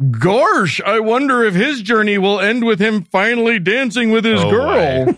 Gorsh, 0.00 0.82
I 0.82 1.00
wonder 1.00 1.44
if 1.44 1.54
his 1.54 1.82
journey 1.82 2.16
will 2.16 2.40
end 2.40 2.64
with 2.64 2.80
him 2.80 3.02
finally 3.04 3.58
dancing 3.58 4.10
with 4.10 4.24
his 4.24 4.40
Oh, 4.42 4.50
girl. 4.50 5.14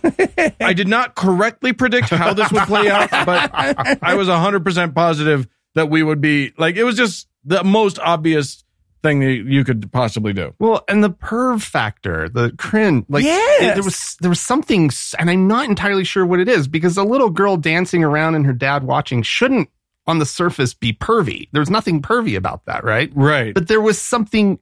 I 0.60 0.72
did 0.72 0.88
not 0.88 1.14
correctly 1.14 1.72
predict 1.72 2.08
how 2.10 2.32
this 2.34 2.50
would 2.50 2.64
play 2.64 2.90
out, 2.90 3.08
but 3.10 3.50
I 4.02 4.14
was 4.14 4.28
100% 4.28 4.94
positive 4.94 5.46
that 5.74 5.88
we 5.88 6.02
would 6.02 6.20
be 6.20 6.52
like, 6.58 6.76
it 6.76 6.84
was 6.84 6.96
just 6.96 7.28
the 7.44 7.62
most 7.62 7.98
obvious 8.00 8.64
thing 9.04 9.20
that 9.20 9.32
you 9.32 9.64
could 9.64 9.90
possibly 9.92 10.32
do. 10.32 10.52
Well, 10.58 10.84
and 10.88 11.02
the 11.02 11.10
perv 11.10 11.62
factor, 11.62 12.28
the 12.28 12.52
cringe, 12.58 13.04
like 13.08 13.24
Yes. 13.24 13.62
it- 13.62 13.74
there 13.74 13.82
was 13.84 14.16
there 14.20 14.30
was 14.30 14.40
something, 14.40 14.90
and 15.18 15.30
I'm 15.30 15.46
not 15.48 15.68
entirely 15.68 16.04
sure 16.04 16.26
what 16.26 16.40
it 16.40 16.48
is 16.48 16.66
because 16.68 16.96
a 16.96 17.02
little 17.04 17.30
girl 17.30 17.56
dancing 17.56 18.02
around 18.04 18.34
and 18.34 18.46
her 18.46 18.52
dad 18.52 18.84
watching 18.84 19.22
shouldn't, 19.22 19.68
on 20.08 20.18
the 20.18 20.26
surface, 20.26 20.74
be 20.74 20.92
pervy. 20.92 21.48
There's 21.52 21.70
nothing 21.70 22.02
pervy 22.02 22.36
about 22.36 22.64
that, 22.66 22.82
right? 22.84 23.10
Right. 23.14 23.54
But 23.54 23.68
there 23.68 23.80
was 23.80 24.00
something 24.00 24.58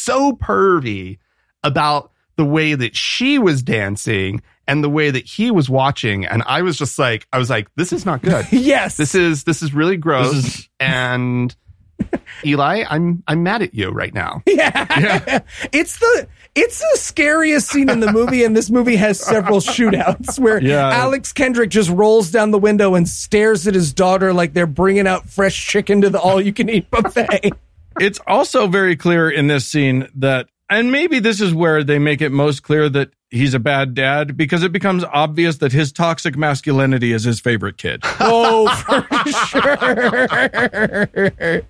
so 0.00 0.32
pervy 0.32 1.18
about 1.62 2.10
the 2.36 2.44
way 2.44 2.74
that 2.74 2.96
she 2.96 3.38
was 3.38 3.62
dancing 3.62 4.42
and 4.66 4.82
the 4.84 4.88
way 4.88 5.10
that 5.10 5.26
he 5.26 5.50
was 5.50 5.68
watching, 5.68 6.24
and 6.24 6.42
I 6.46 6.62
was 6.62 6.78
just 6.78 6.98
like, 6.98 7.26
I 7.32 7.38
was 7.38 7.50
like, 7.50 7.68
this 7.76 7.92
is 7.92 8.06
not 8.06 8.22
good. 8.22 8.46
Yes. 8.52 8.96
This 8.96 9.14
is 9.14 9.44
this 9.44 9.62
is 9.62 9.74
really 9.74 9.96
gross, 9.96 10.32
is- 10.32 10.68
and 10.78 11.54
Eli, 12.46 12.84
I'm 12.88 13.22
I'm 13.26 13.42
mad 13.42 13.60
at 13.62 13.74
you 13.74 13.90
right 13.90 14.14
now. 14.14 14.42
Yeah. 14.46 15.40
It's 15.72 15.98
the 15.98 16.28
it's 16.54 16.78
the 16.80 16.98
scariest 16.98 17.68
scene 17.68 17.88
in 17.90 18.00
the 18.00 18.10
movie, 18.12 18.42
and 18.44 18.56
this 18.56 18.70
movie 18.70 18.96
has 18.96 19.20
several 19.20 19.58
shootouts 19.60 20.38
where 20.38 20.62
Yeah. 20.62 20.88
Alex 20.90 21.32
Kendrick 21.32 21.68
just 21.70 21.90
rolls 21.90 22.30
down 22.30 22.50
the 22.52 22.58
window 22.58 22.94
and 22.94 23.08
stares 23.08 23.66
at 23.66 23.74
his 23.74 23.92
daughter 23.92 24.32
like 24.32 24.52
they're 24.54 24.66
bringing 24.66 25.06
out 25.06 25.28
fresh 25.28 25.66
chicken 25.66 26.00
to 26.00 26.10
the 26.10 26.18
all 26.20 26.40
you 26.40 26.52
can 26.52 26.68
eat 26.70 26.90
buffet. 26.90 27.52
It's 28.00 28.18
also 28.26 28.66
very 28.66 28.96
clear 28.96 29.30
in 29.30 29.46
this 29.46 29.66
scene 29.66 30.08
that 30.16 30.48
and 30.70 30.90
maybe 30.90 31.18
this 31.18 31.40
is 31.40 31.52
where 31.52 31.84
they 31.84 31.98
make 31.98 32.20
it 32.20 32.30
most 32.30 32.62
clear 32.62 32.88
that 32.88 33.10
he's 33.28 33.54
a 33.54 33.58
bad 33.58 33.94
dad 33.94 34.36
because 34.36 34.62
it 34.62 34.72
becomes 34.72 35.04
obvious 35.04 35.58
that 35.58 35.72
his 35.72 35.92
toxic 35.92 36.36
masculinity 36.36 37.12
is 37.12 37.24
his 37.24 37.40
favorite 37.40 37.76
kid. 37.76 38.00
oh, 38.20 38.68
for 38.86 39.04
sure. 41.48 41.62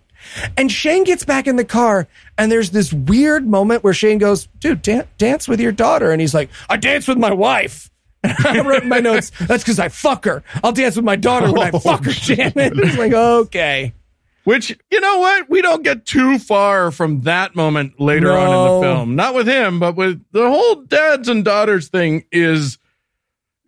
And 0.58 0.70
Shane 0.70 1.04
gets 1.04 1.24
back 1.24 1.46
in 1.46 1.56
the 1.56 1.64
car, 1.64 2.06
and 2.36 2.52
there's 2.52 2.70
this 2.70 2.92
weird 2.92 3.46
moment 3.46 3.82
where 3.82 3.94
Shane 3.94 4.18
goes, 4.18 4.48
Dude, 4.58 4.82
dan- 4.82 5.08
dance 5.16 5.48
with 5.48 5.60
your 5.60 5.72
daughter. 5.72 6.10
And 6.10 6.20
he's 6.20 6.34
like, 6.34 6.50
I 6.68 6.76
dance 6.76 7.08
with 7.08 7.16
my 7.16 7.32
wife. 7.32 7.90
I 8.22 8.60
wrote 8.60 8.82
in 8.82 8.90
my 8.90 9.00
notes, 9.00 9.32
That's 9.40 9.62
because 9.62 9.78
I 9.78 9.88
fuck 9.88 10.26
her. 10.26 10.42
I'll 10.62 10.72
dance 10.72 10.94
with 10.96 11.06
my 11.06 11.16
daughter 11.16 11.50
when 11.50 11.62
I 11.62 11.70
oh, 11.72 11.78
fuck 11.78 12.04
her, 12.04 12.12
damn 12.26 12.52
it. 12.54 12.78
It's 12.78 12.98
like, 12.98 13.14
okay. 13.14 13.94
Which, 14.44 14.76
you 14.90 15.00
know 15.00 15.18
what? 15.18 15.50
We 15.50 15.60
don't 15.62 15.82
get 15.82 16.06
too 16.06 16.38
far 16.38 16.90
from 16.90 17.22
that 17.22 17.54
moment 17.54 18.00
later 18.00 18.32
on 18.32 18.46
in 18.46 18.74
the 18.74 18.80
film. 18.80 19.14
Not 19.16 19.34
with 19.34 19.46
him, 19.46 19.78
but 19.78 19.96
with 19.96 20.22
the 20.32 20.48
whole 20.48 20.76
dads 20.76 21.28
and 21.28 21.44
daughters 21.44 21.88
thing 21.88 22.24
is 22.32 22.78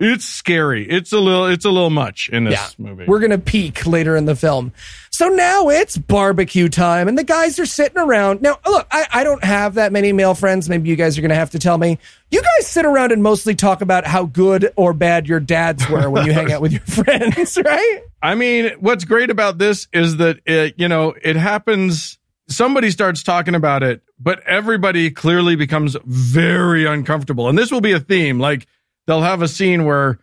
it's 0.00 0.24
scary. 0.24 0.88
It's 0.88 1.12
a 1.12 1.18
little 1.20 1.46
it's 1.46 1.64
a 1.66 1.70
little 1.70 1.90
much 1.90 2.28
in 2.32 2.44
this 2.44 2.54
Yeah. 2.54 2.68
movie. 2.86 3.04
We're 3.06 3.20
going 3.20 3.30
to 3.32 3.38
peak 3.38 3.86
later 3.86 4.16
in 4.16 4.24
the 4.24 4.34
film. 4.34 4.72
So 5.12 5.28
now 5.28 5.68
it's 5.68 5.98
barbecue 5.98 6.70
time 6.70 7.06
and 7.06 7.18
the 7.18 7.22
guys 7.22 7.58
are 7.58 7.66
sitting 7.66 7.98
around. 7.98 8.40
Now, 8.40 8.58
look, 8.66 8.86
I, 8.90 9.06
I 9.12 9.24
don't 9.24 9.44
have 9.44 9.74
that 9.74 9.92
many 9.92 10.10
male 10.10 10.34
friends. 10.34 10.70
Maybe 10.70 10.88
you 10.88 10.96
guys 10.96 11.18
are 11.18 11.20
going 11.20 11.28
to 11.28 11.34
have 11.34 11.50
to 11.50 11.58
tell 11.58 11.76
me. 11.76 11.98
You 12.30 12.42
guys 12.42 12.66
sit 12.66 12.86
around 12.86 13.12
and 13.12 13.22
mostly 13.22 13.54
talk 13.54 13.82
about 13.82 14.06
how 14.06 14.24
good 14.24 14.72
or 14.74 14.94
bad 14.94 15.28
your 15.28 15.38
dads 15.38 15.86
were 15.90 16.08
when 16.08 16.24
you 16.24 16.32
hang 16.32 16.50
out 16.50 16.62
with 16.62 16.72
your 16.72 16.80
friends, 16.86 17.58
right? 17.62 18.00
I 18.22 18.34
mean, 18.34 18.70
what's 18.80 19.04
great 19.04 19.28
about 19.28 19.58
this 19.58 19.86
is 19.92 20.16
that 20.16 20.40
it, 20.46 20.76
you 20.78 20.88
know, 20.88 21.14
it 21.22 21.36
happens. 21.36 22.18
Somebody 22.48 22.90
starts 22.90 23.22
talking 23.22 23.54
about 23.54 23.82
it, 23.82 24.02
but 24.18 24.40
everybody 24.46 25.10
clearly 25.10 25.56
becomes 25.56 25.94
very 26.06 26.86
uncomfortable. 26.86 27.50
And 27.50 27.58
this 27.58 27.70
will 27.70 27.82
be 27.82 27.92
a 27.92 28.00
theme. 28.00 28.40
Like 28.40 28.66
they'll 29.06 29.20
have 29.20 29.42
a 29.42 29.48
scene 29.48 29.84
where, 29.84 30.20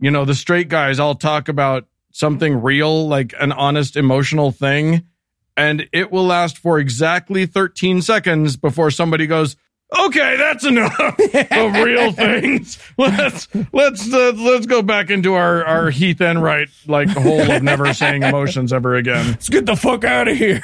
you 0.00 0.10
know, 0.10 0.24
the 0.24 0.34
straight 0.34 0.70
guys 0.70 0.98
all 0.98 1.14
talk 1.14 1.48
about 1.50 1.86
something 2.10 2.62
real, 2.62 3.08
like 3.08 3.34
an 3.40 3.52
honest 3.52 3.96
emotional 3.96 4.52
thing. 4.52 5.06
And 5.56 5.88
it 5.92 6.10
will 6.10 6.24
last 6.24 6.58
for 6.58 6.78
exactly 6.78 7.46
13 7.46 8.02
seconds 8.02 8.56
before 8.56 8.90
somebody 8.90 9.26
goes, 9.26 9.56
Okay, 9.98 10.36
that's 10.36 10.64
enough 10.64 10.98
of 11.00 11.72
real 11.74 12.12
things. 12.12 12.78
Let's 12.96 13.48
let's 13.72 14.12
uh, 14.12 14.32
let's 14.36 14.66
go 14.66 14.82
back 14.82 15.10
into 15.10 15.34
our 15.34 15.64
our 15.64 15.90
Heath 15.90 16.20
Enright 16.20 16.68
like 16.86 17.08
hole 17.08 17.50
of 17.50 17.62
never 17.62 17.92
saying 17.92 18.22
emotions 18.22 18.72
ever 18.72 18.94
again. 18.94 19.26
Let's 19.30 19.48
get 19.48 19.66
the 19.66 19.74
fuck 19.74 20.04
out 20.04 20.28
of 20.28 20.36
here. 20.36 20.62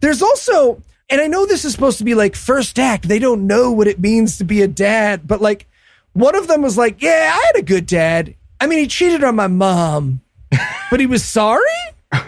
There's 0.00 0.22
also, 0.22 0.82
and 1.10 1.20
I 1.20 1.26
know 1.26 1.44
this 1.44 1.66
is 1.66 1.72
supposed 1.72 1.98
to 1.98 2.04
be 2.04 2.14
like 2.14 2.34
first 2.34 2.78
act. 2.78 3.08
They 3.08 3.18
don't 3.18 3.46
know 3.46 3.72
what 3.72 3.86
it 3.86 4.00
means 4.00 4.38
to 4.38 4.44
be 4.44 4.62
a 4.62 4.68
dad, 4.68 5.26
but 5.26 5.42
like 5.42 5.66
one 6.14 6.34
of 6.34 6.48
them 6.48 6.62
was 6.62 6.78
like, 6.78 7.02
yeah, 7.02 7.32
I 7.34 7.46
had 7.46 7.56
a 7.56 7.62
good 7.62 7.84
dad. 7.86 8.34
I 8.58 8.66
mean, 8.66 8.78
he 8.78 8.86
cheated 8.86 9.22
on 9.22 9.36
my 9.36 9.46
mom, 9.48 10.22
but 10.90 11.00
he 11.00 11.06
was 11.06 11.24
sorry? 11.24 11.64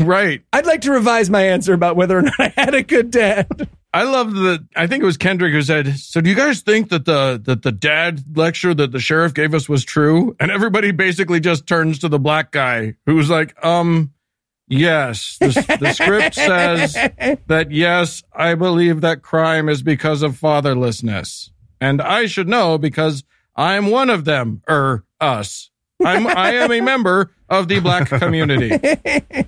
Right. 0.00 0.42
I'd 0.52 0.64
like 0.66 0.80
to 0.82 0.92
revise 0.92 1.28
my 1.28 1.42
answer 1.42 1.74
about 1.74 1.96
whether 1.96 2.18
or 2.18 2.22
not 2.22 2.38
I 2.38 2.52
had 2.56 2.74
a 2.74 2.82
good 2.82 3.10
dad. 3.10 3.68
I 3.92 4.02
love 4.04 4.32
the. 4.32 4.66
I 4.76 4.86
think 4.86 5.02
it 5.02 5.06
was 5.06 5.16
Kendrick 5.16 5.52
who 5.52 5.62
said, 5.62 5.98
"So 5.98 6.20
do 6.20 6.30
you 6.30 6.36
guys 6.36 6.60
think 6.60 6.90
that 6.90 7.04
the 7.04 7.40
that 7.44 7.62
the 7.62 7.72
dad 7.72 8.36
lecture 8.36 8.74
that 8.74 8.92
the 8.92 9.00
sheriff 9.00 9.34
gave 9.34 9.54
us 9.54 9.68
was 9.68 9.84
true?" 9.84 10.36
And 10.40 10.50
everybody 10.50 10.90
basically 10.92 11.40
just 11.40 11.66
turns 11.66 11.98
to 12.00 12.08
the 12.08 12.18
black 12.18 12.50
guy 12.52 12.94
who's 13.06 13.28
like, 13.28 13.62
"Um, 13.64 14.12
yes. 14.68 15.36
The, 15.40 15.76
the 15.80 15.92
script 15.92 16.34
says 16.34 16.92
that 17.46 17.70
yes, 17.70 18.22
I 18.32 18.54
believe 18.54 19.00
that 19.00 19.22
crime 19.22 19.68
is 19.68 19.82
because 19.82 20.22
of 20.22 20.38
fatherlessness, 20.38 21.50
and 21.80 22.00
I 22.00 22.26
should 22.26 22.48
know 22.48 22.78
because 22.78 23.24
I'm 23.56 23.88
one 23.90 24.10
of 24.10 24.24
them 24.24 24.62
or 24.68 25.04
us. 25.20 25.70
I'm 26.04 26.26
I 26.26 26.54
am 26.54 26.70
a 26.72 26.80
member 26.80 27.30
of 27.48 27.68
the 27.68 27.80
black 27.80 28.08
community." 28.08 28.70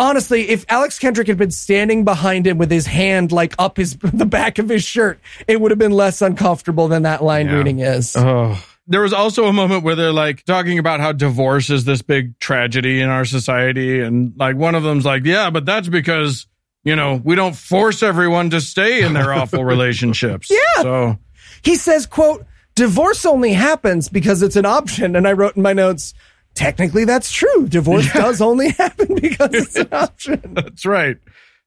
Honestly, 0.00 0.48
if 0.48 0.64
Alex 0.68 0.96
Kendrick 0.98 1.26
had 1.26 1.38
been 1.38 1.50
standing 1.50 2.04
behind 2.04 2.46
him 2.46 2.56
with 2.56 2.70
his 2.70 2.86
hand 2.86 3.32
like 3.32 3.54
up 3.58 3.76
his 3.76 3.96
the 4.02 4.26
back 4.26 4.58
of 4.58 4.68
his 4.68 4.84
shirt, 4.84 5.18
it 5.48 5.60
would 5.60 5.72
have 5.72 5.78
been 5.78 5.90
less 5.92 6.22
uncomfortable 6.22 6.86
than 6.86 7.02
that 7.02 7.22
line 7.22 7.46
Yeah. 7.46 7.54
reading 7.56 7.80
is. 7.80 8.14
Oh. 8.16 8.62
There 8.90 9.02
was 9.02 9.12
also 9.12 9.46
a 9.46 9.52
moment 9.52 9.82
where 9.82 9.96
they're 9.96 10.12
like 10.12 10.44
talking 10.44 10.78
about 10.78 11.00
how 11.00 11.12
divorce 11.12 11.68
is 11.68 11.84
this 11.84 12.00
big 12.00 12.38
tragedy 12.38 13.00
in 13.02 13.10
our 13.10 13.24
society. 13.26 14.00
And 14.00 14.32
like 14.36 14.56
one 14.56 14.74
of 14.74 14.82
them's 14.82 15.04
like, 15.04 15.26
yeah, 15.26 15.50
but 15.50 15.66
that's 15.66 15.88
because, 15.88 16.46
you 16.84 16.96
know, 16.96 17.20
we 17.22 17.34
don't 17.34 17.54
force 17.54 18.02
everyone 18.02 18.48
to 18.50 18.62
stay 18.62 19.02
in 19.02 19.12
their 19.12 19.30
awful 19.34 19.62
relationships. 19.62 20.48
Yeah. 20.50 20.82
So 20.82 21.18
He 21.62 21.74
says, 21.74 22.06
quote, 22.06 22.46
divorce 22.78 23.26
only 23.26 23.52
happens 23.52 24.08
because 24.08 24.40
it's 24.40 24.56
an 24.56 24.64
option. 24.64 25.16
And 25.16 25.26
I 25.26 25.32
wrote 25.32 25.56
in 25.56 25.62
my 25.62 25.72
notes, 25.72 26.14
technically 26.54 27.04
that's 27.04 27.30
true. 27.32 27.68
Divorce 27.68 28.10
does 28.12 28.40
only 28.40 28.70
happen 28.78 29.16
because 29.16 29.52
it's 29.52 29.76
an 29.76 29.88
option. 29.92 30.40
that's 30.54 30.86
right. 30.86 31.16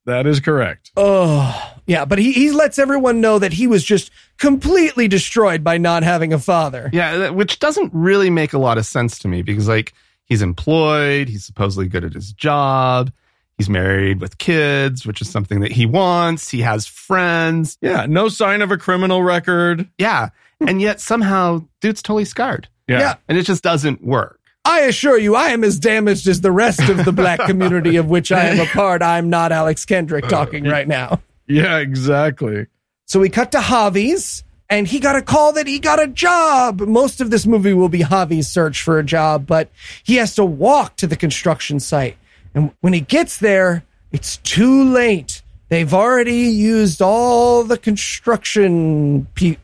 That 0.05 0.25
is 0.25 0.39
correct. 0.39 0.91
Oh, 0.97 1.75
yeah. 1.85 2.05
But 2.05 2.17
he, 2.17 2.31
he 2.31 2.51
lets 2.51 2.79
everyone 2.79 3.21
know 3.21 3.37
that 3.39 3.53
he 3.53 3.67
was 3.67 3.83
just 3.83 4.09
completely 4.39 5.07
destroyed 5.07 5.63
by 5.63 5.77
not 5.77 6.01
having 6.01 6.33
a 6.33 6.39
father. 6.39 6.89
Yeah, 6.91 7.29
which 7.29 7.59
doesn't 7.59 7.91
really 7.93 8.29
make 8.29 8.53
a 8.53 8.57
lot 8.57 8.77
of 8.79 8.85
sense 8.85 9.19
to 9.19 9.27
me 9.27 9.41
because 9.43 9.67
like 9.67 9.93
he's 10.25 10.41
employed, 10.41 11.27
he's 11.27 11.45
supposedly 11.45 11.87
good 11.87 12.03
at 12.05 12.13
his 12.13 12.31
job, 12.33 13.11
he's 13.57 13.69
married 13.69 14.21
with 14.21 14.39
kids, 14.39 15.05
which 15.05 15.21
is 15.21 15.29
something 15.29 15.59
that 15.59 15.71
he 15.73 15.85
wants. 15.85 16.49
He 16.49 16.61
has 16.61 16.87
friends. 16.87 17.77
Yeah. 17.81 18.07
No 18.07 18.27
sign 18.29 18.61
of 18.63 18.71
a 18.71 18.77
criminal 18.77 19.21
record. 19.21 19.87
Yeah. 19.99 20.29
And 20.67 20.81
yet 20.81 20.99
somehow 20.99 21.65
dude's 21.79 22.01
totally 22.01 22.25
scarred. 22.25 22.67
Yeah. 22.87 22.99
Yeah. 22.99 23.15
And 23.27 23.37
it 23.37 23.43
just 23.43 23.63
doesn't 23.63 24.03
work. 24.03 24.39
I 24.63 24.81
assure 24.81 25.17
you, 25.17 25.35
I 25.35 25.49
am 25.49 25.63
as 25.63 25.79
damaged 25.79 26.27
as 26.27 26.41
the 26.41 26.51
rest 26.51 26.87
of 26.87 27.03
the 27.03 27.11
black 27.11 27.39
community 27.47 27.95
of 27.95 28.07
which 28.07 28.31
I 28.31 28.45
am 28.45 28.59
a 28.59 28.67
part. 28.67 29.01
I'm 29.01 29.29
not 29.29 29.51
Alex 29.51 29.85
Kendrick 29.85 30.25
uh, 30.25 30.29
talking 30.29 30.65
right 30.65 30.87
now. 30.87 31.21
Yeah, 31.47 31.79
exactly. 31.79 32.67
So 33.05 33.19
we 33.19 33.29
cut 33.29 33.51
to 33.53 33.57
Javi's, 33.57 34.43
and 34.69 34.87
he 34.87 34.99
got 34.99 35.15
a 35.15 35.21
call 35.21 35.53
that 35.53 35.67
he 35.67 35.79
got 35.79 36.01
a 36.01 36.07
job. 36.07 36.79
Most 36.79 37.19
of 37.21 37.29
this 37.29 37.45
movie 37.45 37.73
will 37.73 37.89
be 37.89 37.99
Javi's 37.99 38.47
search 38.47 38.81
for 38.83 38.99
a 38.99 39.03
job, 39.03 39.47
but 39.47 39.69
he 40.03 40.15
has 40.15 40.35
to 40.35 40.45
walk 40.45 40.95
to 40.97 41.07
the 41.07 41.17
construction 41.17 41.79
site. 41.79 42.17
And 42.53 42.71
when 42.81 42.93
he 42.93 43.01
gets 43.01 43.37
there, 43.37 43.83
it's 44.11 44.37
too 44.37 44.83
late. 44.83 45.40
They've 45.71 45.93
already 45.93 46.49
used 46.49 47.01
all 47.01 47.63
the 47.63 47.77
construction. 47.77 49.25
Pe- 49.35 49.55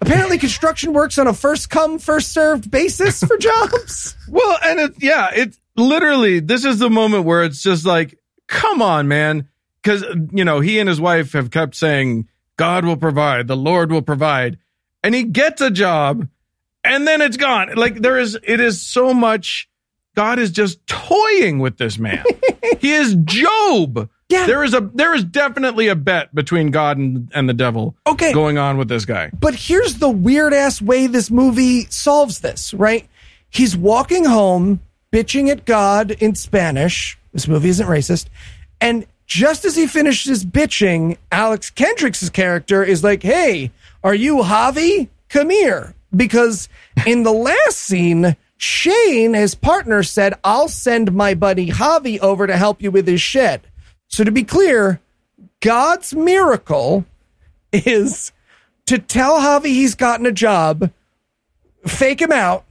Apparently, 0.00 0.36
construction 0.36 0.92
works 0.92 1.20
on 1.20 1.28
a 1.28 1.32
first 1.32 1.70
come, 1.70 2.00
first 2.00 2.32
served 2.32 2.68
basis 2.68 3.22
for 3.22 3.36
jobs. 3.38 4.16
Well, 4.28 4.58
and 4.64 4.80
it, 4.80 4.94
yeah, 4.98 5.30
it 5.32 5.56
literally, 5.76 6.40
this 6.40 6.64
is 6.64 6.80
the 6.80 6.90
moment 6.90 7.26
where 7.26 7.44
it's 7.44 7.62
just 7.62 7.86
like, 7.86 8.18
come 8.48 8.82
on, 8.82 9.06
man. 9.06 9.46
Cause, 9.84 10.04
you 10.32 10.44
know, 10.44 10.58
he 10.58 10.80
and 10.80 10.88
his 10.88 11.00
wife 11.00 11.32
have 11.34 11.52
kept 11.52 11.76
saying, 11.76 12.26
God 12.56 12.84
will 12.84 12.96
provide, 12.96 13.46
the 13.46 13.56
Lord 13.56 13.92
will 13.92 14.02
provide. 14.02 14.58
And 15.04 15.14
he 15.14 15.22
gets 15.22 15.60
a 15.60 15.70
job 15.70 16.26
and 16.82 17.06
then 17.06 17.20
it's 17.20 17.36
gone. 17.36 17.72
Like 17.76 18.00
there 18.02 18.18
is, 18.18 18.36
it 18.42 18.58
is 18.58 18.82
so 18.82 19.14
much. 19.14 19.68
God 20.16 20.40
is 20.40 20.50
just 20.50 20.84
toying 20.88 21.60
with 21.60 21.78
this 21.78 21.98
man. 21.98 22.24
he 22.80 22.92
is 22.94 23.14
Job. 23.24 24.10
Yeah. 24.32 24.46
There 24.46 24.64
is 24.64 24.74
a 24.74 24.80
there 24.94 25.14
is 25.14 25.24
definitely 25.24 25.88
a 25.88 25.94
bet 25.94 26.34
between 26.34 26.70
God 26.70 26.96
and, 26.98 27.30
and 27.34 27.48
the 27.48 27.54
devil 27.54 27.94
Okay. 28.06 28.32
going 28.32 28.58
on 28.58 28.78
with 28.78 28.88
this 28.88 29.04
guy. 29.04 29.30
But 29.38 29.54
here's 29.54 29.98
the 29.98 30.08
weird 30.08 30.54
ass 30.54 30.80
way 30.80 31.06
this 31.06 31.30
movie 31.30 31.84
solves 31.90 32.40
this, 32.40 32.72
right? 32.74 33.06
He's 33.50 33.76
walking 33.76 34.24
home, 34.24 34.80
bitching 35.12 35.50
at 35.50 35.64
God 35.66 36.10
in 36.12 36.34
Spanish. 36.34 37.18
This 37.32 37.46
movie 37.46 37.68
isn't 37.68 37.86
racist. 37.86 38.26
And 38.80 39.06
just 39.26 39.64
as 39.64 39.76
he 39.76 39.86
finishes 39.86 40.44
bitching, 40.44 41.16
Alex 41.30 41.70
Kendrick's 41.70 42.28
character 42.30 42.82
is 42.82 43.04
like, 43.04 43.22
Hey, 43.22 43.70
are 44.02 44.14
you 44.14 44.38
Javi? 44.38 45.08
Come 45.28 45.50
here. 45.50 45.94
Because 46.14 46.68
in 47.06 47.22
the 47.22 47.32
last 47.48 47.78
scene, 47.78 48.36
Shane, 48.56 49.34
his 49.34 49.54
partner, 49.54 50.02
said, 50.02 50.34
I'll 50.44 50.68
send 50.68 51.12
my 51.12 51.34
buddy 51.34 51.68
Javi 51.68 52.18
over 52.20 52.46
to 52.46 52.56
help 52.56 52.80
you 52.82 52.90
with 52.90 53.06
his 53.08 53.20
shed. 53.20 53.60
So 54.12 54.24
to 54.24 54.30
be 54.30 54.44
clear, 54.44 55.00
God's 55.60 56.14
miracle 56.14 57.06
is 57.72 58.30
to 58.84 58.98
tell 58.98 59.40
Javi 59.40 59.66
he's 59.66 59.94
gotten 59.94 60.26
a 60.26 60.32
job, 60.32 60.92
fake 61.86 62.20
him 62.20 62.30
out, 62.30 62.66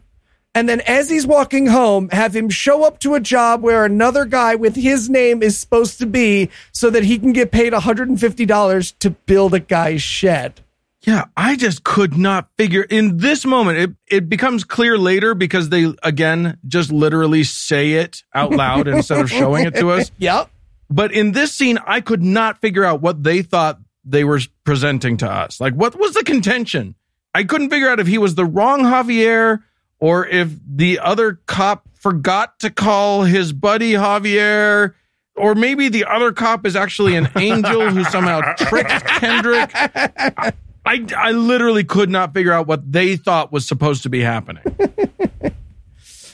and 0.54 0.70
then 0.70 0.82
as 0.82 1.10
he's 1.10 1.26
walking 1.26 1.66
home, 1.66 2.10
have 2.10 2.36
him 2.36 2.50
show 2.50 2.84
up 2.84 3.00
to 3.00 3.16
a 3.16 3.20
job 3.20 3.64
where 3.64 3.86
another 3.86 4.26
guy 4.26 4.54
with 4.54 4.76
his 4.76 5.10
name 5.10 5.42
is 5.42 5.58
supposed 5.58 5.98
to 6.00 6.06
be 6.06 6.50
so 6.74 6.92
that 6.92 7.06
he 7.06 7.18
can 7.18 7.34
get 7.34 7.52
paid 7.52 7.74
$150 7.74 8.94
to 9.00 9.10
build 9.10 9.54
a 9.56 9.60
guy's 9.60 10.04
shed. 10.04 10.62
Yeah, 11.08 11.26
I 11.36 11.56
just 11.56 11.84
could 11.84 12.16
not 12.16 12.50
figure 12.56 12.84
in 12.84 13.18
this 13.18 13.44
moment. 13.44 13.80
It 13.80 13.92
it 14.16 14.30
becomes 14.30 14.64
clear 14.64 15.00
later 15.00 15.34
because 15.34 15.70
they 15.70 15.92
again 16.04 16.60
just 16.68 16.92
literally 16.92 17.44
say 17.44 17.94
it 17.94 18.24
out 18.36 18.52
loud 18.52 18.88
instead 18.88 19.20
of 19.20 19.32
showing 19.32 19.66
it 19.66 19.74
to 19.76 19.90
us. 19.90 20.12
Yep. 20.20 20.51
But 20.92 21.14
in 21.14 21.32
this 21.32 21.54
scene, 21.54 21.80
I 21.88 22.02
could 22.02 22.22
not 22.22 22.60
figure 22.60 22.84
out 22.84 23.02
what 23.02 23.24
they 23.24 23.42
thought 23.42 23.80
they 24.04 24.24
were 24.24 24.42
presenting 24.66 25.18
to 25.18 25.30
us. 25.30 25.62
Like, 25.62 25.74
what 25.74 25.98
was 25.98 26.14
the 26.14 26.24
contention? 26.24 26.96
I 27.34 27.46
couldn't 27.46 27.70
figure 27.70 27.90
out 27.90 28.02
if 28.02 28.08
he 28.08 28.18
was 28.18 28.36
the 28.36 28.46
wrong 28.46 28.82
Javier 28.82 29.64
or 30.00 30.28
if 30.28 30.52
the 30.68 31.00
other 31.00 31.40
cop 31.46 31.88
forgot 31.94 32.60
to 32.60 32.70
call 32.70 33.24
his 33.24 33.54
buddy 33.54 33.94
Javier, 33.94 34.96
or 35.36 35.56
maybe 35.56 35.88
the 35.88 36.06
other 36.06 36.34
cop 36.34 36.66
is 36.66 36.76
actually 36.76 37.16
an 37.16 37.30
angel 37.38 37.90
who 37.90 38.04
somehow 38.04 38.42
tricked 38.58 39.06
Kendrick. 39.06 39.72
I, 39.74 40.52
I, 40.86 41.06
I 41.16 41.32
literally 41.32 41.84
could 41.84 42.10
not 42.10 42.34
figure 42.34 42.52
out 42.52 42.68
what 42.68 42.92
they 42.92 43.16
thought 43.16 43.52
was 43.52 43.66
supposed 43.66 44.04
to 44.04 44.10
be 44.10 44.20
happening. 44.20 44.64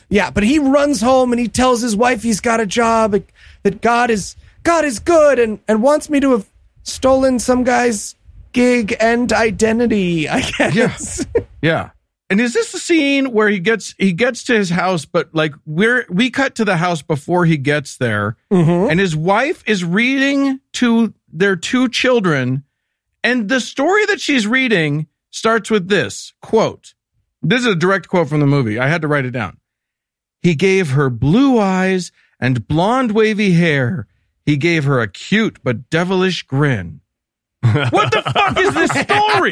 Yeah, 0.09 0.31
but 0.31 0.43
he 0.43 0.57
runs 0.59 1.01
home 1.01 1.33
and 1.33 1.39
he 1.39 1.49
tells 1.49 1.81
his 1.81 1.95
wife 1.95 2.23
he's 2.23 2.39
got 2.39 2.61
a 2.61 2.65
job, 2.65 3.21
that 3.63 3.81
God 3.81 4.09
is 4.09 4.37
God 4.67 4.83
is 4.83 4.99
good 4.99 5.39
and, 5.39 5.61
and 5.69 5.81
wants 5.81 6.09
me 6.09 6.19
to 6.19 6.31
have 6.31 6.45
stolen 6.83 7.39
some 7.39 7.63
guy's 7.63 8.15
gig 8.51 8.97
and 8.99 9.31
identity, 9.31 10.27
I 10.27 10.41
guess. 10.41 11.25
Yeah. 11.61 11.91
And 12.29 12.41
is 12.41 12.53
this 12.53 12.73
the 12.73 12.79
scene 12.79 13.31
where 13.31 13.47
he 13.47 13.59
gets 13.59 13.95
he 13.97 14.11
gets 14.11 14.43
to 14.43 14.53
his 14.53 14.69
house, 14.69 15.05
but 15.05 15.33
like 15.33 15.53
we're 15.65 16.05
we 16.09 16.29
cut 16.29 16.55
to 16.55 16.65
the 16.65 16.75
house 16.75 17.01
before 17.01 17.45
he 17.45 17.55
gets 17.55 17.95
there, 17.95 18.35
mm-hmm. 18.51 18.91
and 18.91 18.99
his 18.99 19.15
wife 19.15 19.63
is 19.65 19.85
reading 19.85 20.59
to 20.73 21.13
their 21.31 21.55
two 21.55 21.87
children, 21.87 22.65
and 23.23 23.47
the 23.47 23.61
story 23.61 24.05
that 24.07 24.19
she's 24.19 24.45
reading 24.45 25.07
starts 25.29 25.71
with 25.71 25.87
this 25.87 26.33
quote. 26.41 26.93
This 27.41 27.61
is 27.61 27.67
a 27.67 27.75
direct 27.75 28.09
quote 28.09 28.27
from 28.27 28.41
the 28.41 28.45
movie. 28.45 28.77
I 28.77 28.89
had 28.89 29.01
to 29.03 29.07
write 29.07 29.25
it 29.25 29.31
down. 29.31 29.59
He 30.41 30.55
gave 30.55 30.89
her 30.89 31.09
blue 31.09 31.57
eyes 31.57 32.11
and 32.37 32.67
blonde 32.67 33.13
wavy 33.13 33.53
hair. 33.53 34.07
He 34.47 34.55
gave 34.55 34.85
her 34.85 35.01
a 35.01 35.09
cute 35.09 35.59
but 35.61 35.89
devilish 35.89 36.43
grin. 36.43 37.01
what 37.61 38.11
the 38.13 38.21
fuck 38.21 38.57
is 38.57 38.73
this 38.73 38.91
story? 38.91 39.51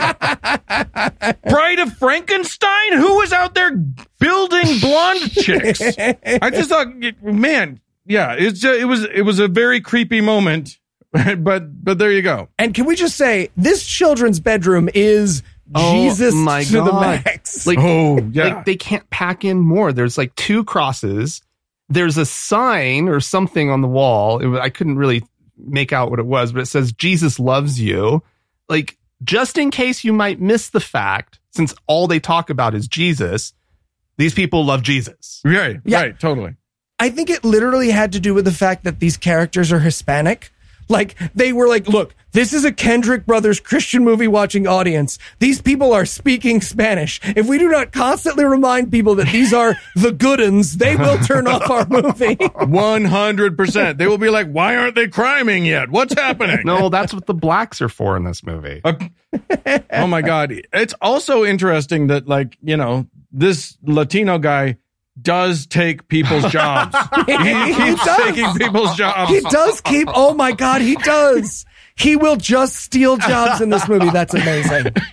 Bride 1.49 1.79
of 1.79 1.97
Frankenstein? 1.97 2.93
Who 2.93 3.17
was 3.17 3.33
out 3.33 3.55
there 3.55 3.75
building 4.19 4.79
blonde 4.79 5.31
chicks? 5.31 5.81
I 5.81 6.49
just 6.49 6.69
thought, 6.69 6.87
man, 7.21 7.81
yeah, 8.05 8.35
it's 8.37 8.61
just, 8.61 8.79
it 8.79 8.85
was 8.85 9.03
it 9.03 9.23
was 9.23 9.39
a 9.39 9.49
very 9.49 9.81
creepy 9.81 10.21
moment, 10.21 10.79
but 11.11 11.83
but 11.83 11.97
there 11.97 12.13
you 12.13 12.21
go. 12.21 12.47
And 12.57 12.73
can 12.73 12.85
we 12.85 12.95
just 12.95 13.17
say 13.17 13.49
this 13.57 13.85
children's 13.85 14.39
bedroom 14.39 14.89
is 14.93 15.43
Oh 15.73 15.93
Jesus 15.93 16.33
my 16.33 16.63
to 16.63 16.81
the 16.83 16.93
max. 16.93 17.67
Like, 17.67 17.79
Oh 17.81 18.19
yeah, 18.31 18.55
like 18.55 18.65
they 18.65 18.77
can't 18.77 19.09
pack 19.09 19.43
in 19.43 19.59
more. 19.59 19.91
There's 19.91 20.17
like 20.17 20.33
two 20.35 20.63
crosses. 20.63 21.41
There's 21.89 22.17
a 22.17 22.25
sign 22.25 23.07
or 23.09 23.19
something 23.19 23.69
on 23.69 23.81
the 23.81 23.87
wall. 23.87 24.39
It, 24.39 24.59
I 24.59 24.69
couldn't 24.69 24.97
really 24.97 25.23
make 25.57 25.93
out 25.93 26.09
what 26.09 26.19
it 26.19 26.25
was, 26.25 26.51
but 26.51 26.61
it 26.61 26.65
says 26.67 26.91
Jesus 26.91 27.39
loves 27.39 27.79
you. 27.79 28.23
Like 28.67 28.97
just 29.23 29.57
in 29.57 29.71
case 29.71 30.03
you 30.03 30.13
might 30.13 30.39
miss 30.41 30.69
the 30.69 30.79
fact, 30.79 31.39
since 31.51 31.73
all 31.87 32.07
they 32.07 32.19
talk 32.19 32.49
about 32.49 32.75
is 32.75 32.87
Jesus, 32.87 33.53
these 34.17 34.33
people 34.33 34.65
love 34.65 34.81
Jesus. 34.83 35.41
right, 35.45 35.79
Yeah. 35.85 36.01
right, 36.01 36.19
totally. 36.19 36.55
I 36.99 37.09
think 37.09 37.29
it 37.29 37.43
literally 37.43 37.89
had 37.89 38.13
to 38.13 38.19
do 38.19 38.33
with 38.33 38.45
the 38.45 38.51
fact 38.51 38.85
that 38.85 38.99
these 38.99 39.17
characters 39.17 39.71
are 39.71 39.79
Hispanic. 39.79 40.51
Like 40.87 41.15
they 41.33 41.51
were 41.51 41.67
like, 41.67 41.87
look, 41.87 42.13
this 42.35 42.53
is 42.53 42.65
a 42.65 42.71
Kendrick 42.71 43.25
Brothers 43.25 43.59
Christian 43.59 44.03
movie 44.03 44.27
watching 44.27 44.67
audience. 44.67 45.17
These 45.39 45.61
people 45.61 45.93
are 45.93 46.05
speaking 46.05 46.61
Spanish. 46.61 47.19
If 47.23 47.47
we 47.47 47.57
do 47.57 47.69
not 47.69 47.91
constantly 47.91 48.45
remind 48.45 48.91
people 48.91 49.15
that 49.15 49.27
these 49.31 49.53
are 49.53 49.75
the 49.95 50.11
good 50.11 50.39
uns, 50.41 50.77
they 50.77 50.95
will 50.95 51.17
turn 51.19 51.47
off 51.47 51.69
our 51.69 51.87
movie. 51.89 52.35
One 52.35 53.05
hundred 53.05 53.57
percent. 53.57 53.97
They 53.97 54.07
will 54.07 54.17
be 54.17 54.29
like, 54.29 54.47
why 54.51 54.75
aren't 54.75 54.95
they 54.95 55.07
criming 55.07 55.65
yet? 55.65 55.89
What's 55.89 56.13
happening? 56.13 56.59
No, 56.65 56.89
that's 56.89 57.13
what 57.13 57.25
the 57.25 57.33
blacks 57.33 57.81
are 57.81 57.89
for 57.89 58.17
in 58.17 58.23
this 58.25 58.43
movie. 58.43 58.81
oh 59.91 60.07
my 60.07 60.21
god 60.21 60.53
it's 60.71 60.93
also 61.01 61.43
interesting 61.43 62.07
that 62.07 62.25
like 62.25 62.57
you 62.61 62.77
know 62.77 63.05
this 63.33 63.77
latino 63.83 64.37
guy 64.37 64.77
does 65.21 65.65
take 65.65 66.07
people's 66.07 66.49
jobs 66.51 66.95
he 67.25 67.73
keeps 67.73 68.05
does. 68.05 68.17
taking 68.17 68.53
people's 68.53 68.95
jobs 68.95 69.31
He 69.31 69.41
does 69.41 69.81
keep. 69.81 70.07
Oh 70.13 70.33
my 70.33 70.51
god, 70.51 70.81
he 70.81 70.95
does. 70.95 71.65
He 71.95 72.15
will 72.15 72.35
just 72.35 72.75
steal 72.75 73.17
jobs 73.17 73.61
in 73.61 73.69
this 73.69 73.87
movie. 73.87 74.09
That's 74.09 74.33
amazing. 74.33 74.93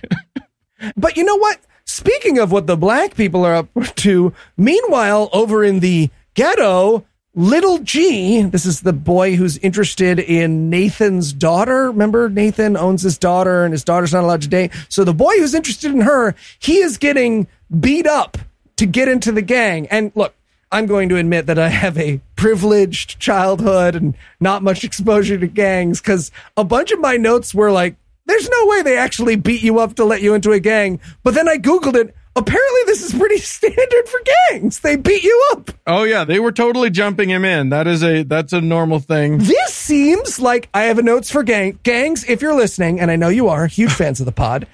But 0.97 1.15
you 1.15 1.23
know 1.23 1.37
what? 1.37 1.59
Speaking 1.85 2.39
of 2.39 2.51
what 2.51 2.67
the 2.67 2.77
black 2.77 3.15
people 3.15 3.45
are 3.45 3.55
up 3.55 3.69
to, 3.95 4.33
meanwhile, 4.57 5.29
over 5.31 5.63
in 5.63 5.79
the 5.79 6.09
ghetto, 6.33 7.05
little 7.35 7.79
G, 7.79 8.41
this 8.43 8.65
is 8.65 8.81
the 8.81 8.93
boy 8.93 9.35
who's 9.35 9.57
interested 9.59 10.19
in 10.19 10.69
Nathan's 10.69 11.33
daughter. 11.33 11.87
Remember, 11.87 12.29
Nathan 12.29 12.77
owns 12.77 13.01
his 13.01 13.17
daughter 13.17 13.63
and 13.63 13.71
his 13.71 13.83
daughter's 13.83 14.13
not 14.13 14.23
allowed 14.23 14.41
to 14.43 14.47
date. 14.47 14.71
So 14.89 15.03
the 15.03 15.13
boy 15.13 15.37
who's 15.37 15.53
interested 15.53 15.91
in 15.91 16.01
her, 16.01 16.35
he 16.59 16.79
is 16.79 16.97
getting 16.97 17.47
beat 17.79 18.07
up 18.07 18.37
to 18.77 18.85
get 18.85 19.07
into 19.07 19.31
the 19.31 19.41
gang. 19.41 19.87
And 19.87 20.11
look, 20.15 20.33
I'm 20.73 20.87
going 20.87 21.07
to 21.09 21.17
admit 21.17 21.45
that 21.45 21.59
I 21.59 21.69
have 21.69 21.97
a 21.97 22.19
privileged 22.35 23.19
childhood 23.19 23.95
and 23.95 24.15
not 24.39 24.63
much 24.63 24.83
exposure 24.83 25.37
to 25.37 25.47
gangs 25.47 26.01
because 26.01 26.31
a 26.57 26.63
bunch 26.63 26.91
of 26.91 26.99
my 26.99 27.15
notes 27.15 27.53
were 27.53 27.71
like, 27.71 27.95
there's 28.25 28.49
no 28.49 28.65
way 28.67 28.81
they 28.81 28.97
actually 28.97 29.35
beat 29.35 29.61
you 29.61 29.79
up 29.79 29.95
to 29.95 30.03
let 30.05 30.21
you 30.21 30.33
into 30.33 30.51
a 30.51 30.59
gang. 30.59 30.99
But 31.23 31.35
then 31.35 31.47
I 31.47 31.57
Googled 31.57 31.95
it. 31.95 32.15
Apparently, 32.35 32.81
this 32.87 33.03
is 33.03 33.13
pretty 33.13 33.37
standard 33.55 34.07
for 34.09 34.19
gangs. 34.49 34.79
They 34.79 34.95
beat 34.95 35.23
you 35.23 35.49
up. 35.51 35.69
oh 35.85 36.03
yeah 36.03 36.23
they 36.23 36.39
were 36.39 36.51
totally 36.51 36.89
jumping 36.89 37.29
him 37.29 37.45
in 37.45 37.69
that 37.69 37.85
is 37.85 38.03
a 38.03 38.23
that's 38.23 38.53
a 38.53 38.61
normal 38.61 38.99
thing 38.99 39.37
This 39.37 39.71
seems 39.73 40.39
like 40.39 40.67
I 40.73 40.83
have 40.85 40.97
a 40.97 41.03
notes 41.03 41.29
for 41.29 41.43
gang 41.43 41.77
gangs. 41.83 42.23
If 42.27 42.41
you're 42.41 42.55
listening, 42.55 42.99
and 42.99 43.11
I 43.11 43.17
know 43.17 43.29
you 43.29 43.49
are 43.49 43.67
huge 43.67 43.93
fans 43.93 44.19
of 44.19 44.25
the 44.25 44.31
pod, 44.31 44.65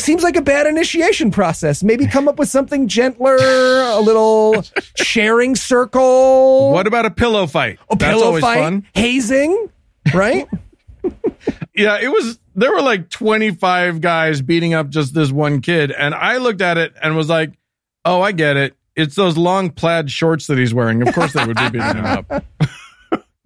seems 0.00 0.22
like 0.22 0.36
a 0.36 0.42
bad 0.42 0.66
initiation 0.66 1.30
process. 1.30 1.82
Maybe 1.82 2.06
come 2.06 2.28
up 2.28 2.38
with 2.38 2.48
something 2.48 2.88
gentler, 2.88 3.36
a 3.36 4.00
little 4.00 4.64
sharing 4.96 5.56
circle. 5.56 6.72
what 6.72 6.86
about 6.86 7.06
a 7.06 7.10
pillow 7.10 7.46
fight? 7.46 7.78
A 7.90 7.96
that's 7.96 8.12
pillow 8.12 8.26
always 8.26 8.42
fight, 8.42 8.58
fun. 8.58 8.86
Hazing, 8.94 9.70
right? 10.14 10.48
yeah 11.74 11.98
it 12.00 12.08
was 12.08 12.38
there 12.54 12.72
were 12.72 12.82
like 12.82 13.08
25 13.08 14.00
guys 14.00 14.42
beating 14.42 14.74
up 14.74 14.88
just 14.88 15.14
this 15.14 15.30
one 15.30 15.60
kid 15.60 15.92
and 15.92 16.12
i 16.14 16.38
looked 16.38 16.60
at 16.60 16.76
it 16.76 16.92
and 17.00 17.16
was 17.16 17.28
like 17.28 17.56
oh 18.04 18.20
i 18.20 18.32
get 18.32 18.56
it. 18.56 18.74
It's 18.96 19.14
those 19.14 19.36
long 19.36 19.70
plaid 19.70 20.10
shorts 20.10 20.48
that 20.48 20.58
he's 20.58 20.74
wearing. 20.74 21.06
Of 21.06 21.14
course 21.14 21.32
they 21.32 21.46
would 21.46 21.56
be 21.56 21.70
beating 21.70 21.96
him 21.96 22.04
up. 22.04 22.44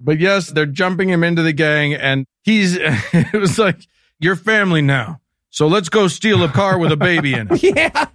But 0.04 0.18
yes 0.18 0.48
they're 0.48 0.66
jumping 0.66 1.08
him 1.08 1.22
into 1.22 1.42
the 1.42 1.52
gang 1.52 1.94
and 1.94 2.26
he's 2.42 2.76
it 2.80 3.40
was 3.40 3.56
like 3.56 3.86
your 4.18 4.34
family 4.34 4.82
now 4.82 5.20
so 5.52 5.68
let's 5.68 5.90
go 5.90 6.08
steal 6.08 6.42
a 6.42 6.48
car 6.48 6.78
with 6.78 6.90
a 6.90 6.96
baby 6.96 7.34
in 7.34 7.46
it 7.50 7.62
yeah. 7.76 8.06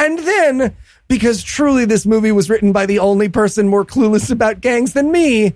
And 0.00 0.18
then, 0.18 0.76
because 1.06 1.42
truly 1.42 1.84
this 1.84 2.06
movie 2.06 2.32
was 2.32 2.50
written 2.50 2.72
by 2.72 2.86
the 2.86 2.98
only 2.98 3.28
person 3.28 3.68
more 3.68 3.84
clueless 3.84 4.32
about 4.32 4.60
gangs 4.60 4.92
than 4.92 5.12
me, 5.12 5.52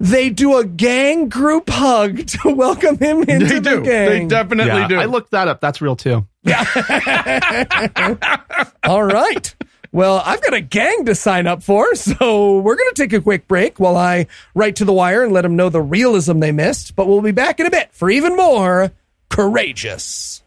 they 0.00 0.30
do 0.30 0.56
a 0.56 0.64
gang 0.64 1.28
group 1.28 1.68
hug 1.68 2.26
to 2.26 2.54
welcome 2.54 2.96
him 2.98 3.24
into 3.24 3.46
they 3.46 3.58
the 3.58 3.60
do 3.60 3.82
they 3.82 4.26
definitely 4.26 4.72
yeah, 4.72 4.88
do 4.88 4.98
I 4.98 5.04
looked 5.04 5.32
that 5.32 5.48
up. 5.48 5.60
That's 5.60 5.82
real 5.82 5.96
too. 5.96 6.26
All 8.84 9.04
right. 9.04 9.54
Well, 9.92 10.22
I've 10.24 10.42
got 10.42 10.54
a 10.54 10.60
gang 10.60 11.04
to 11.06 11.14
sign 11.14 11.46
up 11.46 11.62
for, 11.62 11.94
so 11.94 12.60
we're 12.60 12.76
going 12.76 12.90
to 12.94 13.02
take 13.02 13.12
a 13.12 13.20
quick 13.20 13.48
break 13.48 13.78
while 13.78 13.96
I 13.96 14.26
write 14.54 14.76
to 14.76 14.84
the 14.84 14.92
wire 14.92 15.24
and 15.24 15.32
let 15.32 15.42
them 15.42 15.56
know 15.56 15.68
the 15.68 15.82
realism 15.82 16.38
they 16.38 16.52
missed. 16.52 16.96
But 16.96 17.06
we'll 17.06 17.20
be 17.20 17.32
back 17.32 17.60
in 17.60 17.66
a 17.66 17.70
bit 17.70 17.92
for 17.92 18.08
even 18.08 18.36
more 18.36 18.92
Courageous. 19.30 20.42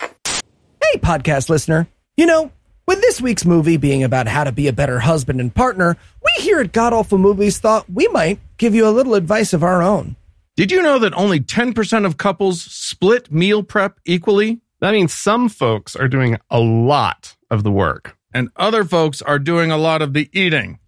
Hey, 0.00 0.98
podcast 0.98 1.48
listener. 1.48 1.86
You 2.16 2.26
know, 2.26 2.50
with 2.86 3.00
this 3.00 3.20
week's 3.20 3.44
movie 3.44 3.76
being 3.76 4.02
about 4.02 4.26
how 4.28 4.44
to 4.44 4.52
be 4.52 4.68
a 4.68 4.72
better 4.72 4.98
husband 5.00 5.40
and 5.40 5.54
partner, 5.54 5.96
we 6.22 6.42
here 6.42 6.60
at 6.60 6.72
God 6.72 6.92
Awful 6.92 7.18
Movies 7.18 7.58
thought 7.58 7.88
we 7.90 8.08
might 8.08 8.38
give 8.56 8.74
you 8.74 8.86
a 8.86 8.90
little 8.90 9.14
advice 9.14 9.52
of 9.52 9.62
our 9.62 9.82
own. 9.82 10.16
Did 10.56 10.70
you 10.70 10.82
know 10.82 10.98
that 11.00 11.14
only 11.14 11.40
10% 11.40 12.06
of 12.06 12.16
couples 12.16 12.62
split 12.62 13.30
meal 13.32 13.62
prep 13.62 13.98
equally? 14.04 14.60
That 14.80 14.92
means 14.92 15.12
some 15.12 15.48
folks 15.48 15.96
are 15.96 16.08
doing 16.08 16.38
a 16.50 16.60
lot 16.60 17.36
of 17.50 17.62
the 17.64 17.70
work. 17.72 18.16
And 18.32 18.48
other 18.56 18.84
folks 18.84 19.22
are 19.22 19.38
doing 19.38 19.70
a 19.70 19.76
lot 19.78 20.02
of 20.02 20.12
the 20.12 20.28
eating, 20.32 20.78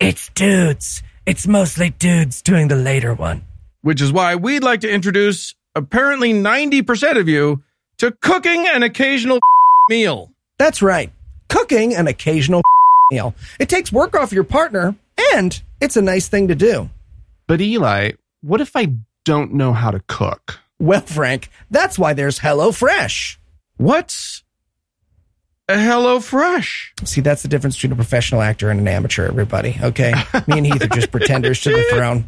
It's 0.00 0.28
dudes. 0.30 1.02
It's 1.26 1.46
mostly 1.46 1.90
dudes 1.90 2.42
doing 2.42 2.68
the 2.68 2.76
later 2.76 3.14
one. 3.14 3.44
which 3.82 4.00
is 4.00 4.12
why 4.12 4.34
we'd 4.34 4.62
like 4.64 4.80
to 4.80 4.90
introduce 4.90 5.54
apparently 5.74 6.32
90% 6.32 7.18
of 7.18 7.28
you 7.28 7.62
to 7.98 8.12
cooking 8.12 8.66
an 8.68 8.82
occasional 8.82 9.38
meal. 9.90 10.30
That's 10.58 10.82
right. 10.82 11.12
Cooking 11.48 11.94
an 11.94 12.06
occasional 12.06 12.62
meal. 13.10 13.34
It 13.58 13.68
takes 13.68 13.92
work 13.92 14.14
off 14.16 14.32
your 14.32 14.44
partner, 14.44 14.94
and 15.34 15.60
it's 15.80 15.96
a 15.96 16.02
nice 16.02 16.28
thing 16.28 16.48
to 16.48 16.54
do. 16.54 16.88
But 17.46 17.60
Eli, 17.60 18.12
what 18.42 18.60
if 18.60 18.76
I 18.76 18.94
don't 19.24 19.54
know 19.54 19.72
how 19.72 19.90
to 19.90 20.00
cook? 20.06 20.60
Well, 20.78 21.02
Frank, 21.02 21.50
that's 21.70 21.98
why 21.98 22.14
there's 22.14 22.38
HelloFresh. 22.38 23.36
What's 23.76 24.42
a 25.68 25.78
Hello 25.78 26.20
Fresh? 26.20 26.94
See, 27.04 27.20
that's 27.20 27.42
the 27.42 27.48
difference 27.48 27.76
between 27.76 27.92
a 27.92 27.96
professional 27.96 28.40
actor 28.42 28.70
and 28.70 28.80
an 28.80 28.88
amateur, 28.88 29.26
everybody. 29.26 29.76
Okay. 29.80 30.12
Me 30.46 30.58
and 30.58 30.66
Heath 30.66 30.82
are 30.82 30.88
just 30.88 31.10
pretenders 31.12 31.60
to 31.62 31.70
the 31.70 31.84
throne. 31.90 32.24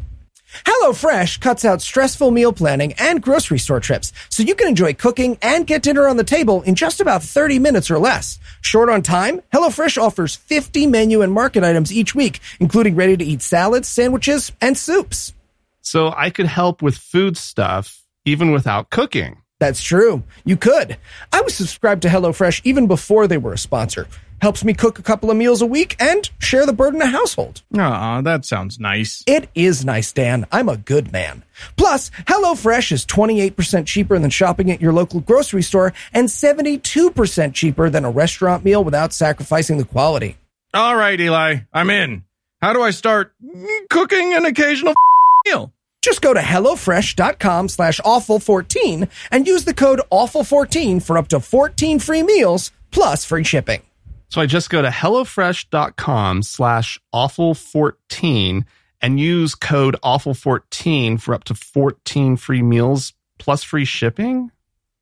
HelloFresh 0.65 1.39
cuts 1.39 1.65
out 1.65 1.81
stressful 1.81 2.31
meal 2.31 2.51
planning 2.53 2.93
and 2.93 3.21
grocery 3.21 3.59
store 3.59 3.79
trips, 3.79 4.11
so 4.29 4.43
you 4.43 4.55
can 4.55 4.67
enjoy 4.67 4.93
cooking 4.93 5.37
and 5.41 5.67
get 5.67 5.83
dinner 5.83 6.07
on 6.07 6.17
the 6.17 6.23
table 6.23 6.61
in 6.63 6.75
just 6.75 6.99
about 6.99 7.23
30 7.23 7.59
minutes 7.59 7.91
or 7.91 7.99
less. 7.99 8.39
Short 8.61 8.89
on 8.89 9.01
time, 9.01 9.41
HelloFresh 9.53 10.01
offers 10.01 10.35
50 10.35 10.87
menu 10.87 11.21
and 11.21 11.31
market 11.31 11.63
items 11.63 11.93
each 11.93 12.15
week, 12.15 12.39
including 12.59 12.95
ready 12.95 13.15
to 13.17 13.23
eat 13.23 13.41
salads, 13.41 13.87
sandwiches, 13.87 14.51
and 14.61 14.77
soups. 14.77 15.33
So 15.81 16.13
I 16.15 16.29
could 16.29 16.47
help 16.47 16.81
with 16.81 16.95
food 16.97 17.37
stuff 17.37 18.03
even 18.25 18.51
without 18.51 18.89
cooking. 18.89 19.42
That's 19.63 19.81
true. 19.81 20.23
You 20.43 20.57
could. 20.57 20.97
I 21.31 21.39
was 21.39 21.55
subscribed 21.55 22.01
to 22.01 22.09
HelloFresh 22.09 22.59
even 22.65 22.85
before 22.85 23.27
they 23.27 23.37
were 23.37 23.53
a 23.53 23.57
sponsor. 23.57 24.09
Helps 24.41 24.65
me 24.65 24.73
cook 24.73 24.99
a 24.99 25.01
couple 25.01 25.31
of 25.31 25.37
meals 25.37 25.61
a 25.61 25.65
week 25.65 25.95
and 26.01 26.29
share 26.39 26.65
the 26.65 26.73
burden 26.73 27.01
of 27.01 27.07
household. 27.07 27.61
Aw, 27.77 28.19
that 28.23 28.43
sounds 28.43 28.77
nice. 28.77 29.23
It 29.25 29.49
is 29.55 29.85
nice, 29.85 30.11
Dan. 30.11 30.45
I'm 30.51 30.67
a 30.67 30.75
good 30.75 31.13
man. 31.13 31.43
Plus, 31.77 32.09
HelloFresh 32.27 32.91
is 32.91 33.05
28% 33.05 33.85
cheaper 33.85 34.19
than 34.19 34.29
shopping 34.29 34.69
at 34.69 34.81
your 34.81 34.91
local 34.91 35.21
grocery 35.21 35.63
store 35.63 35.93
and 36.11 36.27
72% 36.27 37.53
cheaper 37.53 37.89
than 37.89 38.03
a 38.03 38.11
restaurant 38.11 38.65
meal 38.65 38.83
without 38.83 39.13
sacrificing 39.13 39.77
the 39.77 39.85
quality. 39.85 40.35
All 40.73 40.97
right, 40.97 41.17
Eli, 41.17 41.59
I'm 41.71 41.89
in. 41.89 42.25
How 42.61 42.73
do 42.73 42.81
I 42.81 42.91
start 42.91 43.33
cooking 43.89 44.33
an 44.33 44.43
occasional 44.43 44.93
meal? 45.45 45.71
Just 46.03 46.21
go 46.21 46.33
to 46.33 46.41
HelloFresh.com 46.41 47.69
slash 47.69 48.01
awful14 48.01 49.09
and 49.31 49.47
use 49.47 49.63
the 49.63 49.73
code 49.73 50.01
awful14 50.11 51.01
for 51.01 51.17
up 51.17 51.29
to 51.29 51.39
14 51.39 51.99
free 51.99 52.23
meals 52.23 52.71
plus 52.91 53.23
free 53.23 53.45
shipping. 53.45 53.81
So 54.27 54.41
I 54.41 54.45
just 54.45 54.69
go 54.69 54.81
to 54.81 54.89
HelloFresh.com 54.89 56.43
slash 56.43 56.99
awful14 57.15 58.65
and 59.01 59.17
use 59.17 59.55
code 59.55 59.95
awful14 60.03 61.21
for 61.21 61.33
up 61.33 61.45
to 61.45 61.55
14 61.55 62.35
free 62.35 62.61
meals 62.61 63.13
plus 63.39 63.63
free 63.63 63.85
shipping. 63.85 64.51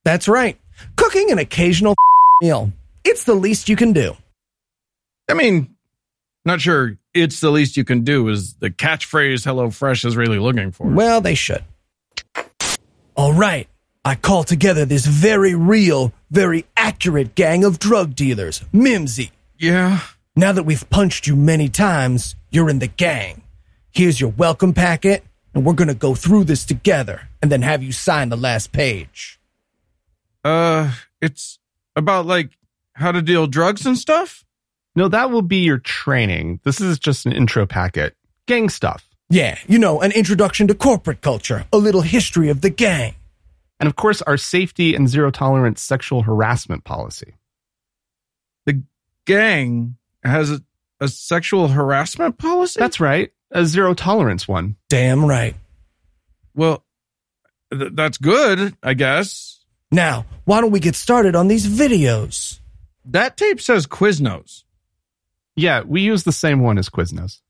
That's 0.03 0.27
right. 0.27 0.59
Cooking 0.97 1.31
an 1.31 1.39
occasional 1.39 1.95
meal. 2.43 2.71
It's 3.03 3.23
the 3.23 3.33
least 3.33 3.69
you 3.69 3.75
can 3.75 3.93
do. 3.93 4.15
I 5.27 5.33
mean, 5.33 5.75
not 6.45 6.61
sure 6.61 6.97
it's 7.13 7.39
the 7.39 7.51
least 7.51 7.77
you 7.77 7.83
can 7.83 8.03
do 8.03 8.27
is 8.29 8.55
the 8.55 8.69
catchphrase 8.69 9.45
HelloFresh 9.45 10.05
is 10.05 10.15
really 10.15 10.39
looking 10.39 10.71
for. 10.71 10.87
Well, 10.87 11.21
they 11.21 11.35
should. 11.35 11.63
All 13.15 13.33
right. 13.33 13.67
I 14.03 14.15
call 14.15 14.43
together 14.43 14.83
this 14.85 15.05
very 15.05 15.53
real, 15.53 16.11
very 16.31 16.65
accurate 16.75 17.35
gang 17.35 17.63
of 17.63 17.77
drug 17.77 18.15
dealers, 18.15 18.63
Mimsy. 18.73 19.31
yeah. 19.59 19.99
Now 20.35 20.53
that 20.53 20.63
we've 20.63 20.89
punched 20.89 21.27
you 21.27 21.35
many 21.35 21.67
times, 21.67 22.35
you're 22.49 22.69
in 22.69 22.79
the 22.79 22.87
gang. 22.87 23.43
Here's 23.91 24.19
your 24.21 24.29
welcome 24.31 24.73
packet, 24.73 25.23
and 25.53 25.65
we're 25.65 25.73
gonna 25.73 25.93
go 25.93 26.15
through 26.15 26.45
this 26.45 26.63
together 26.63 27.27
and 27.41 27.51
then 27.51 27.61
have 27.61 27.83
you 27.83 27.91
sign 27.91 28.29
the 28.29 28.37
last 28.37 28.71
page. 28.71 29.39
Uh, 30.43 30.93
it's 31.21 31.59
about 31.95 32.25
like 32.25 32.51
how 32.93 33.11
to 33.11 33.21
deal 33.21 33.45
drugs 33.45 33.85
and 33.85 33.97
stuff. 33.97 34.45
No, 34.95 35.07
that 35.07 35.31
will 35.31 35.41
be 35.41 35.57
your 35.57 35.77
training. 35.77 36.59
This 36.63 36.81
is 36.81 36.99
just 36.99 37.25
an 37.25 37.31
intro 37.31 37.65
packet. 37.65 38.15
Gang 38.47 38.69
stuff. 38.69 39.07
Yeah, 39.29 39.57
you 39.67 39.79
know, 39.79 40.01
an 40.01 40.11
introduction 40.11 40.67
to 40.67 40.75
corporate 40.75 41.21
culture, 41.21 41.65
a 41.71 41.77
little 41.77 42.01
history 42.01 42.49
of 42.49 42.59
the 42.61 42.69
gang. 42.69 43.15
And 43.79 43.87
of 43.87 43.95
course, 43.95 44.21
our 44.23 44.35
safety 44.37 44.93
and 44.93 45.07
zero 45.07 45.31
tolerance 45.31 45.81
sexual 45.81 46.23
harassment 46.23 46.83
policy. 46.83 47.35
The 48.65 48.83
gang 49.25 49.95
has 50.23 50.51
a, 50.51 50.61
a 50.99 51.07
sexual 51.07 51.69
harassment 51.69 52.37
policy. 52.37 52.79
That's 52.79 52.99
right. 52.99 53.31
A 53.51 53.65
zero 53.65 53.93
tolerance 53.93 54.47
one. 54.47 54.75
Damn 54.89 55.25
right. 55.25 55.55
well, 56.53 56.83
th- 57.73 57.91
that's 57.95 58.17
good, 58.17 58.75
I 58.83 58.93
guess. 58.93 59.63
Now, 59.91 60.25
why 60.45 60.61
don't 60.61 60.71
we 60.71 60.79
get 60.79 60.95
started 60.95 61.35
on 61.35 61.47
these 61.47 61.67
videos? 61.67 62.59
That 63.05 63.35
tape 63.37 63.59
says 63.61 63.87
Quiznos. 63.87 64.63
Yeah, 65.55 65.81
we 65.85 66.01
use 66.01 66.23
the 66.23 66.31
same 66.31 66.61
one 66.61 66.77
as 66.77 66.89
Quiznos. 66.89 67.41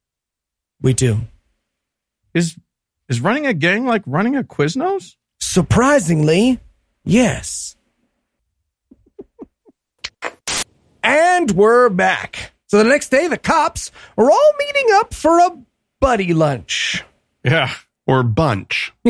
We 0.81 0.93
do. 0.93 1.21
Is 2.33 2.57
is 3.09 3.21
running 3.21 3.45
a 3.45 3.53
gang 3.53 3.85
like 3.85 4.03
running 4.05 4.35
a 4.35 4.43
Quiznos? 4.43 5.15
Surprisingly, 5.39 6.59
yes. 7.03 7.75
and 11.03 11.51
we're 11.51 11.89
back. 11.89 12.51
So 12.67 12.77
the 12.77 12.85
next 12.85 13.09
day, 13.09 13.27
the 13.27 13.37
cops 13.37 13.91
are 14.17 14.31
all 14.31 14.53
meeting 14.57 14.87
up 14.93 15.13
for 15.13 15.39
a 15.39 15.57
buddy 15.99 16.33
lunch. 16.33 17.03
Yeah. 17.43 17.73
Or 18.07 18.23
bunch. 18.23 18.93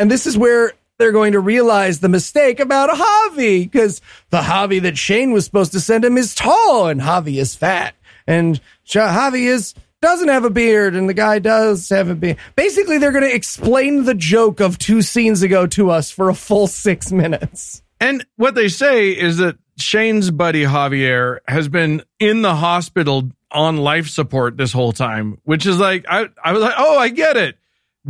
And 0.00 0.08
this 0.10 0.26
is 0.26 0.38
where 0.38 0.72
they're 0.98 1.12
going 1.12 1.32
to 1.32 1.40
realize 1.40 2.00
the 2.00 2.08
mistake 2.08 2.60
about 2.60 2.90
Javi, 2.90 3.64
because 3.64 4.00
the 4.30 4.40
Javi 4.40 4.82
that 4.82 4.98
Shane 4.98 5.32
was 5.32 5.44
supposed 5.44 5.72
to 5.72 5.80
send 5.80 6.04
him 6.04 6.18
is 6.18 6.34
tall 6.34 6.88
and 6.88 7.00
Javi 7.00 7.36
is 7.36 7.54
fat. 7.54 7.94
And 8.26 8.60
Javi 8.86 9.46
is 9.46 9.74
doesn't 10.00 10.28
have 10.28 10.44
a 10.44 10.50
beard 10.50 10.94
and 10.94 11.08
the 11.08 11.14
guy 11.14 11.38
does 11.38 11.88
have 11.88 12.08
a 12.08 12.14
beard. 12.14 12.36
Basically, 12.56 12.98
they're 12.98 13.12
going 13.12 13.28
to 13.28 13.34
explain 13.34 14.04
the 14.04 14.14
joke 14.14 14.60
of 14.60 14.78
two 14.78 15.02
scenes 15.02 15.42
ago 15.42 15.66
to 15.68 15.90
us 15.90 16.10
for 16.10 16.28
a 16.28 16.34
full 16.34 16.66
six 16.66 17.10
minutes. 17.10 17.82
And 18.00 18.24
what 18.36 18.54
they 18.54 18.68
say 18.68 19.10
is 19.10 19.38
that 19.38 19.56
Shane's 19.76 20.30
buddy 20.30 20.64
Javier 20.64 21.38
has 21.48 21.68
been 21.68 22.02
in 22.18 22.42
the 22.42 22.54
hospital 22.54 23.30
on 23.50 23.78
life 23.78 24.08
support 24.08 24.56
this 24.56 24.72
whole 24.72 24.92
time, 24.92 25.40
which 25.44 25.66
is 25.66 25.78
like 25.78 26.04
I 26.08 26.28
I 26.44 26.52
was 26.52 26.62
like, 26.62 26.74
"Oh, 26.76 26.98
I 26.98 27.08
get 27.08 27.36
it." 27.36 27.56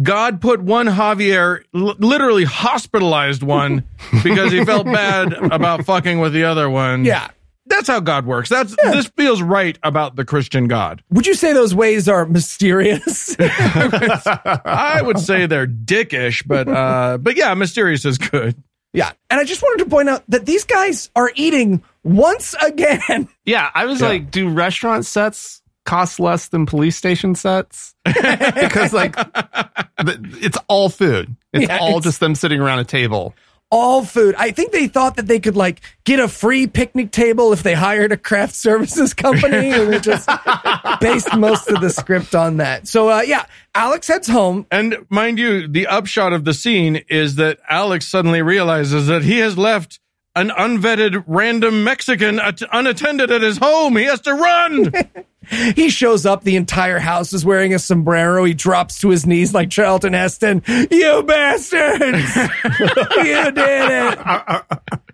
God 0.02 0.40
put 0.40 0.60
one 0.62 0.86
Javier 0.86 1.62
l- 1.74 1.96
literally 1.98 2.44
hospitalized 2.44 3.42
one 3.42 3.84
because 4.22 4.52
he 4.52 4.64
felt 4.64 4.86
bad 4.86 5.32
about 5.32 5.84
fucking 5.84 6.20
with 6.20 6.32
the 6.32 6.44
other 6.44 6.68
one. 6.70 7.04
Yeah. 7.04 7.28
That's 7.66 7.86
how 7.86 8.00
God 8.00 8.24
works. 8.24 8.48
That's 8.48 8.74
this 8.82 9.08
feels 9.14 9.42
right 9.42 9.78
about 9.82 10.16
the 10.16 10.24
Christian 10.24 10.68
God. 10.68 11.02
Would 11.10 11.26
you 11.26 11.34
say 11.34 11.52
those 11.52 11.74
ways 11.74 12.08
are 12.08 12.24
mysterious? 12.24 13.36
I 13.38 15.02
would 15.04 15.18
say 15.18 15.44
they're 15.46 15.66
dickish, 15.66 16.46
but 16.46 16.66
uh 16.66 17.18
but 17.18 17.36
yeah, 17.36 17.52
mysterious 17.54 18.06
is 18.06 18.16
good. 18.16 18.54
yeah. 18.94 19.12
And 19.28 19.38
I 19.38 19.44
just 19.44 19.62
wanted 19.62 19.84
to 19.84 19.90
point 19.90 20.08
out 20.08 20.24
that 20.28 20.46
these 20.46 20.64
guys 20.64 21.10
are 21.14 21.30
eating 21.34 21.82
once 22.02 22.54
again. 22.54 23.28
Yeah, 23.44 23.70
I 23.74 23.84
was 23.84 24.00
like, 24.00 24.30
do 24.30 24.48
restaurant 24.48 25.04
sets 25.04 25.60
cost 25.88 26.20
less 26.20 26.48
than 26.48 26.66
police 26.66 26.96
station 26.96 27.34
sets? 27.34 27.94
because 28.04 28.92
like 28.92 29.14
it's 29.98 30.58
all 30.68 30.88
food. 30.88 31.34
It's 31.52 31.66
Yeah, 31.68 31.78
all 31.78 31.88
it's- 31.98 32.04
just 32.04 32.20
them 32.20 32.34
sitting 32.34 32.60
around 32.60 32.80
a 32.80 32.84
table. 32.84 33.34
all 33.70 34.02
food. 34.04 34.34
I 34.38 34.50
think 34.50 34.72
they 34.72 34.88
thought 34.88 35.16
that 35.16 35.26
they 35.26 35.40
could 35.40 35.56
like 35.56 35.80
get 36.04 36.20
a 36.20 36.28
free 36.28 36.66
picnic 36.66 37.10
table 37.10 37.52
if 37.52 37.62
they 37.62 37.74
hired 37.74 38.12
a 38.12 38.16
craft 38.16 38.54
services 38.54 39.12
company 39.12 39.70
and 39.72 39.92
they 39.92 40.00
just 40.00 40.26
based 41.00 41.34
most 41.36 41.68
of 41.68 41.80
the 41.82 41.90
script 41.90 42.34
on 42.34 42.56
that. 42.58 42.88
So 42.88 43.10
uh, 43.10 43.20
yeah, 43.22 43.44
Alex 43.74 44.08
heads 44.08 44.26
home. 44.28 44.66
And 44.70 44.96
mind 45.10 45.38
you, 45.38 45.68
the 45.68 45.86
upshot 45.86 46.32
of 46.32 46.44
the 46.46 46.54
scene 46.54 47.02
is 47.10 47.34
that 47.36 47.58
Alex 47.68 48.06
suddenly 48.06 48.40
realizes 48.40 49.06
that 49.08 49.22
he 49.22 49.38
has 49.38 49.58
left 49.58 50.00
an 50.38 50.50
unvetted 50.50 51.24
random 51.26 51.84
Mexican 51.84 52.38
at- 52.38 52.62
unattended 52.72 53.30
at 53.30 53.42
his 53.42 53.58
home. 53.58 53.96
He 53.96 54.04
has 54.04 54.20
to 54.22 54.34
run. 54.34 54.92
He 55.74 55.88
shows 55.88 56.26
up, 56.26 56.44
the 56.44 56.56
entire 56.56 56.98
house 56.98 57.32
is 57.32 57.42
wearing 57.42 57.72
a 57.72 57.78
sombrero. 57.78 58.44
He 58.44 58.52
drops 58.52 59.00
to 59.00 59.08
his 59.08 59.24
knees 59.24 59.54
like 59.54 59.70
Charlton 59.70 60.12
Heston. 60.12 60.62
You 60.66 61.22
bastards! 61.22 62.36
you 63.16 63.50
did 63.52 63.54
it! 63.56 64.18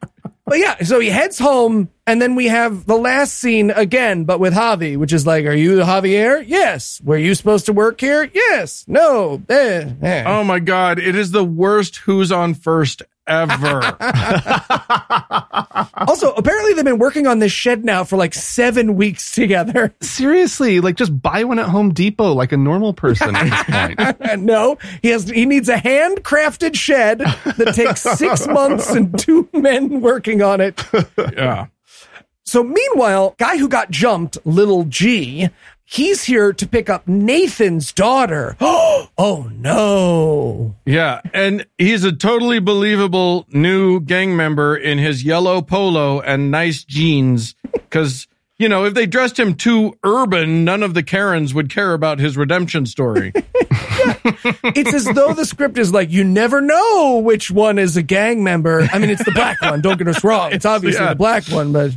But 0.46 0.58
yeah, 0.58 0.82
so 0.82 1.00
he 1.00 1.08
heads 1.08 1.38
home, 1.38 1.88
and 2.06 2.20
then 2.20 2.34
we 2.34 2.48
have 2.48 2.84
the 2.84 2.96
last 2.96 3.34
scene 3.36 3.70
again, 3.70 4.24
but 4.24 4.40
with 4.40 4.52
Javi, 4.52 4.98
which 4.98 5.12
is 5.12 5.26
like, 5.26 5.46
Are 5.46 5.54
you 5.54 5.78
Javier? 5.78 6.44
Yes. 6.46 7.00
Were 7.02 7.16
you 7.16 7.34
supposed 7.34 7.64
to 7.66 7.72
work 7.72 7.98
here? 7.98 8.30
Yes. 8.32 8.84
No. 8.86 9.42
Eh, 9.48 9.90
eh. 10.02 10.24
oh 10.26 10.44
my 10.44 10.58
God. 10.58 10.98
It 10.98 11.16
is 11.16 11.30
the 11.30 11.44
worst 11.44 11.96
who's 11.96 12.30
on 12.30 12.52
first 12.52 13.02
ever. 13.26 13.96
Also, 15.96 16.32
apparently 16.32 16.74
they've 16.74 16.84
been 16.84 16.98
working 16.98 17.26
on 17.26 17.38
this 17.38 17.52
shed 17.52 17.84
now 17.84 18.04
for 18.04 18.16
like 18.16 18.34
seven 18.34 18.94
weeks 18.96 19.32
together. 19.32 19.94
Seriously, 20.00 20.80
like 20.80 20.96
just 20.96 21.20
buy 21.22 21.44
one 21.44 21.58
at 21.58 21.68
Home 21.68 21.92
Depot 21.92 22.32
like 22.32 22.52
a 22.52 22.56
normal 22.56 22.92
person 22.92 23.34
at 23.34 23.44
this 23.96 24.16
point. 24.18 24.42
no, 24.42 24.78
he 25.02 25.08
has 25.08 25.28
he 25.28 25.46
needs 25.46 25.68
a 25.68 25.76
handcrafted 25.76 26.74
shed 26.76 27.18
that 27.18 27.72
takes 27.74 28.02
six 28.02 28.46
months 28.48 28.90
and 28.90 29.18
two 29.18 29.48
men 29.52 30.00
working 30.00 30.42
on 30.42 30.60
it. 30.60 30.84
yeah. 31.32 31.66
So 32.44 32.62
meanwhile, 32.62 33.34
guy 33.38 33.56
who 33.56 33.68
got 33.68 33.90
jumped, 33.90 34.38
little 34.44 34.84
G, 34.84 35.48
he's 35.84 36.24
here 36.24 36.52
to 36.52 36.66
pick 36.66 36.88
up 36.88 37.06
Nathan's 37.06 37.92
daughter. 37.92 38.56
oh 38.60 39.50
no. 39.54 40.74
Yeah. 40.86 41.20
And 41.32 41.66
he's 41.78 42.04
a 42.04 42.12
totally 42.12 42.58
believable 42.58 43.46
new 43.50 44.00
gang 44.00 44.36
member 44.36 44.76
in 44.76 44.98
his 44.98 45.24
yellow 45.24 45.62
polo 45.62 46.20
and 46.20 46.50
nice 46.50 46.84
jeans. 46.84 47.54
Cause, 47.90 48.26
you 48.58 48.68
know, 48.68 48.84
if 48.84 48.94
they 48.94 49.06
dressed 49.06 49.38
him 49.38 49.54
too 49.54 49.94
urban, 50.04 50.64
none 50.64 50.82
of 50.82 50.94
the 50.94 51.02
Karens 51.02 51.52
would 51.54 51.70
care 51.70 51.92
about 51.92 52.18
his 52.18 52.36
redemption 52.36 52.86
story. 52.86 53.32
It's 54.76 54.92
as 54.92 55.04
though 55.06 55.32
the 55.32 55.46
script 55.46 55.78
is 55.78 55.92
like, 55.92 56.10
you 56.10 56.24
never 56.24 56.60
know 56.60 57.18
which 57.24 57.50
one 57.50 57.78
is 57.78 57.96
a 57.96 58.02
gang 58.02 58.44
member. 58.44 58.86
I 58.92 58.98
mean, 58.98 59.08
it's 59.08 59.24
the 59.24 59.30
black 59.32 59.60
one. 59.62 59.80
Don't 59.80 59.96
get 59.96 60.08
us 60.08 60.22
wrong. 60.22 60.52
It's 60.52 60.66
obviously 60.66 61.02
Yeah. 61.02 61.10
the 61.10 61.14
black 61.16 61.44
one, 61.48 61.72
but 61.72 61.92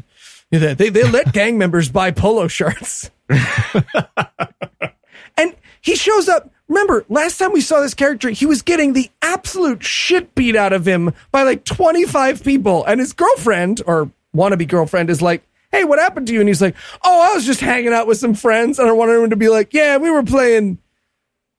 they, 0.52 0.74
they 0.90 1.04
let 1.04 1.34
gang 1.34 1.58
members 1.58 1.90
buy 1.90 2.12
polo 2.12 2.48
shirts. 2.48 3.10
and 5.38 5.56
he 5.82 5.96
shows 5.96 6.30
up. 6.30 6.52
Remember, 6.68 7.06
last 7.08 7.38
time 7.38 7.54
we 7.54 7.62
saw 7.62 7.80
this 7.80 7.94
character, 7.94 8.30
he 8.30 8.46
was 8.46 8.62
getting 8.62 8.94
the 8.94 9.10
absolute 9.22 9.84
shit 9.84 10.36
beat 10.36 10.56
out 10.56 10.74
of 10.74 10.86
him 10.86 11.14
by 11.32 11.44
like 11.44 11.64
25 11.64 12.44
people. 12.44 12.84
And 12.86 13.00
his 13.00 13.14
girlfriend, 13.14 13.82
or 13.88 14.12
wannabe 14.36 14.68
girlfriend, 14.68 15.10
is 15.10 15.22
like, 15.22 15.44
Hey, 15.72 15.84
what 15.84 16.00
happened 16.00 16.28
to 16.28 16.34
you? 16.34 16.40
And 16.40 16.50
he's 16.50 16.62
like, 16.62 16.76
Oh, 17.04 17.32
I 17.32 17.36
was 17.36 17.46
just 17.46 17.62
hanging 17.62 17.94
out 17.94 18.08
with 18.08 18.18
some 18.18 18.34
friends. 18.34 18.80
And 18.80 18.90
I 18.90 18.92
wanted 18.92 19.22
him 19.22 19.30
to 19.30 19.36
be 19.38 19.50
like, 19.50 19.74
Yeah, 19.74 19.98
we 19.98 20.12
were 20.12 20.24
playing 20.24 20.80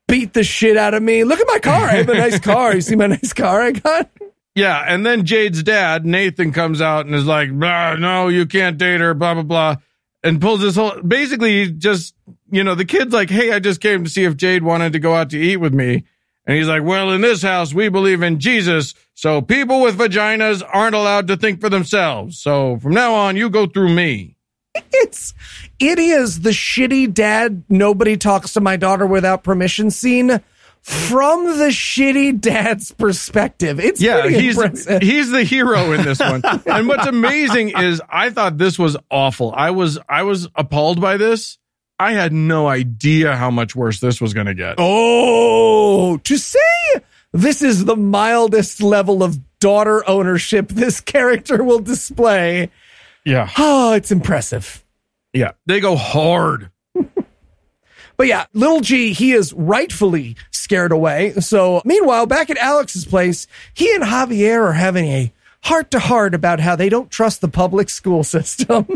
beat 0.09 0.33
the 0.33 0.43
shit 0.43 0.75
out 0.75 0.93
of 0.93 1.01
me. 1.01 1.23
Look 1.23 1.39
at 1.39 1.47
my 1.47 1.59
car. 1.59 1.85
I 1.85 1.93
have 1.93 2.09
a 2.09 2.15
nice 2.15 2.39
car. 2.39 2.75
You 2.75 2.81
see 2.81 2.95
my 2.95 3.07
nice 3.07 3.31
car 3.31 3.61
I 3.61 3.71
got? 3.71 4.09
yeah. 4.55 4.83
And 4.87 5.05
then 5.05 5.25
Jade's 5.25 5.63
dad, 5.63 6.05
Nathan, 6.05 6.51
comes 6.51 6.81
out 6.81 7.05
and 7.05 7.15
is 7.15 7.25
like, 7.25 7.51
no, 7.51 8.27
you 8.27 8.45
can't 8.45 8.77
date 8.77 8.99
her, 8.99 9.13
blah, 9.13 9.35
blah, 9.35 9.43
blah. 9.43 9.75
And 10.21 10.41
pulls 10.41 10.59
this 10.59 10.75
whole, 10.75 11.01
basically 11.01 11.71
just, 11.71 12.13
you 12.51 12.63
know, 12.63 12.75
the 12.75 12.85
kid's 12.85 13.13
like, 13.13 13.29
Hey, 13.29 13.51
I 13.51 13.59
just 13.59 13.79
came 13.79 14.03
to 14.03 14.09
see 14.09 14.25
if 14.25 14.35
Jade 14.35 14.63
wanted 14.63 14.93
to 14.93 14.99
go 14.99 15.15
out 15.15 15.29
to 15.29 15.37
eat 15.39 15.57
with 15.57 15.73
me. 15.73 16.03
And 16.49 16.57
he's 16.57 16.67
like, 16.67 16.81
well, 16.83 17.11
in 17.11 17.21
this 17.21 17.43
house, 17.43 17.75
we 17.75 17.89
believe 17.89 18.23
in 18.23 18.39
Jesus. 18.39 18.95
So 19.13 19.39
people 19.39 19.81
with 19.81 19.99
vaginas 19.99 20.63
aren't 20.67 20.95
allowed 20.95 21.27
to 21.27 21.37
think 21.37 21.61
for 21.61 21.69
themselves. 21.69 22.39
So 22.39 22.79
from 22.79 22.93
now 22.93 23.13
on, 23.13 23.35
you 23.35 23.51
go 23.51 23.67
through 23.67 23.93
me. 23.93 24.35
It's 24.91 25.35
it 25.79 25.99
is 25.99 26.41
the 26.41 26.49
shitty 26.49 27.13
dad 27.13 27.63
nobody 27.69 28.17
talks 28.17 28.53
to 28.53 28.61
my 28.61 28.77
daughter 28.77 29.05
without 29.05 29.43
permission 29.43 29.91
scene 29.91 30.41
from 30.81 31.45
the 31.57 31.67
shitty 31.67 32.39
dad's 32.39 32.91
perspective. 32.91 33.79
It's 33.79 34.01
Yeah, 34.01 34.27
he's 34.27 34.57
impressive. 34.57 35.01
he's 35.01 35.29
the 35.31 35.43
hero 35.43 35.91
in 35.91 36.03
this 36.03 36.19
one. 36.19 36.41
and 36.65 36.87
what's 36.87 37.07
amazing 37.07 37.77
is 37.77 38.01
I 38.09 38.29
thought 38.29 38.57
this 38.57 38.79
was 38.79 38.97
awful. 39.09 39.53
I 39.55 39.71
was 39.71 39.99
I 40.07 40.23
was 40.23 40.47
appalled 40.55 40.99
by 41.01 41.17
this. 41.17 41.57
I 41.99 42.13
had 42.13 42.31
no 42.31 42.67
idea 42.67 43.35
how 43.35 43.51
much 43.51 43.75
worse 43.75 43.99
this 43.99 44.21
was 44.21 44.33
going 44.33 44.47
to 44.47 44.53
get. 44.53 44.75
Oh, 44.77 46.17
to 46.17 46.37
say 46.37 46.59
this 47.33 47.61
is 47.61 47.85
the 47.85 47.97
mildest 47.97 48.81
level 48.81 49.21
of 49.21 49.37
daughter 49.59 50.07
ownership 50.09 50.69
this 50.69 51.01
character 51.01 51.63
will 51.63 51.79
display. 51.79 52.71
Yeah. 53.25 53.49
Oh, 53.57 53.93
it's 53.93 54.11
impressive. 54.11 54.83
Yeah. 55.33 55.51
They 55.65 55.81
go 55.81 55.95
hard. 55.95 56.71
But 58.19 58.27
yeah, 58.27 58.47
little 58.51 58.81
G, 58.81 59.13
he 59.13 59.31
is 59.31 59.53
rightfully 59.53 60.35
scared 60.51 60.91
away. 60.91 61.31
So 61.39 61.81
meanwhile, 61.85 62.25
back 62.25 62.49
at 62.49 62.57
Alex's 62.57 63.05
place, 63.05 63.47
he 63.73 63.95
and 63.95 64.03
Javier 64.03 64.61
are 64.61 64.73
having 64.73 65.05
a 65.05 65.31
heart 65.63 65.89
to 65.91 65.99
heart 65.99 66.35
about 66.35 66.59
how 66.59 66.75
they 66.75 66.89
don't 66.89 67.09
trust 67.09 67.39
the 67.39 67.47
public 67.47 67.89
school 67.89 68.23
system. 68.25 68.87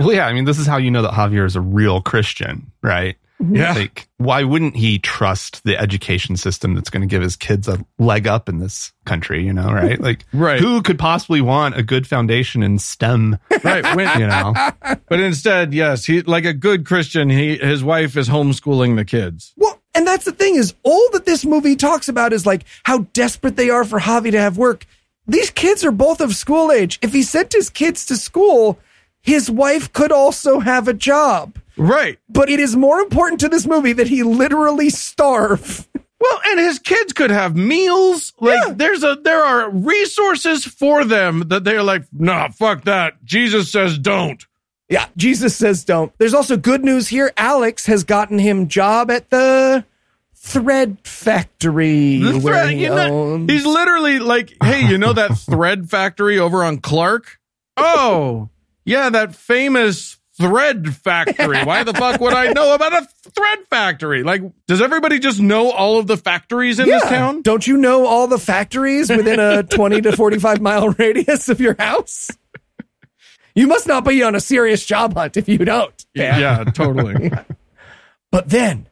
Well, 0.00 0.12
yeah, 0.12 0.26
I 0.26 0.32
mean, 0.32 0.44
this 0.44 0.58
is 0.58 0.66
how 0.66 0.78
you 0.78 0.90
know 0.90 1.02
that 1.02 1.12
Javier 1.12 1.46
is 1.46 1.54
a 1.54 1.60
real 1.60 2.02
Christian, 2.02 2.72
right? 2.82 3.16
Yeah. 3.50 3.72
Like, 3.72 4.08
why 4.18 4.44
wouldn't 4.44 4.76
he 4.76 4.98
trust 4.98 5.64
the 5.64 5.76
education 5.78 6.36
system 6.36 6.74
that's 6.74 6.90
going 6.90 7.00
to 7.00 7.06
give 7.06 7.22
his 7.22 7.34
kids 7.36 7.66
a 7.68 7.84
leg 7.98 8.26
up 8.26 8.48
in 8.48 8.58
this 8.58 8.92
country, 9.04 9.44
you 9.44 9.52
know, 9.52 9.72
right? 9.72 10.00
Like, 10.12 10.24
Right. 10.32 10.60
who 10.60 10.82
could 10.82 10.98
possibly 10.98 11.40
want 11.40 11.76
a 11.76 11.82
good 11.82 12.06
foundation 12.06 12.62
in 12.62 12.78
STEM, 12.78 13.38
Right. 13.64 13.96
When, 13.96 14.20
you 14.20 14.26
know? 14.26 14.54
but 15.08 15.20
instead, 15.20 15.74
yes, 15.74 16.04
he 16.04 16.22
like 16.22 16.44
a 16.44 16.52
good 16.54 16.84
Christian, 16.86 17.30
he 17.30 17.56
his 17.56 17.82
wife 17.82 18.16
is 18.16 18.28
homeschooling 18.28 18.96
the 18.96 19.04
kids. 19.04 19.52
well, 19.56 19.80
and 19.94 20.06
that's 20.06 20.24
the 20.24 20.32
thing 20.32 20.54
is 20.54 20.74
all 20.84 21.08
that 21.12 21.24
this 21.26 21.44
movie 21.44 21.76
talks 21.76 22.08
about 22.08 22.32
is 22.32 22.46
like 22.46 22.64
how 22.84 23.00
desperate 23.12 23.56
they 23.56 23.70
are 23.70 23.84
for 23.84 24.00
Javi 24.00 24.30
to 24.30 24.38
have 24.40 24.56
work. 24.56 24.86
These 25.26 25.50
kids 25.50 25.84
are 25.84 25.92
both 25.92 26.20
of 26.20 26.34
school 26.34 26.72
age. 26.72 26.98
If 27.02 27.12
he 27.12 27.22
sent 27.22 27.52
his 27.52 27.70
kids 27.70 28.06
to 28.06 28.16
school, 28.16 28.78
his 29.22 29.50
wife 29.50 29.92
could 29.92 30.12
also 30.12 30.60
have 30.60 30.88
a 30.88 30.92
job. 30.94 31.58
Right. 31.76 32.18
But 32.28 32.50
it 32.50 32.60
is 32.60 32.76
more 32.76 33.00
important 33.00 33.40
to 33.40 33.48
this 33.48 33.66
movie 33.66 33.94
that 33.94 34.08
he 34.08 34.22
literally 34.22 34.90
starve. 34.90 35.88
Well, 36.20 36.40
and 36.46 36.60
his 36.60 36.78
kids 36.78 37.12
could 37.12 37.30
have 37.30 37.56
meals. 37.56 38.32
Like 38.38 38.60
Yeah. 38.66 38.74
there's 38.74 39.02
a 39.02 39.16
there 39.22 39.44
are 39.44 39.70
resources 39.70 40.64
for 40.64 41.04
them 41.04 41.44
that 41.48 41.64
they're 41.64 41.82
like, 41.82 42.04
nah, 42.12 42.48
fuck 42.48 42.84
that. 42.84 43.24
Jesus 43.24 43.72
says 43.72 43.98
don't. 43.98 44.44
Yeah, 44.88 45.06
Jesus 45.16 45.56
says 45.56 45.84
don't. 45.84 46.12
There's 46.18 46.34
also 46.34 46.56
good 46.56 46.84
news 46.84 47.08
here. 47.08 47.32
Alex 47.36 47.86
has 47.86 48.04
gotten 48.04 48.38
him 48.38 48.68
job 48.68 49.10
at 49.10 49.30
the 49.30 49.84
thread 50.34 50.98
factory 51.04 52.18
The 52.18 52.40
thread, 52.40 52.70
he 52.70 52.88
know, 52.88 53.38
he's 53.48 53.64
literally 53.64 54.18
like, 54.18 54.52
hey, 54.62 54.86
you 54.86 54.98
know 54.98 55.12
that 55.14 55.36
thread 55.38 55.88
factory 55.88 56.38
over 56.38 56.62
on 56.62 56.78
Clark? 56.78 57.38
Oh, 57.76 58.48
yeah, 58.84 59.10
that 59.10 59.34
famous 59.34 60.18
thread 60.40 60.94
factory. 60.96 61.62
Why 61.64 61.84
the 61.84 61.92
fuck 61.92 62.20
would 62.20 62.32
I 62.32 62.52
know 62.52 62.74
about 62.74 62.92
a 62.92 63.06
thread 63.30 63.58
factory? 63.68 64.22
Like, 64.22 64.42
does 64.66 64.80
everybody 64.80 65.18
just 65.18 65.40
know 65.40 65.70
all 65.70 65.98
of 65.98 66.06
the 66.06 66.16
factories 66.16 66.78
in 66.78 66.86
this 66.86 67.02
town? 67.04 67.42
Don't 67.42 67.66
you 67.66 67.76
know 67.76 68.06
all 68.06 68.26
the 68.26 68.38
factories 68.38 69.10
within 69.10 69.38
a 69.38 69.62
20 69.62 70.00
to 70.02 70.16
45 70.16 70.60
mile 70.60 70.88
radius 70.90 71.48
of 71.48 71.60
your 71.60 71.76
house? 71.78 72.30
You 73.54 73.66
must 73.66 73.86
not 73.86 74.04
be 74.04 74.22
on 74.22 74.34
a 74.34 74.40
serious 74.40 74.84
job 74.84 75.14
hunt 75.14 75.36
if 75.36 75.48
you 75.48 75.58
don't. 75.58 76.06
Yeah, 76.14 76.64
totally. 76.64 77.30
But 78.30 78.48
then 78.48 78.88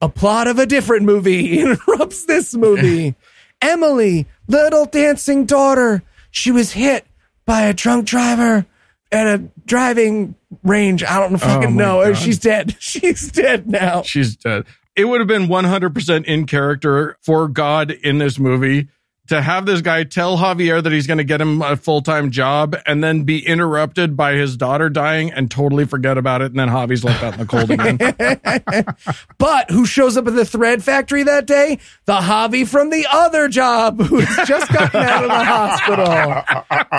a 0.00 0.08
plot 0.08 0.46
of 0.46 0.60
a 0.60 0.66
different 0.66 1.02
movie 1.02 1.58
interrupts 1.60 2.26
this 2.26 2.54
movie. 2.54 3.16
Emily, 3.60 4.26
little 4.46 4.86
dancing 4.86 5.46
daughter, 5.46 6.04
she 6.30 6.52
was 6.52 6.70
hit 6.72 7.04
by 7.44 7.62
a 7.62 7.74
drunk 7.74 8.06
driver 8.06 8.66
at 9.12 9.26
a 9.26 9.38
driving 9.66 10.34
range. 10.62 11.04
I 11.04 11.18
don't 11.20 11.34
oh 11.34 11.38
fucking 11.38 11.68
Oh 11.68 12.00
know. 12.00 12.04
God. 12.04 12.16
She's 12.16 12.38
dead. 12.38 12.76
She's 12.80 13.30
dead 13.30 13.68
now. 13.68 14.02
She's 14.02 14.36
dead. 14.36 14.64
It 14.96 15.06
would 15.06 15.20
have 15.20 15.26
been 15.28 15.48
100% 15.48 16.24
in 16.24 16.46
character 16.46 17.16
for 17.20 17.48
God 17.48 17.90
in 17.90 18.18
this 18.18 18.38
movie 18.38 18.88
to 19.28 19.40
have 19.40 19.64
this 19.64 19.80
guy 19.80 20.04
tell 20.04 20.36
Javier 20.36 20.82
that 20.82 20.92
he's 20.92 21.06
going 21.06 21.16
to 21.18 21.24
get 21.24 21.40
him 21.40 21.62
a 21.62 21.76
full 21.76 22.02
time 22.02 22.30
job 22.30 22.76
and 22.86 23.02
then 23.02 23.22
be 23.22 23.44
interrupted 23.46 24.16
by 24.16 24.34
his 24.34 24.56
daughter 24.56 24.90
dying 24.90 25.32
and 25.32 25.50
totally 25.50 25.86
forget 25.86 26.18
about 26.18 26.42
it. 26.42 26.50
And 26.52 26.58
then 26.58 26.68
Javi's 26.68 27.02
left 27.04 27.22
out 27.22 27.32
in 27.34 27.40
the 27.40 27.46
cold 27.46 27.70
again. 27.70 27.98
But 29.38 29.70
who 29.70 29.84
shows 29.86 30.16
up 30.16 30.26
at 30.26 30.34
the 30.34 30.44
thread 30.44 30.82
factory 30.82 31.22
that 31.24 31.46
day? 31.46 31.78
The 32.06 32.14
Javi 32.16 32.66
from 32.66 32.90
the 32.90 33.06
other 33.10 33.48
job 33.48 34.00
who's 34.00 34.28
just 34.46 34.72
gotten 34.72 35.00
out 35.00 35.24
of 35.24 35.30
the 35.30 35.44
hospital. 35.44 36.06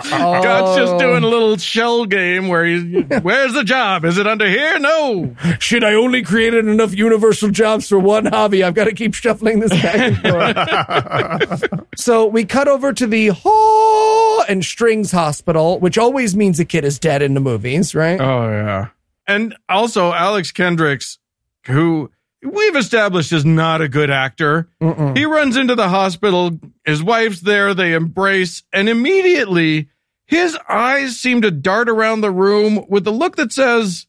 God's 0.44 0.78
just 0.78 0.94
Oh. 0.94 1.00
doing 1.00 1.24
a 1.24 1.28
little 1.28 1.58
shell 1.58 2.06
game 2.06 2.48
where 2.48 2.66
he's, 2.66 3.04
where's 3.22 3.54
the 3.54 3.64
job? 3.64 4.06
Is 4.06 4.18
it 4.18 4.28
under 4.28 4.48
here? 4.48 4.78
No. 4.80 5.36
Shit, 5.60 5.84
I 5.84 5.94
only 5.96 6.22
created 6.22 6.68
enough 6.68 6.94
universal 6.94 7.50
jobs 7.50 7.88
for 7.90 8.00
one 8.00 8.26
Javi. 8.26 8.64
I've 8.64 8.74
got 8.76 8.86
to 8.86 8.94
keep 8.94 9.14
shuffling 9.14 9.60
this 9.60 9.72
back 9.72 9.96
and 9.96 11.58
forth. 11.62 11.90
so 11.98 12.15
we 12.24 12.46
cut 12.46 12.70
over 12.70 12.94
to 12.94 13.08
the 13.08 13.30
Hall 13.30 14.44
and 14.48 14.64
Strings 14.64 15.12
Hospital, 15.12 15.80
which 15.80 15.98
always 15.98 16.36
means 16.36 16.60
a 16.60 16.66
kid 16.66 16.86
is 16.86 17.00
dead 17.00 17.22
in 17.22 17.34
the 17.34 17.42
movies, 17.42 17.94
right? 17.94 18.20
Oh, 18.22 18.50
yeah. 18.50 18.88
And 19.28 19.56
also, 19.68 20.14
Alex 20.14 20.52
Kendricks, 20.52 21.20
who 21.66 22.12
we've 22.44 22.76
established 22.76 23.32
is 23.32 23.44
not 23.44 23.82
a 23.82 23.90
good 23.90 24.10
actor. 24.10 24.70
He 25.16 25.26
runs 25.26 25.58
into 25.58 25.76
the 25.76 25.90
hospital. 25.90 26.60
His 26.86 27.02
wife's 27.04 27.42
there. 27.42 27.74
They 27.74 27.94
embrace. 27.94 28.64
And 28.72 28.88
immediately, 28.88 29.90
his 30.26 30.58
eyes 30.70 31.18
seem 31.18 31.42
to 31.42 31.52
dart 31.52 31.90
around 31.90 32.22
the 32.22 32.32
room 32.32 32.86
with 32.88 33.04
the 33.04 33.12
look 33.12 33.36
that 33.38 33.52
says, 33.52 34.06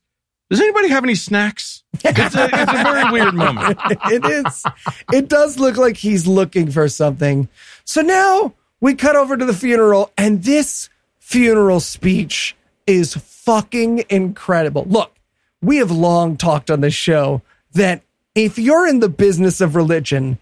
Does 0.51 0.61
anybody 0.61 0.89
have 0.89 1.05
any 1.05 1.15
snacks? 1.15 1.83
It's 2.05 2.35
a, 2.35 2.45
it's 2.53 2.73
a 2.73 2.85
very 2.85 3.11
weird 3.11 3.35
moment. 3.35 3.79
it 4.11 4.25
is. 4.25 4.65
It 5.13 5.29
does 5.29 5.59
look 5.59 5.77
like 5.77 5.97
he's 5.97 6.27
looking 6.27 6.71
for 6.71 6.89
something. 6.89 7.49
So 7.87 8.03
now 8.03 8.53
we 8.81 8.95
cut 8.95 9.17
over 9.17 9.37
to 9.37 9.45
the 9.45 9.55
funeral, 9.55 10.11
and 10.19 10.43
this 10.43 10.91
funeral 11.21 11.81
speech 11.81 12.55
is 12.87 13.15
fucking 13.15 14.05
incredible. 14.11 14.85
Look, 14.89 15.13
we 15.63 15.77
have 15.79 15.91
long 15.91 16.37
talked 16.37 16.71
on 16.71 16.81
this 16.81 16.95
show 16.95 17.43
that 17.73 18.03
if 18.35 18.59
you're 18.59 18.87
in 18.87 18.99
the 19.01 19.09
business 19.09 19.61
of 19.61 19.77
religion, 19.77 20.39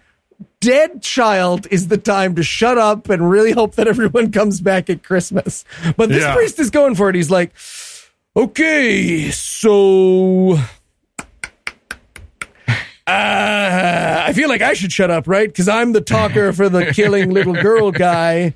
dead 0.61 1.03
child 1.03 1.67
is 1.71 1.89
the 1.89 1.99
time 1.99 2.35
to 2.35 2.43
shut 2.43 2.79
up 2.79 3.09
and 3.11 3.31
really 3.31 3.53
hope 3.53 3.75
that 3.77 3.87
everyone 3.87 4.33
comes 4.33 4.61
back 4.63 4.89
at 4.89 5.03
Christmas. 5.03 5.65
But 5.97 6.09
this 6.09 6.23
Yeah. 6.23 6.35
priest 6.35 6.59
is 6.59 6.71
going 6.71 6.95
for 6.95 7.09
it. 7.11 7.15
He's 7.15 7.31
like, 7.31 7.53
okay, 8.35 9.31
so 9.31 10.59
uh, 13.07 14.25
I 14.27 14.33
feel 14.33 14.49
like 14.49 14.63
I 14.63 14.73
should 14.75 14.93
shut 14.93 15.11
up, 15.11 15.29
right? 15.29 15.49
Because 15.49 15.69
I'm 15.69 15.93
the 15.93 16.01
talker 16.01 16.53
for 16.53 16.69
the 16.69 16.93
killing 16.95 17.31
little 17.31 17.53
girl 17.53 17.91
guy. 17.93 18.55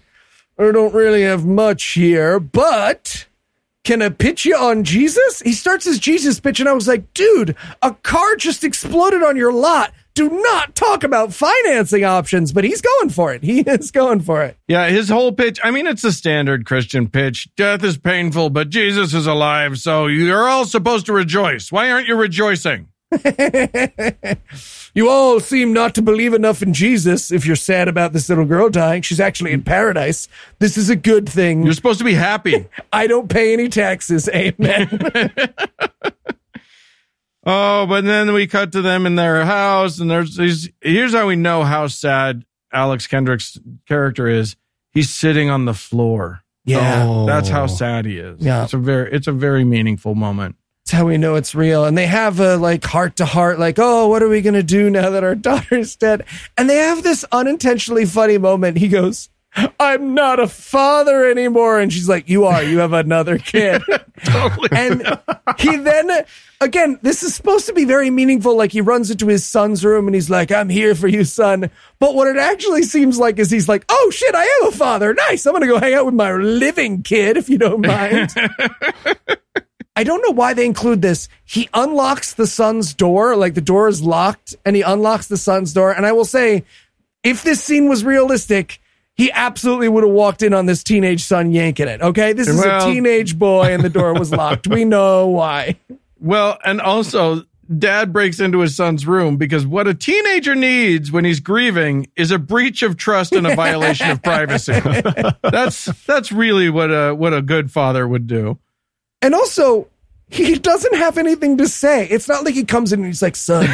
I 0.59 0.73
don't 0.73 0.95
really 0.95 1.23
have 1.23 1.45
much 1.45 1.85
here, 1.85 2.41
but 2.41 3.27
can 3.85 4.03
I 4.03 4.09
pitch 4.09 4.45
you 4.45 4.57
on 4.57 4.85
Jesus? 4.85 5.41
He 5.41 5.53
starts 5.53 5.85
his 5.85 5.99
Jesus 5.99 6.41
pitch, 6.41 6.61
and 6.61 6.69
I 6.69 6.73
was 6.73 6.89
like, 6.89 7.13
dude, 7.15 7.57
a 7.83 7.93
car 7.95 8.37
just 8.37 8.65
exploded 8.65 9.23
on 9.23 9.37
your 9.37 9.53
lot. 9.53 9.93
Do 10.15 10.29
not 10.29 10.75
talk 10.75 11.05
about 11.05 11.33
financing 11.33 12.05
options, 12.05 12.53
but 12.53 12.65
he's 12.65 12.81
going 12.81 13.11
for 13.11 13.33
it. 13.33 13.45
He 13.45 13.61
is 13.67 13.91
going 13.91 14.21
for 14.21 14.43
it. 14.43 14.57
Yeah, 14.67 14.89
his 14.89 15.09
whole 15.09 15.31
pitch. 15.33 15.61
I 15.63 15.71
mean, 15.71 15.87
it's 15.87 16.03
a 16.05 16.13
standard 16.13 16.67
Christian 16.67 17.09
pitch. 17.09 17.49
Death 17.57 17.85
is 17.85 17.97
painful, 17.97 18.51
but 18.51 18.69
Jesus 18.69 19.15
is 19.15 19.27
alive, 19.27 19.79
so 19.79 20.07
you're 20.07 20.49
all 20.49 20.65
supposed 20.65 21.07
to 21.07 21.13
rejoice. 21.13 21.71
Why 21.71 21.91
aren't 21.91 22.09
you 22.09 22.17
rejoicing? 22.17 22.89
You 24.99 25.09
all 25.09 25.39
seem 25.39 25.73
not 25.73 25.95
to 25.95 26.03
believe 26.03 26.35
enough 26.35 26.61
in 26.61 26.75
Jesus 26.75 27.31
if 27.31 27.47
you're 27.47 27.55
sad 27.55 27.87
about 27.87 28.13
this 28.13 28.29
little 28.29 28.45
girl 28.45 28.69
dying. 28.69 29.03
She's 29.03 29.21
actually 29.21 29.53
in 29.53 29.63
paradise. 29.63 30.27
This 30.59 30.77
is 30.77 30.91
a 30.91 30.97
good 30.97 31.29
thing. 31.29 31.63
You're 31.63 31.75
supposed 31.75 32.01
to 32.01 32.05
be 32.05 32.15
happy. 32.15 32.67
I 32.93 33.07
don't 33.07 33.29
pay 33.29 33.53
any 33.53 33.69
taxes. 33.69 34.29
Amen. 34.29 34.89
oh, 37.47 37.87
but 37.87 38.05
then 38.05 38.33
we 38.33 38.49
cut 38.49 38.73
to 38.73 38.83
them 38.83 39.07
in 39.07 39.15
their 39.15 39.45
house, 39.45 40.01
and 40.01 40.11
there's 40.11 40.37
these. 40.37 40.69
Here's 40.81 41.15
how 41.15 41.29
we 41.29 41.37
know 41.37 41.63
how 41.63 41.87
sad 41.87 42.45
Alex 42.73 43.07
Kendrick's 43.07 43.57
character 43.87 44.27
is. 44.27 44.57
He's 44.93 45.15
sitting 45.15 45.49
on 45.49 45.65
the 45.65 45.75
floor. 45.75 46.43
Yeah. 46.65 47.25
That's 47.27 47.49
how 47.49 47.69
sad 47.69 48.05
he 48.05 48.19
is. 48.19 48.41
Yeah. 48.41 48.65
It's 48.65 48.73
a 48.75 48.79
very 48.79 49.13
it's 49.13 49.29
a 49.29 49.33
very 49.33 49.65
meaningful 49.65 50.17
moment. 50.17 50.57
That's 50.89 51.01
how 51.01 51.05
we 51.05 51.19
know 51.19 51.35
it's 51.35 51.55
real. 51.55 51.85
And 51.85 51.99
they 51.99 52.07
have 52.07 52.41
a 52.41 52.57
like 52.57 52.83
heart 52.83 53.17
to 53.17 53.27
heart, 53.27 53.59
like, 53.59 53.79
oh, 53.79 54.09
what 54.09 54.23
are 54.23 54.29
we 54.31 54.41
going 54.41 54.55
to 54.55 54.63
do 54.63 54.89
now 54.89 55.11
that 55.11 55.23
our 55.23 55.35
daughter's 55.51 55.95
dead? 55.97 56.25
And 56.57 56.71
they 56.71 56.77
have 56.77 57.03
this 57.03 57.27
unintentionally 57.31 58.07
funny 58.07 58.39
moment. 58.39 58.79
He 58.79 58.89
goes, 58.89 59.29
I'm 59.79 60.15
not 60.15 60.41
a 60.41 60.49
father 60.49 61.27
anymore. 61.27 61.79
And 61.79 61.93
she's 61.93 62.09
like, 62.09 62.31
You 62.31 62.47
are. 62.47 62.63
You 62.63 62.79
have 62.79 62.95
another 62.95 63.37
kid. 63.39 63.83
Totally. 64.25 64.71
and 64.73 65.21
he 65.59 65.77
then, 65.77 66.25
again, 66.63 66.99
this 67.03 67.23
is 67.23 67.35
supposed 67.35 67.67
to 67.67 67.75
be 67.75 67.85
very 67.85 68.09
meaningful. 68.09 68.57
Like 68.57 68.73
he 68.73 68.81
runs 68.81 69.11
into 69.11 69.27
his 69.27 69.45
son's 69.45 69.85
room 69.85 70.09
and 70.09 70.15
he's 70.15 70.31
like, 70.31 70.51
I'm 70.51 70.71
here 70.71 70.95
for 70.95 71.09
you, 71.09 71.25
son. 71.25 71.71
But 71.99 72.15
what 72.15 72.29
it 72.29 72.39
actually 72.39 72.85
seems 72.85 73.19
like 73.19 73.39
is 73.39 73.51
he's 73.51 73.69
like, 73.69 73.85
Oh 73.91 74.11
shit, 74.11 74.35
I 74.35 74.45
am 74.45 74.69
a 74.69 74.73
father. 74.73 75.13
Nice. 75.13 75.45
I'm 75.45 75.53
going 75.53 75.61
to 75.61 75.69
go 75.69 75.79
hang 75.79 75.93
out 75.93 76.07
with 76.07 76.15
my 76.15 76.33
living 76.33 77.03
kid, 77.03 77.37
if 77.37 77.51
you 77.51 77.59
don't 77.59 77.87
mind. 77.87 78.35
I 79.99 80.05
don't 80.05 80.23
know 80.23 80.31
why 80.33 80.55
they 80.55 80.65
include 80.65 81.03
this. 81.03 81.29
He 81.45 81.69
unlocks 81.75 82.35
the 82.35 82.47
son's 82.47 82.95
door, 82.95 83.35
like 83.35 83.55
the 83.55 83.61
door 83.61 83.89
is 83.89 84.01
locked, 84.01 84.55
and 84.65 84.77
he 84.77 84.83
unlocks 84.83 85.27
the 85.27 85.37
son's 85.37 85.73
door. 85.73 85.91
And 85.91 86.07
I 86.07 86.13
will 86.13 86.25
say, 86.25 86.65
if 87.25 87.43
this 87.43 87.65
scene 87.65 87.89
was 87.89 88.05
realistic, 88.05 88.81
he 89.17 89.33
absolutely 89.33 89.89
would 89.89 90.05
have 90.05 90.13
walked 90.13 90.43
in 90.45 90.55
on 90.55 90.67
this 90.67 90.85
teenage 90.85 91.25
son 91.25 91.51
yanking 91.51 91.89
it. 91.89 92.01
Okay, 92.01 92.33
this 92.33 92.47
is 92.47 92.65
Well- 92.65 92.89
a 92.89 92.93
teenage 92.93 93.37
boy, 93.41 93.75
and 93.75 93.83
the 93.83 93.89
door 93.89 94.15
was 94.15 94.31
locked. 94.31 94.69
we 94.69 94.85
know 94.85 95.27
why. 95.27 95.75
Well, 96.21 96.59
and 96.65 96.81
also, 96.81 97.43
dad 97.79 98.13
breaks 98.13 98.39
into 98.41 98.59
his 98.61 98.75
son's 98.77 99.07
room 99.07 99.37
because 99.37 99.65
what 99.67 99.87
a 99.87 99.95
teenager 99.95 100.55
needs 100.57 101.13
when 101.13 101.25
he's 101.25 101.39
grieving 101.39 102.09
is 102.17 102.31
a 102.33 102.39
breach 102.41 102.83
of 102.83 102.97
trust 102.97 103.33
and 103.33 103.47
a 103.47 103.55
violation 103.55 104.11
of 104.11 104.21
privacy. 104.23 104.81
That's 105.43 105.85
that's 106.07 106.33
really 106.33 106.71
what 106.71 106.91
a 106.91 107.15
what 107.15 107.35
a 107.35 107.41
good 107.43 107.71
father 107.71 108.07
would 108.09 108.27
do. 108.27 108.59
And 109.23 109.35
also, 109.35 109.89
he 110.29 110.59
doesn't 110.59 110.95
have 110.95 111.19
anything 111.19 111.59
to 111.59 111.69
say. 111.69 112.07
It's 112.07 112.29
not 112.29 112.45
like 112.45 112.55
he 112.55 112.65
comes 112.65 112.93
in 112.93 113.01
and 113.01 113.07
he's 113.07 113.23
like, 113.23 113.37
son, 113.37 113.69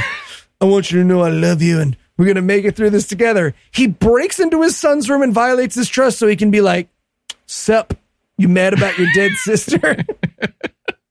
I 0.61 0.65
want 0.65 0.91
you 0.91 1.01
to 1.01 1.05
know 1.05 1.23
I 1.23 1.31
love 1.31 1.63
you 1.63 1.81
and 1.81 1.97
we're 2.17 2.27
going 2.27 2.37
to 2.37 2.43
make 2.43 2.65
it 2.65 2.77
through 2.77 2.91
this 2.91 3.07
together. 3.09 3.55
He 3.73 3.87
breaks 3.87 4.39
into 4.39 4.63
his 4.63 4.77
son's 4.77 5.11
room 5.11 5.23
and 5.23 5.35
violates 5.35 5.75
his 5.75 5.89
trust 5.89 6.19
so 6.19 6.27
he 6.27 6.37
can 6.37 6.51
be 6.51 6.61
like, 6.61 6.89
Sup, 7.47 7.95
you 8.39 8.49
mad 8.49 8.73
about 8.73 8.97
your 8.99 9.09
dead 9.15 9.33
sister? 9.33 9.97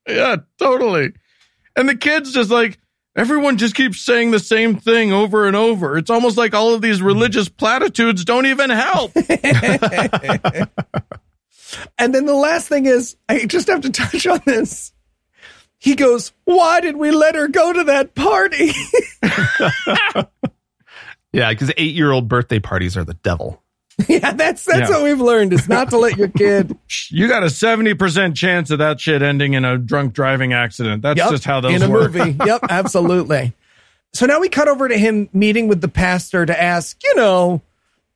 Yeah, 0.08 0.38
totally. 0.60 1.14
And 1.76 1.88
the 1.88 1.96
kids 1.96 2.34
just 2.34 2.52
like 2.52 2.78
everyone 3.16 3.58
just 3.58 3.76
keeps 3.76 4.02
saying 4.02 4.32
the 4.32 4.40
same 4.40 4.76
thing 4.78 5.14
over 5.14 5.48
and 5.48 5.56
over. 5.56 5.98
It's 5.98 6.10
almost 6.10 6.38
like 6.38 6.54
all 6.54 6.74
of 6.74 6.82
these 6.82 7.02
religious 7.02 7.48
platitudes 7.48 8.26
don't 8.26 8.46
even 8.46 8.70
help. 8.70 9.14
and 11.98 12.14
then 12.14 12.26
the 12.26 12.34
last 12.36 12.68
thing 12.68 12.86
is, 12.86 13.16
I 13.30 13.46
just 13.46 13.68
have 13.68 13.82
to 13.82 13.90
touch 13.90 14.26
on 14.28 14.42
this. 14.46 14.92
He 15.80 15.96
goes, 15.96 16.32
Why 16.46 16.80
did 16.80 16.96
we 16.98 17.12
let 17.12 17.36
her 17.36 17.48
go 17.48 17.74
to 17.74 17.84
that 17.86 18.16
party? 18.16 18.72
Yeah, 21.36 21.50
because 21.50 21.72
eight 21.78 21.96
year 21.96 22.12
old 22.12 22.28
birthday 22.28 22.60
parties 22.60 22.96
are 22.96 23.04
the 23.04 23.16
devil. 23.16 23.60
yeah, 24.08 24.34
that's 24.34 24.66
that's 24.66 24.82
Yeah. 24.90 24.98
what 24.98 25.04
we've 25.04 25.20
learned 25.20 25.52
is 25.52 25.68
not 25.68 25.90
to 25.90 25.98
let 25.98 26.16
your 26.16 26.28
kid 26.28 26.78
you 27.10 27.28
got 27.28 27.42
a 27.44 27.48
70% 27.48 28.36
chance 28.36 28.70
of 28.70 28.78
that 28.80 29.00
shit 29.00 29.22
ending 29.24 29.54
in 29.54 29.66
a 29.66 29.78
drunk 29.80 30.14
driving 30.14 30.54
accident. 30.54 31.02
That's 31.02 31.18
Yep, 31.18 31.30
just 31.32 31.44
how 31.46 31.60
those 31.60 31.74
work. 31.74 31.82
in 31.82 31.90
a 31.90 31.92
work. 31.92 32.14
movie. 32.14 32.38
yep, 32.46 32.62
absolutely. 32.70 33.54
So 34.14 34.28
now 34.28 34.40
we 34.40 34.50
cut 34.50 34.68
over 34.68 34.88
to 34.88 34.96
him 34.98 35.28
meeting 35.34 35.68
with 35.68 35.82
the 35.82 35.88
pastor 35.88 36.46
to 36.46 36.62
ask, 36.62 37.04
you 37.04 37.16
know, 37.16 37.62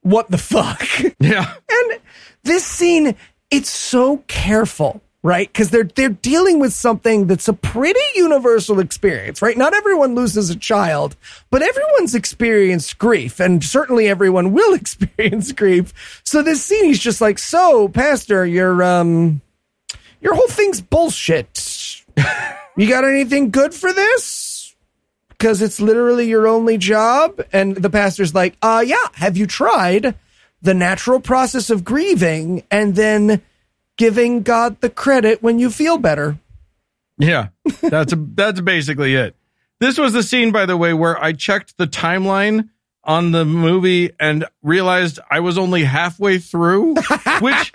what 0.02 0.30
the 0.30 0.38
fuck? 0.38 0.84
Yeah. 1.20 1.52
and 1.70 2.00
this 2.44 2.64
scene, 2.66 3.16
it's 3.50 3.70
so 3.70 4.18
careful, 4.28 5.02
right? 5.24 5.48
Because 5.48 5.70
they're 5.70 5.84
they're 5.84 6.10
dealing 6.10 6.60
with 6.60 6.74
something 6.74 7.28
that's 7.28 7.48
a 7.48 7.54
pretty 7.54 8.00
universal 8.16 8.80
experience, 8.80 9.42
right? 9.42 9.58
Not 9.58 9.74
everyone 9.74 10.16
loses 10.16 10.50
a 10.50 10.56
child, 10.56 11.16
but 11.50 11.62
everyone's 11.62 12.16
experienced 12.16 12.98
grief, 12.98 13.40
and 13.40 13.64
certainly 13.64 14.08
everyone 14.08 14.54
will 14.54 14.74
experience 14.82 15.52
grief. 15.52 16.22
So 16.24 16.42
this 16.42 16.64
scene, 16.64 16.86
he's 16.86 17.00
just 17.00 17.22
like, 17.22 17.40
"So, 17.40 17.88
Pastor, 17.88 18.46
your 18.46 18.84
um, 18.84 19.42
your 20.22 20.36
whole 20.36 20.48
thing's 20.48 20.82
bullshit. 20.82 22.04
you 22.76 22.88
got 22.88 23.06
anything 23.06 23.52
good 23.52 23.74
for 23.74 23.94
this?" 23.94 24.76
Because 25.30 25.62
it's 25.62 25.80
literally 25.80 26.28
your 26.28 26.48
only 26.48 26.80
job. 26.80 27.40
And 27.54 27.76
the 27.76 27.92
pastor's 27.92 28.34
like, 28.34 28.58
uh, 28.64 28.84
yeah, 28.86 28.96
have 29.14 29.38
you 29.38 29.46
tried 29.46 30.16
the 30.62 30.74
natural 30.74 31.20
process 31.20 31.70
of 31.70 31.84
grieving 31.84 32.64
and 32.72 32.96
then 32.96 33.42
giving 33.98 34.44
God 34.44 34.82
the 34.82 34.90
credit 34.90 35.42
when 35.42 35.60
you 35.60 35.70
feel 35.70 35.98
better? 35.98 36.38
Yeah, 37.18 37.50
that's 37.82 38.14
a, 38.14 38.16
that's 38.36 38.62
basically 38.62 39.16
it. 39.16 39.36
This 39.80 39.98
was 39.98 40.14
the 40.14 40.24
scene, 40.24 40.52
by 40.52 40.66
the 40.66 40.78
way, 40.78 40.94
where 40.94 41.22
I 41.22 41.34
checked 41.34 41.78
the 41.78 41.88
timeline 41.88 42.70
on 43.04 43.32
the 43.32 43.46
movie 43.46 44.12
and 44.20 44.46
realized 44.62 45.20
I 45.30 45.40
was 45.40 45.58
only 45.58 45.84
halfway 45.84 46.40
through, 46.40 46.96
which 47.40 47.72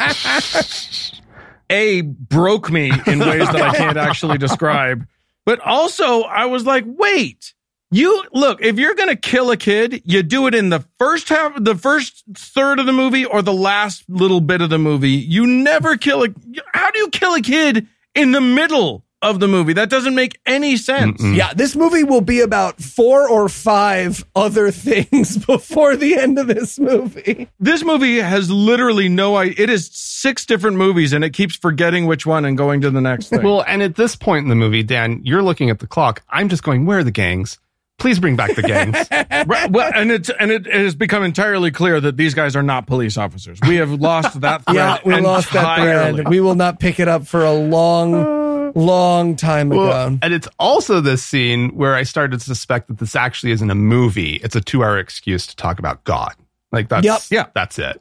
a 1.70 2.02
broke 2.02 2.70
me 2.70 2.92
in 3.06 3.18
ways 3.18 3.46
that 3.50 3.62
I 3.62 3.74
can't 3.76 3.96
actually 3.96 4.38
describe. 4.38 5.06
But 5.44 5.60
also, 5.60 6.22
I 6.22 6.46
was 6.46 6.66
like, 6.66 6.84
wait, 6.86 7.54
you 7.92 8.24
look, 8.32 8.62
if 8.62 8.78
you're 8.78 8.94
going 8.94 9.08
to 9.10 9.16
kill 9.16 9.50
a 9.50 9.56
kid, 9.56 10.02
you 10.04 10.22
do 10.22 10.46
it 10.46 10.54
in 10.54 10.70
the 10.70 10.84
first 10.98 11.28
half, 11.28 11.52
the 11.62 11.74
first 11.76 12.24
third 12.34 12.78
of 12.78 12.86
the 12.86 12.92
movie 12.92 13.24
or 13.24 13.42
the 13.42 13.52
last 13.52 14.04
little 14.08 14.40
bit 14.40 14.60
of 14.60 14.70
the 14.70 14.78
movie. 14.78 15.10
You 15.10 15.46
never 15.46 15.96
kill 15.96 16.24
a, 16.24 16.28
how 16.72 16.90
do 16.90 16.98
you 16.98 17.08
kill 17.10 17.34
a 17.34 17.40
kid 17.42 17.86
in 18.14 18.32
the 18.32 18.40
middle 18.40 19.04
of 19.20 19.38
the 19.38 19.46
movie? 19.46 19.72
That 19.74 19.88
doesn't 19.90 20.14
make 20.16 20.40
any 20.46 20.76
sense. 20.76 21.22
Yeah, 21.22 21.52
this 21.54 21.76
movie 21.76 22.02
will 22.02 22.22
be 22.22 22.40
about 22.40 22.80
four 22.80 23.28
or 23.28 23.48
five 23.48 24.24
other 24.34 24.70
things 24.72 25.36
before 25.44 25.94
the 25.94 26.16
end 26.16 26.38
of 26.38 26.46
this 26.48 26.78
movie. 26.78 27.48
This 27.60 27.84
movie 27.84 28.18
has 28.18 28.50
literally 28.50 29.08
no, 29.08 29.36
i- 29.36 29.54
it 29.56 29.70
is 29.70 29.90
six 29.92 30.44
different 30.46 30.76
movies 30.76 31.12
and 31.12 31.22
it 31.24 31.30
keeps 31.34 31.54
forgetting 31.56 32.06
which 32.06 32.24
one 32.26 32.44
and 32.44 32.56
going 32.58 32.80
to 32.80 32.90
the 32.90 33.00
next 33.00 33.28
thing. 33.28 33.42
Well, 33.42 33.62
and 33.66 33.82
at 33.82 33.96
this 33.96 34.16
point 34.16 34.44
in 34.44 34.48
the 34.48 34.54
movie, 34.56 34.82
Dan, 34.82 35.20
you're 35.24 35.42
looking 35.42 35.68
at 35.70 35.78
the 35.78 35.86
clock. 35.86 36.22
I'm 36.30 36.48
just 36.48 36.62
going, 36.62 36.84
where 36.86 36.98
are 36.98 37.04
the 37.04 37.10
gangs? 37.12 37.58
Please 37.98 38.18
bring 38.18 38.34
back 38.36 38.54
the 38.56 38.62
gangs. 38.62 38.96
Right, 39.46 39.70
well, 39.72 39.90
and 39.94 40.12
it's 40.12 40.30
and 40.30 40.50
it, 40.52 40.66
it 40.68 40.72
has 40.74 40.94
become 40.94 41.24
entirely 41.24 41.70
clear 41.72 42.00
that 42.00 42.16
these 42.16 42.32
guys 42.34 42.54
are 42.54 42.62
not 42.62 42.86
police 42.86 43.16
officers. 43.16 43.58
We 43.66 43.76
have 43.76 43.90
lost 43.90 44.40
that 44.42 44.62
thread. 44.64 44.76
Yeah, 44.76 44.98
we 45.04 45.20
lost 45.20 45.52
that 45.52 45.78
entirely. 45.78 46.14
thread. 46.22 46.28
We 46.28 46.38
will 46.40 46.54
not 46.54 46.78
pick 46.78 47.00
it 47.00 47.08
up 47.08 47.26
for 47.26 47.44
a 47.44 47.52
long, 47.52 48.72
long 48.74 49.34
time 49.34 49.68
Well, 49.70 50.06
ago. 50.08 50.18
and 50.22 50.32
it's 50.32 50.46
also 50.60 51.00
this 51.00 51.24
scene 51.24 51.70
where 51.70 51.94
I 51.96 52.04
started 52.04 52.38
to 52.38 52.44
suspect 52.44 52.86
that 52.88 52.98
this 52.98 53.16
actually 53.16 53.50
isn't 53.52 53.68
a 53.70 53.74
movie. 53.74 54.34
It's 54.36 54.54
a 54.54 54.60
two 54.60 54.84
hour 54.84 54.98
excuse 54.98 55.46
to 55.48 55.56
talk 55.56 55.78
about 55.80 56.04
God. 56.04 56.34
Like 56.70 56.88
that's, 56.88 57.04
Yep. 57.04 57.20
Yeah. 57.30 57.46
that's 57.54 57.78
it. 57.80 58.00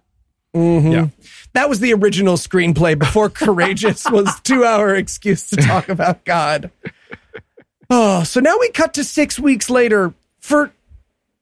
Mm-hmm. 0.56 0.92
Yeah. 0.92 1.08
That 1.54 1.70
was 1.70 1.80
the 1.80 1.94
original 1.94 2.36
screenplay 2.36 3.00
before 3.00 3.30
Courageous 3.32 4.06
was 4.12 4.30
two 4.42 4.64
hour 4.64 4.94
excuse 4.96 5.50
to 5.50 5.56
talk 5.56 5.90
about 5.90 6.24
God. 6.26 6.70
Oh, 7.94 8.24
so 8.24 8.40
now 8.40 8.56
we 8.58 8.70
cut 8.70 8.94
to 8.94 9.04
six 9.04 9.38
weeks 9.38 9.70
later 9.70 10.14
for 10.40 10.72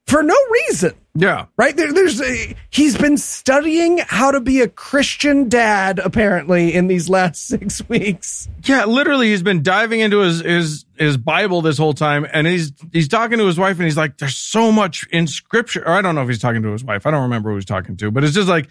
for 0.08 0.24
no 0.24 0.36
reason. 0.68 0.94
Yeah. 1.14 1.46
Right 1.58 1.76
there, 1.76 1.94
there's 1.94 2.20
a, 2.22 2.56
he's 2.72 2.98
been 2.98 3.18
studying 3.18 4.00
how 4.00 4.32
to 4.32 4.40
be 4.40 4.62
a 4.62 4.68
Christian 4.68 5.48
dad 5.48 6.00
apparently 6.00 6.74
in 6.74 6.88
these 6.88 7.08
last 7.08 7.46
six 7.48 7.88
weeks. 7.88 8.50
Yeah, 8.64 8.86
literally, 8.86 9.28
he's 9.28 9.44
been 9.44 9.62
diving 9.62 10.00
into 10.00 10.20
his 10.22 10.40
his 10.40 10.86
his 10.98 11.18
Bible 11.18 11.62
this 11.62 11.78
whole 11.78 11.94
time, 11.94 12.26
and 12.34 12.48
he's 12.48 12.74
he's 12.92 13.08
talking 13.08 13.38
to 13.38 13.46
his 13.46 13.60
wife, 13.60 13.78
and 13.78 13.86
he's 13.86 13.98
like, 13.98 14.18
"There's 14.18 14.36
so 14.36 14.72
much 14.72 15.06
in 15.12 15.28
Scripture." 15.28 15.84
Or 15.84 15.94
I 15.94 16.02
don't 16.02 16.16
know 16.16 16.24
if 16.24 16.30
he's 16.30 16.40
talking 16.40 16.64
to 16.64 16.72
his 16.72 16.84
wife. 16.84 17.06
I 17.06 17.12
don't 17.12 17.24
remember 17.24 17.52
who 17.52 17.58
he's 17.58 17.66
talking 17.66 17.96
to, 17.98 18.10
but 18.10 18.24
it's 18.24 18.34
just 18.34 18.50
like 18.50 18.68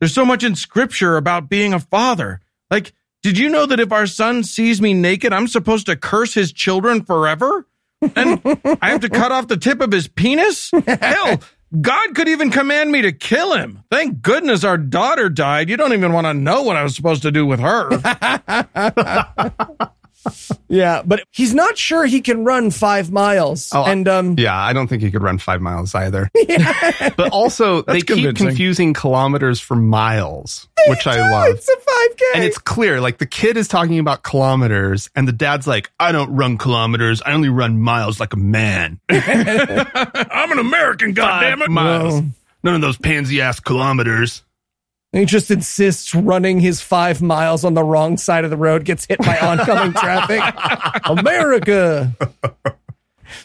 there's 0.00 0.14
so 0.14 0.24
much 0.24 0.42
in 0.42 0.56
Scripture 0.56 1.16
about 1.16 1.48
being 1.48 1.74
a 1.74 1.78
father. 1.78 2.40
Like, 2.72 2.92
did 3.22 3.38
you 3.38 3.48
know 3.48 3.66
that 3.66 3.80
if 3.80 3.92
our 3.92 4.06
son 4.06 4.42
sees 4.44 4.80
me 4.80 4.94
naked, 4.94 5.32
I'm 5.32 5.46
supposed 5.46 5.86
to 5.86 5.96
curse 5.96 6.34
his 6.34 6.52
children 6.52 7.04
forever, 7.04 7.66
and 8.16 8.40
I 8.80 8.90
have 8.90 9.00
to 9.00 9.08
cut 9.08 9.30
off 9.32 9.48
the 9.48 9.56
tip 9.56 9.80
of 9.80 9.92
his 9.92 10.08
penis? 10.08 10.70
Hell. 10.86 11.40
God 11.80 12.16
could 12.16 12.28
even 12.28 12.50
command 12.50 12.90
me 12.90 13.02
to 13.02 13.12
kill 13.12 13.54
him. 13.54 13.84
Thank 13.90 14.22
goodness 14.22 14.64
our 14.64 14.76
daughter 14.76 15.28
died. 15.28 15.68
You 15.68 15.76
don't 15.76 15.92
even 15.92 16.12
want 16.12 16.26
to 16.26 16.34
know 16.34 16.62
what 16.62 16.76
I 16.76 16.82
was 16.82 16.96
supposed 16.96 17.22
to 17.22 17.30
do 17.30 17.46
with 17.46 17.60
her. 17.60 17.90
Yeah, 20.68 21.02
but 21.04 21.24
he's 21.32 21.54
not 21.54 21.76
sure 21.76 22.04
he 22.06 22.20
can 22.20 22.44
run 22.44 22.70
five 22.70 23.10
miles. 23.10 23.70
Oh, 23.74 23.84
and 23.84 24.06
um, 24.06 24.36
Yeah, 24.38 24.56
I 24.56 24.72
don't 24.72 24.86
think 24.86 25.02
he 25.02 25.10
could 25.10 25.22
run 25.22 25.38
five 25.38 25.60
miles 25.60 25.94
either. 25.94 26.30
But 27.16 27.32
also, 27.32 27.82
they 27.82 28.00
keep 28.00 28.36
confusing 28.36 28.94
kilometers 28.94 29.60
for 29.60 29.74
miles, 29.74 30.68
which 30.88 31.06
I 31.06 31.18
oh, 31.18 31.30
love. 31.30 31.48
it's 31.48 31.68
a 31.68 31.76
five 31.76 32.16
k. 32.16 32.24
And 32.36 32.44
it's 32.44 32.58
clear, 32.58 33.00
like 33.00 33.18
the 33.18 33.26
kid 33.26 33.56
is 33.56 33.68
talking 33.68 33.98
about 33.98 34.22
kilometers, 34.22 35.10
and 35.16 35.26
the 35.26 35.32
dad's 35.32 35.66
like, 35.66 35.90
I 35.98 36.12
don't 36.12 36.34
run 36.34 36.58
kilometers. 36.58 37.22
I 37.22 37.32
only 37.32 37.48
run 37.48 37.80
miles 37.80 38.20
like 38.20 38.32
a 38.32 38.38
man. 38.38 39.00
I'm 39.10 40.52
an 40.52 40.58
American, 40.58 41.14
goddammit. 41.14 41.68
miles. 41.68 42.22
None 42.62 42.74
of 42.74 42.80
those 42.80 42.98
pansy 42.98 43.40
ass 43.40 43.60
kilometers. 43.60 44.42
He 45.12 45.24
just 45.24 45.50
insists 45.50 46.14
running 46.14 46.60
his 46.60 46.80
five 46.80 47.20
miles 47.20 47.64
on 47.64 47.74
the 47.74 47.82
wrong 47.82 48.16
side 48.16 48.44
of 48.44 48.50
the 48.50 48.56
road, 48.56 48.84
gets 48.84 49.06
hit 49.06 49.18
by 49.18 49.38
oncoming 49.38 49.92
traffic. 49.92 50.40
America. 51.04 52.14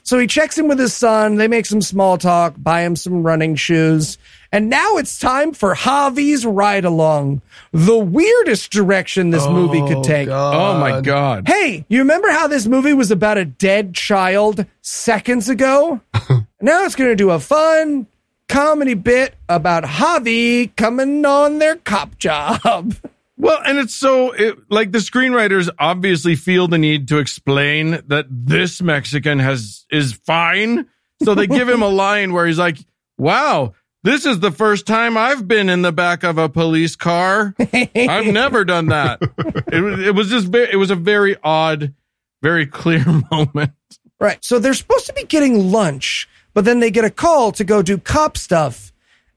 So 0.04 0.20
he 0.20 0.28
checks 0.28 0.58
in 0.58 0.68
with 0.68 0.80
his 0.80 0.94
son. 0.94 1.36
They 1.36 1.48
make 1.48 1.66
some 1.66 1.82
small 1.82 2.18
talk, 2.18 2.54
buy 2.58 2.82
him 2.82 2.96
some 2.96 3.24
running 3.24 3.56
shoes. 3.56 4.18
And 4.52 4.70
now 4.70 4.98
it's 4.98 5.20
time 5.20 5.54
for 5.54 5.76
Javi's 5.76 6.46
ride 6.46 6.86
along. 6.86 7.42
The 7.72 7.98
weirdest 7.98 8.72
direction 8.72 9.32
this 9.32 9.46
movie 9.48 9.82
could 9.82 9.98
oh, 9.98 10.04
take. 10.04 10.30
Oh 10.30 10.80
my 10.80 11.02
god. 11.02 11.48
Hey, 11.48 11.86
you 11.90 12.00
remember 12.00 12.30
how 12.30 12.48
this 12.48 12.68
movie 12.68 12.94
was 12.94 13.12
about 13.12 13.38
a 13.38 13.46
dead 13.46 13.94
child 13.96 14.66
seconds 14.82 15.50
ago? 15.50 16.00
now 16.62 16.86
it's 16.86 16.96
going 16.96 17.10
to 17.10 17.16
do 17.16 17.32
a 17.32 17.40
fun 17.40 18.08
comedy 18.48 18.94
bit 18.94 19.36
about 19.50 19.84
Javi 19.84 20.76
coming 20.76 21.26
on 21.26 21.60
their 21.60 21.76
cop 21.78 22.18
job. 22.18 22.96
Well, 23.38 23.60
and 23.66 23.78
it's 23.80 23.94
so 23.94 24.32
it, 24.32 24.56
like 24.70 24.94
the 24.94 25.00
screenwriters 25.00 25.70
obviously 25.78 26.38
feel 26.38 26.70
the 26.70 26.78
need 26.78 27.10
to 27.10 27.18
explain 27.18 28.02
that 28.08 28.28
this 28.30 28.82
Mexican 28.82 29.40
has 29.40 29.86
is 29.92 30.14
fine. 30.14 30.86
So 31.22 31.36
they 31.36 31.46
give 31.46 31.68
him 31.68 31.82
a 31.82 31.90
line 32.06 32.32
where 32.32 32.48
he's 32.48 32.58
like, 32.58 32.78
"Wow, 33.18 33.74
this 34.04 34.26
is 34.26 34.40
the 34.40 34.52
first 34.52 34.88
time 34.88 35.18
I've 35.18 35.50
been 35.50 35.68
in 35.68 35.82
the 35.82 35.92
back 35.92 36.24
of 36.24 36.38
a 36.38 36.48
police 36.48 36.96
car. 36.96 37.54
I've 37.60 38.28
never 38.28 38.64
done 38.64 38.86
that." 38.88 39.20
It, 39.22 39.82
was- 39.82 40.00
it 40.00 40.16
was 40.16 40.30
just 40.30 40.56
it 40.56 40.78
was 40.78 40.90
a 40.90 40.96
very 40.96 41.36
odd, 41.44 41.94
very 42.42 42.66
clear 42.66 43.04
moment. 43.32 43.74
Right. 44.18 44.44
So 44.46 44.60
they're 44.60 44.74
supposed 44.74 45.08
to 45.08 45.14
be 45.14 45.26
getting 45.26 45.74
lunch, 45.74 46.30
but 46.56 46.66
then 46.66 46.80
they 46.80 46.90
get 46.90 47.06
a 47.06 47.12
call 47.12 47.52
to 47.52 47.64
go 47.64 47.84
do 47.84 48.00
cop 48.00 48.38
stuff. 48.38 48.92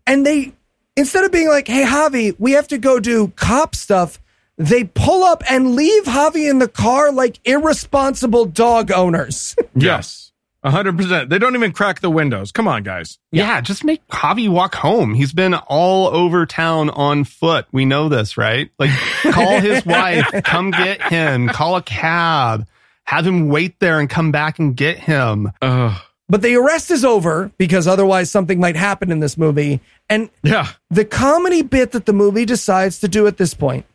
And 0.07 0.25
they, 0.25 0.53
instead 0.97 1.25
of 1.25 1.33
being 1.33 1.49
like, 1.49 1.69
hey, 1.69 1.85
Javi, 1.85 2.35
we 2.39 2.53
have 2.53 2.69
to 2.69 2.79
go 2.79 2.99
do 3.01 3.29
cop 3.37 3.75
stuff, 3.75 4.19
they 4.57 4.85
pull 4.85 5.25
up 5.25 5.43
and 5.51 5.75
leave 5.75 6.05
Javi 6.05 6.49
in 6.49 6.61
the 6.61 6.69
car 6.69 7.13
like 7.13 7.39
irresponsible 7.45 8.47
dog 8.47 8.91
owners. 8.91 9.55
Yes, 9.75 10.33
hundred 10.65 10.97
percent. 10.99 11.31
They 11.31 11.39
don't 11.39 11.55
even 11.55 11.71
crack 11.73 12.01
the 12.01 12.11
windows. 12.11 12.51
Come 12.51 12.67
on, 12.67 12.83
guys. 12.83 13.19
Yeah. 13.31 13.61
just 13.61 13.85
make 13.85 14.05
Javi 14.09 14.49
walk 14.49 14.75
home. 14.75 15.15
He's 15.15 15.33
been 15.33 15.55
all 15.55 16.09
over 16.09 16.45
town 16.47 16.91
on 16.91 17.23
foot. 17.25 17.67
We 17.71 17.85
know 17.85 18.09
this, 18.09 18.37
right? 18.37 18.71
Like, 18.79 18.91
call 19.31 19.61
his 19.61 19.87
wife, 19.87 20.27
come 20.45 20.73
get 20.73 21.01
him, 21.01 21.49
call 21.49 21.77
a 21.77 21.83
cab, 21.83 22.67
have 23.05 23.27
him 23.27 23.49
wait 23.49 23.79
there 23.79 24.01
and 24.01 24.11
come 24.11 24.33
back 24.33 24.59
and 24.59 24.77
get 24.77 24.99
him. 24.99 25.53
Ugh. 25.63 26.01
But 26.29 26.43
the 26.43 26.55
arrest 26.57 26.91
is 26.91 27.05
over 27.05 27.51
because 27.59 27.87
otherwise 27.87 28.31
something 28.31 28.61
might 28.61 28.77
happen 28.77 29.11
in 29.11 29.21
this 29.21 29.37
movie. 29.39 29.81
And 30.11 30.31
yeah. 30.43 30.69
the 30.91 31.05
comedy 31.05 31.63
bit 31.63 31.93
that 31.93 32.07
the 32.07 32.13
movie 32.13 32.45
decides 32.45 33.01
to 33.01 33.09
do 33.09 33.27
at 33.27 33.37
this 33.37 33.55
point 33.55 33.87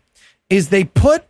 is 0.49 0.69
they 0.69 0.83
put 0.83 1.25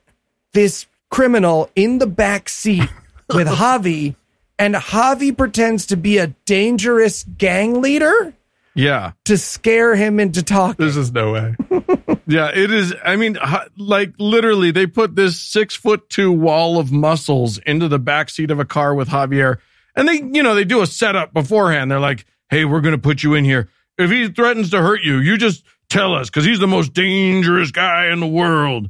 this 0.54 0.86
criminal 1.10 1.70
in 1.76 1.98
the 2.00 2.08
back 2.08 2.50
seat 2.50 2.90
with 3.34 3.48
Javi, 3.48 4.16
and 4.58 4.76
Javi 4.76 5.36
pretends 5.36 5.88
to 5.88 5.98
be 5.98 6.18
a 6.20 6.28
dangerous 6.46 7.24
gang 7.38 7.82
leader 7.82 8.34
Yeah. 8.76 9.12
to 9.26 9.38
scare 9.38 9.96
him 9.96 10.20
into 10.20 10.42
talking. 10.44 10.76
There's 10.80 10.96
just 10.96 11.14
no 11.14 11.34
way. 11.34 11.56
Yeah, 12.26 12.52
it 12.54 12.72
is. 12.72 12.94
I 13.04 13.18
mean, 13.18 13.38
like 13.78 14.14
literally, 14.18 14.72
they 14.72 14.88
put 14.88 15.14
this 15.16 15.38
six 15.40 15.76
foot 15.76 16.10
two 16.10 16.32
wall 16.32 16.80
of 16.80 16.90
muscles 16.90 17.58
into 17.60 17.90
the 17.90 18.00
back 18.00 18.30
seat 18.30 18.50
of 18.50 18.60
a 18.60 18.66
car 18.66 18.96
with 18.96 19.10
Javier, 19.10 19.58
and 19.96 20.08
they, 20.08 20.16
you 20.16 20.44
know, 20.44 20.56
they 20.56 20.64
do 20.66 20.82
a 20.82 20.88
setup 20.88 21.34
beforehand. 21.34 21.90
They're 21.92 22.00
like, 22.00 22.26
"Hey, 22.50 22.66
we're 22.66 22.82
gonna 22.82 22.98
put 22.98 23.24
you 23.24 23.34
in 23.34 23.46
here. 23.46 23.70
If 23.98 24.10
he 24.12 24.28
threatens 24.30 24.70
to 24.72 24.82
hurt 24.82 25.02
you, 25.04 25.18
you 25.18 25.38
just 25.38 25.64
tell 25.90 26.14
us 26.16 26.30
because 26.30 26.46
he's 26.46 26.60
the 26.60 26.68
most 26.68 26.94
dangerous 26.94 27.72
guy 27.72 28.08
in 28.12 28.20
the 28.20 28.28
world." 28.28 28.90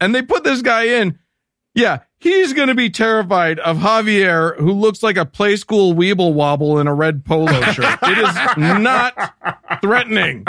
And 0.00 0.14
they 0.14 0.22
put 0.22 0.44
this 0.44 0.62
guy 0.62 0.84
in. 0.84 1.18
Yeah, 1.74 2.00
he's 2.18 2.52
gonna 2.52 2.74
be 2.74 2.90
terrified 2.90 3.58
of 3.60 3.78
Javier, 3.78 4.56
who 4.58 4.72
looks 4.72 5.02
like 5.02 5.16
a 5.16 5.24
play 5.24 5.56
school 5.56 5.94
weeble 5.94 6.32
wobble 6.32 6.78
in 6.78 6.86
a 6.86 6.94
red 6.94 7.24
polo 7.24 7.60
shirt. 7.72 7.98
it 8.02 8.18
is 8.18 8.56
not 8.80 9.34
threatening. 9.80 10.46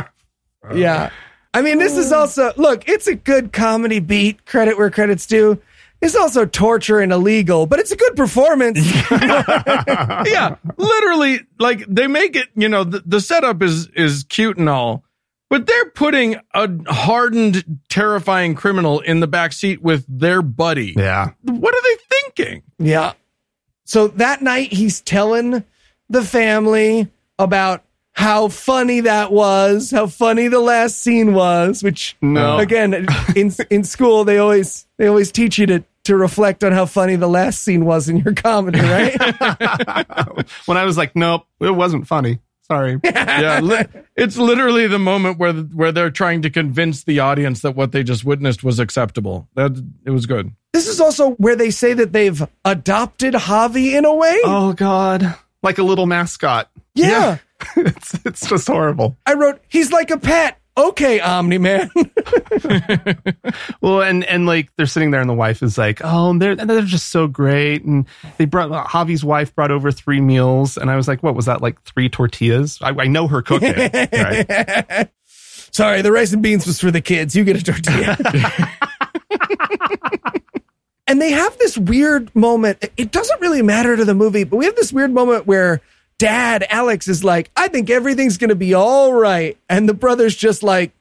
Yeah. 0.73 1.09
I 1.53 1.61
mean, 1.61 1.77
this 1.79 1.95
is 1.95 2.11
also, 2.11 2.51
look, 2.57 2.87
it's 2.89 3.07
a 3.07 3.15
good 3.15 3.53
comedy 3.53 3.99
beat, 3.99 4.45
credit 4.45 4.77
where 4.77 4.91
credit's 4.91 5.25
due. 5.25 5.61
It's 6.05 6.15
also 6.15 6.45
torture 6.45 6.99
and 6.99 7.11
illegal, 7.11 7.65
but 7.65 7.79
it's 7.79 7.91
a 7.91 7.95
good 7.95 8.15
performance. 8.15 8.77
yeah, 9.11 10.55
literally, 10.77 11.39
like 11.59 11.83
they 11.87 12.05
make 12.07 12.35
it. 12.35 12.49
You 12.55 12.69
know, 12.69 12.83
the, 12.83 13.01
the 13.05 13.19
setup 13.19 13.61
is 13.63 13.87
is 13.87 14.23
cute 14.29 14.57
and 14.57 14.69
all, 14.69 15.03
but 15.49 15.65
they're 15.65 15.89
putting 15.91 16.35
a 16.53 16.69
hardened, 16.93 17.79
terrifying 17.89 18.53
criminal 18.53 18.99
in 18.99 19.19
the 19.19 19.27
back 19.27 19.51
seat 19.53 19.81
with 19.81 20.05
their 20.07 20.41
buddy. 20.43 20.93
Yeah. 20.95 21.31
What 21.41 21.73
are 21.73 21.81
they 21.81 21.97
thinking? 22.21 22.63
Yeah. 22.77 23.13
So 23.85 24.07
that 24.09 24.41
night 24.43 24.73
he's 24.73 25.01
telling 25.01 25.63
the 26.09 26.23
family 26.23 27.09
about 27.39 27.83
how 28.13 28.47
funny 28.47 29.01
that 29.01 29.31
was, 29.31 29.91
how 29.91 30.07
funny 30.07 30.47
the 30.47 30.59
last 30.59 31.01
scene 31.01 31.33
was, 31.33 31.83
which 31.83 32.15
No. 32.21 32.59
again 32.59 33.07
in 33.35 33.51
in 33.69 33.83
school 33.83 34.23
they 34.23 34.37
always 34.37 34.85
they 34.97 35.07
always 35.07 35.31
teach 35.31 35.57
you 35.57 35.65
to 35.65 35.83
to 36.05 36.15
reflect 36.15 36.63
on 36.63 36.71
how 36.71 36.85
funny 36.85 37.15
the 37.15 37.27
last 37.27 37.63
scene 37.63 37.85
was 37.85 38.09
in 38.09 38.17
your 38.17 38.33
comedy, 38.33 38.79
right? 38.79 39.13
when 40.65 40.77
I 40.77 40.85
was 40.85 40.97
like, 40.97 41.15
nope, 41.15 41.45
it 41.59 41.75
wasn't 41.75 42.07
funny. 42.07 42.39
Sorry. 42.67 42.99
yeah, 43.03 43.59
li- 43.61 43.85
it's 44.15 44.37
literally 44.37 44.87
the 44.87 44.97
moment 44.97 45.37
where 45.37 45.53
where 45.53 45.91
they're 45.91 46.09
trying 46.09 46.41
to 46.43 46.49
convince 46.49 47.03
the 47.03 47.19
audience 47.19 47.61
that 47.61 47.75
what 47.75 47.91
they 47.91 48.01
just 48.03 48.25
witnessed 48.25 48.63
was 48.63 48.79
acceptable. 48.79 49.47
That 49.55 49.79
it 50.03 50.09
was 50.09 50.25
good. 50.25 50.51
this 50.73 50.87
is 50.87 50.99
also 50.99 51.31
where 51.33 51.55
they 51.55 51.69
say 51.69 51.93
that 51.93 52.11
they've 52.11 52.43
adopted 52.63 53.35
Javi 53.35 53.95
in 53.95 54.05
a 54.05 54.15
way. 54.15 54.39
oh 54.45 54.73
God, 54.73 55.35
like 55.61 55.77
a 55.77 55.83
little 55.83 56.07
mascot. 56.07 56.71
yeah. 56.95 57.37
it's 57.77 58.15
it's 58.25 58.49
just 58.49 58.67
horrible. 58.67 59.15
I 59.27 59.35
wrote 59.35 59.61
he's 59.67 59.91
like 59.91 60.09
a 60.09 60.17
pet. 60.17 60.59
Okay, 60.77 61.19
Omni 61.19 61.57
Man. 61.57 61.89
Well, 63.81 64.01
and 64.01 64.23
and 64.25 64.45
like 64.45 64.75
they're 64.75 64.85
sitting 64.85 65.11
there, 65.11 65.21
and 65.21 65.29
the 65.29 65.33
wife 65.33 65.61
is 65.61 65.77
like, 65.77 66.01
"Oh, 66.03 66.37
they're 66.37 66.55
they're 66.55 66.81
just 66.81 67.09
so 67.11 67.27
great." 67.27 67.83
And 67.83 68.07
they 68.37 68.45
brought 68.45 68.71
uh, 68.71 68.83
Javi's 68.83 69.23
wife 69.23 69.53
brought 69.53 69.69
over 69.71 69.91
three 69.91 70.21
meals, 70.21 70.77
and 70.77 70.89
I 70.89 70.95
was 70.95 71.07
like, 71.07 71.21
"What 71.21 71.35
was 71.35 71.45
that? 71.45 71.61
Like 71.61 71.81
three 71.83 72.09
tortillas?" 72.09 72.79
I, 72.81 72.89
I 72.89 73.07
know 73.07 73.27
her 73.27 73.41
cooking, 73.43 73.73
right? 74.11 75.09
Sorry, 75.27 76.01
the 76.01 76.11
rice 76.11 76.33
and 76.33 76.41
beans 76.41 76.65
was 76.65 76.79
for 76.79 76.89
the 76.89 77.01
kids. 77.01 77.35
You 77.35 77.43
get 77.43 77.57
a 77.57 77.63
tortilla. 77.63 78.17
and 81.07 81.21
they 81.21 81.31
have 81.31 81.57
this 81.57 81.77
weird 81.77 82.33
moment. 82.35 82.83
It 82.97 83.11
doesn't 83.11 83.41
really 83.41 83.61
matter 83.61 83.95
to 83.95 84.05
the 84.05 84.15
movie, 84.15 84.45
but 84.45 84.57
we 84.57 84.65
have 84.65 84.75
this 84.75 84.93
weird 84.93 85.11
moment 85.11 85.45
where 85.45 85.81
dad, 86.17 86.65
Alex, 86.69 87.07
is 87.07 87.23
like, 87.23 87.51
I 87.55 87.67
think 87.67 87.89
everything's 87.89 88.37
going 88.37 88.49
to 88.49 88.55
be 88.55 88.73
all 88.73 89.13
right. 89.13 89.57
And 89.69 89.87
the 89.87 89.93
brother's 89.93 90.35
just 90.35 90.63
like, 90.63 90.91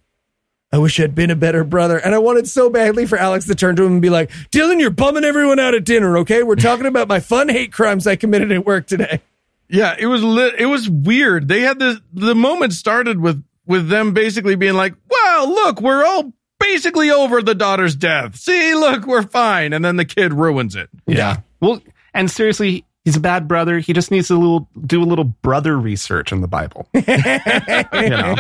I 0.73 0.79
wish 0.79 0.99
I'd 0.99 1.15
been 1.15 1.31
a 1.31 1.37
better 1.37 1.63
brother. 1.63 1.99
And 1.99 2.15
I 2.15 2.19
wanted 2.19 2.49
so 2.49 2.69
badly 2.69 3.07
for 3.07 3.17
Alex 3.17 3.47
to 3.47 3.55
turn 3.55 3.77
to 3.77 3.85
him 3.85 3.93
and 3.93 4.03
be 4.03 4.11
like, 4.11 4.31
Dylan, 4.51 4.81
you're 4.81 4.91
bumming 4.91 5.25
everyone 5.25 5.61
out 5.61 5.75
at 5.75 5.85
dinner, 5.85 6.19
okay? 6.19 6.43
We're 6.43 6.57
talking 6.57 6.87
about 6.87 7.07
my 7.07 7.21
fun 7.21 7.49
hate 7.49 7.73
crimes 7.73 8.07
I 8.07 8.17
committed 8.17 8.51
at 8.51 8.67
work 8.67 8.87
today. 8.87 9.21
Yeah, 9.69 9.97
it 9.99 10.07
was 10.07 10.23
lit. 10.23 10.55
It 10.59 10.67
was 10.67 10.89
weird. 10.91 11.49
They 11.49 11.61
had 11.61 11.79
the 11.79 12.01
the 12.13 12.35
moment 12.35 12.75
started 12.75 13.21
with 13.21 13.43
with 13.67 13.89
them 13.89 14.13
basically 14.13 14.57
being 14.57 14.75
like, 14.75 14.95
"Well, 15.09 15.49
look, 15.49 15.81
we're 15.81 16.05
all 16.05 16.33
basically 16.61 17.11
over 17.11 17.41
the 17.41 17.55
daughter's 17.55 17.97
death. 17.97 18.37
See, 18.37 18.75
look, 18.75 19.07
we're 19.07 19.23
fine." 19.23 19.73
And 19.73 19.85
then 19.85 19.97
the 19.97 20.05
kid 20.05 20.35
ruins 20.35 20.77
it. 20.77 20.91
Yeah. 21.07 21.39
Well, 21.61 21.81
and 22.13 22.31
seriously, 22.31 22.85
he's 23.05 23.17
a 23.17 23.21
bad 23.21 23.47
brother. 23.47 23.79
He 23.79 23.93
just 23.93 24.11
needs 24.11 24.29
to 24.29 24.37
little, 24.37 24.69
do 24.87 25.03
a 25.03 25.05
little 25.05 25.25
brother 25.25 25.79
research 25.79 26.33
in 26.33 26.41
the 26.41 26.49
Bible. 26.49 26.89
you 26.95 28.11
know, 28.11 28.37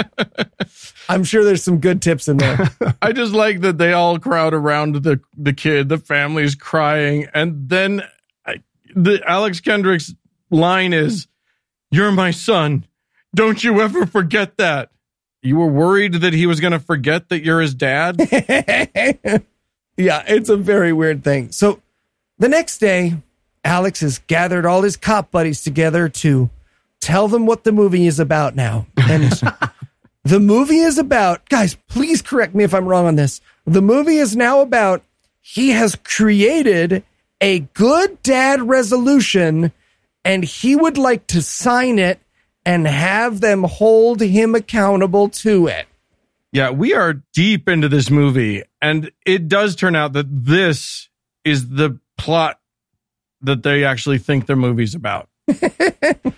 I'm 1.09 1.24
sure 1.24 1.45
there's 1.45 1.62
some 1.62 1.78
good 1.78 2.03
tips 2.03 2.28
in 2.28 2.39
there. 2.39 2.70
I 3.03 3.12
just 3.12 3.32
like 3.32 3.61
that 3.61 3.78
they 3.78 3.93
all 3.93 4.19
crowd 4.19 4.55
around 4.55 4.97
the 4.97 5.20
the 5.36 5.53
kid. 5.53 5.89
The 5.89 5.99
family's 5.99 6.55
crying, 6.55 7.28
and 7.35 7.69
then 7.69 8.03
I, 8.47 8.57
the 8.95 9.23
Alex 9.27 9.61
Kendrick's 9.61 10.15
line 10.51 10.93
is, 10.93 11.27
"You're 11.91 12.12
my 12.12 12.31
son. 12.31 12.86
Don't 13.35 13.62
you 13.62 13.81
ever 13.81 14.07
forget 14.07 14.57
that." 14.57 14.91
You 15.43 15.59
were 15.59 15.66
worried 15.66 16.15
that 16.15 16.32
he 16.32 16.47
was 16.47 16.59
going 16.59 16.73
to 16.73 16.81
forget 16.81 17.28
that 17.28 17.45
you're 17.45 17.61
his 17.61 17.74
dad. 17.74 18.16
yeah, 19.99 20.24
it's 20.27 20.49
a 20.49 20.57
very 20.57 20.95
weird 20.95 21.23
thing. 21.23 21.53
So 21.53 21.82
the 22.39 22.49
next 22.49 22.78
day, 22.78 23.16
Alex 23.65 24.01
has 24.01 24.19
gathered 24.27 24.66
all 24.66 24.82
his 24.82 24.97
cop 24.97 25.31
buddies 25.31 25.62
together 25.62 26.09
to 26.09 26.51
tell 27.01 27.28
them 27.28 27.47
what 27.47 27.65
the 27.65 27.73
movie 27.73 28.07
is 28.07 28.20
about 28.20 28.55
now. 28.55 28.86
And 28.97 29.32
the 30.24 30.41
movie 30.41 30.78
is 30.78 30.99
about, 30.99 31.49
guys, 31.49 31.77
please 31.89 32.23
correct 32.23 32.55
me 32.55 32.65
if 32.65 32.74
I'm 32.74 32.86
wrong 32.86 33.07
on 33.07 33.16
this. 33.16 33.41
The 33.66 33.82
movie 33.82 34.16
is 34.19 34.36
now 34.36 34.61
about 34.61 35.03
he 35.41 35.70
has 35.70 35.97
created 35.97 37.05
a 37.41 37.61
good 37.61 38.23
dad 38.23 38.62
resolution 38.62 39.73
and 40.24 40.45
he 40.45 40.77
would 40.77 40.97
like 40.97 41.27
to 41.28 41.43
sign 41.43 41.99
it 41.99 42.20
and 42.65 42.86
have 42.86 43.41
them 43.41 43.65
hold 43.65 44.20
him 44.20 44.55
accountable 44.55 45.28
to 45.28 45.66
it. 45.66 45.86
Yeah, 46.53 46.70
we 46.70 46.95
are 46.95 47.15
deep 47.32 47.69
into 47.69 47.89
this 47.89 48.11
movie, 48.11 48.62
and 48.81 49.11
it 49.27 49.49
does 49.49 49.74
turn 49.74 49.97
out 49.97 50.12
that 50.12 50.27
this 50.28 51.09
is 51.45 51.69
the 51.69 51.99
plot 52.16 52.61
that 53.45 53.62
they 53.62 53.85
actually 53.85 54.19
think 54.19 54.47
their 54.47 54.57
movie's 54.57 54.95
about. 54.95 55.29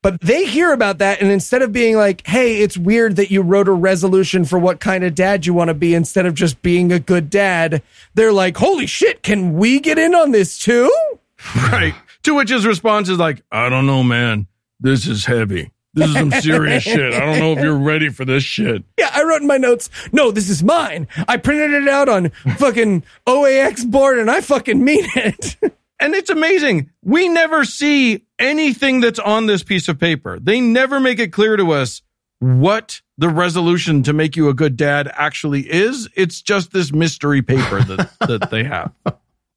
But 0.00 0.20
they 0.20 0.46
hear 0.46 0.72
about 0.72 0.98
that, 0.98 1.20
and 1.20 1.32
instead 1.32 1.60
of 1.60 1.72
being 1.72 1.96
like, 1.96 2.24
hey, 2.24 2.62
it's 2.62 2.78
weird 2.78 3.16
that 3.16 3.32
you 3.32 3.42
wrote 3.42 3.66
a 3.66 3.72
resolution 3.72 4.44
for 4.44 4.56
what 4.56 4.78
kind 4.78 5.02
of 5.02 5.14
dad 5.14 5.44
you 5.44 5.52
want 5.52 5.68
to 5.68 5.74
be, 5.74 5.92
instead 5.92 6.24
of 6.24 6.34
just 6.34 6.62
being 6.62 6.92
a 6.92 7.00
good 7.00 7.28
dad, 7.28 7.82
they're 8.14 8.32
like, 8.32 8.56
holy 8.56 8.86
shit, 8.86 9.24
can 9.24 9.54
we 9.54 9.80
get 9.80 9.98
in 9.98 10.14
on 10.14 10.30
this 10.30 10.58
too? 10.58 10.90
Right. 11.56 11.94
To 12.24 12.34
which 12.34 12.50
his 12.50 12.66
response 12.66 13.08
is 13.08 13.18
like, 13.18 13.42
I 13.52 13.68
don't 13.68 13.86
know, 13.86 14.02
man. 14.02 14.48
This 14.80 15.06
is 15.06 15.24
heavy. 15.24 15.70
This 15.94 16.08
is 16.08 16.14
some 16.14 16.32
serious 16.32 16.82
shit. 16.84 17.14
I 17.14 17.20
don't 17.20 17.38
know 17.38 17.52
if 17.52 17.60
you're 17.60 17.78
ready 17.78 18.08
for 18.08 18.24
this 18.24 18.42
shit. 18.42 18.82
Yeah, 18.98 19.10
I 19.14 19.22
wrote 19.22 19.42
in 19.42 19.46
my 19.46 19.56
notes, 19.56 19.88
no, 20.10 20.32
this 20.32 20.48
is 20.48 20.64
mine. 20.64 21.06
I 21.28 21.36
printed 21.36 21.80
it 21.80 21.88
out 21.88 22.08
on 22.08 22.30
fucking 22.56 23.04
OAX 23.26 23.88
board 23.88 24.18
and 24.18 24.28
I 24.28 24.40
fucking 24.40 24.82
mean 24.82 25.06
it. 25.14 25.56
And 26.00 26.14
it's 26.14 26.30
amazing. 26.30 26.90
We 27.02 27.28
never 27.28 27.64
see 27.64 28.24
anything 28.38 29.00
that's 29.00 29.18
on 29.18 29.46
this 29.46 29.62
piece 29.62 29.88
of 29.88 29.98
paper. 29.98 30.38
They 30.38 30.60
never 30.60 31.00
make 31.00 31.18
it 31.18 31.32
clear 31.32 31.56
to 31.56 31.72
us 31.72 32.02
what 32.38 33.00
the 33.16 33.28
resolution 33.28 34.04
to 34.04 34.12
make 34.12 34.36
you 34.36 34.48
a 34.48 34.54
good 34.54 34.76
dad 34.76 35.10
actually 35.14 35.62
is. 35.62 36.08
It's 36.14 36.40
just 36.40 36.72
this 36.72 36.92
mystery 36.92 37.42
paper 37.42 37.82
that, 37.82 38.10
that 38.20 38.50
they 38.50 38.64
have. 38.64 38.92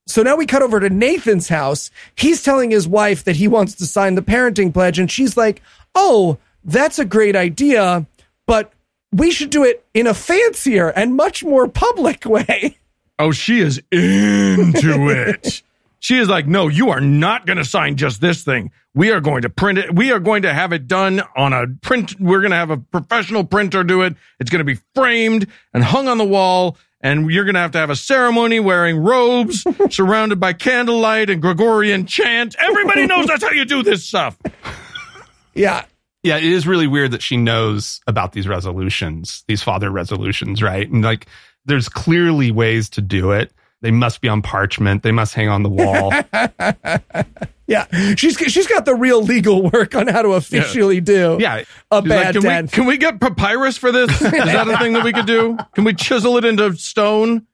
So 0.08 0.22
now 0.22 0.34
we 0.34 0.46
cut 0.46 0.62
over 0.62 0.80
to 0.80 0.90
Nathan's 0.90 1.48
house. 1.48 1.90
He's 2.16 2.42
telling 2.42 2.72
his 2.72 2.88
wife 2.88 3.22
that 3.24 3.36
he 3.36 3.46
wants 3.46 3.74
to 3.76 3.86
sign 3.86 4.16
the 4.16 4.22
parenting 4.22 4.72
pledge, 4.74 4.98
and 4.98 5.10
she's 5.10 5.36
like, 5.36 5.62
Oh, 5.94 6.38
that's 6.64 6.98
a 6.98 7.04
great 7.04 7.36
idea, 7.36 8.06
but 8.46 8.72
we 9.12 9.30
should 9.30 9.50
do 9.50 9.62
it 9.64 9.84
in 9.94 10.06
a 10.06 10.14
fancier 10.14 10.88
and 10.88 11.14
much 11.14 11.44
more 11.44 11.68
public 11.68 12.24
way. 12.26 12.78
Oh, 13.18 13.30
she 13.30 13.60
is 13.60 13.78
into 13.92 15.10
it. 15.10 15.62
She 16.02 16.18
is 16.18 16.28
like, 16.28 16.48
no, 16.48 16.66
you 16.66 16.90
are 16.90 17.00
not 17.00 17.46
going 17.46 17.58
to 17.58 17.64
sign 17.64 17.94
just 17.94 18.20
this 18.20 18.42
thing. 18.42 18.72
We 18.92 19.12
are 19.12 19.20
going 19.20 19.42
to 19.42 19.48
print 19.48 19.78
it. 19.78 19.94
We 19.94 20.10
are 20.10 20.18
going 20.18 20.42
to 20.42 20.52
have 20.52 20.72
it 20.72 20.88
done 20.88 21.22
on 21.36 21.52
a 21.52 21.68
print. 21.80 22.18
We're 22.18 22.40
going 22.40 22.50
to 22.50 22.56
have 22.56 22.70
a 22.70 22.76
professional 22.76 23.44
printer 23.44 23.84
do 23.84 24.02
it. 24.02 24.16
It's 24.40 24.50
going 24.50 24.58
to 24.58 24.64
be 24.64 24.80
framed 24.96 25.46
and 25.72 25.84
hung 25.84 26.08
on 26.08 26.18
the 26.18 26.24
wall. 26.24 26.76
And 27.02 27.30
you're 27.30 27.44
going 27.44 27.54
to 27.54 27.60
have 27.60 27.70
to 27.72 27.78
have 27.78 27.88
a 27.88 27.94
ceremony 27.94 28.58
wearing 28.58 28.96
robes, 28.96 29.64
surrounded 29.94 30.40
by 30.40 30.54
candlelight 30.54 31.30
and 31.30 31.40
Gregorian 31.40 32.06
chant. 32.06 32.56
Everybody 32.58 33.06
knows 33.06 33.26
that's 33.26 33.44
how 33.44 33.52
you 33.52 33.64
do 33.64 33.84
this 33.84 34.04
stuff. 34.04 34.36
Yeah. 35.54 35.84
yeah, 36.24 36.38
it 36.38 36.42
is 36.42 36.66
really 36.66 36.88
weird 36.88 37.12
that 37.12 37.22
she 37.22 37.36
knows 37.36 38.00
about 38.08 38.32
these 38.32 38.48
resolutions, 38.48 39.44
these 39.46 39.62
father 39.62 39.88
resolutions, 39.88 40.64
right? 40.64 40.90
And 40.90 41.04
like, 41.04 41.28
there's 41.64 41.88
clearly 41.88 42.50
ways 42.50 42.90
to 42.90 43.00
do 43.00 43.30
it. 43.30 43.52
They 43.82 43.90
must 43.90 44.20
be 44.22 44.28
on 44.28 44.40
parchment. 44.40 45.02
They 45.02 45.12
must 45.12 45.34
hang 45.34 45.48
on 45.50 45.62
the 45.62 45.68
wall. 45.68 46.12
Yeah. 47.68 47.86
She's 48.16 48.36
she's 48.36 48.66
got 48.66 48.84
the 48.84 48.94
real 48.94 49.22
legal 49.22 49.62
work 49.70 49.94
on 49.94 50.06
how 50.06 50.20
to 50.20 50.30
officially 50.32 51.00
do 51.00 51.38
Yeah. 51.40 51.62
a 51.90 52.02
She's 52.02 52.02
like, 52.02 52.04
bad 52.08 52.34
can, 52.34 52.42
dad. 52.42 52.64
we, 52.64 52.68
can 52.68 52.86
we 52.86 52.96
get 52.98 53.18
papyrus 53.20 53.78
for 53.78 53.90
this? 53.92 54.10
Is 54.20 54.30
that 54.30 54.68
a 54.68 54.76
thing 54.82 54.92
that 54.92 55.04
we 55.04 55.12
could 55.12 55.24
do? 55.26 55.56
Can 55.74 55.84
we 55.84 55.94
chisel 55.94 56.36
it 56.36 56.44
into 56.44 56.74
stone? 56.76 57.46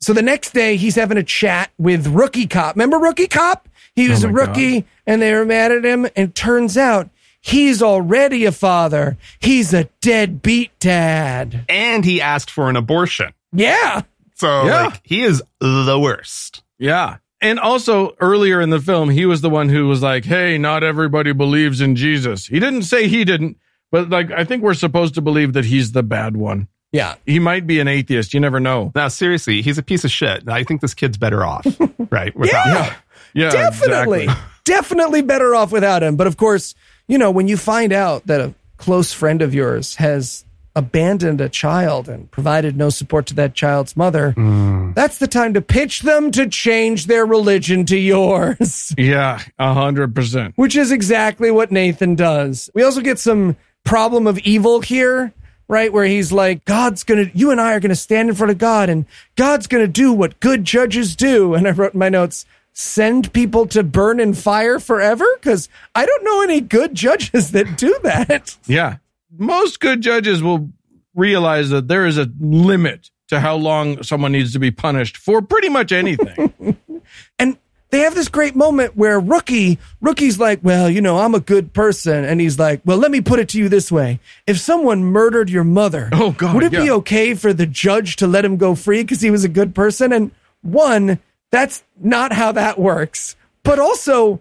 So 0.00 0.12
the 0.12 0.22
next 0.22 0.52
day, 0.52 0.76
he's 0.76 0.94
having 0.94 1.16
a 1.18 1.22
chat 1.24 1.72
with 1.78 2.06
Rookie 2.06 2.46
Cop. 2.46 2.76
Remember 2.76 2.98
Rookie 2.98 3.26
Cop? 3.26 3.68
He 3.96 4.08
was 4.08 4.24
Oh 4.24 4.28
a 4.28 4.32
rookie, 4.32 4.84
and 5.06 5.20
they 5.20 5.32
were 5.34 5.44
mad 5.46 5.72
at 5.72 5.84
him. 5.84 6.06
And 6.14 6.32
turns 6.34 6.76
out 6.76 7.08
he's 7.40 7.82
already 7.82 8.44
a 8.44 8.52
father. 8.52 9.16
He's 9.40 9.74
a 9.74 9.84
deadbeat 10.00 10.78
dad. 10.78 11.64
and 11.68 12.04
he 12.04 12.20
asked 12.20 12.50
for 12.50 12.70
an 12.70 12.76
abortion. 12.76 13.32
Yeah. 13.52 14.02
So 14.36 14.64
Yeah. 14.66 14.82
like, 14.86 15.00
he 15.02 15.22
is 15.22 15.42
the 15.60 15.98
worst. 16.00 16.62
Yeah. 16.78 17.16
And 17.40 17.58
also 17.58 18.14
earlier 18.20 18.60
in 18.60 18.70
the 18.70 18.80
film, 18.80 19.10
he 19.10 19.26
was 19.26 19.40
the 19.42 19.50
one 19.50 19.68
who 19.68 19.88
was 19.88 20.02
like, 20.02 20.24
Hey, 20.24 20.56
not 20.58 20.82
everybody 20.82 21.32
believes 21.32 21.80
in 21.80 21.96
Jesus. 21.96 22.46
He 22.46 22.58
didn't 22.60 22.82
say 22.84 23.08
he 23.08 23.24
didn't, 23.24 23.58
but 23.90 24.08
like, 24.08 24.30
I 24.30 24.44
think 24.44 24.62
we're 24.62 24.74
supposed 24.74 25.14
to 25.14 25.20
believe 25.20 25.52
that 25.54 25.64
he's 25.66 25.92
the 25.92 26.02
bad 26.02 26.36
one. 26.36 26.68
Yeah. 26.92 27.16
He 27.26 27.38
might 27.38 27.66
be 27.66 27.78
an 27.80 27.88
atheist. 27.88 28.32
You 28.32 28.40
never 28.40 28.58
know. 28.60 28.92
Now, 28.94 29.08
seriously, 29.08 29.60
he's 29.60 29.76
a 29.76 29.82
piece 29.82 30.04
of 30.04 30.10
shit. 30.10 30.48
I 30.48 30.62
think 30.64 30.80
this 30.80 30.94
kid's 30.94 31.18
better 31.18 31.44
off, 31.44 31.66
right? 32.10 32.34
Without 32.34 32.66
Yeah. 32.66 32.84
him. 32.84 32.94
Yeah. 33.34 33.50
Definitely. 33.50 34.24
exactly. 34.24 34.44
Definitely 34.64 35.22
better 35.22 35.54
off 35.54 35.72
without 35.72 36.02
him. 36.02 36.16
But 36.16 36.26
of 36.26 36.36
course, 36.38 36.74
you 37.06 37.18
know, 37.18 37.30
when 37.30 37.48
you 37.48 37.56
find 37.58 37.92
out 37.92 38.26
that 38.28 38.40
a 38.40 38.54
close 38.78 39.12
friend 39.12 39.42
of 39.42 39.52
yours 39.54 39.96
has 39.96 40.44
abandoned 40.76 41.40
a 41.40 41.48
child 41.48 42.08
and 42.08 42.30
provided 42.30 42.76
no 42.76 42.90
support 42.90 43.26
to 43.26 43.34
that 43.34 43.54
child's 43.54 43.96
mother, 43.96 44.34
mm. 44.36 44.94
that's 44.94 45.18
the 45.18 45.26
time 45.26 45.54
to 45.54 45.62
pitch 45.62 46.02
them 46.02 46.30
to 46.30 46.48
change 46.48 47.06
their 47.06 47.26
religion 47.26 47.84
to 47.86 47.98
yours. 47.98 48.94
Yeah. 49.06 49.40
A 49.58 49.72
hundred 49.72 50.14
percent. 50.14 50.54
which 50.56 50.76
is 50.76 50.92
exactly 50.92 51.50
what 51.50 51.70
Nathan 51.70 52.14
does. 52.14 52.68
We 52.74 52.82
also 52.82 53.00
get 53.00 53.18
some 53.18 53.56
problem 53.84 54.26
of 54.26 54.38
evil 54.40 54.80
here, 54.80 55.32
right? 55.68 55.92
Where 55.92 56.04
he's 56.04 56.32
like, 56.32 56.64
God's 56.64 57.04
gonna, 57.04 57.30
you 57.32 57.50
and 57.50 57.60
I 57.60 57.74
are 57.74 57.80
gonna 57.80 57.94
stand 57.94 58.28
in 58.28 58.34
front 58.34 58.50
of 58.50 58.58
God 58.58 58.88
and 58.88 59.06
God's 59.36 59.66
gonna 59.66 59.86
do 59.86 60.12
what 60.12 60.40
good 60.40 60.64
judges 60.64 61.16
do. 61.16 61.54
And 61.54 61.66
I 61.66 61.70
wrote 61.70 61.94
in 61.94 62.00
my 62.00 62.08
notes, 62.08 62.44
send 62.72 63.32
people 63.32 63.66
to 63.68 63.82
burn 63.82 64.20
in 64.20 64.34
fire 64.34 64.78
forever? 64.78 65.26
Because 65.40 65.68
I 65.94 66.04
don't 66.04 66.24
know 66.24 66.42
any 66.42 66.60
good 66.60 66.94
judges 66.94 67.52
that 67.52 67.78
do 67.78 67.98
that. 68.02 68.56
Yeah. 68.66 68.96
Most 69.30 69.80
good 69.80 70.00
judges 70.00 70.42
will 70.42 70.70
realize 71.14 71.70
that 71.70 71.88
there 71.88 72.06
is 72.06 72.18
a 72.18 72.30
limit 72.40 73.10
to 73.28 73.40
how 73.40 73.56
long 73.56 74.02
someone 74.02 74.32
needs 74.32 74.52
to 74.52 74.58
be 74.58 74.70
punished 74.70 75.16
for 75.16 75.42
pretty 75.42 75.68
much 75.68 75.92
anything. 75.92 76.76
And 77.38 77.56
they 77.90 78.00
have 78.00 78.16
this 78.16 78.26
great 78.28 78.56
moment 78.56 78.96
where 78.96 79.20
Rookie, 79.20 79.78
Rookie's 80.00 80.40
like, 80.40 80.58
well, 80.62 80.90
you 80.90 81.00
know, 81.00 81.18
I'm 81.18 81.36
a 81.36 81.40
good 81.40 81.72
person. 81.72 82.24
And 82.24 82.40
he's 82.40 82.58
like, 82.58 82.80
well, 82.84 82.98
let 82.98 83.12
me 83.12 83.20
put 83.20 83.38
it 83.38 83.48
to 83.50 83.58
you 83.58 83.68
this 83.68 83.92
way. 83.92 84.18
If 84.46 84.58
someone 84.58 85.04
murdered 85.04 85.48
your 85.48 85.62
mother, 85.62 86.08
Oh, 86.12 86.32
God, 86.32 86.54
would 86.54 86.64
it 86.64 86.72
be 86.72 86.90
okay 86.90 87.34
for 87.34 87.52
the 87.52 87.66
judge 87.66 88.16
to 88.16 88.26
let 88.26 88.44
him 88.44 88.56
go 88.56 88.74
free 88.74 89.02
because 89.02 89.20
he 89.20 89.30
was 89.30 89.44
a 89.44 89.48
good 89.48 89.72
person? 89.72 90.12
And 90.12 90.32
one, 90.62 91.20
that's 91.52 91.84
not 92.00 92.32
how 92.32 92.50
that 92.52 92.76
works. 92.76 93.36
But 93.62 93.78
also, 93.78 94.40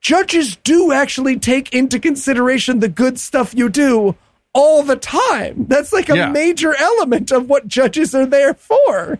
judges 0.00 0.56
do 0.56 0.92
actually 0.92 1.38
take 1.38 1.72
into 1.74 1.98
consideration 1.98 2.80
the 2.80 2.88
good 2.88 3.18
stuff 3.18 3.54
you 3.54 3.68
do 3.68 4.16
all 4.52 4.82
the 4.82 4.96
time. 4.96 5.66
That's 5.68 5.92
like 5.92 6.08
a 6.08 6.16
Yeah. 6.16 6.30
major 6.30 6.74
element 6.74 7.30
of 7.30 7.48
what 7.48 7.68
judges 7.68 8.14
are 8.14 8.26
there 8.26 8.54
for. 8.54 9.18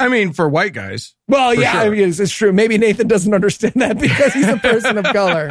I 0.00 0.08
mean, 0.08 0.32
for 0.32 0.48
white 0.48 0.72
guys. 0.74 1.14
Well, 1.26 1.54
yeah, 1.54 1.72
sure. 1.72 1.80
I 1.80 1.88
mean, 1.90 2.08
it's, 2.08 2.20
it's 2.20 2.32
true. 2.32 2.52
Maybe 2.52 2.78
Nathan 2.78 3.08
doesn't 3.08 3.34
understand 3.34 3.74
that 3.76 3.98
because 3.98 4.32
he's 4.32 4.48
a 4.48 4.56
person 4.58 4.96
of 4.98 5.04
color. 5.06 5.50